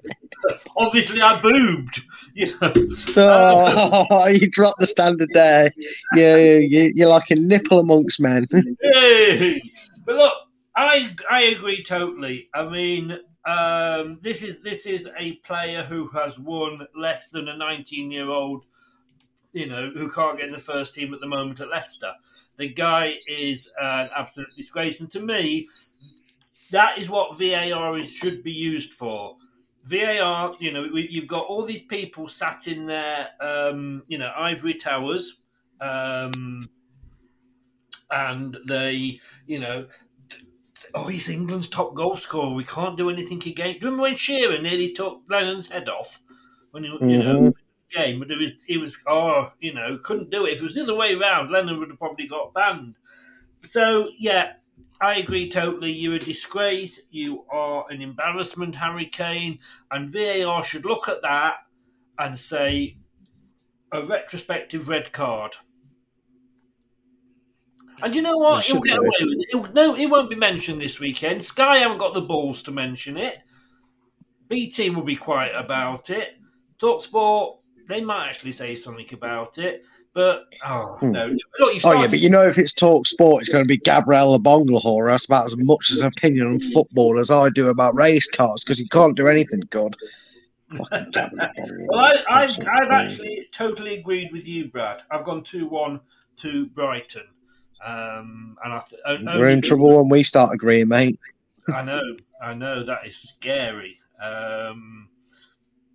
obviously 0.77 1.21
I 1.21 1.39
boobed. 1.41 2.01
You 2.33 2.47
know, 2.59 2.73
oh, 3.17 4.27
you 4.29 4.49
dropped 4.49 4.79
the 4.79 4.87
standard 4.87 5.29
there. 5.33 5.71
Yeah, 6.15 6.37
you, 6.37 6.91
you're 6.95 7.09
like 7.09 7.31
a 7.31 7.35
nipple 7.35 7.79
amongst 7.79 8.19
men. 8.19 8.47
Hey! 8.81 9.61
But 10.05 10.15
look, 10.15 10.33
I 10.75 11.15
I 11.29 11.41
agree 11.43 11.83
totally. 11.83 12.49
I 12.53 12.67
mean, 12.67 13.19
um, 13.45 14.19
this 14.21 14.41
is 14.41 14.61
this 14.61 14.85
is 14.85 15.07
a 15.17 15.33
player 15.45 15.83
who 15.83 16.07
has 16.09 16.39
won 16.39 16.77
less 16.95 17.29
than 17.29 17.49
a 17.49 17.57
19 17.57 18.11
year 18.11 18.29
old, 18.29 18.63
you 19.51 19.67
know, 19.67 19.91
who 19.93 20.09
can't 20.09 20.37
get 20.37 20.47
in 20.47 20.53
the 20.53 20.59
first 20.59 20.95
team 20.95 21.13
at 21.13 21.19
the 21.19 21.27
moment 21.27 21.59
at 21.59 21.69
Leicester. 21.69 22.13
The 22.57 22.69
guy 22.69 23.15
is 23.27 23.71
an 23.81 24.09
absolute 24.15 24.49
disgrace, 24.55 24.99
and 24.99 25.11
to 25.11 25.19
me, 25.19 25.67
that 26.73 26.97
is 26.97 27.09
what 27.09 27.37
VAR 27.37 27.97
is, 27.97 28.09
should 28.11 28.43
be 28.43 28.51
used 28.51 28.93
for. 28.93 29.37
VAR, 29.85 30.55
you 30.59 30.71
know, 30.71 30.87
we, 30.93 31.07
you've 31.09 31.27
got 31.27 31.45
all 31.45 31.65
these 31.65 31.81
people 31.83 32.27
sat 32.27 32.67
in 32.67 32.85
their, 32.85 33.29
um, 33.41 34.03
you 34.07 34.17
know, 34.17 34.31
ivory 34.35 34.75
towers, 34.75 35.45
um, 35.81 36.59
and 38.11 38.57
they, 38.67 39.19
you 39.45 39.59
know, 39.59 39.87
oh, 40.93 41.07
he's 41.07 41.29
England's 41.29 41.69
top 41.69 41.93
goal 41.93 42.17
scorer. 42.17 42.53
We 42.53 42.63
can't 42.63 42.97
do 42.97 43.09
anything 43.09 43.37
against. 43.45 43.79
Do 43.79 43.85
you 43.85 43.91
remember 43.91 44.03
when 44.03 44.15
Shearer 44.15 44.61
nearly 44.61 44.93
took 44.93 45.21
Lennon's 45.29 45.69
head 45.69 45.89
off 45.89 46.21
when 46.71 46.83
he, 46.83 46.89
you 46.89 47.19
know, 47.19 47.35
Mhm. 47.39 47.53
game? 47.91 48.19
But 48.19 48.31
it 48.31 48.37
was, 48.37 48.51
it 48.67 48.77
was, 48.77 48.95
oh, 49.07 49.51
you 49.59 49.73
know, 49.73 49.97
couldn't 50.03 50.29
do 50.29 50.45
it. 50.45 50.53
If 50.53 50.59
it 50.61 50.63
was 50.63 50.75
the 50.75 50.83
other 50.83 50.95
way 50.95 51.13
around, 51.13 51.51
Lennon 51.51 51.79
would 51.79 51.89
have 51.89 51.99
probably 51.99 52.27
got 52.27 52.53
banned. 52.53 52.95
So 53.69 54.09
yeah, 54.17 54.53
I 55.03 55.15
agree 55.15 55.49
totally. 55.49 55.91
You're 55.91 56.15
a 56.15 56.19
disgrace. 56.19 57.01
You 57.11 57.43
are 57.51 57.83
an 57.89 58.01
embarrassment, 58.01 58.73
Harry 58.75 59.05
Kane, 59.05 59.59
and 59.91 60.09
VAR 60.09 60.63
should 60.63 60.85
look 60.85 61.09
at 61.09 61.21
that 61.23 61.55
and 62.17 62.39
say 62.39 62.95
a 63.91 64.01
retrospective 64.01 64.87
red 64.87 65.11
card. 65.11 65.57
And 68.01 68.15
you 68.15 68.21
know 68.21 68.37
what? 68.37 68.63
He'll 68.63 68.79
get 68.79 68.97
away 68.97 69.09
with 69.19 69.41
it. 69.41 69.47
He'll, 69.51 69.73
no, 69.73 69.93
it 69.93 70.05
won't 70.05 70.29
be 70.29 70.37
mentioned 70.37 70.81
this 70.81 71.01
weekend. 71.01 71.43
Sky 71.43 71.79
haven't 71.79 71.97
got 71.97 72.13
the 72.13 72.21
balls 72.21 72.63
to 72.63 72.71
mention 72.71 73.17
it. 73.17 73.39
BT 74.47 74.89
will 74.91 75.03
be 75.03 75.17
quiet 75.17 75.51
about 75.53 76.09
it. 76.11 76.35
Talksport, 76.79 77.57
they 77.89 77.99
might 77.99 78.29
actually 78.29 78.53
say 78.53 78.73
something 78.73 79.07
about 79.11 79.57
it. 79.57 79.83
But, 80.13 80.43
oh, 80.65 80.97
Hmm. 80.99 81.11
no. 81.11 81.25
Look, 81.59 81.73
you 81.73 81.81
Oh 81.83 81.93
yeah, 81.93 82.07
but 82.07 82.19
you 82.19 82.29
know 82.29 82.43
if 82.47 82.57
it's 82.59 82.71
talk 82.73 83.07
sport, 83.07 83.41
it's 83.41 83.49
going 83.49 83.63
to 83.63 83.67
be 83.67 83.77
Gabriel 83.77 84.37
Agbonlahor. 84.39 85.09
That's 85.09 85.25
about 85.25 85.45
as 85.47 85.55
much 85.57 85.89
as 85.91 85.97
an 85.99 86.05
opinion 86.07 86.47
on 86.47 86.59
football 86.59 87.17
as 87.19 87.31
I 87.31 87.49
do 87.49 87.69
about 87.69 87.95
race 87.95 88.27
cars 88.29 88.63
because 88.63 88.79
you 88.79 88.87
can't 88.89 89.15
do 89.17 89.27
anything 89.27 89.61
good. 89.71 89.95
Fucking 90.69 91.11
Gabriel 91.11 91.47
Agbonlahor. 91.47 91.87
Well, 91.87 91.99
I, 92.29 92.43
I've, 92.43 92.57
I've 92.59 92.91
actually 92.91 93.47
totally 93.51 93.95
agreed 93.99 94.31
with 94.31 94.47
you, 94.47 94.65
Brad. 94.69 95.01
I've 95.09 95.23
gone 95.23 95.43
2 95.43 95.67
1 95.67 95.99
to 96.41 96.65
Brighton. 96.67 97.23
Um, 97.83 98.55
and 98.63 98.73
I 98.73 98.81
th- 98.87 99.21
We're 99.25 99.49
in 99.49 99.61
trouble 99.61 99.97
when 99.97 100.09
we 100.09 100.23
start 100.23 100.53
agreeing, 100.53 100.87
mate. 100.87 101.19
I 101.73 101.81
know, 101.81 102.17
I 102.41 102.53
know, 102.53 102.83
that 102.85 103.05
is 103.07 103.15
scary. 103.17 103.97
Um, 104.23 105.09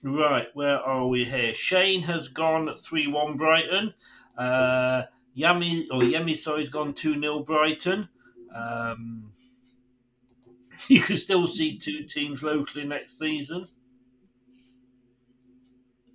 right, 0.03 0.49
where 0.55 0.79
are 0.79 1.07
we 1.07 1.25
here? 1.25 1.55
Shane 1.55 2.03
has 2.03 2.29
gone 2.29 2.75
3 2.77 3.07
1 3.07 3.37
Brighton. 3.37 3.95
Uh, 4.37 5.03
Yami, 5.37 5.87
or 5.91 6.01
Yemi, 6.01 6.37
sorry, 6.37 6.63
has 6.63 6.71
gone 6.71 6.93
2 6.95 7.21
0 7.21 7.41
Brighton. 7.41 8.09
Um, 8.55 9.33
you 10.89 11.01
can 11.01 11.17
still 11.17 11.47
see 11.47 11.79
two 11.79 12.05
teams 12.05 12.43
locally 12.43 12.85
next 12.85 13.19
season. 13.19 13.69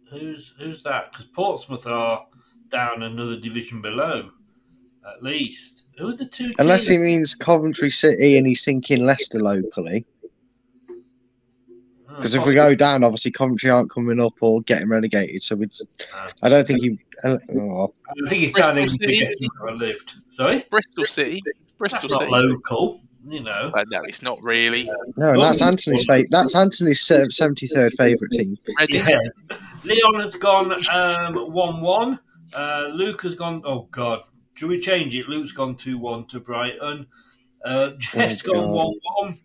Who's 0.10 0.54
who's 0.60 0.84
that? 0.84 1.12
Because 1.12 1.26
Portsmouth 1.26 1.88
are 1.88 2.28
down 2.70 3.04
another 3.04 3.38
division 3.40 3.82
below, 3.82 4.30
at 5.08 5.24
least. 5.24 5.84
Who 5.98 6.10
are 6.10 6.16
the 6.16 6.26
two? 6.26 6.52
Unless 6.60 6.88
teams? 6.88 6.98
he 6.98 7.04
means 7.04 7.36
Coventry 7.36 7.90
City 7.90 8.38
and 8.38 8.46
he's 8.46 8.64
thinking 8.64 9.06
Leicester 9.06 9.40
locally. 9.40 10.06
Oh, 12.14 12.18
Because 12.18 12.36
if 12.36 12.46
we 12.46 12.54
go 12.54 12.76
down, 12.76 13.04
obviously 13.04 13.32
Coventry 13.32 13.70
aren't 13.72 13.90
coming 13.90 14.20
up 14.22 14.34
or 14.42 14.62
getting 14.62 14.88
relegated. 14.88 15.42
So 15.42 15.60
it's, 15.62 15.82
I 16.44 16.50
don't 16.50 16.68
think 16.68 16.82
he. 16.84 17.00
Uh, 17.24 17.38
oh. 17.58 17.94
I 18.08 18.30
think 18.30 18.42
he's 18.42 18.52
Bristol 18.52 18.74
planning 18.74 18.88
to 18.90 18.94
City? 18.94 19.20
get 19.40 19.50
where 19.60 19.72
I 19.72 19.74
lived. 19.76 20.14
Sorry, 20.30 20.66
Bristol 20.70 21.06
City. 21.06 21.42
Bristol 21.78 22.10
that's 22.10 22.14
not 22.30 22.40
City. 22.42 22.48
local. 22.48 23.02
You 23.26 23.40
know, 23.42 23.72
Uh, 23.74 23.86
no, 23.90 24.02
it's 24.04 24.22
not 24.22 24.44
really. 24.44 24.84
No, 25.16 25.30
and 25.32 25.42
that's 25.42 25.62
Anthony's 25.62 26.04
fa- 26.04 26.26
That's 26.30 26.56
Anthony's 26.56 27.02
seventy 27.02 27.68
third 27.68 27.94
favourite 27.94 28.32
team. 28.32 28.58
Yeah. 28.90 29.18
Leon 29.86 30.20
has 30.20 30.36
gone 30.36 30.74
um, 30.92 31.36
one-one. 31.52 32.20
Uh, 32.54 32.88
Luke 32.92 33.22
has 33.24 33.34
gone. 33.36 33.62
Oh 33.66 33.88
God, 33.92 34.24
should 34.56 34.68
we 34.68 34.80
change 34.82 35.16
it? 35.16 35.30
Luke's 35.30 35.54
gone 35.54 35.76
two-one 35.78 36.26
to 36.28 36.42
Brighton. 36.42 37.08
Uh, 37.64 37.92
Jeff's 37.98 38.44
Oh, 38.50 38.52
gone 38.54 38.70
one-one. 38.72 39.40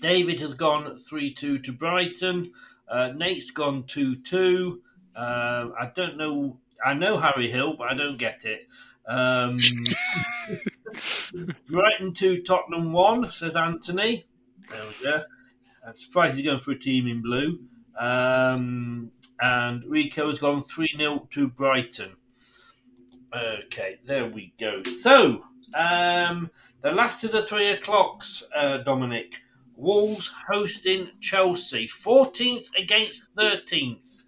David 0.00 0.40
has 0.40 0.54
gone 0.54 0.98
three-two 0.98 1.58
to 1.60 1.72
Brighton. 1.72 2.52
Uh, 2.88 3.12
Nate's 3.16 3.50
gone 3.50 3.84
two-two. 3.84 4.82
Um, 5.14 5.74
I 5.80 5.90
don't 5.94 6.16
know. 6.16 6.58
I 6.84 6.94
know 6.94 7.18
Harry 7.18 7.50
Hill, 7.50 7.74
but 7.76 7.90
I 7.90 7.94
don't 7.94 8.18
get 8.18 8.44
it. 8.44 8.68
Um, 9.08 9.56
Brighton 11.68 12.12
two, 12.12 12.42
Tottenham 12.42 12.92
one, 12.92 13.30
says 13.30 13.56
Anthony. 13.56 14.26
There 14.70 14.82
we 14.84 15.04
go. 15.04 15.22
I'm 15.86 15.96
surprised 15.96 16.36
he's 16.36 16.44
going 16.44 16.58
for 16.58 16.72
a 16.72 16.78
team 16.78 17.06
in 17.06 17.22
blue. 17.22 17.60
Um, 17.98 19.10
and 19.40 19.84
Rico 19.84 20.28
has 20.28 20.38
gone 20.38 20.62
3 20.62 20.94
0 20.96 21.28
to 21.30 21.48
Brighton. 21.48 22.16
Okay, 23.34 23.98
there 24.04 24.26
we 24.26 24.52
go. 24.58 24.82
So, 24.84 25.44
um, 25.74 26.50
the 26.82 26.92
last 26.92 27.24
of 27.24 27.32
the 27.32 27.42
three 27.42 27.68
o'clocks, 27.68 28.42
uh, 28.54 28.78
Dominic. 28.78 29.34
Wolves 29.76 30.32
hosting 30.50 31.08
Chelsea, 31.20 31.86
14th 31.88 32.68
against 32.78 33.34
13th. 33.36 34.22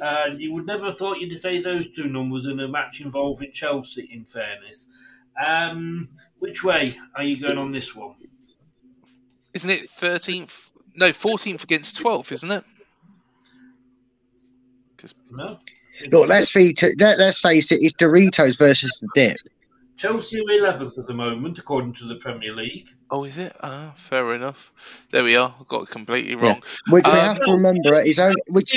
And 0.00 0.40
you 0.40 0.52
would 0.54 0.66
never 0.66 0.86
have 0.86 0.98
thought 0.98 1.20
you'd 1.20 1.38
say 1.38 1.60
those 1.60 1.90
two 1.90 2.04
numbers 2.06 2.46
in 2.46 2.58
a 2.60 2.68
match 2.68 3.00
involving 3.00 3.52
Chelsea, 3.52 4.08
in 4.10 4.24
fairness. 4.24 4.88
Um, 5.44 6.08
which 6.38 6.64
way 6.64 6.96
are 7.16 7.22
you 7.24 7.36
going 7.46 7.58
on 7.58 7.70
this 7.72 7.94
one? 7.94 8.14
Isn't 9.52 9.70
it 9.70 9.88
13th? 9.90 10.70
No, 10.96 11.10
14th 11.10 11.64
against 11.64 12.00
12th, 12.02 12.32
isn't 12.32 12.50
it? 12.50 12.64
'Cause- 14.96 15.14
No? 15.30 15.58
Look, 16.10 16.28
let's 16.28 16.50
feature. 16.50 16.92
Let, 16.98 17.18
let's 17.18 17.38
face 17.38 17.70
it. 17.70 17.80
It's 17.82 17.94
Doritos 17.94 18.58
versus 18.58 18.98
the 19.00 19.08
dip. 19.14 19.36
Chelsea 19.96 20.38
are 20.40 20.50
eleventh 20.58 20.98
at 20.98 21.06
the 21.06 21.14
moment, 21.14 21.58
according 21.58 21.92
to 21.94 22.04
the 22.06 22.16
Premier 22.16 22.54
League. 22.54 22.88
Oh, 23.10 23.24
is 23.24 23.38
it? 23.38 23.54
Ah, 23.62 23.92
fair 23.96 24.34
enough. 24.34 24.72
There 25.10 25.22
we 25.24 25.36
are. 25.36 25.54
I 25.58 25.62
got 25.68 25.82
it 25.84 25.90
completely 25.90 26.34
wrong. 26.34 26.60
Which 26.90 27.06
we 27.06 27.12
Um, 27.12 27.18
have 27.18 27.40
to 27.42 27.52
remember 27.52 28.00
is 28.00 28.18
only 28.18 28.40
which. 28.48 28.74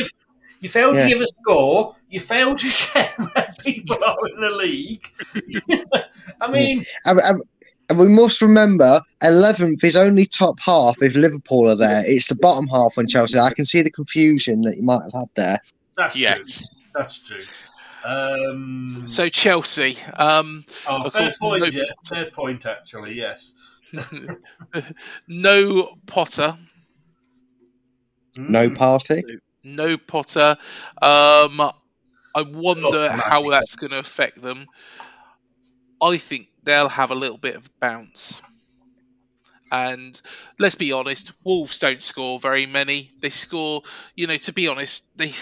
You 0.60 0.70
failed 0.70 0.96
Yeah. 0.96 1.04
to 1.04 1.10
give 1.10 1.22
a 1.22 1.28
score. 1.42 1.96
You 2.10 2.20
failed 2.20 2.60
to 2.60 2.70
share 2.82 3.14
where 3.18 3.48
people 3.64 3.98
are 4.06 4.18
in 4.34 4.42
the 4.42 4.50
league. 4.50 5.08
I 6.42 6.52
mean, 6.52 6.86
And, 7.06 7.20
and- 7.20 7.44
and 7.90 7.98
we 8.00 8.10
must 8.10 8.42
remember, 8.42 9.02
eleventh 9.24 9.82
is 9.82 9.96
only 9.96 10.26
top 10.26 10.60
half 10.60 11.02
if 11.02 11.14
Liverpool 11.16 11.70
are 11.70 11.76
there. 11.76 12.04
It's 12.06 12.28
the 12.28 12.36
bottom 12.36 12.68
half 12.68 12.98
when 12.98 13.08
Chelsea. 13.08 13.40
I 13.40 13.54
can 13.54 13.64
see 13.66 13.82
the 13.82 13.90
confusion 13.90 14.60
that 14.64 14.76
you 14.76 14.84
might 14.84 15.04
have 15.04 15.14
had 15.14 15.30
there. 15.36 15.62
that's 15.96 16.16
Yes. 16.18 16.68
true. 16.70 16.82
That's 16.96 17.20
true. 17.20 17.40
Um, 18.04 19.04
So 19.08 19.30
Chelsea. 19.30 19.98
Um, 20.14 20.64
oh, 20.88 21.10
fair 21.10 21.24
course, 21.24 21.40
point. 21.40 21.62
no, 21.62 21.68
Yeah, 21.68 21.86
fair 22.08 22.32
point. 22.32 22.66
Actually, 22.66 23.16
yes. 23.16 23.54
no 25.28 25.96
Potter. 26.06 26.58
No 28.36 28.70
party. 28.70 29.24
No 29.64 29.98
Potter. 29.98 30.58
Um, 31.02 31.62
I 32.36 32.42
wonder 32.44 33.10
how 33.10 33.50
that's 33.50 33.76
going 33.76 33.92
to 33.92 34.00
affect 34.00 34.42
them. 34.42 34.68
I 36.02 36.18
think 36.18 36.50
they'll 36.64 36.90
have 36.90 37.12
a 37.12 37.16
little 37.16 37.38
bit 37.38 37.56
of 37.56 37.80
bounce. 37.80 38.42
And 39.72 40.20
let's 40.60 40.76
be 40.76 40.92
honest, 40.94 41.32
Wolves 41.44 41.80
don't 41.80 42.02
score 42.02 42.40
very 42.40 42.66
many. 42.66 43.12
They 43.20 43.32
score, 43.32 43.82
you 44.16 44.28
know, 44.28 44.38
to 44.38 44.54
be 44.54 44.68
honest, 44.68 45.06
they 45.18 45.34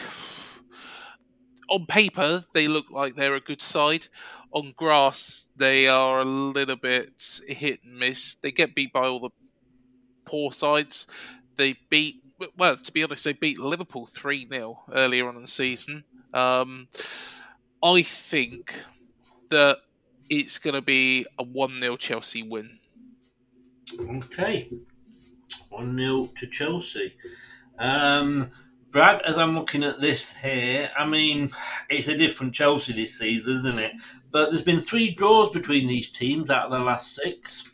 on 1.70 1.86
paper 1.86 2.44
they 2.54 2.68
look 2.68 2.90
like 2.92 3.16
they're 3.16 3.36
a 3.36 3.40
good 3.40 3.62
side. 3.62 4.08
On 4.52 4.74
grass, 4.76 5.50
they 5.58 5.88
are 5.88 6.22
a 6.22 6.26
little 6.26 6.78
bit 6.78 7.12
hit 7.48 7.84
and 7.84 8.00
miss. 8.00 8.36
They 8.36 8.52
get 8.52 8.76
beat 8.76 8.94
by 8.94 9.08
all 9.08 9.20
the 9.20 9.32
poor 10.24 10.52
sides. 10.52 11.08
They 11.58 11.76
beat, 11.90 12.22
well, 12.58 12.76
to 12.76 12.92
be 12.92 13.04
honest, 13.04 13.26
they 13.26 13.34
beat 13.34 13.60
Liverpool 13.60 14.06
3 14.06 14.48
0 14.48 14.82
earlier 14.92 15.28
on 15.28 15.36
in 15.36 15.42
the 15.42 15.48
season. 15.48 16.04
Um, 16.34 16.88
I 17.84 18.02
think 18.02 18.82
that 19.50 19.78
it's 20.30 20.60
going 20.60 20.76
to 20.76 20.82
be 20.82 21.26
a 21.38 21.44
1 21.44 21.80
0 21.80 21.98
Chelsea 21.98 22.44
win. 22.44 22.80
Okay. 24.00 24.70
1 25.70 25.98
0 25.98 26.30
to 26.38 26.48
Chelsea. 26.48 27.14
Um, 27.78 28.52
Brad, 28.96 29.22
as 29.24 29.38
I'm 29.38 29.56
looking 29.56 29.84
at 29.84 30.00
this 30.00 30.34
here, 30.34 30.90
I 30.98 31.06
mean, 31.06 31.52
it's 31.90 32.08
a 32.08 32.16
different 32.16 32.56
Chelsea 32.56 32.94
this 32.94 33.20
season, 33.20 33.56
isn't 33.58 33.78
it? 33.78 33.92
But 34.32 34.52
there's 34.52 34.62
been 34.62 34.80
three 34.80 35.14
draws 35.14 35.50
between 35.50 35.86
these 35.86 36.10
teams 36.10 36.50
out 36.50 36.68
of 36.68 36.72
the 36.72 36.80
last 36.80 37.14
six. 37.14 37.66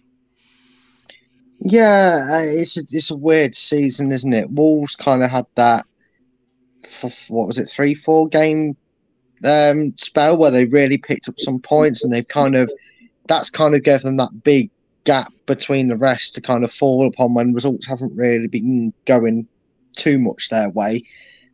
Yeah, 1.59 2.41
it's 2.41 2.75
a, 2.75 2.81
it's 2.89 3.11
a 3.11 3.15
weird 3.15 3.53
season, 3.53 4.11
isn't 4.11 4.33
it? 4.33 4.49
Wolves 4.49 4.95
kind 4.95 5.21
of 5.21 5.29
had 5.29 5.45
that. 5.53 5.85
for, 6.87 7.11
What 7.29 7.45
was 7.45 7.59
it? 7.59 7.69
Three, 7.69 7.93
four 7.93 8.27
game 8.27 8.75
um, 9.45 9.95
spell 9.97 10.39
where 10.39 10.49
they 10.49 10.65
really 10.65 10.97
picked 10.97 11.29
up 11.29 11.39
some 11.39 11.59
points, 11.59 12.03
and 12.03 12.11
they've 12.11 12.27
kind 12.27 12.55
of 12.55 12.71
that's 13.27 13.51
kind 13.51 13.75
of 13.75 13.83
gave 13.83 14.01
them 14.01 14.17
that 14.17 14.43
big 14.43 14.71
gap 15.03 15.31
between 15.45 15.87
the 15.87 15.95
rest 15.95 16.33
to 16.33 16.41
kind 16.41 16.63
of 16.63 16.73
fall 16.73 17.05
upon 17.05 17.35
when 17.35 17.53
results 17.53 17.85
haven't 17.85 18.15
really 18.15 18.47
been 18.47 18.91
going 19.05 19.47
too 19.95 20.17
much 20.19 20.49
their 20.49 20.69
way, 20.69 21.03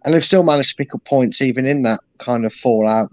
and 0.04 0.14
they've 0.14 0.24
still 0.24 0.44
managed 0.44 0.70
to 0.70 0.76
pick 0.76 0.94
up 0.94 1.04
points 1.06 1.42
even 1.42 1.66
in 1.66 1.84
that 1.84 2.02
kind 2.18 2.46
of 2.46 2.54
fallout. 2.54 3.12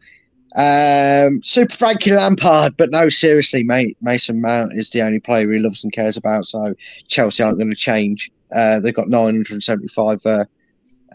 Um, 0.57 1.43
Super 1.43 1.75
Frankie 1.75 2.13
Lampard, 2.13 2.77
but 2.77 2.91
no, 2.91 3.09
seriously, 3.09 3.65
mate. 3.65 3.97
Mason 4.01 4.41
Mount 4.41 4.73
is 4.75 4.91
the 4.91 5.03
only 5.03 5.19
player 5.19 5.51
he 5.51 5.59
loves 5.59 5.83
and 5.83 5.93
cares 5.93 6.17
about. 6.17 6.47
So 6.47 6.75
Chelsea 7.09 7.43
aren't 7.43 7.59
going 7.59 7.71
to 7.71 7.77
change. 7.77 8.31
Uh, 8.55 8.79
they've 8.79 8.95
got 8.95 9.09
975 9.09 10.25
uh, 10.25 10.45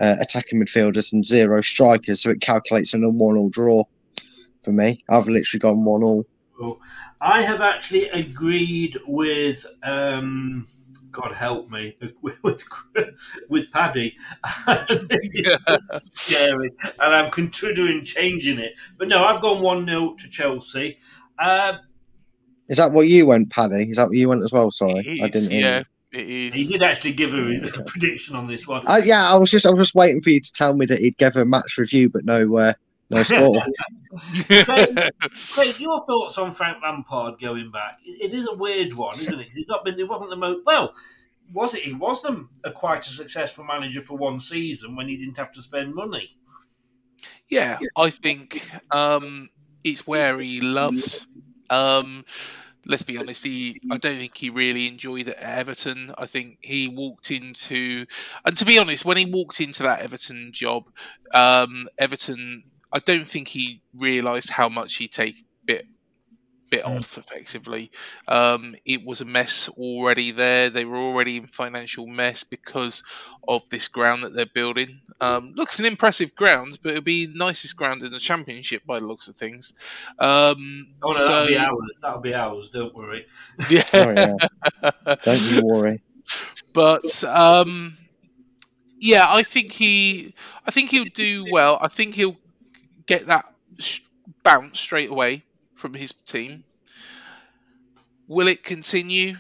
uh, 0.02 0.15
attacking 0.19 0.61
midfielders 0.61 1.14
and 1.14 1.26
zero 1.26 1.61
strikers, 1.61 2.22
so 2.22 2.30
it 2.30 2.41
calculates 2.41 2.94
in 2.94 3.03
a 3.03 3.10
one-all 3.10 3.49
draw 3.49 3.84
for 4.61 4.73
me. 4.73 5.03
I've 5.10 5.30
literally 5.30 5.60
gone 5.60 5.86
one-all. 5.86 6.26
Well, 6.60 6.80
I 7.22 7.41
have 7.41 7.61
actually 7.61 8.10
agreed 8.10 8.98
with, 9.07 9.65
um, 9.84 10.68
God 11.11 11.34
help 11.34 11.69
me, 11.69 11.98
with 12.22 12.36
with, 12.44 12.65
with 13.49 13.72
Paddy. 13.72 14.15
This 14.77 15.48
scary, 16.14 16.72
and 16.99 17.15
I'm 17.15 17.31
considering 17.31 18.03
changing 18.03 18.60
it. 18.60 18.73
But 18.98 19.07
no, 19.07 19.23
I've 19.23 19.41
gone 19.41 19.61
1 19.61 19.86
0 19.86 20.15
to 20.19 20.30
Chelsea. 20.30 20.99
Uh, 21.38 21.73
Is 22.68 22.77
that 22.77 22.91
what 22.91 23.07
you 23.07 23.26
went, 23.26 23.49
Paddy? 23.49 23.90
Is 23.90 23.98
that 23.98 24.07
what 24.07 24.18
you 24.18 24.30
went 24.30 24.44
as 24.44 24.52
well? 24.52 24.72
Sorry, 24.72 24.99
I 25.22 25.30
didn't. 25.30 25.52
hear 25.52 25.61
yeah, 25.61 25.84
you. 26.11 26.19
it 26.19 26.30
is. 26.30 26.53
he 26.53 26.65
did 26.65 26.84
actually 26.84 27.14
give 27.14 27.34
a, 27.34 27.72
a 27.77 27.84
prediction 27.86 28.36
on 28.36 28.48
this 28.48 28.68
one. 28.68 28.84
Uh, 28.88 29.02
yeah, 29.03 29.31
I 29.31 29.36
was 29.36 29.52
just 29.52 29.65
I 29.65 29.69
was 29.69 29.80
just 29.80 29.95
waiting 29.95 30.22
for 30.22 30.30
you 30.30 30.41
to 30.41 30.53
tell 30.53 30.73
me 30.73 30.86
that 30.88 30.99
he'd 30.99 31.18
give 31.18 31.36
a 31.36 31.45
match 31.45 31.77
review, 31.77 32.10
but 32.10 32.26
no, 32.26 32.57
uh, 32.57 32.73
no 33.10 33.23
score. 33.23 33.56
Craig, 34.18 34.98
Craig, 35.53 35.80
your 35.80 36.03
thoughts 36.03 36.38
on 36.38 36.52
Frank 36.52 36.77
Lampard 36.81 37.40
going 37.40 37.72
back? 37.72 37.99
It, 38.03 38.31
it 38.31 38.36
is 38.36 38.48
a 38.48 38.56
weird 38.56 38.94
one, 38.94 39.19
isn't 39.19 39.40
it? 39.40 39.48
He's 39.48 39.68
not 39.68 39.86
been. 39.86 39.99
It 39.99 40.07
wasn't 40.07 40.31
the 40.31 40.36
most 40.36 40.65
well. 40.65 40.94
Was 41.53 41.73
it? 41.73 41.84
He 41.84 41.94
was 41.94 42.22
the, 42.22 42.48
a 42.64 42.72
quite 42.72 43.06
a 43.07 43.10
successful 43.10 43.64
manager 43.64 44.02
for 44.02 44.18
one 44.18 44.40
season 44.40 44.95
when 44.95 45.07
he 45.07 45.18
didn't 45.18 45.38
have 45.38 45.52
to 45.53 45.61
spend 45.61 45.94
money. 45.94 46.30
Yeah, 47.49 47.80
I 47.98 48.11
think 48.11 48.64
um, 48.91 49.49
it's 49.84 50.06
where 50.06 50.40
he 50.40 50.61
loves. 50.61 51.26
Um, 51.69 52.23
let's 52.86 53.03
be 53.03 53.18
honest, 53.18 53.45
he 53.45 53.80
I 53.91 53.98
don't 53.98 54.18
think 54.18 54.36
he 54.36 54.49
really 54.49 54.88
enjoyed 54.88 55.27
it 55.27 55.38
at 55.38 55.60
Everton. 55.60 56.11
I 56.18 56.26
think 56.26 56.60
he 56.61 56.88
walked 56.88 57.31
into, 57.31 58.06
and 58.45 58.57
to 58.57 58.65
be 58.65 58.80
honest, 58.80 59.06
when 59.06 59.18
he 59.18 59.26
walked 59.26 59.61
into 59.61 59.84
that 59.84 60.02
Everton 60.02 60.52
job, 60.53 60.86
um, 61.34 61.88
Everton, 61.98 62.64
I 62.91 62.99
don't 62.99 63.26
think 63.28 63.48
he 63.48 63.82
realised 63.94 64.49
how 64.49 64.70
much 64.70 64.95
he'd 64.95 65.11
take 65.11 65.36
bit 65.66 65.86
bit 66.72 66.86
off 66.86 67.18
effectively. 67.18 67.90
Um, 68.28 68.76
it 68.86 69.03
was 69.03 69.22
a 69.22 69.26
mess 69.26 69.70
already 69.70 70.30
there. 70.32 70.70
They 70.70 70.86
were 70.86 70.98
already 70.98 71.38
in 71.38 71.48
financial 71.48 72.06
mess 72.06 72.44
because 72.44 73.02
of 73.48 73.68
this 73.70 73.88
ground 73.88 74.22
that 74.22 74.36
they're 74.36 74.45
building. 74.45 75.02
Um, 75.20 75.53
looks 75.56 75.80
an 75.80 75.86
impressive 75.86 76.36
ground, 76.36 76.78
but 76.84 76.91
it'll 76.91 77.03
be 77.03 77.26
the 77.26 77.38
nicest 77.40 77.76
ground 77.76 78.03
in 78.03 78.11
the 78.11 78.20
championship 78.20 78.86
by 78.86 78.99
the 78.99 79.07
looks 79.07 79.28
of 79.28 79.36
things. 79.36 79.74
Um, 80.20 80.86
Oh 81.02 81.11
no, 81.11 81.14
so- 81.14 81.28
that'll 81.28 81.48
be 81.48 81.57
ours. 81.57 81.98
That'll 82.03 82.22
be 82.22 82.34
ours. 82.36 82.70
Don't 82.72 82.94
worry. 82.95 83.26
Yeah. 83.70 83.84
Oh, 83.94 84.11
yeah. 84.11 85.16
Don't 85.26 85.52
you 85.52 85.66
worry. 85.66 86.02
but 86.74 87.24
um, 87.24 87.98
yeah, 88.99 89.26
I 89.28 89.41
think 89.44 89.72
he, 89.72 90.36
I 90.66 90.72
think 90.72 90.91
he'll 90.91 91.06
do 91.06 91.48
well. 91.52 91.80
I 91.82 91.88
think 91.88 92.14
he'll 92.16 92.38
get 93.10 93.26
that 93.26 93.52
bounce 94.44 94.80
straight 94.80 95.10
away 95.10 95.44
from 95.73 95.95
his 95.95 96.11
team. 96.11 96.64
Will 98.27 98.48
it 98.48 98.64
continue? 98.64 99.34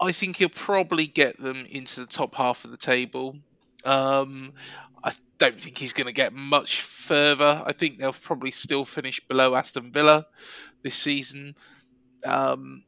I 0.00 0.12
think 0.12 0.36
he'll 0.36 0.48
probably 0.48 1.06
get 1.06 1.36
them 1.38 1.66
into 1.70 2.00
the 2.00 2.06
top 2.06 2.34
half 2.34 2.64
of 2.64 2.70
the 2.70 2.78
table. 2.78 3.36
Um, 3.84 4.54
I 5.04 5.12
don't 5.36 5.60
think 5.60 5.76
he's 5.76 5.92
going 5.92 6.06
to 6.06 6.14
get 6.14 6.32
much 6.32 6.80
further. 6.80 7.62
I 7.64 7.72
think 7.72 7.98
they'll 7.98 8.14
probably 8.14 8.52
still 8.52 8.86
finish 8.86 9.20
below 9.20 9.54
Aston 9.54 9.92
Villa 9.92 10.26
this 10.82 10.96
season. 10.96 11.54
Um, 12.24 12.84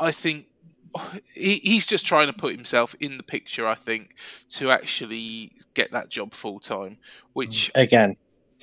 I 0.00 0.10
think 0.10 0.48
he, 1.34 1.54
he's 1.54 1.86
just 1.86 2.06
trying 2.06 2.26
to 2.26 2.32
put 2.32 2.52
himself 2.52 2.96
in 2.98 3.18
the 3.18 3.22
picture. 3.22 3.68
I 3.68 3.76
think 3.76 4.16
to 4.50 4.72
actually 4.72 5.52
get 5.74 5.92
that 5.92 6.08
job 6.08 6.34
full 6.34 6.58
time, 6.58 6.98
which 7.34 7.70
Again, 7.76 8.16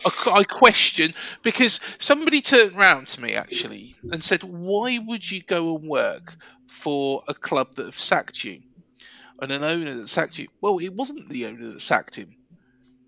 I, 0.06 0.44
question 0.44 1.11
because 1.44 1.80
somebody 1.99 2.41
turned 2.41 2.78
round 2.78 3.07
to 3.10 3.22
me 3.22 3.34
actually 3.36 3.95
and 4.03 4.24
said, 4.24 4.44
"Why 4.44 4.99
would 4.99 5.30
you 5.30 5.41
go 5.41 5.76
and 5.76 5.88
work 5.88 6.36
for 6.68 7.24
a 7.28 7.34
club 7.34 7.76
that 7.76 7.86
have 7.86 7.99
sacked 7.99 8.44
you 8.44 8.61
and 9.41 9.52
an 9.52 9.64
owner 9.64 9.94
that 9.95 10.07
sacked 10.07 10.38
you?" 10.38 10.48
Well, 10.61 10.78
it 10.80 10.94
wasn't 10.94 11.30
the 11.30 11.48
owner 11.48 11.65
that 11.72 11.82
sacked 11.82 12.15
him. 12.15 12.36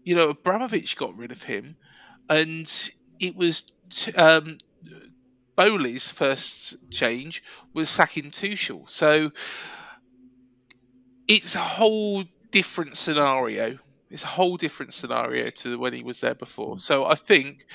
You 0.04 0.16
know, 0.16 0.30
Abramovich 0.30 0.98
got 0.98 1.18
rid 1.18 1.32
of 1.32 1.44
him, 1.44 1.76
and 2.28 2.72
it 3.20 3.36
was 3.36 3.72
t- 3.90 4.14
um, 4.14 4.58
Boehly's 5.56 6.10
first 6.10 6.76
change 6.90 7.44
was 7.74 7.90
sacking 7.90 8.32
Tuchel. 8.32 8.90
So 8.90 9.32
it's 11.28 11.56
a 11.56 11.60
whole 11.60 12.24
different 12.52 12.98
scenario. 12.98 13.78
It's 14.10 14.24
a 14.24 14.28
whole 14.28 14.58
different 14.58 14.94
scenario 14.94 15.50
to 15.50 15.78
when 15.78 15.94
he 15.94 16.04
was 16.04 16.22
there 16.22 16.36
before. 16.36 16.80
So 16.80 17.06
I 17.06 17.16
think, 17.16 17.66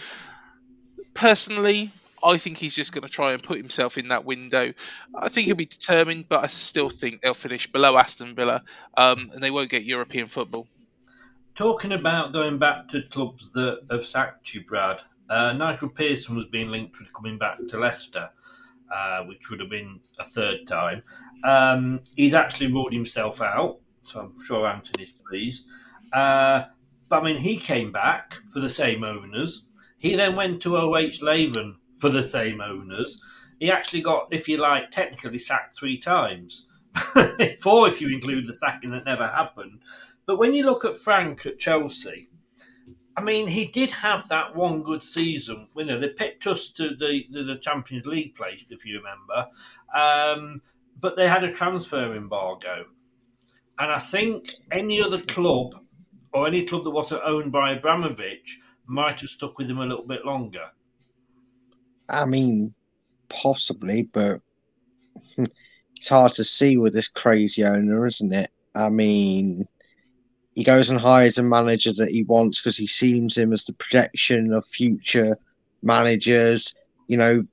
personally, 1.14 1.90
I 2.24 2.38
think 2.38 2.56
he's 2.56 2.74
just 2.74 2.92
going 2.92 3.06
to 3.06 3.10
try 3.10 3.32
and 3.32 3.42
put 3.42 3.58
himself 3.58 3.98
in 3.98 4.08
that 4.08 4.24
window. 4.24 4.72
I 5.14 5.28
think 5.28 5.46
he'll 5.46 5.56
be 5.56 5.66
determined, 5.66 6.26
but 6.28 6.42
I 6.42 6.46
still 6.46 6.88
think 6.88 7.20
they'll 7.20 7.34
finish 7.34 7.70
below 7.70 7.96
Aston 7.96 8.34
Villa, 8.34 8.62
um, 8.96 9.30
and 9.32 9.42
they 9.42 9.50
won't 9.50 9.70
get 9.70 9.84
European 9.84 10.26
football. 10.26 10.66
Talking 11.54 11.92
about 11.92 12.32
going 12.32 12.58
back 12.58 12.88
to 12.88 13.02
clubs 13.02 13.52
that 13.52 13.82
have 13.90 14.06
sacked 14.06 14.54
you, 14.54 14.64
Brad, 14.64 15.02
uh, 15.28 15.52
Nigel 15.52 15.88
Pearson 15.88 16.34
was 16.34 16.46
being 16.46 16.70
linked 16.70 16.98
with 16.98 17.12
coming 17.12 17.38
back 17.38 17.58
to 17.68 17.78
Leicester, 17.78 18.30
uh, 18.92 19.22
which 19.24 19.50
would 19.50 19.60
have 19.60 19.70
been 19.70 20.00
a 20.18 20.24
third 20.24 20.66
time. 20.66 21.02
Um, 21.44 22.00
he's 22.16 22.34
actually 22.34 22.72
ruled 22.72 22.92
himself 22.92 23.40
out, 23.40 23.78
so 24.02 24.20
I'm 24.20 24.44
sure 24.44 24.66
Anthony's 24.66 25.12
pleased. 25.12 25.66
Uh, 26.12 26.64
but 27.08 27.22
I 27.22 27.24
mean, 27.24 27.36
he 27.36 27.56
came 27.56 27.92
back 27.92 28.38
for 28.52 28.60
the 28.60 28.70
same 28.70 29.04
owners. 29.04 29.64
He 29.98 30.16
then 30.16 30.36
went 30.36 30.62
to 30.62 30.76
OH 30.76 31.20
Leuven 31.22 31.76
for 31.96 32.10
the 32.10 32.22
same 32.22 32.60
owners. 32.60 33.22
He 33.58 33.70
actually 33.70 34.02
got, 34.02 34.28
if 34.30 34.48
you 34.48 34.58
like, 34.58 34.90
technically 34.90 35.38
sacked 35.38 35.78
three 35.78 35.98
times. 35.98 36.66
Four 37.62 37.88
if 37.88 38.00
you 38.00 38.08
include 38.08 38.46
the 38.46 38.52
sacking 38.52 38.90
that 38.90 39.04
never 39.04 39.26
happened. 39.26 39.80
But 40.26 40.38
when 40.38 40.54
you 40.54 40.64
look 40.64 40.84
at 40.84 40.96
Frank 40.96 41.46
at 41.46 41.58
Chelsea, 41.58 42.28
I 43.16 43.22
mean, 43.22 43.46
he 43.46 43.66
did 43.66 43.90
have 43.92 44.28
that 44.28 44.56
one 44.56 44.82
good 44.82 45.04
season. 45.04 45.68
You 45.76 45.84
know, 45.84 46.00
they 46.00 46.08
picked 46.08 46.46
us 46.46 46.68
to 46.72 46.96
the, 46.96 47.24
the, 47.30 47.44
the 47.44 47.56
Champions 47.56 48.06
League 48.06 48.34
place, 48.34 48.66
if 48.70 48.84
you 48.84 48.98
remember. 48.98 49.48
Um, 49.94 50.62
but 51.00 51.16
they 51.16 51.28
had 51.28 51.44
a 51.44 51.52
transfer 51.52 52.14
embargo. 52.14 52.86
And 53.78 53.92
I 53.92 53.98
think 53.98 54.54
any 54.70 55.00
other 55.00 55.20
club 55.20 55.74
or 56.34 56.48
any 56.48 56.64
club 56.64 56.84
that 56.84 56.90
wasn't 56.90 57.22
owned 57.24 57.52
by 57.52 57.72
Abramovich 57.72 58.58
might 58.86 59.20
have 59.20 59.30
stuck 59.30 59.56
with 59.56 59.70
him 59.70 59.78
a 59.78 59.86
little 59.86 60.04
bit 60.04 60.26
longer. 60.26 60.66
I 62.08 62.26
mean, 62.26 62.74
possibly, 63.28 64.02
but 64.02 64.40
it's 65.96 66.08
hard 66.08 66.32
to 66.34 66.44
see 66.44 66.76
with 66.76 66.92
this 66.92 67.08
crazy 67.08 67.64
owner, 67.64 68.04
isn't 68.04 68.32
it? 68.32 68.50
I 68.74 68.90
mean, 68.90 69.66
he 70.54 70.64
goes 70.64 70.90
and 70.90 71.00
hires 71.00 71.38
a 71.38 71.42
manager 71.42 71.92
that 71.94 72.10
he 72.10 72.24
wants 72.24 72.60
because 72.60 72.76
he 72.76 72.86
sees 72.86 73.38
him 73.38 73.52
as 73.52 73.64
the 73.64 73.72
projection 73.72 74.52
of 74.52 74.66
future 74.66 75.38
managers. 75.82 76.74
You 77.06 77.16
know, 77.16 77.44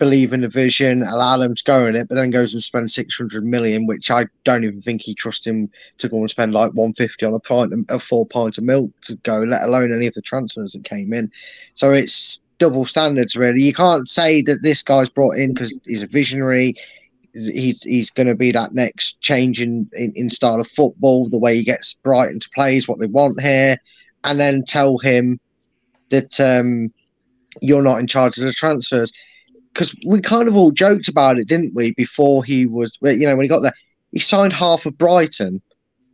believe 0.00 0.32
in 0.32 0.40
the 0.40 0.48
vision, 0.48 1.02
allow 1.02 1.36
them 1.36 1.54
to 1.54 1.62
go 1.64 1.86
in 1.86 1.94
it, 1.94 2.08
but 2.08 2.16
then 2.16 2.30
goes 2.30 2.54
and 2.54 2.62
spends 2.62 2.94
six 2.94 3.16
hundred 3.16 3.44
million, 3.44 3.86
which 3.86 4.10
I 4.10 4.24
don't 4.42 4.64
even 4.64 4.80
think 4.80 5.02
he 5.02 5.14
trusts 5.14 5.46
him 5.46 5.70
to 5.98 6.08
go 6.08 6.16
and 6.16 6.30
spend 6.30 6.52
like 6.52 6.72
one 6.72 6.94
fifty 6.94 7.24
on 7.26 7.34
a 7.34 7.38
pint, 7.38 7.72
a 7.88 8.00
four 8.00 8.26
pint 8.26 8.58
of 8.58 8.64
milk 8.64 8.90
to 9.02 9.14
go, 9.16 9.38
let 9.40 9.62
alone 9.62 9.94
any 9.94 10.08
of 10.08 10.14
the 10.14 10.22
transfers 10.22 10.72
that 10.72 10.84
came 10.84 11.12
in. 11.12 11.30
So 11.74 11.92
it's 11.92 12.40
double 12.58 12.86
standards, 12.86 13.36
really. 13.36 13.62
You 13.62 13.74
can't 13.74 14.08
say 14.08 14.42
that 14.42 14.62
this 14.62 14.82
guy's 14.82 15.08
brought 15.10 15.36
in 15.36 15.52
because 15.54 15.78
he's 15.84 16.02
a 16.02 16.08
visionary. 16.08 16.74
He's 17.32 17.82
he's 17.82 18.10
going 18.10 18.26
to 18.26 18.34
be 18.34 18.50
that 18.52 18.74
next 18.74 19.20
change 19.20 19.60
in, 19.60 19.88
in, 19.92 20.12
in 20.16 20.30
style 20.30 20.60
of 20.60 20.66
football, 20.66 21.28
the 21.28 21.38
way 21.38 21.56
he 21.56 21.62
gets 21.62 21.94
Brighton 21.94 22.40
to 22.40 22.50
play 22.50 22.76
is 22.76 22.88
what 22.88 22.98
they 22.98 23.06
want 23.06 23.40
here, 23.40 23.76
and 24.24 24.40
then 24.40 24.64
tell 24.64 24.98
him 24.98 25.38
that 26.08 26.40
um, 26.40 26.92
you're 27.60 27.82
not 27.82 28.00
in 28.00 28.06
charge 28.08 28.38
of 28.38 28.44
the 28.44 28.52
transfers 28.52 29.12
because 29.72 29.94
we 30.06 30.20
kind 30.20 30.48
of 30.48 30.56
all 30.56 30.70
joked 30.70 31.08
about 31.08 31.38
it, 31.38 31.48
didn't 31.48 31.74
we? 31.74 31.92
Before 31.92 32.44
he 32.44 32.66
was, 32.66 32.98
you 33.02 33.26
know, 33.26 33.36
when 33.36 33.44
he 33.44 33.48
got 33.48 33.60
there, 33.60 33.74
he 34.12 34.18
signed 34.18 34.52
half 34.52 34.86
of 34.86 34.98
Brighton, 34.98 35.62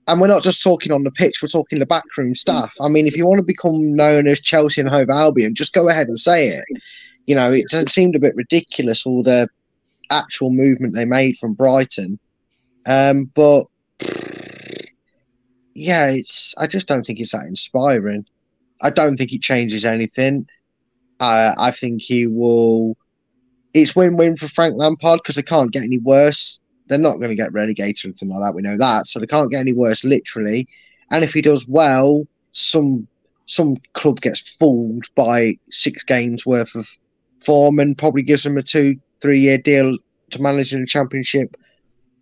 and 0.06 0.20
we're 0.20 0.26
not 0.26 0.42
just 0.42 0.62
talking 0.62 0.92
on 0.92 1.02
the 1.02 1.10
pitch; 1.10 1.42
we're 1.42 1.48
talking 1.48 1.78
the 1.78 1.86
backroom 1.86 2.34
staff. 2.34 2.74
I 2.80 2.88
mean, 2.88 3.06
if 3.06 3.16
you 3.16 3.26
want 3.26 3.38
to 3.38 3.44
become 3.44 3.94
known 3.94 4.26
as 4.26 4.40
Chelsea 4.40 4.80
and 4.80 4.90
Hove 4.90 5.10
Albion, 5.10 5.54
just 5.54 5.72
go 5.72 5.88
ahead 5.88 6.08
and 6.08 6.20
say 6.20 6.48
it. 6.48 6.64
You 7.26 7.34
know, 7.34 7.52
it 7.52 7.88
seemed 7.88 8.14
a 8.14 8.20
bit 8.20 8.36
ridiculous 8.36 9.04
all 9.04 9.22
the 9.22 9.48
actual 10.10 10.50
movement 10.50 10.94
they 10.94 11.04
made 11.04 11.36
from 11.36 11.54
Brighton, 11.54 12.18
um, 12.84 13.24
but 13.34 13.66
yeah, 15.74 16.10
it's. 16.10 16.54
I 16.56 16.66
just 16.66 16.86
don't 16.86 17.04
think 17.04 17.20
it's 17.20 17.32
that 17.32 17.46
inspiring. 17.46 18.26
I 18.82 18.90
don't 18.90 19.16
think 19.16 19.32
it 19.32 19.42
changes 19.42 19.84
anything. 19.84 20.46
I 21.18 21.70
think 21.70 22.02
he 22.02 22.26
will 22.26 22.96
it's 23.76 23.94
win-win 23.94 24.36
for 24.36 24.48
Frank 24.48 24.76
Lampard 24.76 25.20
because 25.22 25.36
they 25.36 25.42
can't 25.42 25.70
get 25.70 25.82
any 25.82 25.98
worse. 25.98 26.58
They're 26.86 26.98
not 26.98 27.16
going 27.16 27.28
to 27.28 27.34
get 27.34 27.52
relegated 27.52 28.04
or 28.04 28.08
anything 28.08 28.30
like 28.30 28.42
that. 28.42 28.54
We 28.54 28.62
know 28.62 28.78
that, 28.78 29.06
so 29.06 29.18
they 29.18 29.26
can't 29.26 29.50
get 29.50 29.60
any 29.60 29.72
worse, 29.72 30.02
literally. 30.04 30.68
And 31.10 31.22
if 31.22 31.34
he 31.34 31.42
does 31.42 31.68
well, 31.68 32.26
some 32.52 33.06
some 33.44 33.76
club 33.92 34.20
gets 34.20 34.40
fooled 34.40 35.06
by 35.14 35.56
six 35.70 36.02
games 36.02 36.44
worth 36.44 36.74
of 36.74 36.88
form 37.40 37.78
and 37.78 37.96
probably 37.96 38.22
gives 38.22 38.42
them 38.42 38.56
a 38.56 38.62
two 38.62 38.98
three 39.20 39.40
year 39.40 39.58
deal 39.58 39.96
to 40.30 40.42
manage 40.42 40.72
in 40.72 40.80
the 40.80 40.86
championship, 40.86 41.56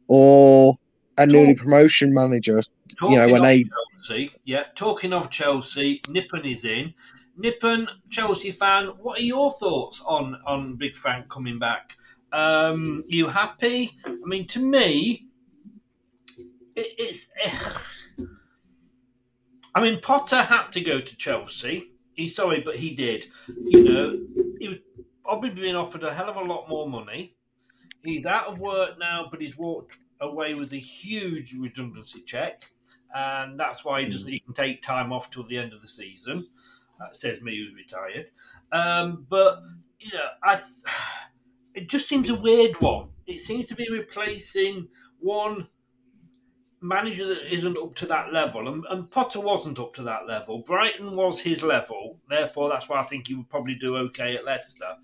or 0.08 0.76
a 1.18 1.26
newly 1.26 1.54
promotion 1.54 2.12
manager. 2.12 2.62
Talking 2.98 3.12
you 3.12 3.18
know 3.18 3.32
when 3.32 3.42
they 3.42 3.64
Chelsea, 3.92 4.32
yeah. 4.44 4.64
Talking 4.74 5.12
of 5.12 5.30
Chelsea, 5.30 6.00
Nippon 6.08 6.44
is 6.44 6.64
in. 6.64 6.94
Nippon, 7.36 7.88
Chelsea 8.10 8.52
fan, 8.52 8.86
what 9.00 9.18
are 9.18 9.22
your 9.22 9.50
thoughts 9.52 10.00
on 10.06 10.40
on 10.46 10.76
Big 10.76 10.96
Frank 10.96 11.28
coming 11.28 11.58
back? 11.58 11.96
Um, 12.32 13.04
you 13.06 13.28
happy? 13.28 13.92
I 14.04 14.14
mean, 14.24 14.46
to 14.48 14.60
me, 14.60 15.26
it, 16.74 16.94
it's. 16.98 17.26
I 19.76 19.82
mean, 19.82 20.00
Potter 20.00 20.42
had 20.42 20.70
to 20.72 20.80
go 20.80 21.00
to 21.00 21.16
Chelsea. 21.16 21.90
He's 22.14 22.36
sorry, 22.36 22.60
but 22.64 22.76
he 22.76 22.94
did. 22.94 23.26
You 23.48 23.84
know, 23.84 24.20
he 24.60 24.68
was 24.68 24.78
probably 25.24 25.50
being 25.50 25.74
offered 25.74 26.04
a 26.04 26.14
hell 26.14 26.28
of 26.28 26.36
a 26.36 26.40
lot 26.40 26.68
more 26.68 26.88
money. 26.88 27.34
He's 28.04 28.26
out 28.26 28.46
of 28.46 28.60
work 28.60 28.98
now, 29.00 29.26
but 29.30 29.40
he's 29.40 29.56
walked 29.56 29.96
away 30.20 30.54
with 30.54 30.72
a 30.72 30.78
huge 30.78 31.54
redundancy 31.54 32.22
check, 32.22 32.70
and 33.14 33.58
that's 33.58 33.84
why 33.84 34.02
he 34.02 34.08
doesn't. 34.08 34.30
He 34.30 34.38
can 34.38 34.54
take 34.54 34.82
time 34.82 35.12
off 35.12 35.30
till 35.30 35.46
the 35.46 35.58
end 35.58 35.72
of 35.72 35.82
the 35.82 35.88
season. 35.88 36.46
Uh, 37.00 37.12
says 37.12 37.42
me 37.42 37.56
who's 37.56 37.74
retired. 37.74 38.30
Um, 38.72 39.26
but 39.28 39.60
you 39.98 40.12
know, 40.12 40.26
I 40.42 40.60
it 41.74 41.88
just 41.88 42.08
seems 42.08 42.30
a 42.30 42.34
weird 42.34 42.80
one. 42.80 43.08
It 43.26 43.40
seems 43.40 43.66
to 43.66 43.74
be 43.74 43.88
replacing 43.90 44.88
one 45.18 45.68
manager 46.80 47.26
that 47.26 47.52
isn't 47.52 47.78
up 47.78 47.94
to 47.96 48.06
that 48.06 48.32
level, 48.32 48.68
and, 48.68 48.84
and, 48.90 49.10
Potter 49.10 49.40
wasn't 49.40 49.78
up 49.78 49.94
to 49.94 50.02
that 50.02 50.26
level. 50.26 50.58
Brighton 50.58 51.16
was 51.16 51.40
his 51.40 51.62
level, 51.62 52.18
therefore 52.28 52.68
that's 52.68 52.88
why 52.88 53.00
I 53.00 53.04
think 53.04 53.26
he 53.26 53.34
would 53.34 53.48
probably 53.48 53.74
do 53.74 53.96
okay 53.96 54.36
at 54.36 54.44
Leicester. 54.44 54.94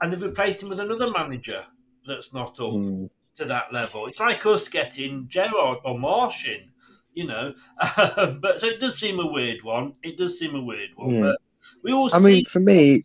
And 0.00 0.12
they've 0.12 0.20
replaced 0.20 0.60
him 0.60 0.68
with 0.68 0.80
another 0.80 1.08
manager 1.08 1.64
that's 2.06 2.32
not 2.32 2.58
up 2.58 2.72
mm. 2.72 3.08
to 3.36 3.44
that 3.44 3.72
level. 3.72 4.08
It's 4.08 4.18
like 4.18 4.44
us 4.44 4.68
getting 4.68 5.28
Gerrard 5.28 5.78
or 5.84 5.96
Marsh 5.96 6.48
in 6.48 6.71
you 7.14 7.26
know. 7.26 7.54
but 7.96 8.60
so 8.60 8.66
it 8.66 8.80
does 8.80 8.98
seem 8.98 9.20
a 9.20 9.26
weird 9.26 9.62
one. 9.62 9.94
It 10.02 10.18
does 10.18 10.38
seem 10.38 10.54
a 10.54 10.62
weird 10.62 10.90
one. 10.96 11.20
But 11.20 11.38
we 11.82 11.92
all. 11.92 12.12
I 12.12 12.18
see- 12.18 12.24
mean, 12.24 12.44
for 12.44 12.60
me, 12.60 13.02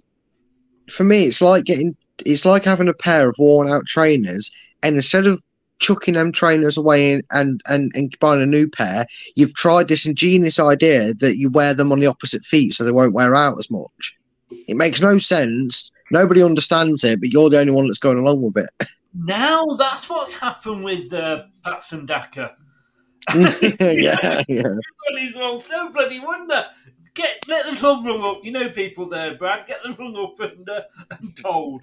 for 0.89 1.03
me, 1.03 1.25
it's 1.25 1.41
like 1.41 1.65
getting. 1.65 1.95
It's 2.25 2.45
like 2.45 2.65
having 2.65 2.88
a 2.88 2.93
pair 2.93 3.29
of 3.29 3.35
worn 3.38 3.69
out 3.69 3.85
trainers, 3.85 4.51
and 4.81 4.95
instead 4.95 5.27
of 5.27 5.41
chucking 5.79 6.15
them 6.15 6.31
trainers 6.31 6.77
away 6.77 7.13
and, 7.13 7.23
and, 7.31 7.61
and, 7.67 7.91
and 7.95 8.17
buying 8.19 8.41
a 8.41 8.45
new 8.45 8.67
pair, 8.67 9.05
you've 9.35 9.53
tried 9.53 9.88
this 9.88 10.05
ingenious 10.05 10.59
idea 10.59 11.13
that 11.13 11.38
you 11.38 11.49
wear 11.49 11.73
them 11.73 11.91
on 11.91 11.99
the 11.99 12.07
opposite 12.07 12.43
feet 12.45 12.73
so 12.73 12.84
they 12.84 12.91
won't 12.91 13.13
wear 13.13 13.35
out 13.35 13.59
as 13.59 13.69
much. 13.69 14.17
It 14.49 14.75
makes 14.75 15.01
no 15.01 15.17
sense. 15.17 15.91
Nobody 16.09 16.41
understands 16.41 17.03
it, 17.03 17.19
but 17.19 17.29
you're 17.29 17.49
the 17.49 17.59
only 17.59 17.73
one 17.73 17.88
that's 17.88 17.99
going 17.99 18.17
along 18.17 18.41
with 18.41 18.57
it. 18.57 18.88
Now 19.19 19.65
that's 19.79 20.09
what's 20.09 20.35
happened 20.35 20.84
with 20.84 21.11
uh, 21.11 21.45
Patson 21.63 22.05
Daka. 22.05 22.55
yeah, 23.36 24.44
yeah. 24.48 24.76
Everybody's 25.10 25.36
wrong. 25.36 25.62
No 25.70 25.90
bloody 25.90 26.20
wonder. 26.20 26.66
Get 27.14 27.45
let 27.48 27.66
the 27.66 27.76
club 27.78 28.06
rung 28.06 28.24
up. 28.24 28.41
You 28.44 28.52
know 28.52 28.70
people 28.70 29.10
there, 29.10 29.36
Brad. 29.36 29.66
Get 29.68 29.82
them 29.82 29.95
rung 29.98 30.16
up 30.16 30.40
and, 30.40 30.70
uh, 30.70 30.82
and 31.20 31.36
told. 31.36 31.82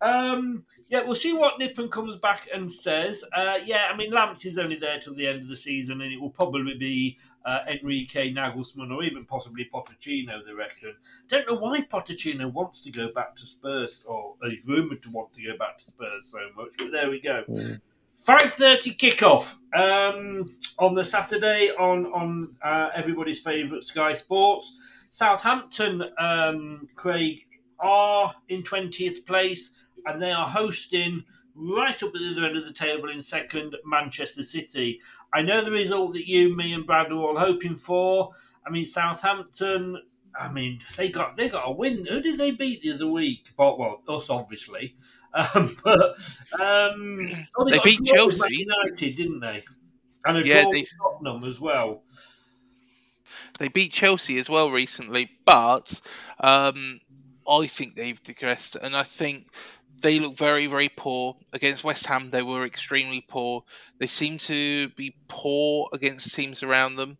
Um, 0.00 0.64
yeah, 0.88 1.02
we'll 1.02 1.14
see 1.14 1.34
what 1.34 1.58
Nippon 1.58 1.90
comes 1.90 2.16
back 2.16 2.48
and 2.52 2.72
says. 2.72 3.22
Uh, 3.32 3.58
yeah, 3.64 3.88
I 3.92 3.96
mean 3.96 4.10
Lamps 4.10 4.46
is 4.46 4.56
only 4.58 4.76
there 4.76 4.98
till 4.98 5.14
the 5.14 5.26
end 5.26 5.42
of 5.42 5.48
the 5.48 5.56
season, 5.56 6.00
and 6.00 6.10
it 6.12 6.20
will 6.20 6.30
probably 6.30 6.74
be 6.74 7.18
uh, 7.44 7.60
Enrique 7.68 8.32
Nagelsmann 8.32 8.90
or 8.90 9.02
even 9.02 9.24
possibly 9.24 9.68
Pochettino. 9.72 10.44
They 10.44 10.52
reckon. 10.52 10.96
Don't 11.28 11.46
know 11.46 11.56
why 11.56 11.82
Pochettino 11.82 12.50
wants 12.50 12.80
to 12.82 12.90
go 12.90 13.12
back 13.12 13.36
to 13.36 13.46
Spurs, 13.46 14.04
or 14.08 14.36
he's 14.44 14.66
rumored 14.66 15.02
to 15.02 15.10
want 15.10 15.32
to 15.34 15.42
go 15.42 15.56
back 15.56 15.78
to 15.78 15.84
Spurs 15.84 16.28
so 16.30 16.38
much. 16.56 16.70
But 16.78 16.92
there 16.92 17.10
we 17.10 17.20
go. 17.20 17.44
Mm. 17.48 17.80
Five 18.24 18.52
thirty 18.52 18.94
kickoff 18.94 19.54
um, 19.74 20.46
on 20.78 20.94
the 20.94 21.04
Saturday 21.04 21.70
on 21.76 22.06
on 22.06 22.54
uh, 22.62 22.90
everybody's 22.94 23.40
favourite 23.40 23.84
Sky 23.84 24.14
Sports. 24.14 24.72
Southampton, 25.10 26.04
um, 26.18 26.88
Craig, 26.94 27.40
are 27.80 28.32
in 28.48 28.62
twentieth 28.62 29.26
place, 29.26 29.74
and 30.06 30.22
they 30.22 30.30
are 30.30 30.46
hosting 30.46 31.24
right 31.56 32.00
up 32.00 32.14
at 32.14 32.20
the 32.20 32.28
other 32.30 32.46
end 32.46 32.56
of 32.56 32.64
the 32.64 32.72
table 32.72 33.10
in 33.10 33.20
second, 33.20 33.76
Manchester 33.84 34.44
City. 34.44 35.00
I 35.34 35.42
know 35.42 35.64
the 35.64 35.72
result 35.72 36.12
that 36.12 36.28
you, 36.28 36.56
me, 36.56 36.74
and 36.74 36.86
Brad 36.86 37.10
are 37.10 37.16
all 37.16 37.36
hoping 37.36 37.74
for. 37.74 38.30
I 38.64 38.70
mean, 38.70 38.84
Southampton. 38.84 40.00
I 40.38 40.50
mean, 40.50 40.78
they 40.96 41.08
got 41.08 41.36
they 41.36 41.48
got 41.48 41.66
a 41.66 41.72
win. 41.72 42.06
Who 42.06 42.20
did 42.20 42.38
they 42.38 42.52
beat 42.52 42.82
the 42.82 42.92
other 42.92 43.12
week? 43.12 43.50
But 43.56 43.80
well, 43.80 44.00
us 44.08 44.30
obviously. 44.30 44.94
Um, 45.34 45.76
but 45.84 46.16
um, 46.58 47.18
oh, 47.56 47.64
they, 47.64 47.72
they 47.72 47.80
beat 47.84 48.04
Chelsea 48.04 48.66
United, 48.66 49.16
didn't 49.16 49.40
they? 49.40 49.64
And 50.24 50.38
a 50.38 50.46
yeah, 50.46 50.62
draw 50.62 50.72
they... 50.72 50.86
Tottenham 50.98 51.44
as 51.44 51.60
well. 51.60 52.02
They 53.58 53.68
beat 53.68 53.92
Chelsea 53.92 54.38
as 54.38 54.48
well 54.48 54.70
recently, 54.70 55.30
but 55.44 56.00
um, 56.40 56.98
I 57.48 57.66
think 57.66 57.94
they've 57.94 58.22
digressed, 58.22 58.76
and 58.76 58.96
I 58.96 59.02
think 59.02 59.46
they 60.00 60.18
look 60.18 60.36
very, 60.36 60.66
very 60.66 60.88
poor 60.88 61.36
against 61.52 61.84
West 61.84 62.06
Ham. 62.06 62.30
They 62.30 62.42
were 62.42 62.64
extremely 62.64 63.24
poor. 63.26 63.64
They 63.98 64.06
seem 64.06 64.38
to 64.38 64.88
be 64.90 65.14
poor 65.28 65.88
against 65.92 66.34
teams 66.34 66.62
around 66.62 66.96
them. 66.96 67.16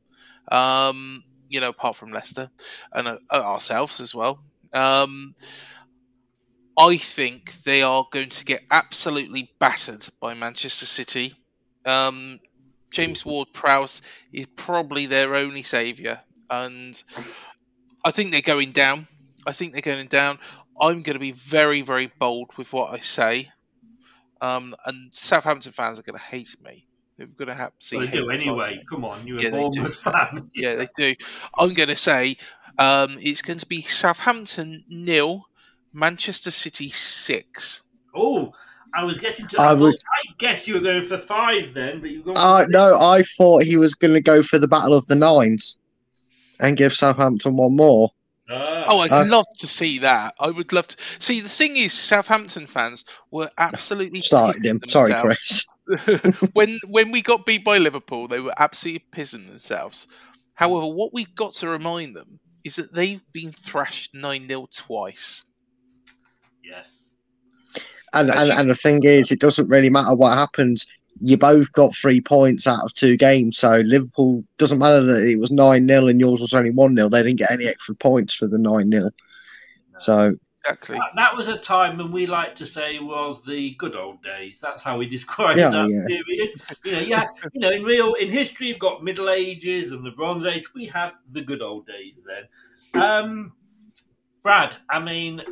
Um, 0.51 1.23
you 1.49 1.61
know, 1.61 1.69
apart 1.69 1.97
from 1.97 2.13
Leicester 2.13 2.51
and 2.93 3.07
uh, 3.07 3.17
ourselves 3.31 4.01
as 4.01 4.15
well. 4.15 4.43
Um, 4.73 5.35
I 6.79 6.97
think 6.97 7.53
they 7.65 7.83
are 7.83 8.07
going 8.11 8.31
to 8.31 8.45
get 8.45 8.63
absolutely 8.71 9.51
battered 9.59 10.07
by 10.21 10.35
Manchester 10.35 10.87
City. 10.87 11.35
Um, 11.85 12.41
James 12.91 13.25
Ward-Prowse 13.25 14.03
is 14.33 14.47
probably 14.47 15.07
their 15.07 15.35
only 15.35 15.63
saviour, 15.63 16.21
and 16.51 17.03
I 18.05 18.11
think 18.11 18.31
they're 18.31 18.41
going 18.43 18.73
down. 18.73 19.07
I 19.47 19.53
think 19.53 19.73
they're 19.73 19.83
going 19.83 20.07
down. 20.07 20.39
I'm 20.81 21.03
going 21.03 21.15
to 21.15 21.21
be 21.21 21.33
very, 21.33 21.83
very 21.83 22.11
bold 22.19 22.57
with 22.57 22.73
what 22.73 22.93
I 22.93 22.99
say, 22.99 23.51
um, 24.41 24.75
and 24.87 25.15
Southampton 25.15 25.73
fans 25.73 25.99
are 25.99 26.03
going 26.03 26.19
to 26.19 26.25
hate 26.25 26.57
me. 26.65 26.87
They're 27.17 27.27
going 27.27 27.49
to 27.49 27.55
have 27.55 27.79
to 27.79 27.87
see. 27.87 27.97
Well, 27.97 28.07
they 28.07 28.13
do 28.13 28.31
anyway. 28.31 28.81
Come 28.89 29.05
on, 29.05 29.27
you're 29.27 29.41
yeah, 29.41 29.49
a 29.49 29.53
Bournemouth 29.53 29.97
fan. 29.97 30.51
yeah, 30.55 30.75
they 30.77 30.89
do. 30.97 31.15
I'm 31.57 31.75
going 31.75 31.91
to 31.91 31.97
say 31.97 32.37
um, 32.79 33.17
it's 33.21 33.43
going 33.43 33.59
to 33.59 33.67
be 33.67 33.81
Southampton 33.81 34.83
nil, 34.89 35.47
Manchester 35.93 36.51
City 36.51 36.91
six. 36.91 37.83
Oh, 38.15 38.53
I 38.95 39.05
was 39.05 39.19
getting 39.19 39.47
to. 39.49 39.61
I, 39.61 39.71
I, 39.71 39.75
would, 39.75 39.95
I 39.95 40.33
guess 40.39 40.69
you 40.69 40.75
were 40.75 40.81
going 40.81 41.07
for 41.07 41.19
five 41.19 41.73
then, 41.75 42.01
but 42.01 42.11
you've 42.11 42.25
gone. 42.25 42.37
Uh, 42.37 42.67
no, 42.69 42.99
I 43.01 43.23
thought 43.23 43.65
he 43.65 43.77
was 43.77 43.95
going 43.95 44.15
to 44.15 44.21
go 44.21 44.43
for 44.43 44.59
the 44.59 44.69
battle 44.69 44.95
of 44.95 45.07
the 45.07 45.17
nines 45.17 45.77
and 46.61 46.77
give 46.77 46.95
Southampton 46.95 47.57
one 47.57 47.75
more. 47.77 48.11
Ah. 48.51 48.85
Oh, 48.89 48.99
I'd 49.01 49.13
uh, 49.13 49.25
love 49.27 49.47
to 49.61 49.67
see 49.67 50.01
that. 50.01 50.35
I 50.39 50.51
would 50.51 50.73
love 50.73 50.89
to 50.89 50.97
see. 51.19 51.41
The 51.41 51.49
thing 51.49 51.77
is, 51.77 51.93
Southampton 51.93 52.67
fans 52.67 53.05
were 53.31 53.51
absolutely 53.57 54.21
started 54.21 54.65
him. 54.65 54.81
Sorry, 54.87 55.13
Chris. 55.13 55.67
when 56.53 56.77
when 56.89 57.13
we 57.13 57.23
got 57.23 57.47
beat 57.47 57.65
by 57.65 57.79
Liverpool, 57.79 58.29
they 58.29 58.41
were 58.41 58.55
absolutely 58.57 59.07
pissing 59.11 59.49
themselves. 59.49 60.07
However, 60.55 60.87
what 60.87 61.13
we've 61.13 61.35
got 61.35 61.55
to 61.55 61.69
remind 61.69 62.15
them 62.15 62.41
is 62.63 62.77
that 62.77 62.93
they've 62.93 63.23
been 63.33 63.53
thrashed 63.53 64.15
nine 64.15 64.47
0 64.47 64.69
twice. 64.73 65.45
Yes. 66.65 67.15
And, 68.15 68.31
and 68.31 68.51
and 68.51 68.71
the 68.71 68.75
thing 68.75 69.05
is, 69.05 69.33
it 69.33 69.41
doesn't 69.41 69.69
really 69.69 69.91
matter 69.91 70.15
what 70.15 70.37
happens. 70.37 70.87
You 71.21 71.37
both 71.37 71.73
got 71.73 71.95
three 71.95 72.21
points 72.21 72.67
out 72.67 72.85
of 72.85 72.93
two 72.93 73.17
games, 73.17 73.59
so 73.59 73.77
Liverpool 73.79 74.45
doesn't 74.59 74.79
matter 74.79 75.03
that 75.03 75.29
it 75.29 75.37
was 75.37 75.51
nine 75.51 75.87
0 75.87 76.09
and 76.09 76.21
yours 76.21 76.41
was 76.41 76.53
only 76.53 76.71
one 76.71 76.95
0 76.95 77.09
They 77.09 77.23
didn't 77.23 77.39
get 77.39 77.51
any 77.51 77.67
extra 77.67 77.95
points 77.95 78.35
for 78.35 78.47
the 78.47 78.59
nine 78.59 78.91
0 78.91 79.11
So 79.99 80.37
exactly. 80.65 80.99
That, 80.99 81.11
that, 81.17 81.37
was 81.37 81.49
a 81.49 81.57
time 81.57 81.97
when 81.97 82.13
we 82.13 82.27
like 82.27 82.55
to 82.57 82.67
say 82.67 82.99
was 82.99 83.43
the 83.45 83.75
good 83.75 83.97
old 83.97 84.23
days. 84.23 84.61
That's 84.61 84.83
how 84.83 84.99
we 84.99 85.09
describe 85.09 85.57
yeah, 85.57 85.71
that 85.71 85.89
yeah. 85.89 86.07
period. 86.07 86.51
You 86.85 86.93
know, 86.93 87.01
yeah, 87.01 87.29
you 87.53 87.61
know, 87.61 87.71
in 87.71 87.83
real 87.83 88.15
in 88.15 88.31
history, 88.31 88.69
you've 88.69 88.79
got 88.79 89.05
Middle 89.05 89.31
Ages 89.31 89.93
and 89.93 90.05
the 90.05 90.11
Bronze 90.11 90.45
Age. 90.45 90.65
We 90.75 90.87
had 90.87 91.13
the 91.31 91.43
good 91.43 91.63
old 91.63 91.87
days 91.87 92.23
then. 92.27 93.03
Um, 93.03 93.53
Brad, 94.43 94.77
I 94.91 94.99
mean, 94.99 95.43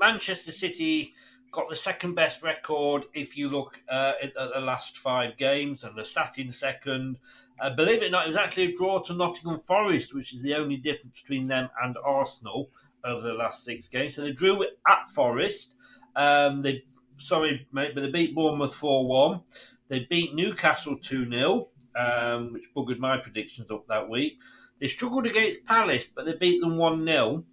Manchester 0.00 0.50
City 0.50 1.14
got 1.52 1.68
the 1.68 1.76
second 1.76 2.14
best 2.14 2.42
record 2.42 3.04
if 3.12 3.36
you 3.36 3.48
look 3.48 3.82
uh, 3.88 4.12
at, 4.22 4.34
the 4.34 4.60
last 4.60 4.98
five 4.98 5.36
games, 5.36 5.82
and 5.84 5.96
they're 5.96 6.04
sat 6.04 6.38
in 6.38 6.50
second. 6.52 7.18
Uh, 7.60 7.70
believe 7.70 8.02
it 8.02 8.08
or 8.08 8.10
not, 8.10 8.24
it 8.24 8.28
was 8.28 8.36
actually 8.36 8.72
a 8.72 8.76
draw 8.76 9.00
to 9.00 9.12
Nottingham 9.12 9.58
Forest, 9.58 10.14
which 10.14 10.32
is 10.32 10.42
the 10.42 10.54
only 10.54 10.76
difference 10.76 11.20
between 11.20 11.48
them 11.48 11.68
and 11.82 11.96
Arsenal 12.04 12.70
over 13.04 13.20
the 13.20 13.34
last 13.34 13.64
six 13.64 13.88
games. 13.88 14.14
So 14.14 14.22
they 14.22 14.32
drew 14.32 14.64
at 14.88 15.08
Forest. 15.14 15.74
Um, 16.16 16.62
they 16.62 16.84
sorry, 17.18 17.66
mate, 17.72 17.92
but 17.94 18.02
they 18.02 18.10
beat 18.10 18.34
Bournemouth 18.34 18.74
four 18.74 19.06
one. 19.06 19.42
They 19.88 20.06
beat 20.08 20.34
Newcastle 20.34 20.96
two 21.02 21.28
0 21.28 21.68
um, 21.96 22.52
which 22.52 22.72
buggered 22.74 22.98
my 22.98 23.18
predictions 23.18 23.70
up 23.70 23.86
that 23.88 24.08
week. 24.08 24.38
They 24.80 24.88
struggled 24.88 25.26
against 25.26 25.66
Palace, 25.66 26.06
but 26.06 26.24
they 26.24 26.34
beat 26.34 26.60
them 26.60 26.78
one 26.78 27.04
0 27.04 27.44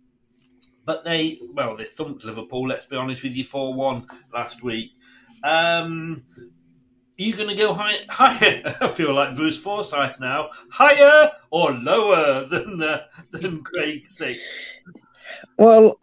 But 0.87 1.03
they 1.03 1.41
well, 1.51 1.75
they 1.75 1.83
thumped 1.83 2.23
Liverpool. 2.23 2.65
Let's 2.65 2.85
be 2.85 2.95
honest 2.95 3.21
with 3.21 3.33
you, 3.33 3.43
four 3.43 3.73
one 3.73 4.07
last 4.33 4.63
week. 4.63 4.91
Um, 5.43 6.23
are 6.37 6.43
you 7.21 7.35
going 7.35 7.49
to 7.49 7.55
go 7.55 7.73
high, 7.73 7.97
higher? 8.09 8.77
I 8.81 8.87
feel 8.87 9.13
like 9.13 9.35
Bruce 9.35 9.57
Forsyth 9.57 10.17
now. 10.21 10.49
Higher 10.71 11.29
or 11.51 11.73
lower 11.73 12.45
than 12.45 12.81
uh, 12.81 13.01
than 13.31 13.65
Craig 13.65 14.07
six? 14.07 14.39
Well, 15.57 15.99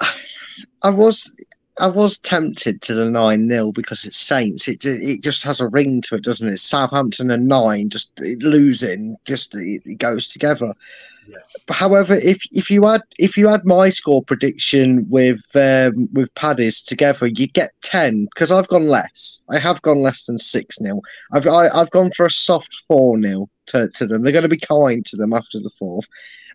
I 0.82 0.90
was 0.90 1.32
I 1.80 1.88
was 1.88 2.18
tempted 2.18 2.82
to 2.82 2.92
the 2.92 3.06
nine 3.06 3.48
0 3.48 3.72
because 3.72 4.04
it's 4.04 4.18
Saints. 4.18 4.68
It 4.68 4.84
it 4.84 5.22
just 5.22 5.44
has 5.44 5.60
a 5.62 5.68
ring 5.68 6.02
to 6.02 6.16
it, 6.16 6.24
doesn't 6.24 6.46
it? 6.46 6.58
Southampton 6.58 7.30
and 7.30 7.48
nine, 7.48 7.88
just 7.88 8.10
losing, 8.20 9.16
just 9.24 9.54
it 9.54 9.96
goes 9.96 10.28
together. 10.28 10.74
Yeah. 11.26 11.38
However, 11.70 12.16
if 12.16 12.42
if 12.52 12.70
you 12.70 12.84
had 12.86 13.02
if 13.18 13.36
you 13.36 13.48
had 13.48 13.64
my 13.64 13.88
score 13.90 14.22
prediction 14.22 15.06
with 15.08 15.42
um, 15.54 16.08
with 16.12 16.34
Paddy's 16.34 16.82
together, 16.82 17.26
you'd 17.26 17.54
get 17.54 17.72
ten 17.82 18.26
because 18.34 18.50
I've 18.50 18.68
gone 18.68 18.88
less. 18.88 19.40
I 19.50 19.58
have 19.58 19.80
gone 19.82 20.02
less 20.02 20.26
than 20.26 20.38
six 20.38 20.78
0 20.78 21.00
I've 21.32 21.46
I, 21.46 21.64
have 21.64 21.72
i 21.72 21.78
have 21.78 21.90
gone 21.90 22.10
for 22.12 22.26
a 22.26 22.30
soft 22.30 22.74
four 22.88 23.20
0 23.20 23.48
to, 23.66 23.88
to 23.88 24.06
them. 24.06 24.22
They're 24.22 24.32
going 24.32 24.42
to 24.42 24.48
be 24.48 24.58
kind 24.58 25.04
to 25.06 25.16
them 25.16 25.32
after 25.32 25.58
the 25.58 25.70
fourth. 25.70 26.06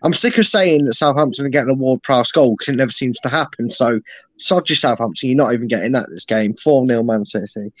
I'm 0.02 0.14
sick 0.14 0.38
of 0.38 0.46
saying 0.46 0.86
that 0.86 0.94
Southampton 0.94 1.44
are 1.44 1.50
getting 1.50 1.70
a 1.70 1.74
Ward 1.74 2.02
Prowse 2.02 2.32
goal 2.32 2.56
because 2.56 2.72
it 2.72 2.76
never 2.76 2.90
seems 2.90 3.18
to 3.20 3.28
happen. 3.28 3.68
So, 3.68 4.00
sod 4.38 4.70
you, 4.70 4.76
Southampton. 4.76 5.28
You're 5.28 5.36
not 5.36 5.52
even 5.52 5.68
getting 5.68 5.92
that 5.92 6.08
this 6.10 6.24
game. 6.24 6.54
4 6.54 6.86
0 6.86 7.02
Man 7.02 7.24
City. 7.24 7.72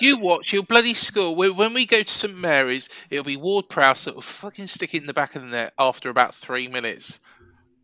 You 0.00 0.18
watch, 0.18 0.52
your 0.52 0.62
bloody 0.62 0.94
score. 0.94 1.34
When 1.34 1.74
we 1.74 1.86
go 1.86 2.02
to 2.02 2.08
St 2.08 2.36
Mary's, 2.36 2.88
it'll 3.10 3.24
be 3.24 3.36
Ward 3.36 3.68
Prowse 3.68 4.04
that 4.04 4.14
will 4.14 4.22
fucking 4.22 4.66
stick 4.66 4.94
it 4.94 5.00
in 5.00 5.06
the 5.06 5.14
back 5.14 5.36
of 5.36 5.42
the 5.42 5.48
net 5.48 5.72
after 5.78 6.10
about 6.10 6.34
three 6.34 6.68
minutes 6.68 7.20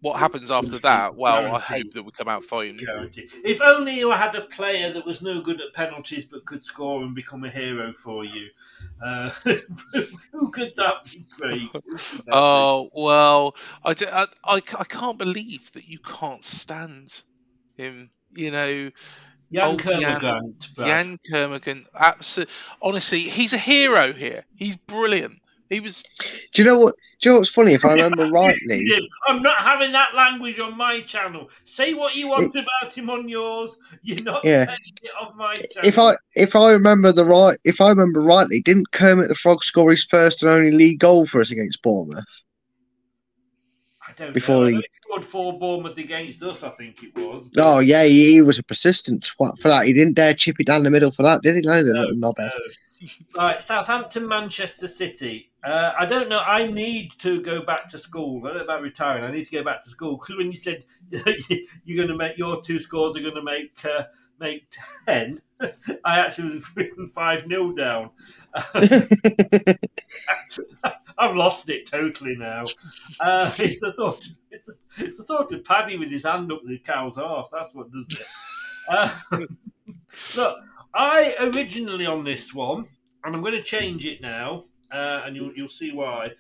what 0.03 0.19
happens 0.19 0.51
after 0.51 0.79
that? 0.79 1.15
Well, 1.15 1.43
Guaranteed. 1.43 1.55
I 1.55 1.61
hope 1.61 1.93
that 1.93 2.03
we 2.03 2.11
come 2.11 2.29
out 2.29 2.45
fine. 2.45 2.77
Guaranteed. 2.77 3.31
If 3.45 3.63
only 3.63 3.97
you 3.97 4.11
had 4.11 4.35
a 4.35 4.43
player 4.43 4.93
that 4.93 5.07
was 5.07 5.23
no 5.23 5.41
good 5.41 5.61
at 5.61 5.73
penalties 5.75 6.27
but 6.27 6.45
could 6.45 6.65
score 6.65 7.05
and 7.05 7.15
become 7.15 7.45
a 7.45 7.51
hero 7.51 7.93
for 7.93 8.25
you. 8.25 8.49
Uh, 9.03 9.31
who 10.33 10.51
could 10.51 10.73
that 10.75 11.05
be, 11.05 11.25
Craig? 11.31 11.69
Oh 12.33 12.91
well, 12.93 13.55
I, 13.85 13.95
I, 14.13 14.25
I, 14.45 14.57
I 14.57 14.85
can't 14.85 15.19
believe 15.19 15.71
that 15.73 15.87
you 15.87 16.01
can't 16.01 16.45
stand 16.45 17.23
him. 17.77 18.11
You 18.35 18.51
know. 18.51 18.91
Yann 19.53 19.77
Kermorgant. 19.77 20.69
Yann, 20.79 20.87
Yann 20.87 21.19
Kermorgant. 21.31 21.87
Absolutely. 21.95 22.55
Honestly, 22.81 23.19
he's 23.21 23.53
a 23.53 23.59
hero 23.59 24.13
here. 24.13 24.45
He's 24.57 24.77
brilliant. 24.77 25.41
He 25.69 25.81
was. 25.81 26.05
Do 26.53 26.63
you 26.63 26.69
know 26.69 26.79
what? 26.79 26.95
Do 27.21 27.29
you 27.29 27.35
know 27.35 27.39
what's 27.39 27.51
funny? 27.51 27.73
If 27.73 27.85
I 27.85 27.93
remember 27.93 28.27
rightly, 28.31 28.87
I'm 29.27 29.43
not 29.43 29.59
having 29.59 29.93
that 29.93 30.15
language 30.15 30.59
on 30.59 30.77
my 30.77 31.03
channel. 31.03 31.51
Say 31.65 31.95
what 31.95 32.15
you 32.17 32.29
want 32.29 32.55
it, 32.55 32.65
about 32.65 32.95
him 32.95 33.11
on 33.11 33.29
yours. 33.29 33.77
You're 34.03 34.23
not 34.23 34.45
yeah. 34.45 34.67
saying 34.67 34.79
it 35.03 35.11
on 35.21 35.37
my 35.37 35.55
channel. 35.55 35.89
If 35.89 35.99
I 35.99 36.17
if 36.35 36.57
I 36.57 36.73
remember 36.73 37.13
the 37.13 37.25
right, 37.25 37.59
if 37.65 37.81
I 37.81 37.91
remember 37.91 38.21
rightly, 38.21 38.61
didn't 38.61 38.91
Kermit 38.91 39.29
the 39.29 39.35
Frog 39.35 39.65
score 39.65 39.91
his 39.91 40.05
first 40.05 40.43
and 40.43 40.51
only 40.51 40.73
league 40.73 40.99
goal 40.99 41.27
for 41.27 41.41
us 41.41 41.51
against 41.51 41.83
Bournemouth? 41.83 42.43
Before 44.33 44.71
know. 44.71 44.79
He... 44.79 44.85
scored 44.95 45.25
for 45.25 45.59
Bournemouth 45.59 45.99
against 45.99 46.43
us, 46.43 46.63
I 46.63 46.71
think 46.71 47.03
it 47.03 47.15
was. 47.17 47.49
Oh 47.59 47.79
yeah, 47.79 48.05
he, 48.05 48.35
he 48.35 48.43
was 48.43 48.59
a 48.59 48.63
persistent 48.63 49.23
twat 49.23 49.59
for 49.59 49.69
that. 49.69 49.87
He 49.87 49.93
didn't 49.93 50.15
dare 50.15 50.35
chip 50.35 50.57
it 50.59 50.67
down 50.67 50.83
the 50.83 50.91
middle 50.91 51.11
for 51.11 51.23
that, 51.23 51.43
did 51.43 51.57
he? 51.57 51.61
No, 51.63 51.83
no, 51.83 52.11
no. 52.11 52.33
Right, 53.37 53.61
Southampton, 53.61 54.29
Manchester 54.29 54.87
City. 54.87 55.51
Uh, 55.65 55.93
I 55.99 56.07
don't 56.07 56.29
know. 56.29 56.39
I 56.39 56.67
need 56.67 57.13
to 57.19 57.43
go 57.43 57.63
back 57.63 57.89
to 57.91 57.99
school. 57.99 58.47
I 58.47 58.51
don't 58.51 58.59
know 58.59 58.65
about 58.65 58.83
retiring. 58.83 59.25
I 59.25 59.33
need 59.33 59.45
to 59.47 59.53
go 59.53 59.65
back 59.65 59.83
to 59.83 59.91
school 59.91 60.17
because 60.17 60.37
when 60.37 60.53
you 60.53 60.57
said 60.57 60.85
you're 61.11 61.97
going 61.97 62.09
to 62.09 62.17
make 62.17 62.39
your 62.39 62.61
two 62.61 62.79
scores 62.79 63.17
are 63.17 63.21
going 63.21 63.35
to 63.35 63.43
make 63.43 63.73
uh, 63.85 64.05
make 64.39 64.73
ten, 65.07 65.39
I 66.05 66.19
actually 66.19 66.55
was 66.55 66.77
written 66.77 67.07
five 67.07 67.45
0 67.49 67.73
down. 67.73 68.11
I've 71.19 71.37
lost 71.37 71.69
it 71.69 71.87
totally 71.87 72.35
now. 72.37 72.65
Uh, 73.21 73.51
it's 73.59 73.81
the. 73.81 73.95
Of, 73.99 74.21
it's, 74.51 74.65
the, 74.65 74.75
it's 74.99 75.19
the 75.19 75.25
sort 75.25 75.53
of 75.53 75.65
paddy 75.65 75.97
with 75.97 76.11
his 76.11 76.25
hand 76.25 76.53
up 76.53 76.61
the 76.67 76.79
cow's 76.79 77.19
arse. 77.19 77.51
That's 77.53 77.75
what 77.75 77.91
does 77.91 78.07
it. 78.11 78.27
Uh, 78.89 79.15
look, 80.37 80.59
I 80.95 81.35
originally 81.41 82.07
on 82.07 82.25
this 82.25 82.53
one, 82.53 82.87
and 83.25 83.35
I'm 83.35 83.43
going 83.43 83.55
to 83.55 83.63
change 83.63 84.07
it 84.07 84.21
now, 84.21 84.65
uh, 84.93 85.23
and 85.25 85.37
you'll 85.37 85.53
you'll 85.55 85.69
see 85.69 85.93
why. 85.93 86.31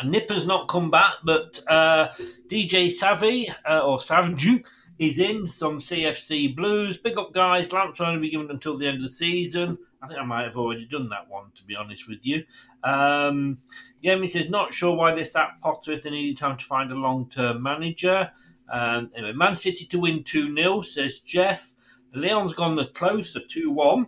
Nipper's 0.05 0.47
not 0.47 0.69
come 0.69 0.91
back, 0.91 1.15
but 1.25 1.61
uh, 1.69 2.09
DJ 2.49 2.91
Savvy 2.91 3.49
uh, 3.69 3.81
or 3.81 3.99
Savju 3.99 4.65
is 4.99 5.19
in 5.19 5.47
some 5.47 5.79
CFC 5.79 6.55
Blues. 6.55 6.99
Big 6.99 7.19
up, 7.19 7.33
guys. 7.33 7.73
Lamps 7.73 8.01
only 8.01 8.21
be 8.21 8.31
given 8.31 8.51
until 8.51 8.77
the 8.77 8.87
end 8.87 8.99
of 8.99 9.03
the 9.03 9.09
season. 9.09 9.79
I 10.07 10.09
think 10.09 10.21
I 10.21 10.25
might 10.25 10.45
have 10.45 10.57
already 10.57 10.87
done 10.87 11.09
that 11.09 11.29
one, 11.29 11.47
to 11.57 11.65
be 11.65 11.75
honest 11.75 12.09
with 12.09 12.21
you. 12.23 12.45
Um, 12.85 13.59
Yemi 14.05 14.29
says, 14.29 14.49
not 14.49 14.73
sure 14.73 14.95
why 14.95 15.13
this 15.13 15.33
that 15.33 15.61
Potter 15.61 15.93
if 15.93 16.05
they 16.05 16.11
needed 16.11 16.39
time 16.39 16.57
to 16.57 16.65
find 16.65 16.93
a 16.93 16.95
long 16.95 17.29
term 17.29 17.61
manager. 17.61 18.31
Um, 18.73 19.11
anyway, 19.17 19.33
Man 19.33 19.57
City 19.57 19.85
to 19.87 19.99
win 19.99 20.23
2 20.23 20.55
0, 20.55 20.83
says 20.83 21.19
Jeff. 21.21 21.73
Leon's 22.15 22.55
gone 22.55 22.77
the 22.77 22.87
close 22.87 23.33
to 23.33 23.41
2 23.41 23.73
1. 23.73 24.07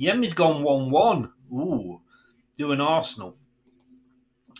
Yemi's 0.00 0.32
gone 0.32 0.64
1 0.64 0.90
1. 0.90 1.32
Ooh, 1.52 2.00
doing 2.56 2.80
Arsenal. 2.80 3.36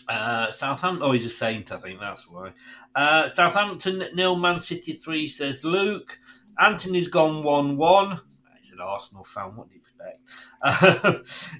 Uh, 0.07 0.49
Southampton, 0.49 1.03
oh, 1.03 1.11
he's 1.11 1.25
a 1.25 1.29
saint, 1.29 1.73
I 1.73 1.77
think 1.77 1.99
that's 1.99 2.27
why. 2.29 2.53
Uh, 2.95 3.29
Southampton 3.29 4.01
nil, 4.15 4.37
Man 4.37 4.61
City 4.61 4.93
3, 4.93 5.27
says 5.27 5.65
Luke. 5.65 6.19
Anthony's 6.57 7.09
gone 7.09 7.43
1 7.43 7.75
1. 7.75 8.21
Arsenal 8.81 9.23
fan. 9.23 9.55
What 9.55 9.69
do 9.69 9.75
you 9.75 9.81
expect? 9.81 10.21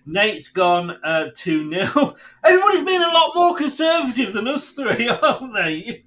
Nate's 0.05 0.49
gone 0.49 0.91
uh, 1.03 1.29
two 1.35 1.69
uh, 1.73 1.85
0 1.93 2.15
Everybody's 2.43 2.83
been 2.83 3.01
a 3.01 3.13
lot 3.13 3.31
more 3.35 3.55
conservative 3.55 4.33
than 4.33 4.47
us 4.47 4.71
three, 4.71 5.07
aren't 5.21 5.53
they? 5.53 6.03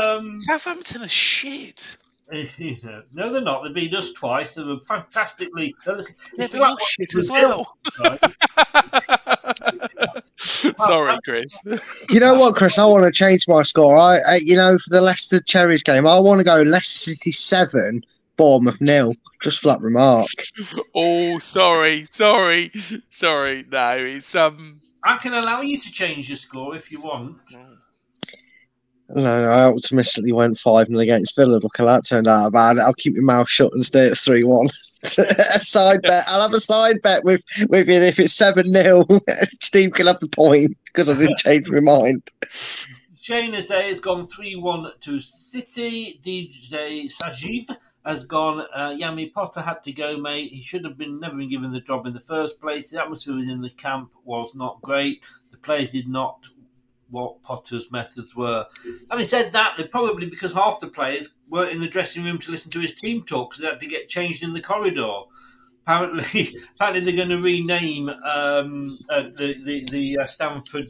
Um, 0.00 0.36
Southampton 0.36 1.02
are 1.02 1.08
shit. 1.08 1.96
You 2.32 2.76
know, 2.82 3.02
no, 3.12 3.32
they're 3.32 3.42
not. 3.42 3.64
They 3.64 3.72
beat 3.72 3.94
us 3.94 4.10
twice. 4.12 4.54
They 4.54 4.62
were 4.62 4.80
fantastically. 4.80 5.74
Yeah, 5.86 6.58
all 6.60 6.78
shit 6.78 7.14
as 7.14 7.30
well. 7.30 7.76
Sorry, 10.38 11.18
Chris. 11.22 11.58
You 12.08 12.20
know 12.20 12.34
what, 12.34 12.56
Chris? 12.56 12.78
I 12.78 12.86
want 12.86 13.04
to 13.04 13.12
change 13.12 13.46
my 13.46 13.62
score. 13.62 13.96
I, 13.96 14.18
I 14.18 14.34
you 14.36 14.56
know, 14.56 14.78
for 14.78 14.90
the 14.90 15.02
Leicester 15.02 15.40
Cherries 15.42 15.82
game, 15.82 16.06
I 16.06 16.18
want 16.18 16.38
to 16.38 16.44
go 16.44 16.62
Leicester 16.62 17.10
City 17.10 17.30
seven 17.30 18.02
Bournemouth 18.36 18.80
nil. 18.80 19.14
Just 19.42 19.60
for 19.60 19.68
that 19.68 19.80
remark. 19.80 20.26
Oh, 20.94 21.38
sorry, 21.38 22.06
sorry, 22.10 22.70
sorry. 23.08 23.64
No, 23.70 23.96
it's 23.98 24.34
um. 24.34 24.80
I 25.02 25.18
can 25.18 25.34
allow 25.34 25.60
you 25.60 25.80
to 25.80 25.92
change 25.92 26.28
your 26.28 26.38
score 26.38 26.76
if 26.76 26.90
you 26.90 27.00
want. 27.00 27.36
No, 29.10 29.48
I 29.48 29.64
optimistically 29.64 30.32
went 30.32 30.58
5 30.58 30.86
0 30.86 30.98
against 31.00 31.36
Villa. 31.36 31.56
Look 31.56 31.76
how 31.76 31.86
that 31.86 32.06
turned 32.06 32.26
out 32.26 32.46
about 32.46 32.76
it. 32.76 32.80
I'll 32.80 32.94
keep 32.94 33.14
my 33.16 33.34
mouth 33.34 33.48
shut 33.48 33.72
and 33.72 33.84
stay 33.84 34.10
at 34.10 34.18
3 34.18 34.44
1. 34.44 34.66
a 35.54 35.60
side 35.60 36.00
bet. 36.02 36.24
I'll 36.26 36.42
have 36.42 36.54
a 36.54 36.60
side 36.60 37.02
bet 37.02 37.24
with, 37.24 37.42
with 37.68 37.88
it. 37.88 38.02
If 38.02 38.18
it's 38.18 38.32
7 38.34 38.72
0, 38.72 39.06
Steve 39.60 39.92
can 39.92 40.06
have 40.06 40.20
the 40.20 40.28
point 40.28 40.76
because 40.86 41.08
I 41.08 41.14
didn't 41.14 41.38
change 41.38 41.68
my 41.68 41.80
mind. 41.80 42.22
Shane 43.20 43.52
Azay 43.52 43.88
has 43.88 44.00
gone 44.00 44.26
3 44.26 44.56
1 44.56 44.92
to 45.02 45.20
City. 45.20 46.20
DJ 46.24 47.06
Sajiv 47.06 47.74
has 48.04 48.24
gone. 48.24 48.66
Uh, 48.74 48.90
Yami 48.90 49.32
Potter 49.32 49.62
had 49.62 49.82
to 49.84 49.92
go, 49.92 50.16
mate. 50.16 50.52
He 50.52 50.62
should 50.62 50.84
have 50.84 50.98
been 50.98 51.20
never 51.20 51.36
been 51.36 51.48
given 51.48 51.72
the 51.72 51.80
job 51.80 52.06
in 52.06 52.12
the 52.12 52.20
first 52.20 52.60
place. 52.60 52.90
The 52.90 53.00
atmosphere 53.00 53.36
within 53.36 53.62
the 53.62 53.70
camp 53.70 54.12
was 54.24 54.54
not 54.54 54.82
great. 54.82 55.22
The 55.52 55.58
players 55.58 55.90
did 55.90 56.08
not 56.08 56.46
what 57.10 57.42
Potter's 57.42 57.90
methods 57.90 58.34
were. 58.34 58.66
Having 59.10 59.26
said 59.26 59.52
that, 59.52 59.76
they 59.76 59.84
probably 59.84 60.28
because 60.28 60.52
half 60.52 60.80
the 60.80 60.88
players 60.88 61.34
weren't 61.48 61.72
in 61.72 61.80
the 61.80 61.88
dressing 61.88 62.24
room 62.24 62.38
to 62.38 62.50
listen 62.50 62.70
to 62.72 62.80
his 62.80 62.94
team 62.94 63.24
talk 63.24 63.50
because 63.50 63.62
they 63.62 63.68
had 63.68 63.80
to 63.80 63.86
get 63.86 64.08
changed 64.08 64.42
in 64.42 64.52
the 64.52 64.60
corridor. 64.60 65.20
Apparently, 65.82 66.56
apparently 66.74 67.04
they're 67.04 67.24
going 67.24 67.28
to 67.28 67.42
rename 67.42 68.08
um, 68.08 68.98
uh, 69.10 69.22
the 69.36 69.54
the, 69.64 69.86
the 69.90 70.18
uh, 70.18 70.26
Stamford 70.26 70.88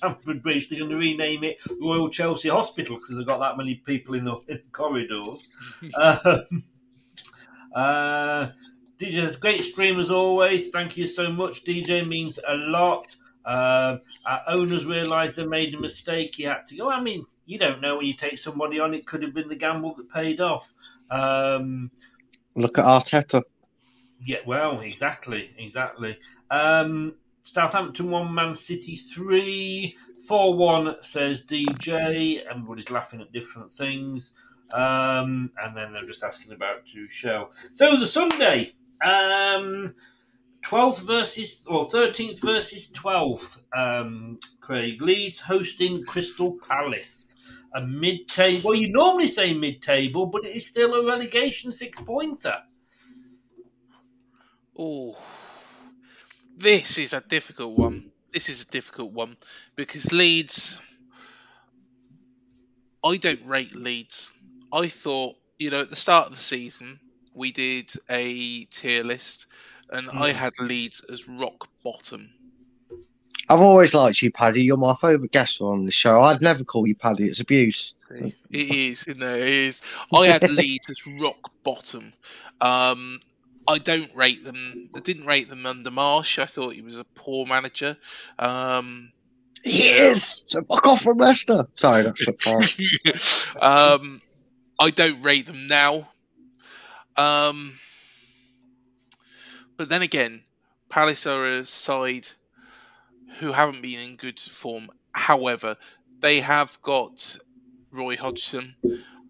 Stamford 0.00 0.42
Bridge. 0.42 0.68
They're 0.68 0.78
going 0.78 0.90
to 0.90 0.96
rename 0.96 1.44
it 1.44 1.58
Royal 1.80 2.08
Chelsea 2.08 2.48
Hospital 2.48 2.96
because 2.96 3.18
they've 3.18 3.26
got 3.26 3.38
that 3.40 3.58
many 3.58 3.74
people 3.74 4.14
in 4.14 4.24
the, 4.24 4.36
in 4.48 4.56
the 4.56 4.70
corridors. 4.72 5.58
um, 6.00 6.64
uh, 7.74 8.48
DJ, 8.98 9.22
has 9.22 9.36
a 9.36 9.38
great 9.38 9.62
stream 9.62 10.00
as 10.00 10.10
always. 10.10 10.68
Thank 10.70 10.96
you 10.96 11.06
so 11.06 11.30
much. 11.30 11.64
DJ 11.64 12.06
means 12.06 12.38
a 12.48 12.54
lot. 12.54 13.14
Um, 13.44 14.00
our 14.26 14.42
owners 14.48 14.86
realised 14.86 15.36
they 15.36 15.44
made 15.44 15.74
a 15.74 15.80
mistake. 15.80 16.34
He 16.36 16.44
had 16.44 16.66
to 16.68 16.76
go. 16.76 16.90
I 16.90 17.02
mean, 17.02 17.26
you 17.44 17.58
don't 17.58 17.82
know 17.82 17.98
when 17.98 18.06
you 18.06 18.14
take 18.14 18.38
somebody 18.38 18.80
on. 18.80 18.94
It 18.94 19.06
could 19.06 19.22
have 19.22 19.34
been 19.34 19.48
the 19.48 19.56
gamble 19.56 19.94
that 19.96 20.10
paid 20.10 20.40
off. 20.40 20.72
Um, 21.10 21.90
Look 22.54 22.78
at 22.78 22.86
Arteta. 22.86 23.42
yeah, 24.24 24.38
well, 24.46 24.80
exactly, 24.80 25.50
exactly. 25.58 26.18
Um, 26.50 27.16
Southampton 27.52 28.10
one, 28.10 28.32
Man 28.32 28.54
City 28.54 28.96
three, 28.96 29.96
four 30.26 30.54
one. 30.54 30.96
Says 31.02 31.44
DJ. 31.44 32.44
Everybody's 32.48 32.90
laughing 32.90 33.20
at 33.20 33.32
different 33.32 33.72
things, 33.72 34.32
um, 34.72 35.50
and 35.62 35.76
then 35.76 35.92
they're 35.92 36.04
just 36.04 36.22
asking 36.22 36.52
about 36.52 36.86
Tuchel. 36.86 37.48
So 37.74 37.96
the 37.96 38.06
Sunday. 38.06 38.74
Um, 39.04 39.94
12th 40.62 41.00
versus 41.00 41.62
or 41.66 41.86
13th 41.86 42.40
versus 42.40 42.88
12th. 42.90 43.58
Um, 43.74 44.38
Craig 44.60 45.00
Leeds 45.00 45.40
hosting 45.40 46.04
Crystal 46.04 46.58
Palace. 46.68 47.36
A 47.74 47.80
mid 47.80 48.28
table. 48.28 48.70
Well, 48.70 48.74
you 48.78 48.90
normally 48.90 49.28
say 49.28 49.54
mid 49.54 49.80
table, 49.80 50.26
but 50.26 50.44
it 50.44 50.54
is 50.54 50.66
still 50.66 50.94
a 50.94 51.06
relegation 51.06 51.72
six 51.72 51.98
pointer. 52.00 52.56
Oh, 54.78 55.16
this 56.60 56.98
is 56.98 57.12
a 57.12 57.20
difficult 57.20 57.76
one. 57.76 58.10
This 58.32 58.48
is 58.48 58.62
a 58.62 58.66
difficult 58.66 59.12
one 59.12 59.36
because 59.76 60.12
Leeds. 60.12 60.80
I 63.02 63.16
don't 63.16 63.44
rate 63.46 63.74
Leeds. 63.74 64.30
I 64.72 64.88
thought, 64.88 65.36
you 65.58 65.70
know, 65.70 65.80
at 65.80 65.90
the 65.90 65.96
start 65.96 66.26
of 66.26 66.32
the 66.32 66.40
season, 66.40 67.00
we 67.34 67.50
did 67.50 67.90
a 68.10 68.64
tier 68.66 69.02
list, 69.02 69.46
and 69.88 70.08
I 70.10 70.30
Mm. 70.30 70.34
had 70.34 70.52
Leeds 70.60 71.00
as 71.10 71.26
rock 71.26 71.68
bottom. 71.82 72.28
I've 73.48 73.60
always 73.60 73.94
liked 73.94 74.22
you, 74.22 74.30
Paddy. 74.30 74.62
You're 74.62 74.76
my 74.76 74.94
favourite 74.94 75.32
guest 75.32 75.60
on 75.60 75.84
the 75.84 75.90
show. 75.90 76.20
I'd 76.20 76.40
never 76.40 76.62
call 76.62 76.86
you 76.86 76.94
Paddy. 76.94 77.24
It's 77.24 77.40
abuse. 77.40 77.94
It 78.10 78.34
is, 78.50 79.06
you 79.08 79.14
know, 79.14 79.34
it 79.34 79.48
is. 79.48 79.82
I 80.14 80.26
had 80.26 80.48
Leeds 80.48 80.88
as 80.90 81.04
rock 81.06 81.50
bottom. 81.64 82.12
Um, 82.60 83.18
I 83.66 83.78
don't 83.78 84.14
rate 84.14 84.42
them. 84.44 84.90
I 84.94 85.00
didn't 85.00 85.26
rate 85.26 85.48
them 85.48 85.66
under 85.66 85.90
Marsh. 85.90 86.38
I 86.38 86.46
thought 86.46 86.74
he 86.74 86.82
was 86.82 86.98
a 86.98 87.04
poor 87.04 87.46
manager. 87.46 87.96
Um, 88.38 89.12
He 89.62 89.82
is. 89.82 90.42
So 90.46 90.62
fuck 90.62 90.86
off 90.86 91.02
from 91.02 91.18
Leicester. 91.18 91.68
Sorry, 91.74 92.02
that's 92.02 92.24
so 92.24 92.32
far. 92.38 92.60
um, 93.96 94.18
I 94.78 94.90
don't 94.90 95.22
rate 95.22 95.46
them 95.46 95.68
now. 95.68 96.08
Um, 97.16 97.72
but 99.76 99.88
then 99.88 100.02
again, 100.02 100.42
Palace 100.88 101.26
are 101.26 101.58
a 101.58 101.66
side 101.66 102.28
who 103.38 103.52
haven't 103.52 103.82
been 103.82 104.00
in 104.00 104.16
good 104.16 104.40
form. 104.40 104.88
However, 105.12 105.76
they 106.20 106.40
have 106.40 106.80
got 106.82 107.36
Roy 107.90 108.16
Hodgson. 108.16 108.74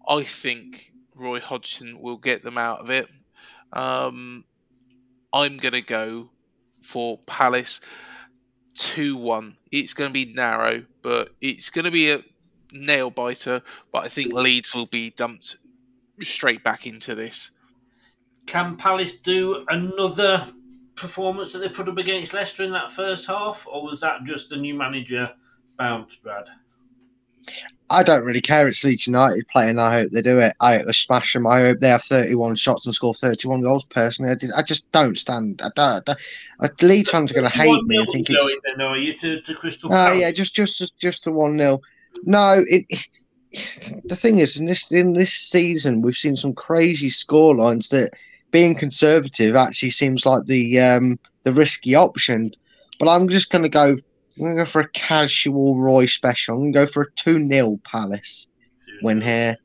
I 0.07 0.23
think 0.23 0.91
Roy 1.15 1.39
Hodgson 1.39 2.01
will 2.01 2.17
get 2.17 2.41
them 2.41 2.57
out 2.57 2.79
of 2.79 2.89
it. 2.89 3.07
Um, 3.73 4.43
I'm 5.33 5.57
going 5.57 5.73
to 5.73 5.81
go 5.81 6.29
for 6.81 7.17
Palace 7.19 7.81
2 8.75 9.17
1. 9.17 9.55
It's 9.71 9.93
going 9.93 10.09
to 10.09 10.13
be 10.13 10.33
narrow, 10.33 10.85
but 11.01 11.29
it's 11.39 11.69
going 11.69 11.85
to 11.85 11.91
be 11.91 12.11
a 12.11 12.19
nail 12.73 13.09
biter. 13.09 13.61
But 13.91 14.05
I 14.05 14.07
think 14.09 14.33
Leeds 14.33 14.75
will 14.75 14.85
be 14.85 15.09
dumped 15.09 15.57
straight 16.21 16.63
back 16.63 16.87
into 16.87 17.15
this. 17.15 17.51
Can 18.45 18.77
Palace 18.77 19.15
do 19.17 19.65
another 19.67 20.47
performance 20.95 21.53
that 21.53 21.59
they 21.59 21.69
put 21.69 21.87
up 21.87 21.97
against 21.97 22.33
Leicester 22.33 22.63
in 22.63 22.71
that 22.73 22.91
first 22.91 23.25
half, 23.25 23.65
or 23.67 23.83
was 23.83 24.01
that 24.01 24.23
just 24.23 24.51
a 24.51 24.57
new 24.57 24.73
manager 24.73 25.31
bounce, 25.77 26.15
Brad? 26.15 26.49
I 27.91 28.03
don't 28.03 28.23
really 28.23 28.41
care. 28.41 28.67
It's 28.67 28.83
Leeds 28.83 29.05
United 29.05 29.47
playing. 29.49 29.77
I 29.77 29.91
hope 29.91 30.11
they 30.11 30.21
do 30.21 30.39
it. 30.39 30.53
I 30.61 30.77
hope 30.77 30.85
they 30.87 30.93
smash 30.93 31.33
them. 31.33 31.45
I 31.45 31.59
hope 31.59 31.79
they 31.79 31.89
have 31.89 32.03
31 32.03 32.55
shots 32.55 32.85
and 32.85 32.95
score 32.95 33.13
31 33.13 33.61
goals. 33.61 33.83
Personally, 33.83 34.31
I, 34.31 34.35
did, 34.35 34.51
I 34.53 34.61
just 34.61 34.89
don't 34.91 35.17
stand. 35.17 35.61
I 35.61 35.69
don't, 35.75 36.09
I 36.09 36.15
don't, 36.67 36.81
Leeds 36.81 37.09
fans 37.09 37.31
are 37.31 37.35
going 37.35 37.51
to 37.51 37.57
hate 37.57 37.83
me 37.83 37.97
and 37.97 38.07
think 38.09 38.29
it's. 38.29 38.55
Then, 38.63 38.81
are 38.81 38.97
you 38.97 39.17
to, 39.17 39.41
to 39.41 39.55
Crystal 39.55 39.93
uh, 39.93 40.13
yeah, 40.13 40.31
just 40.31 40.55
just 40.55 40.97
just 40.97 41.25
the 41.25 41.31
one 41.33 41.57
0 41.57 41.81
No, 42.23 42.63
it, 42.67 42.85
the 44.05 44.15
thing 44.15 44.39
is, 44.39 44.57
in 44.57 44.65
this 44.65 44.89
in 44.91 45.13
this 45.13 45.33
season, 45.33 46.01
we've 46.01 46.15
seen 46.15 46.35
some 46.35 46.53
crazy 46.53 47.09
score 47.09 47.55
lines 47.55 47.89
that 47.89 48.13
being 48.51 48.75
conservative 48.75 49.55
actually 49.55 49.91
seems 49.91 50.25
like 50.25 50.45
the 50.45 50.79
um, 50.79 51.19
the 51.43 51.51
risky 51.51 51.95
option. 51.95 52.51
But 52.99 53.09
I'm 53.09 53.27
just 53.27 53.51
going 53.51 53.63
to 53.63 53.69
go. 53.69 53.97
I'm 54.37 54.43
going 54.43 54.55
to 54.55 54.61
go 54.61 54.65
for 54.65 54.81
a 54.81 54.89
casual 54.89 55.77
Roy 55.77 56.05
special. 56.05 56.55
I'm 56.55 56.61
going 56.61 56.73
to 56.73 56.79
go 56.79 56.85
for 56.85 57.03
a 57.03 57.11
2 57.11 57.47
0 57.47 57.79
Palace 57.83 58.47
win 59.01 59.21
here. 59.21 59.57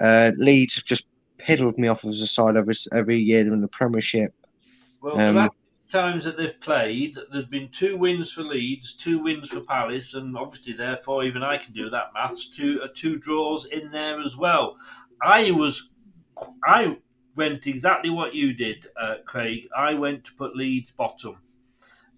Uh, 0.00 0.32
Leeds 0.36 0.76
have 0.76 0.84
just 0.84 1.06
piddled 1.38 1.78
me 1.78 1.88
off 1.88 2.04
as 2.04 2.20
a 2.20 2.26
side 2.26 2.56
every, 2.56 2.74
every 2.92 3.18
year 3.18 3.40
in 3.40 3.60
the 3.60 3.68
Premiership. 3.68 4.34
Well, 5.02 5.18
um, 5.18 5.34
the 5.34 5.40
last 5.40 5.56
times 5.90 6.24
that 6.24 6.36
they've 6.36 6.60
played, 6.60 7.16
there's 7.32 7.46
been 7.46 7.68
two 7.68 7.96
wins 7.96 8.32
for 8.32 8.42
Leeds, 8.42 8.94
two 8.94 9.22
wins 9.22 9.48
for 9.48 9.60
Palace, 9.60 10.14
and 10.14 10.36
obviously, 10.36 10.72
therefore, 10.72 11.24
even 11.24 11.42
I 11.42 11.56
can 11.56 11.72
do 11.72 11.90
that 11.90 12.12
maths. 12.14 12.48
Two 12.48 12.80
uh, 12.82 12.88
two 12.94 13.18
draws 13.18 13.66
in 13.66 13.90
there 13.90 14.20
as 14.20 14.36
well. 14.36 14.76
I 15.22 15.50
was, 15.50 15.88
I 16.64 16.98
went 17.36 17.66
exactly 17.66 18.10
what 18.10 18.34
you 18.34 18.52
did, 18.52 18.88
uh, 19.00 19.16
Craig. 19.24 19.68
I 19.76 19.94
went 19.94 20.24
to 20.24 20.34
put 20.34 20.56
Leeds 20.56 20.92
bottom. 20.92 21.38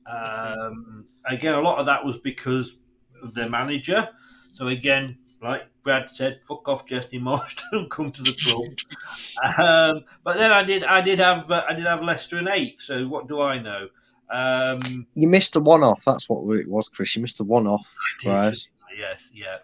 Um, 0.07 1.07
again, 1.27 1.55
a 1.55 1.61
lot 1.61 1.79
of 1.79 1.87
that 1.87 2.05
was 2.05 2.19
because 2.19 2.77
of 3.23 3.35
their 3.35 3.49
manager. 3.49 4.09
So 4.53 4.69
again, 4.69 5.19
like 5.43 5.67
Brad 5.83 6.11
said, 6.11 6.41
fuck 6.43 6.69
off, 6.69 6.87
Jesse 6.87 7.19
Marsh. 7.19 7.57
Don't 7.73 7.91
come 7.91 8.11
to 8.11 8.23
the 8.23 8.37
club. 8.45 9.59
um, 9.59 10.05
but 10.25 10.37
then 10.37 10.53
I 10.53 10.63
did, 10.63 10.85
I 10.85 11.01
did 11.01 11.19
have, 11.19 11.51
uh, 11.51 11.65
I 11.69 11.75
did 11.75 11.87
have 11.87 12.03
Leicester 12.03 12.39
in 12.39 12.49
eighth. 12.49 12.81
So 12.81 13.07
what 13.09 13.29
do 13.29 13.41
I 13.41 13.59
know? 13.59 13.89
Um, 14.31 15.07
you 15.15 15.29
missed 15.29 15.55
the 15.55 15.61
one 15.61 15.83
off. 15.83 16.05
That's 16.05 16.29
what 16.29 16.59
it 16.59 16.69
was, 16.69 16.89
Chris. 16.89 17.17
You 17.17 17.23
missed 17.23 17.39
the 17.39 17.45
one 17.45 17.67
off. 17.67 17.97
Yes. 18.23 18.69
Yes, 18.97 19.31
yeah. 19.35 19.59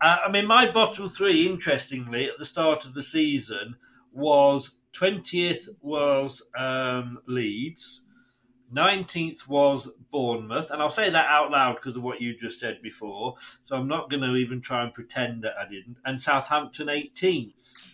Uh, 0.00 0.18
I 0.26 0.30
mean, 0.30 0.46
my 0.46 0.70
bottom 0.70 1.08
three, 1.08 1.46
interestingly, 1.46 2.28
at 2.28 2.38
the 2.38 2.44
start 2.44 2.84
of 2.84 2.94
the 2.94 3.02
season 3.02 3.76
was 4.12 4.76
20th 4.94 5.68
was 5.80 6.42
um, 6.58 7.18
Leeds, 7.26 8.02
19th 8.74 9.46
was 9.46 9.88
Bournemouth, 10.10 10.70
and 10.70 10.80
I'll 10.80 10.90
say 10.90 11.10
that 11.10 11.26
out 11.26 11.50
loud 11.50 11.76
because 11.76 11.96
of 11.96 12.02
what 12.02 12.20
you 12.20 12.36
just 12.36 12.58
said 12.58 12.80
before, 12.82 13.36
so 13.62 13.76
I'm 13.76 13.88
not 13.88 14.10
going 14.10 14.22
to 14.22 14.34
even 14.36 14.60
try 14.60 14.82
and 14.82 14.92
pretend 14.92 15.42
that 15.44 15.54
I 15.58 15.68
didn't, 15.68 15.96
and 16.04 16.20
Southampton 16.20 16.88
18th. 16.88 17.90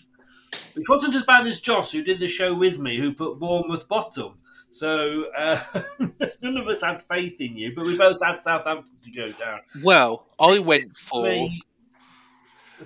Which 0.75 0.89
wasn't 0.89 1.15
as 1.17 1.25
bad 1.25 1.47
as 1.47 1.61
Joss, 1.61 1.91
who 1.91 2.03
did 2.03 2.21
the 2.21 2.29
show 2.29 2.55
with 2.55 2.79
me, 2.79 2.97
who 2.99 3.13
put 3.13 3.39
Bournemouth 3.39 3.89
bottom. 3.89 4.39
So 4.71 5.25
uh, 5.37 5.61
none 6.43 6.57
of 6.57 6.69
us 6.69 6.83
had 6.83 7.03
faith 7.03 7.41
in 7.41 7.57
you, 7.57 7.75
but 7.75 7.85
we 7.85 7.97
both 7.97 8.19
had 8.23 8.43
Southampton 8.43 8.95
to 9.05 9.11
go 9.11 9.31
down. 9.33 9.61
Well, 9.83 10.27
I 10.39 10.61
went 10.61 10.95
for 10.95 11.49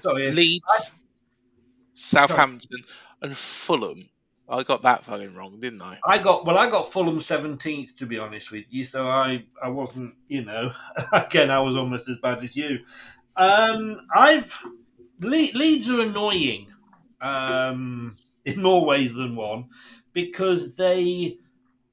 Sorry, 0.00 0.32
Leeds, 0.32 0.64
I... 0.66 0.96
Southampton, 1.92 2.80
and 3.20 3.36
Fulham. 3.36 4.08
I 4.52 4.62
got 4.62 4.82
that 4.82 5.04
fucking 5.04 5.34
wrong, 5.34 5.58
didn't 5.58 5.80
I? 5.80 5.98
I 6.06 6.18
got 6.18 6.44
well. 6.44 6.58
I 6.58 6.68
got 6.68 6.92
Fulham 6.92 7.20
seventeenth, 7.20 7.96
to 7.96 8.06
be 8.06 8.18
honest 8.18 8.50
with 8.50 8.66
you. 8.68 8.84
So 8.84 9.08
I, 9.08 9.44
I 9.62 9.70
wasn't, 9.70 10.14
you 10.28 10.44
know, 10.44 10.72
again, 11.12 11.50
I 11.50 11.58
was 11.58 11.74
almost 11.74 12.08
as 12.08 12.18
bad 12.22 12.42
as 12.42 12.54
you. 12.54 12.80
Um, 13.36 13.96
I've 14.14 14.54
Le- 15.20 15.52
Leeds 15.54 15.88
are 15.88 16.02
annoying, 16.02 16.66
um, 17.20 18.14
in 18.44 18.62
more 18.62 18.84
ways 18.84 19.14
than 19.14 19.36
one, 19.36 19.68
because 20.12 20.76
they 20.76 21.38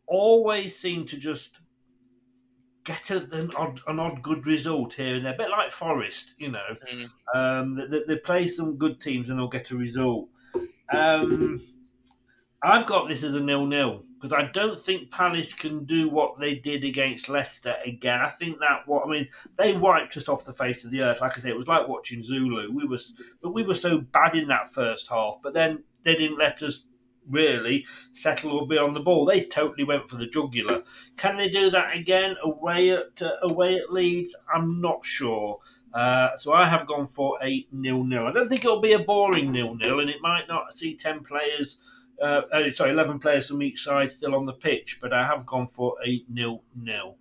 always 0.05 0.77
seem 0.77 1.05
to 1.05 1.17
just 1.17 1.59
get 2.83 3.11
a, 3.11 3.17
an 3.35 3.51
odd, 3.55 3.79
an 3.87 3.99
odd 3.99 4.21
good 4.21 4.47
result 4.47 4.95
here 4.95 5.15
and 5.15 5.25
there, 5.25 5.33
a 5.33 5.37
bit 5.37 5.49
like 5.49 5.71
Forest, 5.71 6.33
you 6.37 6.51
know. 6.51 6.75
Mm. 6.91 7.09
Um, 7.35 7.87
they, 7.89 8.01
they 8.07 8.17
play 8.17 8.47
some 8.47 8.77
good 8.77 8.99
teams 8.99 9.29
and 9.29 9.39
they'll 9.39 9.47
get 9.47 9.71
a 9.71 9.77
result. 9.77 10.27
Um, 10.91 11.61
I've 12.61 12.85
got 12.85 13.07
this 13.07 13.23
as 13.23 13.35
a 13.35 13.39
nil-nil 13.39 14.03
because 14.19 14.33
I 14.33 14.51
don't 14.51 14.77
think 14.77 15.11
Palace 15.11 15.53
can 15.53 15.85
do 15.85 16.09
what 16.09 16.39
they 16.39 16.55
did 16.55 16.83
against 16.83 17.29
Leicester 17.29 17.75
again. 17.85 18.19
I 18.19 18.29
think 18.29 18.59
that 18.59 18.81
what 18.85 19.07
I 19.07 19.09
mean, 19.09 19.29
they 19.57 19.73
wiped 19.73 20.17
us 20.17 20.27
off 20.27 20.43
the 20.43 20.51
face 20.51 20.83
of 20.83 20.91
the 20.91 21.01
earth. 21.01 21.21
Like 21.21 21.37
I 21.37 21.41
say, 21.41 21.49
it 21.49 21.57
was 21.57 21.69
like 21.69 21.87
watching 21.87 22.21
Zulu. 22.21 22.71
We 22.71 22.85
was, 22.85 23.13
but 23.41 23.53
we 23.53 23.63
were 23.63 23.75
so 23.75 23.99
bad 23.99 24.35
in 24.35 24.49
that 24.49 24.73
first 24.73 25.07
half. 25.09 25.37
But 25.41 25.53
then 25.53 25.83
they 26.03 26.15
didn't 26.15 26.37
let 26.37 26.61
us 26.61 26.83
really 27.29 27.85
settle 28.13 28.51
or 28.51 28.67
be 28.67 28.77
on 28.77 28.93
the 28.93 28.99
ball. 28.99 29.25
They 29.25 29.45
totally 29.45 29.85
went 29.85 30.09
for 30.09 30.17
the 30.17 30.27
jugular. 30.27 30.83
Can 31.15 31.37
they 31.37 31.49
do 31.49 31.69
that 31.69 31.95
again 31.95 32.35
away 32.43 32.89
at 32.91 33.21
uh, 33.21 33.31
away 33.43 33.75
at 33.75 33.93
Leeds? 33.93 34.35
I'm 34.53 34.81
not 34.81 35.05
sure. 35.05 35.59
Uh, 35.93 36.35
so 36.35 36.51
I 36.51 36.67
have 36.67 36.87
gone 36.87 37.05
for 37.05 37.37
a 37.41 37.65
nil 37.71 38.03
nil. 38.03 38.27
I 38.27 38.33
don't 38.33 38.49
think 38.49 38.65
it'll 38.65 38.81
be 38.81 38.93
a 38.93 38.99
boring 38.99 39.51
nil 39.53 39.75
nil, 39.75 40.01
and 40.01 40.09
it 40.09 40.21
might 40.21 40.47
not 40.49 40.73
see 40.73 40.95
ten 40.95 41.21
players. 41.21 41.77
Uh, 42.21 42.41
oh, 42.53 42.71
sorry, 42.71 42.91
eleven 42.91 43.19
players 43.19 43.47
from 43.47 43.61
each 43.63 43.83
side 43.83 44.09
still 44.09 44.35
on 44.35 44.45
the 44.45 44.53
pitch, 44.53 44.99
but 45.01 45.13
I 45.13 45.25
have 45.25 45.45
gone 45.45 45.67
for 45.67 45.95
a 46.05 46.23
nil 46.29 46.63
nil. 46.75 47.17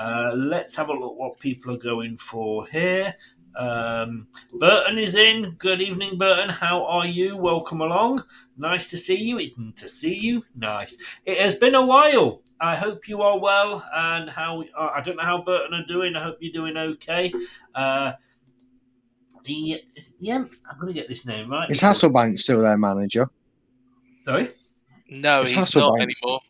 Uh, 0.00 0.32
let's 0.34 0.74
have 0.74 0.88
a 0.88 0.92
look 0.92 1.16
what 1.16 1.38
people 1.38 1.74
are 1.74 1.78
going 1.78 2.16
for 2.16 2.66
here. 2.66 3.14
Um, 3.54 4.28
Burton 4.58 4.98
is 4.98 5.14
in. 5.14 5.56
Good 5.58 5.82
evening, 5.82 6.16
Burton. 6.18 6.48
How 6.48 6.84
are 6.86 7.06
you? 7.06 7.36
Welcome 7.36 7.82
along. 7.82 8.24
Nice 8.56 8.88
to 8.88 8.98
see 8.98 9.16
you. 9.16 9.38
It's 9.38 9.52
to 9.76 9.88
see 9.88 10.14
you. 10.14 10.42
Nice. 10.56 10.96
It 11.26 11.38
has 11.38 11.56
been 11.56 11.74
a 11.74 11.84
while. 11.84 12.42
I 12.60 12.76
hope 12.76 13.08
you 13.08 13.22
are 13.22 13.38
well. 13.38 13.86
And 13.94 14.30
how 14.30 14.62
uh, 14.78 14.90
I 14.94 15.02
don't 15.02 15.16
know 15.16 15.24
how 15.24 15.42
Burton 15.42 15.74
are 15.74 15.86
doing. 15.86 16.16
I 16.16 16.22
hope 16.22 16.38
you're 16.40 16.52
doing 16.52 16.76
okay. 16.76 17.32
Uh, 17.74 18.12
the, 19.44 19.82
yeah, 20.18 20.44
I'm 20.70 20.80
going 20.80 20.94
to 20.94 20.98
get 20.98 21.08
this 21.08 21.26
name 21.26 21.50
right. 21.50 21.68
Is 21.70 21.80
Hasselbaink 21.80 22.38
still 22.38 22.60
their 22.60 22.78
manager? 22.78 23.28
Sorry. 24.24 24.48
No, 25.08 25.42
it's 25.42 25.50
he's 25.50 25.76
not 25.76 26.00
anymore. 26.00 26.40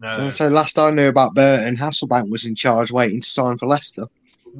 No, 0.00 0.18
no. 0.18 0.30
So 0.30 0.48
last 0.48 0.78
I 0.78 0.90
knew 0.90 1.08
about 1.08 1.34
Burton, 1.34 1.76
Hasselbaink 1.76 2.30
was 2.30 2.46
in 2.46 2.54
charge, 2.54 2.92
waiting 2.92 3.20
to 3.20 3.28
sign 3.28 3.58
for 3.58 3.66
Leicester. 3.66 4.04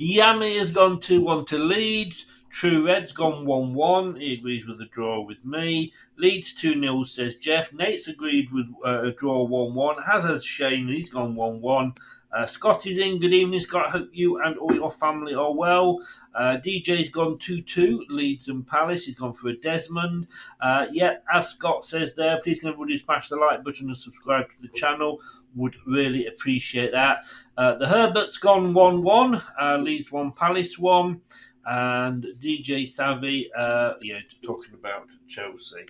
Yami 0.00 0.58
has 0.58 0.70
gone 0.70 1.00
2 1.00 1.20
1 1.20 1.46
to 1.46 1.58
Leeds. 1.58 2.26
True 2.50 2.86
Red's 2.86 3.12
gone 3.12 3.44
1 3.44 3.74
1. 3.74 4.16
He 4.20 4.34
agrees 4.34 4.66
with 4.66 4.78
the 4.78 4.86
draw 4.86 5.20
with 5.20 5.44
me. 5.44 5.92
Leeds 6.16 6.54
2 6.54 6.80
0, 6.80 7.02
says 7.02 7.36
Jeff. 7.36 7.72
Nate's 7.72 8.06
agreed 8.06 8.52
with 8.52 8.66
uh, 8.86 9.02
a 9.02 9.12
draw 9.12 9.42
1 9.42 9.74
1. 9.74 10.02
Has 10.02 10.24
as 10.24 10.44
Shane, 10.44 10.88
he's 10.88 11.10
gone 11.10 11.34
1 11.34 11.60
1. 11.60 11.94
Uh, 12.34 12.46
Scott 12.46 12.84
is 12.86 12.98
in. 12.98 13.20
Good 13.20 13.32
evening, 13.32 13.60
Scott. 13.60 13.90
Hope 13.90 14.08
you 14.12 14.42
and 14.42 14.58
all 14.58 14.74
your 14.74 14.90
family 14.90 15.34
are 15.34 15.54
well. 15.54 16.00
Uh, 16.34 16.56
DJ's 16.64 17.08
gone 17.08 17.38
2 17.38 17.62
2, 17.62 18.06
Leeds 18.08 18.48
and 18.48 18.66
Palace. 18.66 19.04
He's 19.04 19.14
gone 19.14 19.32
for 19.32 19.50
a 19.50 19.56
Desmond. 19.56 20.26
Uh, 20.60 20.86
yeah, 20.90 21.18
as 21.32 21.50
Scott 21.50 21.84
says 21.84 22.16
there, 22.16 22.40
please 22.42 22.58
can 22.58 22.70
everybody 22.70 22.98
smash 22.98 23.28
the 23.28 23.36
like 23.36 23.62
button 23.62 23.86
and 23.86 23.96
subscribe 23.96 24.46
to 24.48 24.62
the 24.62 24.68
channel. 24.68 25.20
Would 25.54 25.76
really 25.86 26.26
appreciate 26.26 26.90
that. 26.90 27.24
Uh, 27.56 27.76
the 27.76 27.86
Herbert's 27.86 28.36
gone 28.36 28.74
1 28.74 29.02
1, 29.02 29.42
uh, 29.62 29.76
Leeds 29.76 30.10
1, 30.10 30.32
Palace 30.32 30.76
1. 30.76 31.20
And 31.66 32.26
DJ 32.42 32.86
Savvy, 32.86 33.48
uh, 33.56 33.92
yeah, 34.02 34.18
talking 34.42 34.74
about 34.74 35.06
Chelsea. 35.28 35.86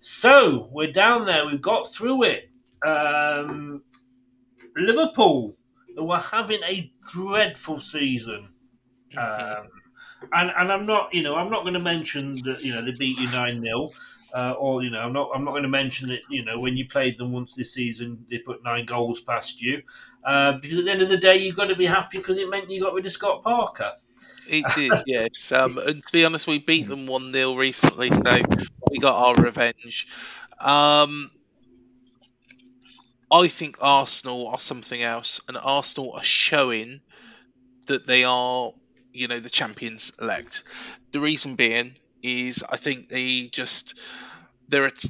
So 0.00 0.68
we're 0.70 0.92
down 0.92 1.24
there. 1.24 1.46
We've 1.46 1.60
got 1.60 1.90
through 1.92 2.24
it. 2.24 2.50
Um, 2.86 3.82
Liverpool 4.76 5.55
were 6.04 6.18
having 6.18 6.62
a 6.62 6.92
dreadful 7.12 7.80
season. 7.80 8.48
Um, 9.16 9.68
and 10.32 10.50
and 10.56 10.72
I'm 10.72 10.86
not, 10.86 11.12
you 11.14 11.22
know, 11.22 11.36
I'm 11.36 11.50
not 11.50 11.62
going 11.62 11.74
to 11.74 11.80
mention 11.80 12.36
that 12.44 12.62
you 12.62 12.74
know 12.74 12.84
they 12.84 12.92
beat 12.92 13.18
you 13.18 13.30
nine 13.30 13.62
0 13.62 13.86
Uh, 14.34 14.52
or 14.58 14.82
you 14.82 14.90
know, 14.90 15.00
I'm 15.00 15.12
not 15.12 15.30
I'm 15.34 15.44
not 15.44 15.52
going 15.52 15.62
to 15.62 15.68
mention 15.68 16.08
that 16.08 16.20
you 16.30 16.44
know 16.44 16.58
when 16.58 16.76
you 16.76 16.88
played 16.88 17.18
them 17.18 17.32
once 17.32 17.54
this 17.54 17.72
season, 17.74 18.26
they 18.30 18.38
put 18.38 18.62
nine 18.64 18.84
goals 18.84 19.20
past 19.20 19.62
you. 19.62 19.82
Uh, 20.24 20.52
because 20.60 20.78
at 20.78 20.84
the 20.84 20.90
end 20.90 21.02
of 21.02 21.08
the 21.08 21.16
day, 21.16 21.36
you've 21.36 21.56
got 21.56 21.68
to 21.68 21.76
be 21.76 21.86
happy 21.86 22.18
because 22.18 22.38
it 22.38 22.48
meant 22.50 22.70
you 22.70 22.80
got 22.82 22.94
rid 22.94 23.06
of 23.06 23.12
Scott 23.12 23.42
Parker. 23.42 23.92
It 24.48 24.64
did, 24.74 24.92
yes. 25.06 25.52
Um, 25.52 25.78
and 25.78 26.02
to 26.02 26.12
be 26.12 26.24
honest, 26.24 26.46
we 26.46 26.58
beat 26.58 26.88
them 26.88 27.06
1 27.06 27.32
0 27.32 27.54
recently, 27.54 28.10
so 28.10 28.42
we 28.90 28.98
got 28.98 29.14
our 29.14 29.42
revenge. 29.42 30.06
Um, 30.58 31.30
I 33.30 33.48
think 33.48 33.78
Arsenal 33.80 34.48
are 34.48 34.58
something 34.58 35.02
else, 35.02 35.40
and 35.48 35.56
Arsenal 35.56 36.12
are 36.12 36.22
showing 36.22 37.00
that 37.86 38.06
they 38.06 38.24
are, 38.24 38.72
you 39.12 39.28
know, 39.28 39.40
the 39.40 39.50
champions 39.50 40.12
elect. 40.20 40.62
The 41.12 41.20
reason 41.20 41.56
being 41.56 41.96
is 42.22 42.64
I 42.68 42.76
think 42.76 43.08
they 43.08 43.48
just 43.50 43.98
they're 44.68 44.86
at, 44.86 45.04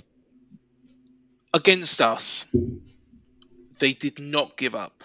against 1.52 2.01
us. 2.01 2.55
They 3.78 3.93
did 3.93 4.18
not 4.18 4.56
give 4.56 4.74
up. 4.74 5.05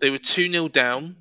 They 0.00 0.10
were 0.10 0.18
2 0.18 0.48
0 0.48 0.68
down 0.68 1.16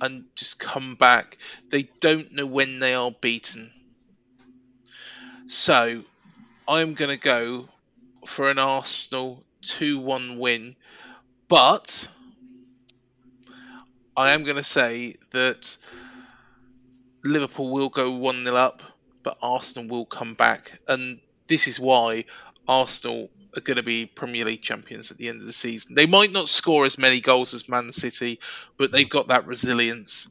and 0.00 0.24
just 0.34 0.58
come 0.58 0.94
back. 0.94 1.38
They 1.70 1.88
don't 2.00 2.32
know 2.32 2.46
when 2.46 2.80
they 2.80 2.94
are 2.94 3.10
beaten. 3.10 3.70
So 5.46 6.02
I'm 6.66 6.94
going 6.94 7.10
to 7.10 7.18
go 7.18 7.66
for 8.26 8.50
an 8.50 8.58
Arsenal 8.58 9.42
2 9.62 9.98
1 9.98 10.38
win. 10.38 10.76
But 11.48 12.08
I 14.16 14.32
am 14.32 14.44
going 14.44 14.56
to 14.56 14.64
say 14.64 15.16
that 15.30 15.76
Liverpool 17.22 17.70
will 17.70 17.88
go 17.88 18.12
1 18.12 18.44
0 18.44 18.56
up, 18.56 18.82
but 19.22 19.38
Arsenal 19.42 19.88
will 19.88 20.06
come 20.06 20.34
back. 20.34 20.78
And 20.88 21.20
this 21.46 21.68
is 21.68 21.80
why 21.80 22.24
Arsenal 22.68 23.30
are 23.56 23.60
going 23.60 23.76
to 23.76 23.82
be 23.82 24.06
Premier 24.06 24.44
League 24.44 24.62
champions 24.62 25.10
at 25.10 25.18
the 25.18 25.28
end 25.28 25.40
of 25.40 25.46
the 25.46 25.52
season. 25.52 25.94
They 25.94 26.06
might 26.06 26.32
not 26.32 26.48
score 26.48 26.84
as 26.84 26.98
many 26.98 27.20
goals 27.20 27.54
as 27.54 27.68
Man 27.68 27.92
City, 27.92 28.40
but 28.76 28.90
they've 28.90 29.08
got 29.08 29.28
that 29.28 29.46
resilience. 29.46 30.28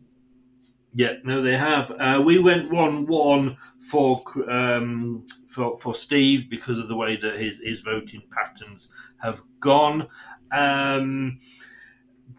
Yeah, 0.94 1.14
no, 1.24 1.42
they 1.42 1.58
have. 1.58 1.92
Uh, 1.92 2.22
we 2.24 2.38
went 2.38 2.72
one-one 2.72 3.58
for 3.90 4.24
um, 4.50 5.26
for 5.54 5.78
for 5.78 5.94
Steve 5.94 6.50
because 6.50 6.80
of 6.80 6.88
the 6.88 6.96
way 6.96 7.16
that 7.16 7.40
his 7.40 7.60
his 7.64 7.82
voting 7.82 8.24
patterns 8.36 8.90
have 9.22 9.42
gone. 9.60 10.08
Um, 10.52 11.40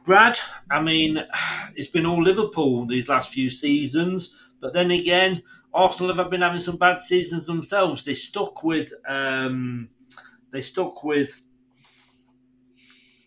Brad, 0.05 0.39
I 0.71 0.83
mean, 0.83 1.25
it's 1.77 1.89
been 1.89 2.07
all 2.07 2.23
Liverpool 2.23 2.87
these 2.87 3.09
last 3.09 3.33
few 3.33 3.49
seasons, 3.49 4.35
but 4.61 4.73
then 4.73 4.91
again, 4.91 5.43
Arsenal 5.73 6.15
have 6.15 6.31
been 6.31 6.43
having 6.43 6.59
some 6.59 6.77
bad 6.77 7.01
seasons 7.01 7.47
themselves. 7.47 8.05
They 8.05 8.15
stuck 8.15 8.63
with 8.63 8.93
um, 9.09 9.89
they 10.53 10.61
stuck 10.61 11.05
with 11.05 11.41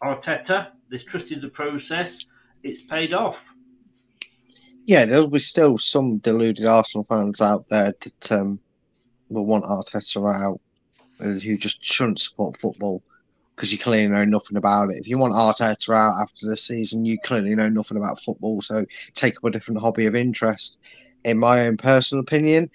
Arteta. 0.03 0.69
They 0.89 0.97
trusted 0.97 1.41
the 1.41 1.49
process. 1.49 2.25
It's 2.63 2.81
paid 2.81 3.13
off. 3.13 3.45
Yeah, 4.85 5.05
there'll 5.05 5.27
be 5.27 5.39
still 5.39 5.77
some 5.77 6.19
deluded 6.19 6.65
Arsenal 6.65 7.03
fans 7.03 7.41
out 7.41 7.67
there 7.67 7.93
that 7.99 8.31
um, 8.31 8.59
will 9.29 9.45
want 9.45 9.65
Arteta 9.65 10.35
out, 10.35 10.59
who 11.19 11.57
just 11.57 11.83
shouldn't 11.83 12.19
support 12.19 12.59
football 12.59 13.01
because 13.55 13.71
you 13.71 13.79
clearly 13.79 14.07
know 14.07 14.23
nothing 14.23 14.55
about 14.55 14.91
it. 14.91 14.97
If 14.97 15.07
you 15.07 15.17
want 15.17 15.33
Arteta 15.33 15.95
out 15.95 16.21
after 16.21 16.47
the 16.47 16.55
season, 16.55 17.05
you 17.05 17.19
clearly 17.19 17.55
know 17.55 17.69
nothing 17.69 17.97
about 17.97 18.21
football, 18.21 18.61
so 18.61 18.85
take 19.15 19.37
up 19.37 19.45
a 19.45 19.49
different 19.49 19.81
hobby 19.81 20.05
of 20.05 20.15
interest. 20.15 20.77
In 21.23 21.39
my 21.39 21.65
own 21.65 21.75
personal 21.77 22.21
opinion, 22.21 22.69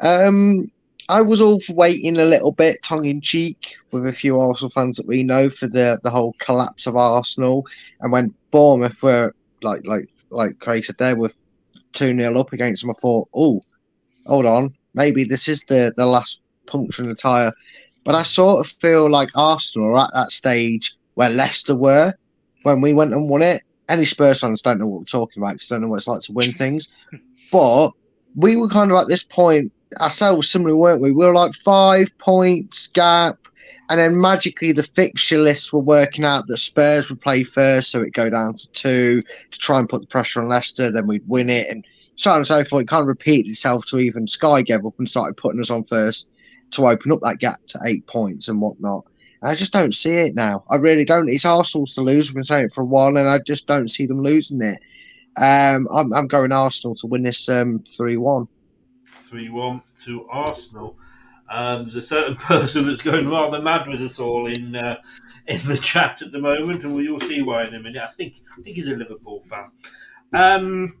um, 0.00 0.70
I 1.10 1.20
was 1.20 1.42
all 1.42 1.60
for 1.60 1.74
waiting 1.74 2.16
a 2.16 2.24
little 2.24 2.52
bit, 2.52 2.82
tongue 2.82 3.04
in 3.04 3.20
cheek, 3.20 3.76
with 3.90 4.06
a 4.06 4.12
few 4.12 4.40
Arsenal 4.40 4.70
fans 4.70 4.96
that 4.96 5.06
we 5.06 5.22
know 5.22 5.50
for 5.50 5.66
the 5.66 6.00
the 6.02 6.10
whole 6.10 6.34
collapse 6.38 6.86
of 6.86 6.96
Arsenal, 6.96 7.66
and 8.00 8.10
when 8.10 8.34
Bournemouth 8.50 9.02
were 9.02 9.34
like 9.62 9.84
like 9.84 10.08
like 10.30 10.58
Craig 10.58 10.84
said 10.84 10.96
there 10.98 11.16
with 11.16 11.36
two 11.92 12.14
0 12.14 12.40
up 12.40 12.52
against 12.52 12.82
them, 12.82 12.90
I 12.90 12.94
thought, 12.94 13.28
oh, 13.34 13.62
hold 14.26 14.46
on, 14.46 14.74
maybe 14.94 15.24
this 15.24 15.48
is 15.48 15.62
the 15.64 15.92
the 15.96 16.06
last 16.06 16.42
puncture 16.66 17.02
in 17.02 17.08
the 17.08 17.14
tire. 17.14 17.52
But 18.04 18.14
I 18.14 18.22
sort 18.22 18.60
of 18.60 18.72
feel 18.80 19.10
like 19.10 19.30
Arsenal 19.34 19.88
are 19.88 20.04
at 20.04 20.10
that 20.14 20.30
stage 20.30 20.94
where 21.14 21.30
Leicester 21.30 21.74
were 21.74 22.12
when 22.62 22.80
we 22.80 22.92
went 22.92 23.12
and 23.12 23.28
won 23.28 23.42
it. 23.42 23.62
Any 23.88 24.04
Spurs 24.04 24.40
fans 24.40 24.62
don't 24.62 24.78
know 24.78 24.86
what 24.86 25.00
we're 25.00 25.04
talking 25.04 25.42
about 25.42 25.54
because 25.54 25.68
don't 25.68 25.82
know 25.82 25.88
what 25.88 25.96
it's 25.96 26.08
like 26.08 26.20
to 26.22 26.32
win 26.32 26.52
things. 26.52 26.88
But 27.52 27.92
we 28.34 28.56
were 28.56 28.68
kind 28.68 28.90
of 28.90 28.96
at 28.96 29.06
this 29.06 29.22
point 29.22 29.70
ourselves, 30.00 30.50
similarly, 30.50 30.76
weren't 30.76 31.00
we? 31.00 31.12
We 31.12 31.24
were 31.24 31.34
like 31.34 31.54
five 31.54 32.16
points 32.18 32.88
gap. 32.88 33.38
And 33.90 34.00
then 34.00 34.20
magically, 34.20 34.72
the 34.72 34.82
fixture 34.82 35.38
lists 35.38 35.72
were 35.72 35.80
working 35.80 36.24
out 36.24 36.46
that 36.46 36.56
Spurs 36.56 37.08
would 37.10 37.20
play 37.20 37.44
first, 37.44 37.90
so 37.90 38.00
it'd 38.00 38.14
go 38.14 38.30
down 38.30 38.54
to 38.54 38.70
two 38.72 39.20
to 39.50 39.58
try 39.58 39.78
and 39.78 39.88
put 39.88 40.00
the 40.00 40.06
pressure 40.06 40.40
on 40.40 40.48
Leicester. 40.48 40.90
Then 40.90 41.06
we'd 41.06 41.28
win 41.28 41.50
it, 41.50 41.68
and 41.68 41.84
so 42.16 42.30
on 42.30 42.38
and 42.38 42.46
so 42.46 42.64
forth. 42.64 42.82
It 42.82 42.88
kind 42.88 43.02
of 43.02 43.08
repeated 43.08 43.50
itself 43.50 43.84
to 43.86 43.98
even 43.98 44.26
Sky 44.26 44.62
gave 44.62 44.84
up 44.86 44.94
and 44.98 45.08
started 45.08 45.36
putting 45.36 45.60
us 45.60 45.70
on 45.70 45.84
first 45.84 46.28
to 46.72 46.86
open 46.86 47.12
up 47.12 47.20
that 47.22 47.38
gap 47.38 47.60
to 47.68 47.80
eight 47.84 48.06
points 48.06 48.48
and 48.48 48.60
whatnot. 48.60 49.04
And 49.40 49.50
I 49.50 49.54
just 49.54 49.72
don't 49.72 49.94
see 49.94 50.14
it 50.14 50.34
now. 50.34 50.64
I 50.70 50.76
really 50.76 51.04
don't. 51.04 51.28
It's 51.28 51.44
Arsenal's 51.44 51.94
to 51.94 52.02
lose. 52.02 52.28
We've 52.28 52.36
been 52.36 52.44
saying 52.44 52.66
it 52.66 52.72
for 52.72 52.82
a 52.82 52.86
while, 52.86 53.16
and 53.16 53.28
I 53.28 53.38
just 53.38 53.66
don't 53.66 53.88
see 53.88 54.06
them 54.06 54.20
losing 54.20 54.62
it. 54.62 54.78
Um, 55.36 55.88
I'm, 55.92 56.12
I'm 56.12 56.28
going 56.28 56.52
Arsenal 56.52 56.94
to 56.96 57.06
win 57.06 57.22
this 57.22 57.48
um, 57.48 57.82
3 57.96 58.16
1. 58.16 58.48
3 59.28 59.48
1 59.48 59.82
to 60.04 60.26
Arsenal. 60.30 60.96
Um, 61.50 61.82
there's 61.82 61.96
a 61.96 62.02
certain 62.02 62.36
person 62.36 62.86
that's 62.86 63.02
going 63.02 63.28
rather 63.28 63.60
mad 63.60 63.88
with 63.88 64.00
us 64.00 64.18
all 64.18 64.46
in 64.46 64.74
uh, 64.74 64.96
in 65.46 65.60
the 65.66 65.78
chat 65.78 66.22
at 66.22 66.32
the 66.32 66.38
moment, 66.38 66.84
and 66.84 66.94
we'll 66.94 67.20
see 67.20 67.42
why 67.42 67.66
in 67.66 67.74
a 67.74 67.80
minute. 67.80 68.02
I 68.02 68.06
think 68.06 68.40
I 68.56 68.62
think 68.62 68.76
he's 68.76 68.88
a 68.88 68.96
Liverpool 68.96 69.42
fan. 69.42 69.70
Um, 70.32 70.96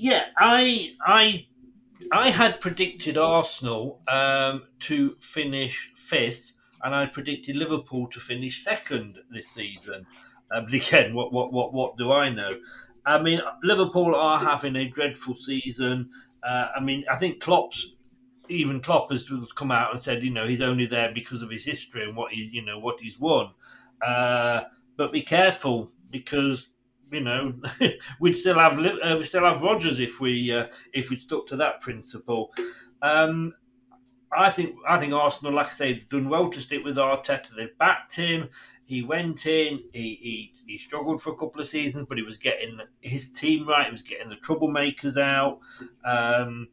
yeah, 0.00 0.26
I 0.36 0.92
I 1.00 1.46
I 2.12 2.30
had 2.30 2.60
predicted 2.60 3.18
Arsenal 3.18 4.00
um, 4.08 4.64
to 4.80 5.16
finish 5.20 5.90
fifth, 5.96 6.52
and 6.82 6.94
I 6.94 7.06
predicted 7.06 7.56
Liverpool 7.56 8.06
to 8.08 8.20
finish 8.20 8.62
second 8.62 9.18
this 9.30 9.48
season. 9.48 10.04
But 10.48 10.72
again, 10.72 11.14
what 11.14 11.32
what 11.32 11.52
what 11.52 11.72
what 11.72 11.96
do 11.96 12.12
I 12.12 12.30
know? 12.30 12.56
I 13.04 13.20
mean, 13.20 13.40
Liverpool 13.62 14.14
are 14.14 14.38
having 14.38 14.76
a 14.76 14.88
dreadful 14.88 15.36
season. 15.36 16.10
Uh, 16.42 16.68
I 16.76 16.80
mean, 16.80 17.04
I 17.10 17.16
think 17.16 17.40
Klopp's 17.40 17.94
even 18.48 18.80
Klopp 18.80 19.10
has 19.10 19.28
come 19.54 19.70
out 19.70 19.92
and 19.92 20.02
said, 20.02 20.22
you 20.22 20.30
know, 20.30 20.46
he's 20.46 20.62
only 20.62 20.86
there 20.86 21.12
because 21.12 21.42
of 21.42 21.50
his 21.50 21.64
history 21.64 22.04
and 22.04 22.16
what 22.16 22.32
he, 22.32 22.48
you 22.52 22.64
know, 22.64 22.78
what 22.78 23.00
he's 23.00 23.18
won. 23.18 23.50
Uh, 24.06 24.62
but 24.96 25.12
be 25.12 25.22
careful 25.22 25.90
because 26.10 26.68
you 27.10 27.20
know 27.20 27.54
we'd 28.20 28.34
still 28.34 28.58
have 28.58 28.78
uh, 28.78 29.16
we 29.18 29.24
still 29.24 29.44
have 29.44 29.62
Rodgers 29.62 30.00
if 30.00 30.20
we 30.20 30.52
uh, 30.52 30.66
if 30.92 31.10
we 31.10 31.16
stuck 31.16 31.46
to 31.48 31.56
that 31.56 31.80
principle. 31.80 32.52
Um, 33.02 33.54
I 34.32 34.50
think 34.50 34.76
I 34.86 34.98
think 34.98 35.12
Arsenal, 35.12 35.54
like 35.54 35.68
I 35.68 35.70
say, 35.70 35.94
have 35.94 36.08
done 36.08 36.28
well 36.28 36.50
to 36.50 36.60
stick 36.60 36.84
with 36.84 36.96
Arteta. 36.96 37.54
They've 37.56 37.78
backed 37.78 38.14
him. 38.16 38.48
He 38.86 39.02
went 39.02 39.46
in. 39.46 39.78
He, 39.92 40.14
he 40.20 40.54
he 40.66 40.78
struggled 40.78 41.22
for 41.22 41.30
a 41.30 41.36
couple 41.36 41.60
of 41.60 41.68
seasons, 41.68 42.06
but 42.08 42.18
he 42.18 42.24
was 42.24 42.38
getting 42.38 42.78
his 43.00 43.30
team 43.32 43.66
right. 43.66 43.86
He 43.86 43.92
was 43.92 44.02
getting 44.02 44.28
the 44.28 44.36
troublemakers 44.36 45.20
out. 45.20 45.60
Um, 46.04 46.68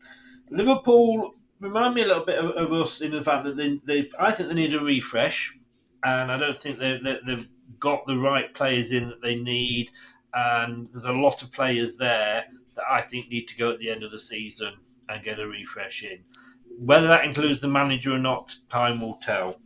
Liverpool 0.49 1.33
remind 1.59 1.95
me 1.95 2.03
a 2.03 2.07
little 2.07 2.25
bit 2.25 2.39
of, 2.39 2.51
of 2.51 2.73
us 2.73 3.01
in 3.01 3.11
the 3.11 3.23
fact 3.23 3.45
that 3.45 3.57
they, 3.57 3.79
they 3.85 4.09
I 4.19 4.31
think 4.31 4.49
they 4.49 4.55
need 4.55 4.73
a 4.73 4.79
refresh, 4.79 5.57
and 6.03 6.31
I 6.31 6.37
don't 6.37 6.57
think 6.57 6.77
they, 6.77 6.99
they, 7.03 7.17
they've 7.25 7.47
got 7.79 8.05
the 8.05 8.17
right 8.17 8.53
players 8.53 8.91
in 8.91 9.09
that 9.09 9.21
they 9.21 9.35
need. 9.35 9.91
And 10.35 10.89
there's 10.91 11.05
a 11.05 11.13
lot 11.13 11.41
of 11.41 11.51
players 11.51 11.95
there 11.97 12.45
that 12.75 12.83
I 12.89 13.01
think 13.01 13.29
need 13.29 13.47
to 13.47 13.57
go 13.57 13.71
at 13.71 13.79
the 13.79 13.89
end 13.89 14.03
of 14.03 14.11
the 14.11 14.19
season 14.19 14.73
and 15.07 15.23
get 15.23 15.39
a 15.39 15.47
refresh 15.47 16.03
in. 16.03 16.19
Whether 16.77 17.07
that 17.07 17.23
includes 17.23 17.61
the 17.61 17.69
manager 17.69 18.11
or 18.11 18.19
not, 18.19 18.55
time 18.69 18.99
will 18.99 19.17
tell. 19.23 19.61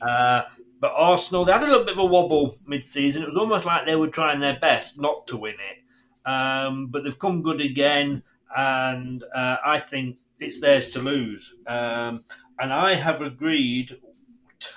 Uh, 0.00 0.42
but 0.80 0.92
Arsenal, 0.96 1.44
they 1.44 1.52
had 1.52 1.62
a 1.62 1.66
little 1.66 1.84
bit 1.84 1.94
of 1.94 1.98
a 1.98 2.04
wobble 2.04 2.58
mid-season. 2.66 3.22
It 3.22 3.30
was 3.30 3.38
almost 3.38 3.64
like 3.64 3.86
they 3.86 3.96
were 3.96 4.08
trying 4.08 4.38
their 4.38 4.58
best 4.60 5.00
not 5.00 5.26
to 5.28 5.36
win 5.36 5.54
it, 5.54 6.30
um, 6.30 6.88
but 6.88 7.02
they've 7.02 7.18
come 7.18 7.42
good 7.42 7.60
again, 7.60 8.22
and 8.54 9.24
uh, 9.34 9.56
I 9.64 9.78
think 9.78 10.18
it's 10.38 10.60
theirs 10.60 10.90
to 10.90 11.00
lose. 11.00 11.54
Um, 11.66 12.24
and 12.58 12.72
I 12.72 12.94
have 12.94 13.20
agreed 13.20 13.96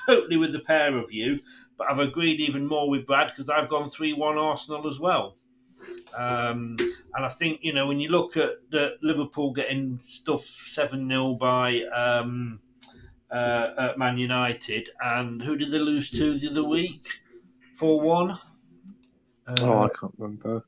totally 0.06 0.38
with 0.38 0.54
the 0.54 0.60
pair 0.60 0.98
of 0.98 1.12
you, 1.12 1.40
but 1.78 1.88
I've 1.90 2.00
agreed 2.00 2.40
even 2.40 2.66
more 2.68 2.90
with 2.90 3.06
Brad 3.06 3.28
because 3.30 3.50
I've 3.50 3.70
gone 3.70 3.90
three-one 3.90 4.38
Arsenal 4.38 4.88
as 4.88 5.00
well. 5.00 5.38
Um, 6.16 6.76
and 7.14 7.26
I 7.26 7.30
think 7.30 7.60
you 7.62 7.74
know 7.74 7.88
when 7.88 8.00
you 8.00 8.10
look 8.10 8.38
at 8.38 8.70
the 8.72 8.98
Liverpool 9.02 9.52
getting 9.54 10.00
stuff 10.02 10.44
seven 10.44 11.08
0 11.08 11.36
by 11.36 11.82
um, 11.84 12.60
uh, 13.30 13.70
at 13.78 13.98
Man 13.98 14.18
United, 14.18 14.90
and 15.02 15.42
who 15.42 15.56
did 15.56 15.72
they 15.72 15.80
lose 15.80 16.10
to 16.12 16.40
the 16.40 16.50
other 16.50 16.64
week? 16.64 17.08
Four 17.76 18.02
one. 18.02 18.32
Uh, 19.48 19.56
oh, 19.62 19.84
I 19.84 19.90
can't 19.90 20.14
remember. 20.18 20.66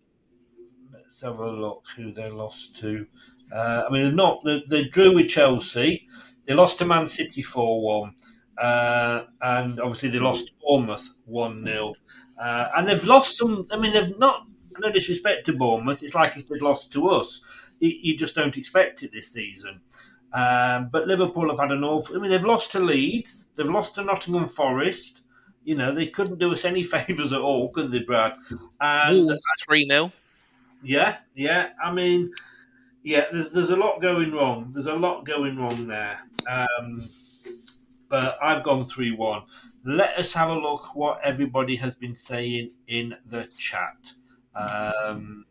Let's 0.93 1.21
have 1.21 1.39
a 1.39 1.49
look 1.49 1.85
who 1.95 2.11
they 2.11 2.29
lost 2.29 2.75
to. 2.77 3.07
Uh, 3.51 3.83
I 3.87 3.91
mean, 3.91 4.03
they're 4.03 4.11
not. 4.11 4.43
They, 4.43 4.63
they 4.69 4.83
drew 4.85 5.15
with 5.15 5.29
Chelsea. 5.29 6.07
They 6.45 6.53
lost 6.53 6.77
to 6.79 6.85
Man 6.85 7.07
City 7.07 7.41
four 7.41 7.81
one, 7.81 8.15
uh, 8.59 9.23
and 9.41 9.79
obviously 9.79 10.09
they 10.09 10.19
lost 10.19 10.47
to 10.47 10.51
Bournemouth 10.61 11.09
one 11.25 11.65
0 11.65 11.93
uh, 12.37 12.67
And 12.75 12.87
they've 12.87 13.03
lost 13.03 13.37
some. 13.37 13.67
I 13.71 13.77
mean, 13.77 13.93
they've 13.93 14.17
not. 14.17 14.45
No 14.81 14.91
disrespect 14.91 15.45
to 15.47 15.53
Bournemouth. 15.53 16.03
It's 16.03 16.15
like 16.15 16.37
if 16.37 16.47
they'd 16.47 16.61
lost 16.61 16.91
to 16.93 17.09
us. 17.09 17.41
You, 17.79 17.93
you 18.01 18.17
just 18.17 18.35
don't 18.35 18.55
expect 18.57 19.03
it 19.03 19.11
this 19.11 19.31
season. 19.31 19.81
Um, 20.31 20.89
but 20.91 21.07
Liverpool 21.07 21.49
have 21.49 21.59
had 21.59 21.71
an 21.71 21.83
awful. 21.83 22.15
I 22.15 22.19
mean, 22.19 22.31
they've 22.31 22.45
lost 22.45 22.71
to 22.73 22.79
Leeds. 22.79 23.47
They've 23.55 23.65
lost 23.65 23.95
to 23.95 24.03
Nottingham 24.03 24.45
Forest. 24.45 25.21
You 25.63 25.75
know, 25.75 25.93
they 25.93 26.07
couldn't 26.07 26.39
do 26.39 26.53
us 26.53 26.65
any 26.65 26.83
favours 26.95 27.33
at 27.33 27.41
all, 27.41 27.69
could 27.69 27.91
they, 27.91 27.99
Brad? 27.99 28.33
Wolves 29.09 29.41
three 29.65 29.85
0 29.85 30.11
Yeah, 30.83 31.17
yeah. 31.35 31.69
I 31.83 31.93
mean, 31.93 32.31
yeah. 33.03 33.25
There's, 33.31 33.51
there's 33.51 33.69
a 33.69 33.75
lot 33.75 34.01
going 34.01 34.31
wrong. 34.31 34.71
There's 34.73 34.87
a 34.87 34.93
lot 34.93 35.25
going 35.25 35.57
wrong 35.57 35.87
there. 35.87 36.19
Um, 36.49 37.03
but 38.09 38.37
I've 38.41 38.63
gone 38.63 38.85
three 38.85 39.11
one. 39.11 39.43
Let 39.85 40.17
us 40.17 40.33
have 40.33 40.49
a 40.49 40.55
look 40.55 40.95
what 40.95 41.19
everybody 41.23 41.77
has 41.77 41.95
been 41.95 42.15
saying 42.15 42.71
in 42.87 43.15
the 43.25 43.47
chat. 43.57 44.13
Um, 44.55 45.45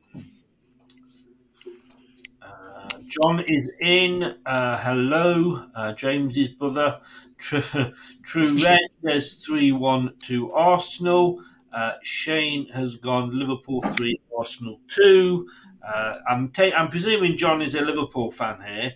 uh, 2.42 2.88
John 3.08 3.40
is 3.48 3.70
in. 3.80 4.36
Uh, 4.44 4.78
hello, 4.78 5.66
uh, 5.74 5.92
James's 5.92 6.50
brother. 6.50 7.00
True, 7.38 7.62
Red. 8.64 8.80
There's 9.02 9.44
three 9.44 9.72
one 9.72 10.14
to 10.24 10.52
Arsenal. 10.52 11.42
Uh, 11.72 11.92
Shane 12.02 12.68
has 12.70 12.96
gone 12.96 13.38
Liverpool 13.38 13.80
three, 13.96 14.20
Arsenal 14.36 14.80
two. 14.88 15.48
Uh, 15.86 16.16
I'm 16.28 16.50
ta- 16.50 16.72
I'm 16.76 16.88
presuming 16.88 17.36
John 17.36 17.62
is 17.62 17.74
a 17.74 17.80
Liverpool 17.80 18.30
fan 18.30 18.60
here. 18.66 18.94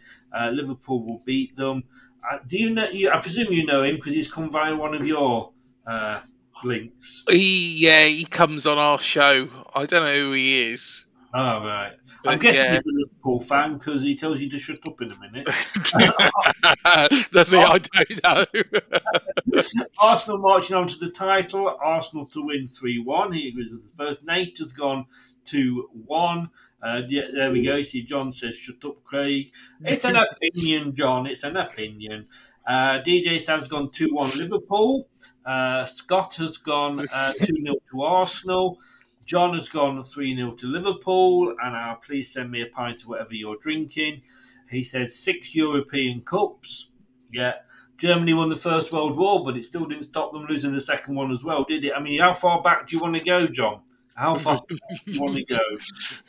Liverpool 0.50 1.04
will 1.06 1.22
beat 1.24 1.56
them. 1.56 1.84
Uh, 2.28 2.38
do 2.46 2.58
you 2.58 2.70
know? 2.70 2.88
You, 2.88 3.10
I 3.10 3.20
presume 3.20 3.52
you 3.52 3.66
know 3.66 3.82
him 3.82 3.96
because 3.96 4.14
he's 4.14 4.30
come 4.30 4.50
via 4.50 4.74
one 4.74 4.94
of 4.94 5.06
your 5.06 5.52
uh, 5.86 6.20
links. 6.64 7.24
He 7.28 7.84
yeah, 7.84 8.04
he 8.04 8.24
comes 8.24 8.66
on 8.66 8.78
our 8.78 8.98
show. 8.98 9.48
I 9.74 9.86
don't 9.86 10.04
know 10.04 10.26
who 10.26 10.32
he 10.32 10.70
is. 10.70 11.06
Oh 11.34 11.64
right. 11.64 11.92
But, 12.22 12.34
I'm 12.34 12.38
guessing 12.38 12.66
yeah. 12.66 12.74
he's 12.74 12.86
a 12.86 12.92
Liverpool 12.92 13.40
fan 13.40 13.78
because 13.78 14.02
he 14.02 14.16
tells 14.16 14.40
you 14.40 14.48
to 14.50 14.58
shut 14.58 14.78
up 14.86 15.00
in 15.02 15.10
a 15.10 15.18
minute. 15.18 15.44
Does 17.32 17.50
he? 17.50 17.58
I 17.58 17.78
don't 17.78 18.24
know. 18.24 19.62
Arsenal 20.00 20.38
marching 20.38 20.76
on 20.76 20.86
to 20.86 20.98
the 20.98 21.10
title. 21.10 21.76
Arsenal 21.82 22.26
to 22.26 22.46
win 22.46 22.68
3 22.68 23.00
1. 23.00 23.32
He 23.32 23.48
agrees 23.48 23.72
with 23.72 23.84
us 23.84 23.90
both. 23.90 24.24
Nate 24.24 24.58
has 24.58 24.72
gone 24.72 25.06
2 25.46 25.88
1. 26.06 26.50
Uh, 26.82 27.02
yeah, 27.06 27.22
there 27.32 27.52
we 27.52 27.62
go. 27.62 27.76
You 27.76 27.84
see, 27.84 28.02
John 28.02 28.32
says, 28.32 28.56
shut 28.56 28.84
up, 28.84 29.04
Craig. 29.04 29.52
It's 29.84 30.04
an 30.04 30.16
opinion, 30.16 30.94
John. 30.96 31.26
It's 31.26 31.44
an 31.44 31.56
opinion. 31.56 32.26
Uh, 32.66 33.00
DJ 33.00 33.40
Sam's 33.40 33.68
gone 33.68 33.90
2 33.90 34.08
1 34.12 34.30
Liverpool. 34.38 35.08
Uh, 35.44 35.84
Scott 35.84 36.34
has 36.36 36.56
gone 36.56 36.96
2 36.96 37.04
uh, 37.14 37.32
0 37.32 37.74
to 37.90 38.02
Arsenal. 38.02 38.78
John 39.24 39.54
has 39.54 39.68
gone 39.68 40.02
3 40.02 40.36
0 40.36 40.52
to 40.52 40.66
Liverpool. 40.66 41.54
And 41.62 41.76
uh, 41.76 41.94
please 41.96 42.32
send 42.32 42.50
me 42.50 42.62
a 42.62 42.66
pint 42.66 43.02
of 43.02 43.08
whatever 43.08 43.34
you're 43.34 43.58
drinking. 43.60 44.22
He 44.68 44.82
said 44.82 45.10
six 45.10 45.54
European 45.54 46.22
Cups. 46.22 46.88
Yeah. 47.30 47.54
Germany 47.98 48.34
won 48.34 48.48
the 48.48 48.56
First 48.56 48.92
World 48.92 49.16
War, 49.16 49.44
but 49.44 49.56
it 49.56 49.64
still 49.64 49.84
didn't 49.84 50.04
stop 50.04 50.32
them 50.32 50.46
losing 50.46 50.72
the 50.72 50.80
second 50.80 51.14
one 51.14 51.30
as 51.30 51.44
well, 51.44 51.62
did 51.62 51.84
it? 51.84 51.92
I 51.94 52.00
mean, 52.00 52.18
how 52.18 52.32
far 52.32 52.60
back 52.60 52.88
do 52.88 52.96
you 52.96 53.00
want 53.00 53.16
to 53.16 53.24
go, 53.24 53.46
John? 53.46 53.82
How 54.14 54.34
far 54.36 54.60
do 54.68 54.78
you 55.06 55.20
want 55.20 55.36
to 55.36 55.44
go? 55.44 55.60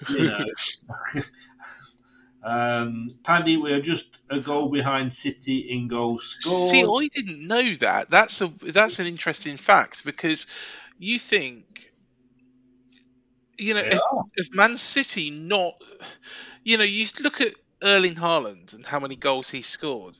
You 0.09 0.25
know. 0.29 0.45
um, 2.43 3.19
Paddy, 3.23 3.57
we 3.57 3.71
are 3.71 3.81
just 3.81 4.07
a 4.29 4.39
goal 4.39 4.69
behind 4.69 5.13
City 5.13 5.69
in 5.69 5.87
goals 5.87 6.35
scored. 6.39 6.69
See, 6.69 6.83
I 6.83 7.07
didn't 7.07 7.47
know 7.47 7.75
that. 7.75 8.09
That's 8.09 8.41
a 8.41 8.47
that's 8.47 8.99
an 8.99 9.05
interesting 9.07 9.57
fact 9.57 10.05
because 10.05 10.47
you 10.97 11.19
think, 11.19 11.91
you 13.57 13.73
know, 13.73 13.81
if, 13.83 14.01
if 14.35 14.53
Man 14.53 14.77
City 14.77 15.29
not, 15.31 15.73
you 16.63 16.77
know, 16.77 16.83
you 16.83 17.05
look 17.21 17.41
at 17.41 17.53
Erling 17.83 18.15
Haaland 18.15 18.73
and 18.73 18.85
how 18.85 18.99
many 18.99 19.15
goals 19.15 19.49
he 19.49 19.61
scored, 19.61 20.17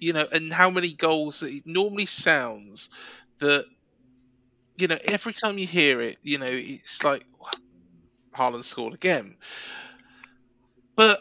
you 0.00 0.12
know, 0.12 0.26
and 0.32 0.52
how 0.52 0.70
many 0.70 0.92
goals 0.92 1.42
it 1.42 1.64
normally 1.66 2.06
sounds 2.06 2.90
that, 3.38 3.66
you 4.78 4.88
know, 4.88 4.98
every 5.04 5.32
time 5.32 5.58
you 5.58 5.66
hear 5.66 6.00
it, 6.00 6.18
you 6.22 6.38
know, 6.38 6.46
it's 6.48 7.02
like 7.04 7.24
Haaland 8.34 8.64
scored 8.64 8.94
again. 8.94 9.36
But 10.96 11.18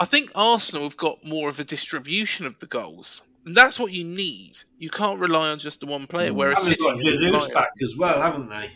I 0.00 0.04
think 0.04 0.30
Arsenal 0.34 0.84
have 0.84 0.96
got 0.96 1.24
more 1.24 1.48
of 1.48 1.58
a 1.60 1.64
distribution 1.64 2.46
of 2.46 2.58
the 2.58 2.66
goals. 2.66 3.22
And 3.44 3.56
that's 3.56 3.78
what 3.78 3.92
you 3.92 4.04
need. 4.04 4.52
You 4.78 4.88
can't 4.90 5.18
rely 5.18 5.50
on 5.50 5.58
just 5.58 5.80
the 5.80 5.86
one 5.86 6.06
player. 6.06 6.32
Whereas 6.32 6.58
And 6.64 6.68
they've 6.68 6.78
City 6.78 6.90
got 6.92 7.00
can 7.00 7.22
Jesus 7.42 7.54
back 7.54 7.70
as 7.82 7.96
well, 7.96 8.22
haven't 8.22 8.48
they? 8.48 8.70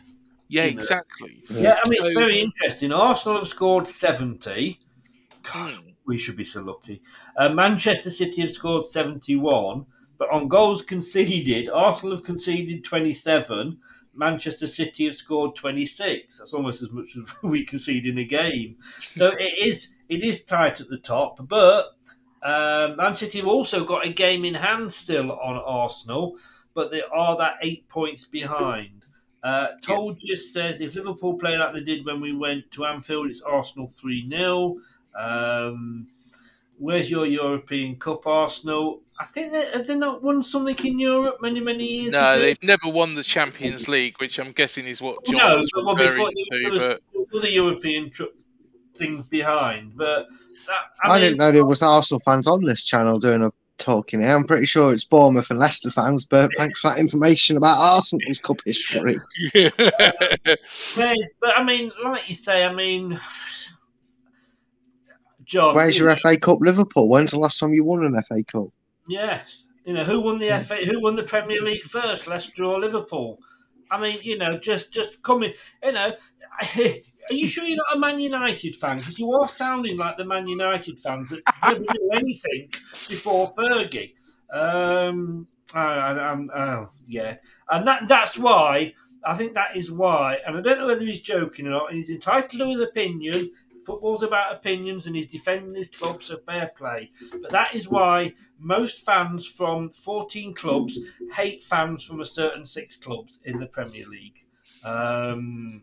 yeah, 0.48 0.64
you 0.64 0.72
know. 0.74 0.78
exactly. 0.78 1.42
Yeah, 1.50 1.76
I 1.84 1.88
mean, 1.88 1.98
it's 2.06 2.14
very 2.14 2.40
interesting. 2.40 2.92
Arsenal 2.92 3.38
have 3.40 3.48
scored 3.48 3.86
70. 3.88 4.78
God, 5.44 5.70
Hmm. 5.72 5.90
we 6.06 6.18
should 6.18 6.36
be 6.36 6.44
so 6.44 6.62
lucky. 6.62 7.00
Uh, 7.36 7.50
Manchester 7.50 8.10
City 8.10 8.42
have 8.42 8.50
scored 8.50 8.84
71, 8.86 9.86
but 10.18 10.30
on 10.30 10.48
goals 10.48 10.82
conceded, 10.82 11.68
Arsenal 11.68 12.16
have 12.16 12.24
conceded 12.24 12.84
27. 12.84 13.78
Manchester 14.14 14.66
City 14.66 15.06
have 15.06 15.14
scored 15.14 15.54
26. 15.56 16.38
That's 16.38 16.54
almost 16.54 16.82
as 16.82 16.90
much 16.90 17.16
as 17.16 17.24
we 17.42 17.64
concede 17.64 18.06
in 18.06 18.18
a 18.18 18.24
game. 18.24 18.76
So 18.98 19.28
it 19.38 19.58
is 19.58 19.94
it 20.08 20.22
is 20.22 20.44
tight 20.44 20.80
at 20.80 20.88
the 20.88 20.98
top, 20.98 21.46
but 21.48 21.96
um, 22.42 22.96
Man 22.96 23.14
City 23.14 23.38
have 23.38 23.48
also 23.48 23.84
got 23.84 24.06
a 24.06 24.10
game 24.10 24.44
in 24.44 24.54
hand 24.54 24.92
still 24.92 25.32
on 25.32 25.56
Arsenal, 25.56 26.38
but 26.74 26.90
they 26.90 27.02
are 27.02 27.36
that 27.38 27.54
eight 27.62 27.88
points 27.88 28.24
behind. 28.24 29.04
Uh, 29.42 29.68
Told 29.82 30.20
you 30.22 30.36
says 30.36 30.80
if 30.80 30.94
Liverpool 30.94 31.34
play 31.38 31.56
like 31.56 31.74
they 31.74 31.80
did 31.80 32.04
when 32.04 32.20
we 32.20 32.34
went 32.34 32.70
to 32.72 32.84
Anfield, 32.84 33.28
it's 33.28 33.42
Arsenal 33.42 33.88
3 33.88 34.28
0. 34.28 34.76
Um, 35.18 36.08
where's 36.78 37.10
your 37.10 37.26
European 37.26 37.96
Cup, 37.96 38.26
Arsenal? 38.26 39.02
I 39.18 39.24
think 39.24 39.52
they 39.52 39.70
have 39.72 39.86
they 39.86 39.96
not 39.96 40.22
won 40.22 40.42
something 40.42 40.76
in 40.84 40.98
Europe 40.98 41.38
many, 41.40 41.60
many 41.60 41.84
years 41.84 42.12
No, 42.12 42.34
ago? 42.34 42.40
they've 42.40 42.62
never 42.62 42.88
won 42.88 43.14
the 43.14 43.22
Champions 43.22 43.88
League, 43.88 44.20
which 44.20 44.38
I'm 44.38 44.52
guessing 44.52 44.86
is 44.86 45.00
what 45.00 45.24
John 45.24 45.38
no, 45.38 45.56
was 45.58 45.70
well, 45.74 45.94
referring 45.94 46.16
before 46.16 46.30
there 46.50 46.60
to. 46.60 46.70
was 46.70 46.98
But 47.30 47.38
other 47.38 47.48
European 47.48 48.10
tr- 48.10 48.24
things 48.98 49.26
behind. 49.26 49.96
But 49.96 50.26
that, 50.66 50.76
I, 51.02 51.08
I, 51.08 51.12
mean, 51.12 51.20
didn't 51.22 51.38
know 51.38 51.50
there 51.50 51.64
was 51.64 51.82
Arsenal 51.82 52.20
fans 52.20 52.46
on 52.46 52.62
this 52.64 52.84
channel 52.84 53.18
doing 53.18 53.42
a 53.42 53.52
talking 53.78 54.20
here. 54.20 54.30
I'm 54.30 54.44
pretty 54.44 54.66
sure 54.66 54.92
it's 54.92 55.04
Bournemouth 55.04 55.50
and 55.50 55.58
Leicester 55.58 55.90
fans, 55.90 56.26
but 56.26 56.50
thanks 56.56 56.80
for 56.80 56.90
that 56.90 56.98
information 56.98 57.56
about 57.56 57.78
Arsenal's 57.78 58.38
cup 58.38 58.60
history. 58.64 59.16
Well, 60.96 61.14
but 61.40 61.50
I 61.56 61.64
mean, 61.64 61.90
like 62.04 62.28
you 62.28 62.34
say, 62.34 62.64
I 62.64 62.72
mean, 62.72 63.18
John. 65.44 65.74
Where's 65.74 65.98
your 65.98 66.14
FA 66.16 66.38
Cup 66.38 66.58
Liverpool? 66.60 67.08
When's 67.08 67.30
the 67.30 67.38
last 67.38 67.58
time 67.58 67.72
you 67.72 67.84
won 67.84 68.04
an 68.04 68.20
FA 68.22 68.42
Cup? 68.44 68.68
Yes, 69.08 69.64
you 69.84 69.92
know 69.94 70.04
who 70.04 70.20
won 70.20 70.38
the 70.38 70.58
FA, 70.60 70.76
who 70.84 71.00
won 71.02 71.16
the 71.16 71.22
Premier 71.22 71.62
League 71.62 71.84
first, 71.84 72.28
Leicester 72.28 72.64
or 72.64 72.80
Liverpool? 72.80 73.38
I 73.90 74.00
mean, 74.00 74.18
you 74.22 74.38
know, 74.38 74.58
just 74.58 74.92
just 74.92 75.22
coming, 75.22 75.52
you 75.82 75.92
know. 75.92 76.12
Are 77.28 77.34
you 77.34 77.48
sure 77.48 77.64
you're 77.64 77.76
not 77.76 77.96
a 77.96 77.98
Man 77.98 78.20
United 78.20 78.76
fan? 78.76 78.96
Because 78.96 79.18
you 79.18 79.32
are 79.32 79.48
sounding 79.48 79.96
like 79.96 80.16
the 80.16 80.24
Man 80.24 80.46
United 80.46 81.00
fans 81.00 81.28
that 81.30 81.40
never 81.64 81.80
knew 81.80 82.10
anything 82.12 82.68
before 83.08 83.52
Fergie. 83.52 84.12
Um, 84.52 85.48
I, 85.74 85.80
I, 85.80 86.30
I'm, 86.30 86.48
oh, 86.54 86.90
yeah, 87.06 87.36
and 87.68 87.86
that 87.88 88.06
that's 88.06 88.38
why 88.38 88.94
I 89.24 89.34
think 89.34 89.54
that 89.54 89.76
is 89.76 89.90
why, 89.90 90.38
and 90.46 90.56
I 90.56 90.60
don't 90.60 90.78
know 90.78 90.86
whether 90.86 91.04
he's 91.04 91.20
joking 91.20 91.66
or 91.66 91.70
not. 91.70 91.92
He's 91.92 92.10
entitled 92.10 92.60
to 92.60 92.70
his 92.70 92.80
opinion. 92.80 93.50
Football's 93.86 94.24
about 94.24 94.52
opinions, 94.52 95.06
and 95.06 95.14
he's 95.14 95.30
defending 95.30 95.76
his 95.76 95.90
club, 95.90 96.20
so 96.20 96.36
fair 96.36 96.72
play. 96.76 97.12
But 97.40 97.52
that 97.52 97.72
is 97.72 97.88
why 97.88 98.34
most 98.58 99.04
fans 99.04 99.46
from 99.46 99.90
14 99.90 100.54
clubs 100.54 100.98
hate 101.32 101.62
fans 101.62 102.02
from 102.02 102.20
a 102.20 102.26
certain 102.26 102.66
six 102.66 102.96
clubs 102.96 103.38
in 103.44 103.60
the 103.60 103.66
Premier 103.66 104.06
League. 104.08 104.44
Um, 104.84 105.82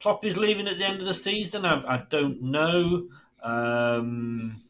Klopp 0.00 0.22
is 0.22 0.36
leaving 0.36 0.68
at 0.68 0.78
the 0.78 0.84
end 0.84 1.00
of 1.00 1.06
the 1.06 1.14
season. 1.14 1.64
I, 1.64 1.82
I 1.94 2.04
don't 2.10 2.42
know. 2.42 3.08
Um, 3.42 4.60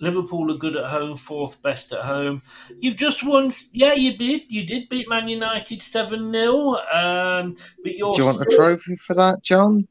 Liverpool 0.00 0.52
are 0.52 0.58
good 0.58 0.76
at 0.76 0.90
home, 0.90 1.16
fourth 1.16 1.62
best 1.62 1.92
at 1.92 2.04
home. 2.04 2.42
You've 2.78 2.96
just 2.96 3.24
won. 3.24 3.50
Yeah, 3.72 3.94
you 3.94 4.16
did. 4.16 4.42
You 4.48 4.66
did 4.66 4.90
beat 4.90 5.08
Man 5.08 5.28
United 5.28 5.82
seven 5.82 6.30
0 6.30 6.76
um, 6.92 7.54
But 7.82 7.94
you're 7.94 8.14
Do 8.14 8.20
you 8.20 8.26
want 8.26 8.40
a 8.40 8.44
trophy 8.46 8.96
for 8.96 9.14
that, 9.14 9.42
John? 9.42 9.88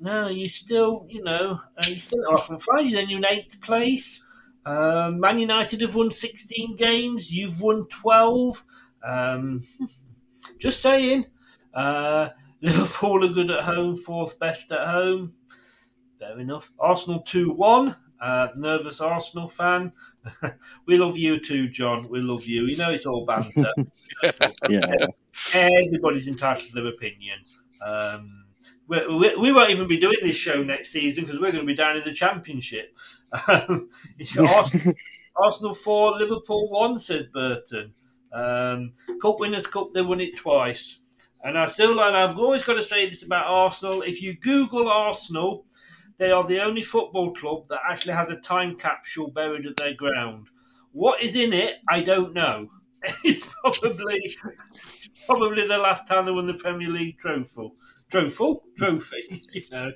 No, 0.00 0.28
you 0.28 0.48
still, 0.48 1.06
you 1.08 1.22
know, 1.22 1.60
uh, 1.76 1.84
you 1.86 1.94
still 1.94 2.22
off 2.30 2.50
on 2.50 2.58
Friday. 2.58 2.92
Then 2.92 3.08
you're 3.08 3.18
in 3.18 3.26
eighth 3.26 3.60
place. 3.60 4.22
Um, 4.66 5.20
Man 5.20 5.38
United 5.38 5.80
have 5.82 5.94
won 5.94 6.10
16 6.10 6.76
games. 6.76 7.30
You've 7.30 7.60
won 7.60 7.86
12. 7.88 8.64
Um, 9.02 9.64
just 10.58 10.80
saying. 10.80 11.26
Uh, 11.72 12.30
Liverpool 12.62 13.24
are 13.24 13.32
good 13.32 13.50
at 13.50 13.64
home, 13.64 13.94
fourth 13.94 14.38
best 14.38 14.72
at 14.72 14.86
home. 14.86 15.34
Fair 16.18 16.38
enough. 16.38 16.72
Arsenal 16.78 17.20
2 17.20 17.52
1. 17.52 17.96
Uh, 18.20 18.48
nervous 18.56 19.02
Arsenal 19.02 19.48
fan. 19.48 19.92
we 20.86 20.96
love 20.96 21.18
you 21.18 21.38
too, 21.38 21.68
John. 21.68 22.08
We 22.08 22.20
love 22.20 22.46
you. 22.46 22.64
You 22.64 22.78
know 22.78 22.90
it's 22.90 23.04
all 23.04 23.26
banter. 23.26 23.70
Yeah. 24.70 25.06
Everybody's 25.54 26.26
entitled 26.26 26.68
to 26.68 26.74
their 26.74 26.86
opinion. 26.86 27.40
Um, 27.84 28.43
we, 28.88 29.06
we, 29.06 29.36
we 29.36 29.52
won't 29.52 29.70
even 29.70 29.88
be 29.88 29.96
doing 29.96 30.18
this 30.22 30.36
show 30.36 30.62
next 30.62 30.90
season 30.90 31.24
because 31.24 31.40
we're 31.40 31.52
going 31.52 31.64
to 31.64 31.66
be 31.66 31.74
down 31.74 31.96
in 31.96 32.04
the 32.04 32.12
Championship. 32.12 32.96
Um, 33.48 33.88
Arsenal, 34.38 34.94
Arsenal 35.36 35.74
4, 35.74 36.18
Liverpool 36.18 36.70
1, 36.70 36.98
says 36.98 37.26
Burton. 37.26 37.94
Um, 38.32 38.92
Cup 39.22 39.40
Winners' 39.40 39.66
Cup, 39.66 39.90
they 39.92 40.02
won 40.02 40.20
it 40.20 40.36
twice. 40.36 41.00
And 41.44 41.58
I 41.58 41.68
still, 41.68 42.00
and 42.00 42.16
I've 42.16 42.38
always 42.38 42.64
got 42.64 42.74
to 42.74 42.82
say 42.82 43.08
this 43.08 43.22
about 43.22 43.46
Arsenal. 43.46 44.02
If 44.02 44.22
you 44.22 44.34
Google 44.34 44.88
Arsenal, 44.88 45.66
they 46.18 46.30
are 46.30 46.46
the 46.46 46.60
only 46.60 46.82
football 46.82 47.32
club 47.34 47.68
that 47.68 47.80
actually 47.88 48.14
has 48.14 48.30
a 48.30 48.36
time 48.36 48.76
capsule 48.76 49.30
buried 49.30 49.66
at 49.66 49.76
their 49.76 49.94
ground. 49.94 50.48
What 50.92 51.22
is 51.22 51.36
in 51.36 51.52
it, 51.52 51.74
I 51.88 52.00
don't 52.00 52.34
know. 52.34 52.68
It's 53.22 53.46
probably 53.60 54.18
it's 54.24 55.26
probably 55.26 55.66
the 55.66 55.76
last 55.76 56.08
time 56.08 56.24
they 56.24 56.32
won 56.32 56.46
the 56.46 56.54
Premier 56.54 56.88
League 56.88 57.18
trophy. 57.18 57.70
Trophy, 58.14 58.60
trophy. 58.78 59.42
You 59.52 59.62
know. 59.72 59.92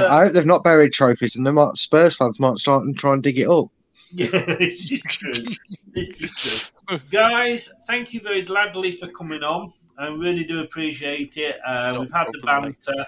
Uh, 0.00 0.06
I 0.08 0.24
hope 0.24 0.32
they've 0.34 0.46
not 0.46 0.62
buried 0.62 0.92
trophies, 0.92 1.34
and 1.36 1.44
the 1.44 1.72
Spurs 1.74 2.14
fans 2.16 2.38
might 2.38 2.58
start 2.58 2.84
and 2.84 2.96
try 2.96 3.12
and 3.12 3.22
dig 3.22 3.38
it 3.38 3.48
up. 3.48 3.66
Yeah, 4.12 4.28
this 4.28 4.92
is 4.92 5.00
true. 5.02 5.44
This 5.92 6.20
is 6.22 6.70
true. 6.86 7.00
Guys, 7.10 7.68
thank 7.88 8.14
you 8.14 8.20
very 8.20 8.42
gladly 8.42 8.92
for 8.92 9.08
coming 9.08 9.42
on. 9.42 9.72
I 9.98 10.06
really 10.06 10.44
do 10.44 10.60
appreciate 10.60 11.36
it. 11.36 11.56
Uh, 11.66 11.90
No 11.92 12.00
we've 12.02 12.12
had 12.12 12.28
the 12.32 12.38
problem, 12.44 12.66
mate. 12.70 12.76
banter. 12.86 13.06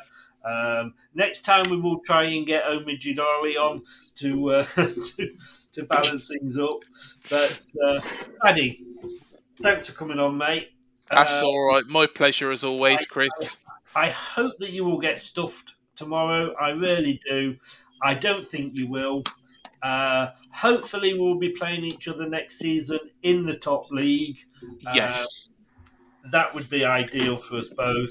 Um, 0.83 0.95
next 1.15 1.43
time 1.43 1.63
we 1.71 1.77
will 1.81 2.01
try 2.01 2.25
and 2.25 2.45
get 2.45 2.65
Omer 2.67 2.95
Jidali 2.95 3.55
on 3.57 3.83
to, 4.17 4.51
uh, 4.51 4.65
to 4.75 5.29
to 5.75 5.85
balance 5.85 6.27
things 6.27 6.59
up. 6.59 6.83
But 7.31 7.61
uh, 7.87 8.01
Paddy, 8.43 8.85
thanks 9.63 9.87
for 9.87 9.93
coming 9.93 10.19
on, 10.19 10.37
mate. 10.37 10.69
That's 11.11 11.43
Uh, 11.43 11.47
all 11.47 11.65
right. 11.65 11.85
My 11.87 12.07
pleasure 12.07 12.51
as 12.51 12.65
always, 12.65 13.07
Chris. 13.07 13.57
I 13.95 14.11
hope 14.11 14.53
that 14.59 14.71
you 14.71 14.85
will 14.85 14.99
get 14.99 15.21
stuffed 15.21 15.75
tomorrow. 15.97 16.55
I 16.61 16.71
really 16.71 17.21
do. 17.29 17.57
I 18.03 18.15
don't 18.15 18.47
think 18.47 18.77
you 18.77 18.89
will. 18.89 19.25
Uh, 19.83 20.29
hopefully, 20.53 21.19
we'll 21.19 21.39
be 21.39 21.51
playing 21.51 21.85
each 21.85 22.09
other 22.09 22.29
next 22.29 22.59
season 22.59 22.99
in 23.23 23.47
the 23.47 23.55
top 23.55 23.91
league. 23.91 24.39
Uh, 24.87 24.93
Yes. 24.95 25.51
that 26.31 26.55
would 26.55 26.69
be 26.69 26.85
ideal 26.85 27.37
for 27.37 27.59
us 27.59 27.69
both. 27.69 28.11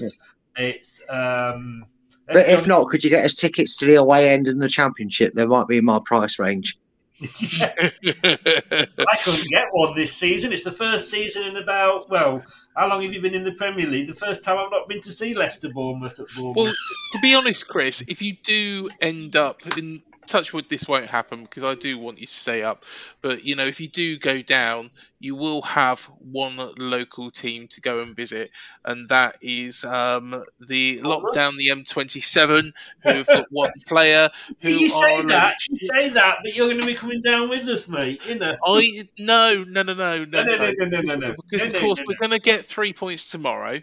It's 0.56 1.00
um, 1.08 1.84
But 2.26 2.48
if 2.48 2.66
not, 2.66 2.88
could 2.88 3.04
you 3.04 3.10
get 3.10 3.24
us 3.24 3.34
tickets 3.34 3.76
to 3.76 3.86
the 3.86 3.94
away 3.94 4.30
end 4.30 4.48
in 4.48 4.58
the 4.58 4.68
championship? 4.68 5.34
They 5.34 5.46
might 5.46 5.68
be 5.68 5.78
in 5.78 5.84
my 5.84 6.00
price 6.04 6.38
range. 6.38 6.78
I 7.20 9.16
couldn't 9.24 9.48
get 9.48 9.68
one 9.72 9.96
this 9.96 10.12
season. 10.12 10.52
It's 10.52 10.64
the 10.64 10.72
first 10.72 11.10
season 11.10 11.44
in 11.44 11.56
about 11.56 12.08
well, 12.08 12.44
how 12.76 12.88
long 12.88 13.02
have 13.02 13.12
you 13.12 13.20
been 13.20 13.34
in 13.34 13.44
the 13.44 13.52
Premier 13.52 13.86
League? 13.88 14.08
The 14.08 14.14
first 14.14 14.44
time 14.44 14.58
I've 14.58 14.70
not 14.70 14.88
been 14.88 15.02
to 15.02 15.12
see 15.12 15.34
Leicester 15.34 15.68
Bournemouth 15.68 16.20
at 16.20 16.26
Bournemouth. 16.36 16.56
Well, 16.56 16.72
to 17.12 17.18
be 17.20 17.34
honest, 17.34 17.66
Chris, 17.66 18.02
if 18.02 18.22
you 18.22 18.34
do 18.44 18.88
end 19.00 19.34
up 19.34 19.60
in 19.76 20.00
Touchwood, 20.28 20.68
this 20.68 20.86
won't 20.86 21.06
happen 21.06 21.42
because 21.42 21.64
I 21.64 21.74
do 21.74 21.98
want 21.98 22.20
you 22.20 22.26
to 22.26 22.32
stay 22.32 22.62
up. 22.62 22.84
But 23.20 23.44
you 23.44 23.56
know, 23.56 23.66
if 23.66 23.80
you 23.80 23.88
do 23.88 24.18
go 24.18 24.40
down, 24.40 24.90
you 25.20 25.34
will 25.34 25.62
have 25.62 26.04
one 26.18 26.56
local 26.78 27.30
team 27.30 27.66
to 27.68 27.80
go 27.80 28.00
and 28.00 28.14
visit, 28.14 28.50
and 28.84 29.08
that 29.08 29.36
is 29.42 29.84
um, 29.84 30.30
the 30.68 31.00
lockdown 31.00 31.56
the 31.56 31.70
M27, 31.72 32.72
who 33.02 33.14
have 33.14 33.30
got 33.30 33.46
one 33.50 33.70
player 33.86 34.30
who 34.60 34.70
you 34.70 34.88
say 34.88 35.22
that, 35.26 35.56
you 35.68 35.78
say 35.78 36.08
that, 36.10 36.36
but 36.42 36.54
you're 36.54 36.68
going 36.68 36.80
to 36.80 36.86
be 36.86 36.94
coming 36.94 37.22
down 37.22 37.48
with 37.48 37.68
us, 37.68 37.88
mate. 37.88 38.24
You 38.26 38.36
know. 38.36 38.56
I 38.64 39.02
no 39.18 39.64
no 39.66 39.82
no 39.82 39.94
no 39.94 40.24
no 40.24 40.42
No, 40.42 40.42
no, 40.44 40.70
no, 40.70 40.86
no, 40.86 41.00
no, 41.00 41.14
no, 41.14 41.34
because 41.36 41.64
No, 41.64 41.68
of 41.68 41.72
no, 41.72 41.80
course 41.80 42.00
no, 42.00 42.06
we're 42.06 42.16
going 42.20 42.32
to 42.38 42.40
get 42.40 42.60
three 42.60 42.92
points 42.92 43.30
tomorrow 43.30 43.80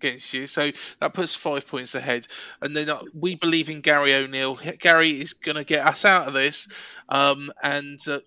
against 0.00 0.34
you, 0.34 0.46
so 0.46 0.70
that 1.00 1.14
puts 1.14 1.34
five 1.34 1.66
points 1.66 1.94
ahead. 1.94 2.26
And 2.60 2.74
then 2.76 2.90
uh, 2.90 3.02
we 3.14 3.36
believe 3.36 3.68
in 3.70 3.80
Gary 3.82 4.14
O'Neill. 4.14 4.58
Gary 4.80 5.10
is 5.10 5.34
going 5.34 5.56
to 5.56 5.64
get 5.64 5.86
us 5.86 6.04
out 6.04 6.28
of 6.28 6.34
this, 6.34 6.68
um, 7.08 7.50
and. 7.62 7.98
Uh, 8.08 8.20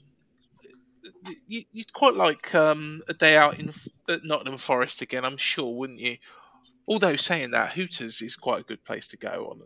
you, 1.47 1.63
you'd 1.71 1.93
quite 1.93 2.15
like 2.15 2.53
um, 2.55 3.01
a 3.07 3.13
day 3.13 3.37
out 3.37 3.59
in 3.59 3.69
at 4.09 4.23
Nottingham 4.23 4.57
Forest 4.57 5.01
again, 5.01 5.25
I'm 5.25 5.37
sure, 5.37 5.73
wouldn't 5.73 5.99
you? 5.99 6.17
Although 6.87 7.15
saying 7.15 7.51
that, 7.51 7.71
Hooters 7.71 8.21
is 8.21 8.35
quite 8.35 8.61
a 8.61 8.63
good 8.63 8.83
place 8.83 9.09
to 9.09 9.17
go 9.17 9.49
on. 9.51 9.61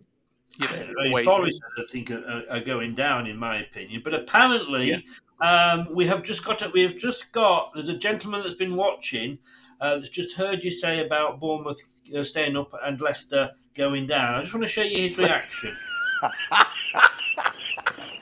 You 0.59 0.67
know, 0.67 0.93
I 1.01 1.09
mean, 1.09 1.25
Forest, 1.25 1.59
I 1.77 1.83
think, 1.91 2.11
are, 2.11 2.43
are 2.49 2.59
going 2.59 2.95
down, 2.95 3.27
in 3.27 3.37
my 3.37 3.61
opinion. 3.61 4.01
But 4.03 4.13
apparently, 4.13 5.03
um, 5.41 5.87
we 5.93 6.07
have 6.07 6.23
just 6.23 6.43
got. 6.43 6.73
We 6.73 6.81
have 6.81 6.97
just 6.97 7.31
got. 7.31 7.73
There's 7.75 7.89
a 7.89 7.97
gentleman 7.97 8.41
that's 8.43 8.55
been 8.55 8.75
watching. 8.75 9.39
Uh, 9.79 9.97
that's 9.97 10.09
just 10.09 10.35
heard 10.35 10.63
you 10.63 10.71
say 10.71 11.05
about 11.05 11.39
Bournemouth 11.39 11.81
uh, 12.15 12.23
staying 12.23 12.57
up 12.57 12.73
and 12.83 12.99
Leicester 12.99 13.51
going 13.75 14.07
down. 14.07 14.35
I 14.35 14.41
just 14.41 14.53
want 14.53 14.63
to 14.63 14.69
show 14.69 14.81
you 14.81 15.09
his 15.09 15.17
reaction. 15.17 15.71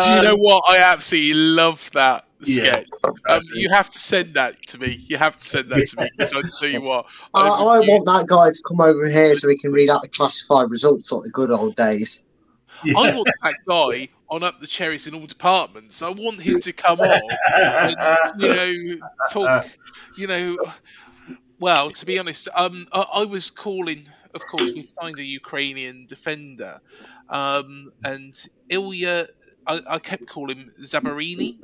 Do 0.00 0.12
you 0.12 0.20
know 0.20 0.36
what? 0.36 0.64
I 0.68 0.78
absolutely 0.92 1.34
love 1.34 1.90
that 1.92 2.24
Yeah. 2.40 2.54
sketch. 2.54 2.86
Um, 3.28 3.40
you 3.54 3.70
have 3.70 3.88
to 3.90 3.98
send 3.98 4.34
that 4.34 4.60
to 4.68 4.78
me. 4.78 4.98
You 5.08 5.16
have 5.16 5.36
to 5.36 5.44
send 5.44 5.70
that 5.70 5.86
to 5.86 5.96
me 5.96 6.10
because 6.16 6.32
I 6.32 6.42
tell 6.60 6.68
you 6.68 6.82
what. 6.82 7.06
I, 7.34 7.40
I 7.40 7.80
want 7.80 8.06
that 8.06 8.26
guy 8.26 8.50
to 8.50 8.62
come 8.66 8.80
over 8.80 9.06
here 9.08 9.34
so 9.34 9.48
we 9.48 9.56
can 9.56 9.72
read 9.72 9.88
out 9.88 10.02
the 10.02 10.08
classified 10.08 10.70
results 10.70 11.10
like 11.10 11.24
the 11.24 11.30
good 11.30 11.50
old 11.50 11.74
days. 11.76 12.22
I 12.82 13.06
want 13.06 13.28
that 13.42 13.54
guy 13.68 14.08
on 14.30 14.42
up 14.42 14.58
the 14.58 14.66
cherries 14.66 15.06
in 15.06 15.14
all 15.14 15.26
departments. 15.26 16.02
I 16.02 16.10
want 16.10 16.40
him 16.40 16.60
to 16.60 16.72
come 16.72 17.00
on 17.00 17.36
and 17.82 17.96
you 18.38 18.50
know 18.50 18.72
talk. 19.32 19.50
You 20.16 20.26
know, 20.26 20.58
well, 21.58 21.90
to 21.90 22.06
be 22.06 22.18
honest, 22.18 22.48
um, 22.54 22.86
I, 22.92 23.04
I 23.16 23.24
was 23.24 23.50
calling. 23.50 24.06
Of 24.34 24.46
course, 24.46 24.72
we've 24.74 24.86
signed 25.00 25.18
a 25.18 25.24
Ukrainian 25.24 26.06
defender, 26.08 26.78
um, 27.28 27.90
and 28.02 28.34
Ilya. 28.68 29.26
I, 29.66 29.78
I 29.88 29.98
kept 29.98 30.26
calling 30.26 30.58
him 30.58 30.72
Zabarini. 30.82 31.56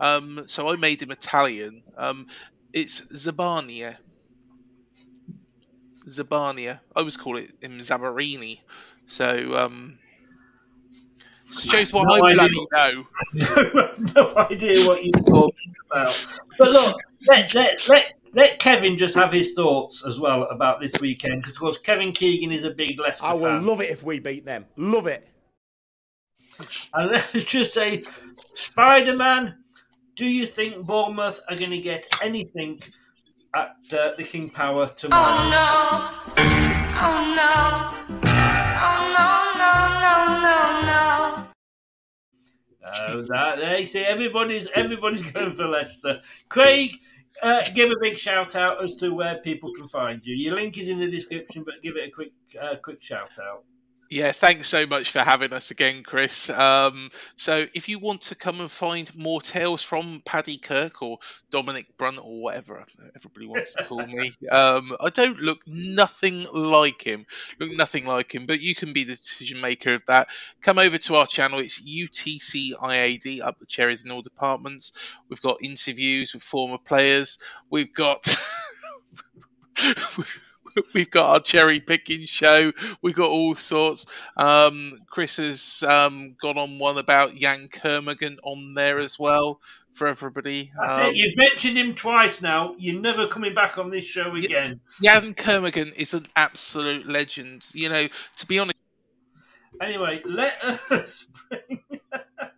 Um, 0.00 0.44
so 0.48 0.68
I 0.72 0.76
made 0.76 1.00
him 1.02 1.10
Italian. 1.10 1.82
Um, 1.96 2.26
it's 2.72 3.00
Zabarnyi. 3.12 3.94
Zabarnyi. 6.08 6.70
I 6.74 6.98
always 6.98 7.16
call 7.16 7.36
it 7.36 7.52
him 7.60 7.72
Zabarini. 7.78 8.58
So 9.06 9.54
um, 9.56 9.98
shows 11.50 11.92
what 11.92 12.04
No 12.04 12.24
I 12.24 12.30
idea. 12.30 12.48
bloody 12.48 12.66
know. 12.72 13.06
no 14.16 14.34
idea 14.50 14.86
what 14.86 15.04
you're 15.04 15.12
talking 15.12 15.74
about. 15.90 16.26
But 16.58 16.72
look, 16.72 16.96
let, 17.28 17.54
let, 17.54 17.88
let, 17.88 18.12
let 18.34 18.58
Kevin 18.58 18.98
just 18.98 19.14
have 19.14 19.32
his 19.32 19.52
thoughts 19.52 20.04
as 20.06 20.18
well 20.18 20.44
about 20.44 20.80
this 20.80 20.92
weekend, 21.00 21.42
because 21.42 21.54
of 21.54 21.60
course 21.60 21.78
Kevin 21.78 22.12
Keegan 22.12 22.50
is 22.50 22.64
a 22.64 22.70
big 22.70 22.98
Leicester 22.98 23.26
I 23.26 23.34
will 23.34 23.42
fan. 23.42 23.66
love 23.66 23.80
it 23.80 23.90
if 23.90 24.02
we 24.02 24.18
beat 24.18 24.44
them. 24.44 24.64
Love 24.76 25.06
it. 25.06 25.28
And 26.94 27.10
let's 27.10 27.44
just 27.44 27.74
say, 27.74 28.02
Spider 28.54 29.16
Man, 29.16 29.56
do 30.16 30.26
you 30.26 30.46
think 30.46 30.86
Bournemouth 30.86 31.40
are 31.48 31.56
going 31.56 31.70
to 31.70 31.78
get 31.78 32.06
anything 32.22 32.82
at 33.54 33.76
uh, 33.92 34.10
the 34.16 34.24
King 34.24 34.48
Power 34.50 34.88
tomorrow? 34.88 35.24
Oh 35.26 35.48
no. 35.50 36.42
Oh 37.04 37.18
no. 37.36 38.02
Oh 38.84 39.00
no, 39.16 39.28
no, 39.62 39.72
no, 40.02 40.16
no, 40.42 40.86
no. 40.86 41.46
Oh, 42.84 43.22
that 43.22 43.58
they 43.58 43.86
see 43.86 44.00
everybody's 44.00 44.68
everybody's 44.74 45.22
going 45.32 45.52
for 45.52 45.68
Leicester. 45.68 46.20
Craig, 46.48 46.98
uh, 47.42 47.62
give 47.74 47.90
a 47.90 47.94
big 48.00 48.18
shout 48.18 48.54
out 48.54 48.82
as 48.82 48.94
to 48.96 49.10
where 49.14 49.36
people 49.38 49.72
can 49.74 49.88
find 49.88 50.20
you. 50.24 50.34
Your 50.34 50.54
link 50.54 50.76
is 50.78 50.88
in 50.88 50.98
the 50.98 51.10
description, 51.10 51.64
but 51.64 51.82
give 51.82 51.96
it 51.96 52.08
a 52.08 52.10
quick 52.10 52.32
uh, 52.60 52.76
quick 52.82 53.02
shout 53.02 53.30
out. 53.40 53.64
Yeah, 54.12 54.32
thanks 54.32 54.68
so 54.68 54.84
much 54.86 55.10
for 55.10 55.20
having 55.20 55.54
us 55.54 55.70
again, 55.70 56.02
Chris. 56.02 56.50
Um, 56.50 57.08
so, 57.36 57.64
if 57.72 57.88
you 57.88 57.98
want 57.98 58.20
to 58.24 58.34
come 58.34 58.60
and 58.60 58.70
find 58.70 59.10
more 59.16 59.40
tales 59.40 59.82
from 59.82 60.20
Paddy 60.22 60.58
Kirk 60.58 61.00
or 61.00 61.16
Dominic 61.50 61.96
Brunt 61.96 62.18
or 62.18 62.42
whatever 62.42 62.84
everybody 63.16 63.46
wants 63.46 63.72
to 63.72 63.84
call 63.84 64.04
me, 64.04 64.32
um, 64.50 64.94
I 65.00 65.08
don't 65.08 65.40
look 65.40 65.62
nothing 65.66 66.44
like 66.52 67.00
him. 67.00 67.24
Look 67.58 67.70
nothing 67.78 68.04
like 68.04 68.34
him, 68.34 68.44
but 68.44 68.60
you 68.60 68.74
can 68.74 68.92
be 68.92 69.04
the 69.04 69.16
decision 69.16 69.62
maker 69.62 69.94
of 69.94 70.04
that. 70.08 70.28
Come 70.60 70.78
over 70.78 70.98
to 70.98 71.14
our 71.14 71.26
channel. 71.26 71.60
It's 71.60 71.80
UTCIAD, 71.80 73.40
up 73.40 73.60
the 73.60 73.66
cherries 73.66 74.04
in 74.04 74.10
all 74.10 74.20
departments. 74.20 74.92
We've 75.30 75.40
got 75.40 75.62
interviews 75.62 76.34
with 76.34 76.42
former 76.42 76.76
players. 76.76 77.38
We've 77.70 77.94
got. 77.94 78.26
we've 80.94 81.10
got 81.10 81.30
our 81.30 81.40
cherry 81.40 81.80
picking 81.80 82.26
show. 82.26 82.72
We've 83.02 83.14
got 83.14 83.30
all 83.30 83.54
sorts. 83.54 84.06
Um, 84.36 84.92
Chris 85.08 85.36
has 85.36 85.82
um, 85.86 86.36
gone 86.40 86.58
on 86.58 86.78
one 86.78 86.98
about 86.98 87.36
Yann 87.36 87.68
Kermorgant 87.68 88.38
on 88.42 88.74
there 88.74 88.98
as 88.98 89.18
well 89.18 89.60
for 89.92 90.06
everybody. 90.06 90.70
That's 90.78 90.92
Um, 91.00 91.10
it. 91.10 91.16
You've 91.16 91.36
mentioned 91.36 91.78
him 91.78 91.94
twice 91.94 92.40
now. 92.40 92.74
You're 92.78 93.00
never 93.00 93.28
coming 93.28 93.54
back 93.54 93.78
on 93.78 93.90
this 93.90 94.04
show 94.04 94.34
again. 94.34 94.80
Yann 95.00 95.34
Kermorgant 95.34 95.94
is 95.96 96.14
an 96.14 96.24
absolute 96.34 97.06
legend. 97.06 97.66
You 97.74 97.88
know, 97.88 98.06
to 98.36 98.46
be 98.46 98.58
honest. 98.58 98.76
Anyway, 99.80 100.22
let 100.24 100.62
us 100.64 101.24
bring. 101.48 101.80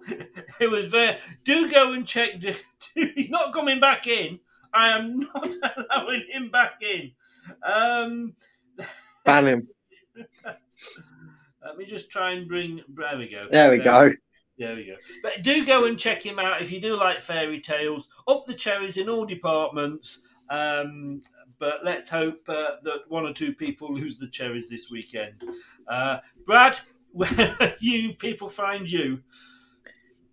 it 0.60 0.70
was 0.70 0.90
there. 0.90 1.18
Do 1.44 1.70
go 1.70 1.92
and 1.92 2.06
check. 2.06 2.30
He's 2.94 3.30
not 3.30 3.52
coming 3.52 3.80
back 3.80 4.06
in. 4.06 4.40
I 4.72 4.88
am 4.90 5.20
not 5.20 5.54
allowing 5.76 6.24
him 6.30 6.50
back 6.50 6.82
in. 6.82 7.12
Um, 7.62 8.34
Ban 9.24 9.46
him. 9.46 9.68
let 10.44 11.76
me 11.76 11.86
just 11.86 12.10
try 12.10 12.32
and 12.32 12.48
bring. 12.48 12.82
There 12.88 13.18
we 13.18 13.28
go. 13.28 13.40
There 13.50 13.70
we 13.70 13.78
go. 13.78 14.12
There 14.58 14.76
we 14.76 14.86
go. 14.86 14.96
But 15.22 15.42
do 15.42 15.66
go 15.66 15.86
and 15.86 15.98
check 15.98 16.24
him 16.24 16.38
out 16.38 16.62
if 16.62 16.70
you 16.70 16.80
do 16.80 16.96
like 16.96 17.20
fairy 17.20 17.60
tales. 17.60 18.08
Up 18.28 18.46
the 18.46 18.54
cherries 18.54 18.96
in 18.96 19.08
all 19.08 19.26
departments. 19.26 20.18
Um, 20.50 21.22
but 21.58 21.84
let's 21.84 22.08
hope 22.08 22.40
uh, 22.48 22.76
that 22.82 23.00
one 23.08 23.24
or 23.24 23.32
two 23.32 23.54
people 23.54 23.92
lose 23.94 24.18
the 24.18 24.28
cherries 24.28 24.68
this 24.68 24.90
weekend. 24.90 25.42
Uh, 25.88 26.18
Brad, 26.46 26.78
where 27.12 27.74
you 27.80 28.14
people 28.14 28.48
find 28.48 28.90
you? 28.90 29.20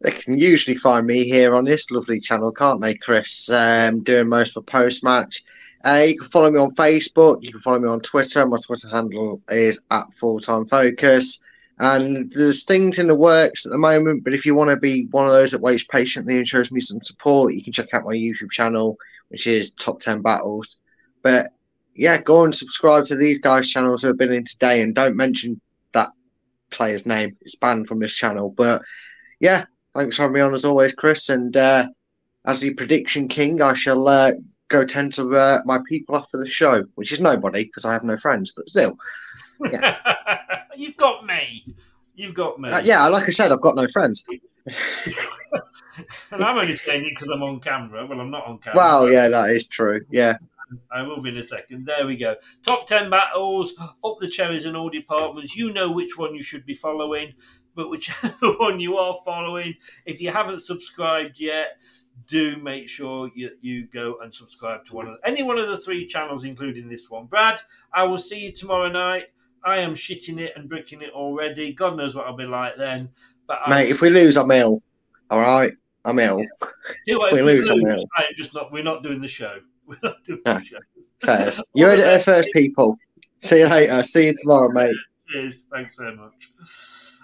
They 0.02 0.12
can 0.12 0.38
usually 0.38 0.76
find 0.76 1.06
me 1.06 1.26
here 1.26 1.56
on 1.56 1.64
this 1.64 1.92
lovely 1.92 2.20
channel, 2.20 2.52
can't 2.52 2.82
they, 2.82 2.96
Chris? 2.96 3.50
Um, 3.50 4.02
doing 4.02 4.28
most 4.28 4.54
for 4.54 4.62
post 4.62 5.04
match. 5.04 5.44
Uh, 5.84 6.06
you 6.08 6.18
can 6.18 6.30
follow 6.30 6.52
me 6.52 6.60
on 6.60 6.76
Facebook. 6.76 7.44
You 7.44 7.52
can 7.52 7.62
follow 7.62 7.80
me 7.80 7.90
on 7.90 8.02
Twitter. 8.02 8.46
My 8.46 8.58
Twitter 8.58 8.90
handle 8.90 9.42
is 9.50 9.80
at 9.90 10.14
Full 10.14 10.40
Time 10.40 10.66
Focus. 10.66 11.40
And 11.80 12.32
there's 12.32 12.64
things 12.64 13.00
in 13.00 13.08
the 13.08 13.16
works 13.16 13.66
at 13.66 13.72
the 13.72 13.78
moment. 13.78 14.24
But 14.24 14.34
if 14.34 14.46
you 14.46 14.54
want 14.54 14.70
to 14.70 14.78
be 14.78 15.08
one 15.08 15.26
of 15.26 15.34
those 15.34 15.52
that 15.52 15.62
waits 15.62 15.84
patiently 15.84 16.38
and 16.38 16.48
shows 16.48 16.72
me 16.72 16.80
some 16.80 17.02
support, 17.02 17.54
you 17.54 17.64
can 17.64 17.74
check 17.74 17.94
out 17.94 18.06
my 18.06 18.14
YouTube 18.14 18.52
channel, 18.52 18.98
which 19.30 19.48
is 19.48 19.72
Top 19.72 20.00
10 20.00 20.22
Battles. 20.22 20.78
But 21.24 21.52
yeah, 21.96 22.22
go 22.22 22.44
and 22.44 22.54
subscribe 22.54 23.06
to 23.06 23.16
these 23.16 23.40
guys' 23.40 23.70
channels 23.70 24.02
who 24.02 24.10
have 24.10 24.18
been 24.18 24.32
in 24.32 24.46
today 24.46 24.82
and 24.82 24.94
don't 24.94 25.16
mention 25.16 25.60
that 25.94 26.10
player's 26.70 27.08
name. 27.08 27.36
It's 27.42 27.56
banned 27.56 27.88
from 27.88 28.00
this 28.00 28.16
channel. 28.16 28.50
But 28.50 28.84
yeah, 29.40 29.66
thanks 29.96 30.16
for 30.16 30.24
having 30.24 30.36
me 30.36 30.42
on 30.42 30.54
as 30.54 30.66
always, 30.66 30.94
Chris. 30.94 31.30
And 31.30 31.58
uh, 31.58 31.88
as 32.46 32.60
the 32.60 32.76
prediction 32.76 33.28
king, 33.28 33.60
I 33.62 33.74
shall 33.74 34.08
uh, 34.08 34.34
go 34.72 34.86
tend 34.86 35.14
to 35.14 35.36
uh, 35.36 35.62
my 35.66 35.80
people 35.88 36.16
after 36.16 36.38
the 36.38 36.50
show, 36.50 36.86
which 36.96 37.12
is 37.12 37.20
nobody 37.20 37.66
because 37.66 37.86
I 37.86 37.94
have 37.94 38.04
no 38.04 38.18
friends, 38.18 38.54
but 38.56 38.70
still. 38.70 38.98
You've 40.76 40.98
got 40.98 41.26
me. 41.26 41.66
You've 42.16 42.34
got 42.34 42.60
me. 42.60 42.70
Uh, 42.70 42.82
yeah, 42.84 43.08
like 43.08 43.28
I 43.28 43.32
said, 43.32 43.52
I've 43.52 43.62
got 43.62 43.76
no 43.76 43.88
friends. 43.88 44.24
And 46.32 46.44
I'm 46.44 46.58
only 46.58 46.74
saying 46.74 47.06
it 47.06 47.10
because 47.10 47.30
I'm 47.30 47.44
on 47.44 47.60
camera. 47.60 48.06
Well, 48.06 48.20
I'm 48.20 48.32
not 48.32 48.48
on 48.48 48.58
camera. 48.60 48.78
Well, 48.78 49.12
yeah, 49.12 49.28
that 49.28 49.50
is 49.50 49.68
true. 49.68 50.02
Yeah. 50.10 50.38
I 50.92 51.02
will 51.02 51.22
be 51.22 51.30
in 51.30 51.38
a 51.38 51.44
second. 51.44 51.86
There 51.86 52.08
we 52.08 52.16
go. 52.16 52.36
Top 52.66 52.88
10 52.88 53.10
battles, 53.10 53.74
up 53.80 54.16
the 54.20 54.30
cherries 54.30 54.66
in 54.66 54.76
all 54.76 54.90
departments. 54.90 55.56
You 55.56 55.74
know 55.74 55.92
which 55.92 56.18
one 56.18 56.34
you 56.34 56.42
should 56.42 56.66
be 56.66 56.74
following, 56.74 57.34
but 57.76 57.90
whichever 57.90 58.34
one 58.60 58.80
you 58.80 58.98
are 58.98 59.16
following, 59.26 59.74
if 60.06 60.22
you 60.22 60.32
haven't 60.32 60.62
subscribed 60.62 61.40
yet, 61.40 61.80
do 62.28 62.58
make 62.58 62.88
sure 62.90 63.30
you, 63.36 63.52
you 63.62 63.88
go 63.88 64.18
and 64.22 64.34
subscribe 64.34 64.86
to 64.86 64.94
one 64.94 65.08
of 65.08 65.18
any 65.26 65.44
one 65.44 65.58
of 65.58 65.68
the 65.68 65.78
three 65.78 66.06
channels, 66.06 66.44
including 66.44 66.90
this 66.90 67.10
one. 67.10 67.26
Brad, 67.26 67.62
I 67.94 68.04
will 68.04 68.18
see 68.18 68.40
you 68.40 68.52
tomorrow 68.52 68.90
night. 68.90 69.26
I 69.64 69.78
am 69.80 69.94
shitting 69.94 70.40
it 70.40 70.54
and 70.56 70.68
bricking 70.68 71.02
it 71.02 71.12
already. 71.12 71.74
God 71.74 71.98
knows 71.98 72.16
what 72.16 72.26
I'll 72.26 72.36
be 72.36 72.46
like 72.46 72.78
then. 72.78 73.10
But 73.48 73.60
Mate, 73.70 73.90
if 73.90 74.02
we 74.02 74.10
lose, 74.10 74.38
I'm 74.38 74.50
ill. 74.52 74.82
All 75.30 75.40
right? 75.40 75.74
I'm 76.04 76.18
ill. 76.20 76.38
What, 76.38 76.74
if 77.06 77.34
we 77.34 77.42
lose, 77.42 77.70
I'm 77.70 77.86
ill. 77.86 78.06
I'm 78.18 78.26
just 78.36 78.54
not. 78.54 78.72
We're 78.72 78.84
not 78.84 79.04
doing 79.04 79.22
the 79.22 79.28
show. 79.28 79.60
We're 79.86 79.98
not 80.04 80.24
doing 80.24 80.42
Ah, 80.46 80.60
the 80.60 81.52
show. 81.52 81.64
You 81.74 81.86
heard 81.86 82.00
it 82.00 82.04
there 82.04 82.20
first, 82.20 82.50
people. 82.54 82.98
See 83.40 83.60
you 83.60 83.68
later. 83.68 84.02
See 84.04 84.28
you 84.28 84.36
tomorrow, 84.42 84.72
mate. 84.72 84.96
Cheers. 85.32 85.66
Thanks 85.72 85.96
very 85.96 86.16
much. 86.16 86.50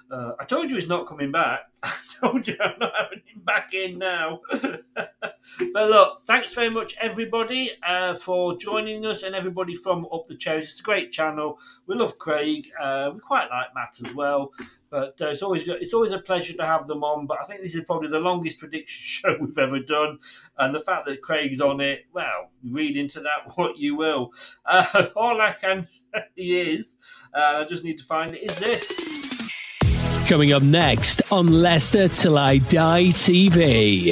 Uh, 0.09 0.31
I 0.39 0.45
told 0.45 0.69
you 0.69 0.75
he's 0.75 0.87
not 0.87 1.07
coming 1.07 1.31
back. 1.31 1.61
I 1.83 1.93
told 2.19 2.47
you 2.47 2.55
I'm 2.59 2.79
not 2.79 2.93
having 2.95 3.21
him 3.25 3.41
back 3.45 3.73
in 3.73 3.97
now. 3.97 4.39
but 4.51 5.89
look, 5.89 6.21
thanks 6.25 6.53
very 6.53 6.69
much, 6.69 6.95
everybody, 6.99 7.71
uh, 7.85 8.13
for 8.15 8.57
joining 8.57 9.05
us 9.05 9.23
and 9.23 9.35
everybody 9.35 9.75
from 9.75 10.07
Up 10.11 10.25
the 10.27 10.35
Cherries. 10.35 10.71
It's 10.71 10.79
a 10.79 10.83
great 10.83 11.11
channel. 11.11 11.59
We 11.85 11.95
love 11.95 12.17
Craig. 12.17 12.71
Uh, 12.81 13.11
we 13.13 13.19
quite 13.19 13.49
like 13.49 13.67
Matt 13.75 13.99
as 14.05 14.13
well. 14.15 14.51
But 14.89 15.19
uh, 15.19 15.27
it's 15.27 15.41
always 15.41 15.63
it's 15.65 15.93
always 15.93 16.13
a 16.13 16.19
pleasure 16.19 16.53
to 16.53 16.65
have 16.65 16.87
them 16.87 17.03
on. 17.03 17.27
But 17.27 17.39
I 17.41 17.45
think 17.45 17.61
this 17.61 17.75
is 17.75 17.83
probably 17.83 18.09
the 18.09 18.19
longest 18.19 18.59
prediction 18.59 19.03
show 19.31 19.37
we've 19.39 19.57
ever 19.57 19.79
done, 19.79 20.19
and 20.57 20.73
the 20.73 20.79
fact 20.79 21.05
that 21.07 21.21
Craig's 21.21 21.59
on 21.59 21.81
it, 21.81 22.05
well, 22.13 22.49
read 22.63 22.95
into 22.95 23.19
that 23.21 23.57
what 23.57 23.77
you 23.77 23.95
will. 23.95 24.31
Uh, 24.65 25.07
all 25.15 25.41
I 25.41 25.51
can 25.51 25.83
say 25.83 26.23
is, 26.37 26.95
uh, 27.33 27.61
I 27.61 27.65
just 27.65 27.83
need 27.83 27.97
to 27.99 28.05
find 28.05 28.33
it. 28.33 28.49
Is 28.49 28.59
this? 28.59 29.16
Coming 30.27 30.51
up 30.51 30.61
next 30.61 31.21
on 31.31 31.47
Leicester 31.47 32.09
Till 32.09 32.37
I 32.37 32.57
Die 32.57 33.03
TV. 33.05 34.11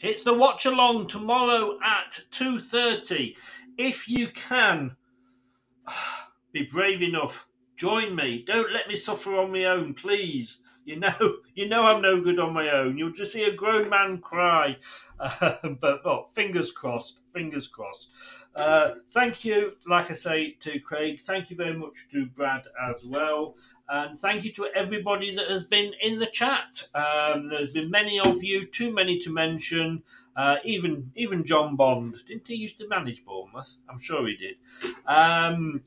It's 0.00 0.22
the 0.22 0.32
watch 0.32 0.64
along 0.64 1.08
tomorrow 1.08 1.78
at 1.84 2.18
two 2.30 2.58
thirty. 2.58 3.36
If 3.76 4.08
you 4.08 4.28
can, 4.28 4.96
be 6.54 6.62
brave 6.62 7.02
enough. 7.02 7.46
Join 7.76 8.16
me. 8.16 8.42
Don't 8.46 8.72
let 8.72 8.88
me 8.88 8.96
suffer 8.96 9.36
on 9.36 9.52
my 9.52 9.64
own, 9.66 9.92
please. 9.92 10.60
You 10.84 10.98
know, 10.98 11.36
you 11.54 11.68
know 11.68 11.84
I'm 11.84 12.02
no 12.02 12.20
good 12.20 12.38
on 12.38 12.52
my 12.52 12.70
own. 12.70 12.98
You'll 12.98 13.12
just 13.12 13.32
see 13.32 13.44
a 13.44 13.54
grown 13.54 13.88
man 13.88 14.18
cry. 14.18 14.76
Uh, 15.18 15.54
but 15.80 16.04
well, 16.04 16.26
fingers 16.26 16.72
crossed. 16.72 17.20
Fingers 17.32 17.68
crossed. 17.68 18.10
Uh, 18.54 18.92
thank 19.10 19.44
you, 19.44 19.76
like 19.86 20.10
I 20.10 20.12
say, 20.12 20.56
to 20.60 20.78
Craig. 20.80 21.20
Thank 21.20 21.50
you 21.50 21.56
very 21.56 21.74
much 21.74 22.08
to 22.10 22.26
Brad 22.26 22.64
as 22.90 23.04
well. 23.04 23.56
And 23.88 24.18
thank 24.18 24.44
you 24.44 24.52
to 24.54 24.66
everybody 24.74 25.34
that 25.36 25.48
has 25.50 25.64
been 25.64 25.92
in 26.02 26.18
the 26.18 26.26
chat. 26.26 26.82
Um, 26.94 27.48
there's 27.48 27.72
been 27.72 27.90
many 27.90 28.20
of 28.20 28.44
you, 28.44 28.66
too 28.66 28.92
many 28.92 29.18
to 29.20 29.30
mention. 29.30 30.02
Uh, 30.34 30.56
even 30.64 31.10
even 31.14 31.44
John 31.44 31.76
Bond 31.76 32.16
didn't 32.26 32.48
he 32.48 32.54
used 32.54 32.78
to 32.78 32.88
manage 32.88 33.22
Bournemouth? 33.24 33.76
I'm 33.88 34.00
sure 34.00 34.26
he 34.26 34.36
did. 34.36 34.56
Um, 35.06 35.82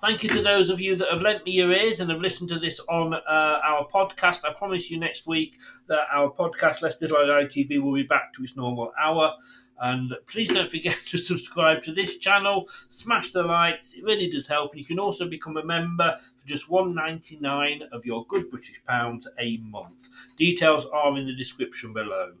thank 0.00 0.22
you 0.22 0.28
to 0.30 0.42
those 0.42 0.70
of 0.70 0.80
you 0.80 0.96
that 0.96 1.08
have 1.10 1.20
lent 1.20 1.44
me 1.44 1.52
your 1.52 1.72
ears 1.72 2.00
and 2.00 2.10
have 2.10 2.20
listened 2.20 2.48
to 2.48 2.58
this 2.58 2.80
on 2.88 3.14
uh, 3.14 3.20
our 3.64 3.86
podcast. 3.88 4.44
I 4.44 4.52
promise 4.52 4.90
you 4.90 4.98
next 4.98 5.26
week 5.26 5.58
that 5.88 6.06
our 6.12 6.30
podcast, 6.30 6.82
Let's 6.82 7.00
Little 7.00 7.18
ITV, 7.18 7.82
will 7.82 7.94
be 7.94 8.02
back 8.02 8.32
to 8.34 8.42
its 8.42 8.56
normal 8.56 8.92
hour. 9.00 9.34
And 9.80 10.14
please 10.26 10.48
don't 10.48 10.70
forget 10.70 10.96
to 11.06 11.18
subscribe 11.18 11.82
to 11.84 11.92
this 11.92 12.18
channel, 12.18 12.68
smash 12.90 13.32
the 13.32 13.42
likes, 13.42 13.94
it 13.94 14.04
really 14.04 14.30
does 14.30 14.46
help. 14.46 14.72
And 14.72 14.80
you 14.80 14.86
can 14.86 14.98
also 14.98 15.28
become 15.28 15.56
a 15.56 15.64
member 15.64 16.16
for 16.38 16.46
just 16.46 16.68
one 16.68 16.94
ninety 16.94 17.38
nine 17.40 17.82
of 17.92 18.04
your 18.04 18.26
good 18.26 18.50
British 18.50 18.82
pounds 18.86 19.26
a 19.38 19.58
month. 19.58 20.08
Details 20.36 20.86
are 20.92 21.16
in 21.16 21.26
the 21.26 21.34
description 21.34 21.92
below. 21.92 22.32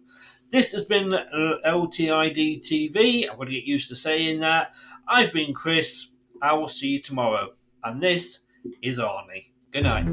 This 0.50 0.72
has 0.72 0.84
been 0.84 1.10
LTID 1.10 2.62
TV. 2.62 3.30
I've 3.30 3.38
got 3.38 3.44
to 3.44 3.52
get 3.52 3.64
used 3.64 3.88
to 3.88 3.96
saying 3.96 4.40
that. 4.40 4.74
I've 5.06 5.32
been 5.32 5.54
Chris. 5.54 6.08
I 6.42 6.54
will 6.54 6.68
see 6.68 6.88
you 6.88 7.02
tomorrow. 7.02 7.52
And 7.84 8.00
this 8.02 8.40
is 8.82 8.98
Arnie. 8.98 9.46
Good 9.72 9.84
night. 9.84 10.06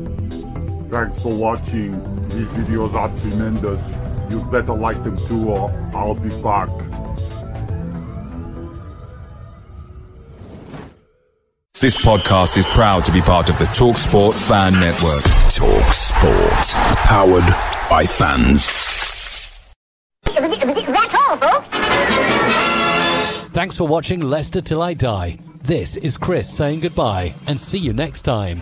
Thanks 0.89 1.21
for 1.21 1.33
watching. 1.33 1.91
These 2.29 2.47
videos 2.49 2.93
are 2.93 3.09
tremendous. 3.19 3.95
You 4.29 4.41
better 4.51 4.73
like 4.73 5.01
them 5.03 5.17
too 5.27 5.49
or 5.49 5.71
I'll 5.93 6.15
be 6.15 6.29
back. 6.41 6.69
This 11.79 11.95
podcast 12.03 12.57
is 12.57 12.65
proud 12.65 13.05
to 13.05 13.11
be 13.11 13.21
part 13.21 13.49
of 13.49 13.59
the 13.59 13.65
TalkSport 13.65 14.33
Fan 14.47 14.73
Network. 14.73 15.23
TalkSport. 15.53 16.73
Powered 17.05 17.45
by 17.89 18.03
fans. 18.05 18.65
That's 20.25 21.15
all, 21.15 21.37
folks. 21.37 21.67
Thanks 23.53 23.77
for 23.77 23.87
watching 23.87 24.21
Leicester 24.21 24.61
Till 24.61 24.81
I 24.81 24.93
Die. 24.93 25.37
This 25.67 25.97
is 25.97 26.15
Chris 26.15 26.47
saying 26.49 26.79
goodbye 26.79 27.33
and 27.45 27.59
see 27.59 27.77
you 27.77 27.91
next 27.91 28.21
time. 28.21 28.61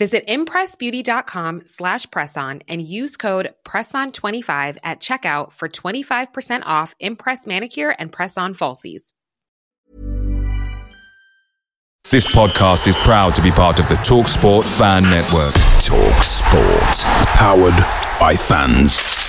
Visit 0.00 0.26
impressbeauty.com 0.28 1.64
slash 1.66 2.06
presson 2.06 2.62
and 2.68 2.80
use 2.80 3.18
code 3.18 3.52
PRESSON25 3.66 4.78
at 4.82 4.98
checkout 4.98 5.52
for 5.52 5.68
25% 5.68 6.62
off 6.64 6.94
Impress 7.00 7.46
Manicure 7.46 7.94
and 7.98 8.10
Press-On 8.10 8.54
Falsies. 8.54 9.12
This 12.10 12.26
podcast 12.34 12.88
is 12.88 12.96
proud 12.96 13.34
to 13.34 13.42
be 13.42 13.50
part 13.50 13.78
of 13.78 13.90
the 13.90 13.94
TalkSport 13.96 14.64
Fan 14.78 15.02
Network. 15.02 15.52
TalkSport. 15.84 17.04
Powered 17.36 17.76
by 18.18 18.34
fans. 18.34 19.19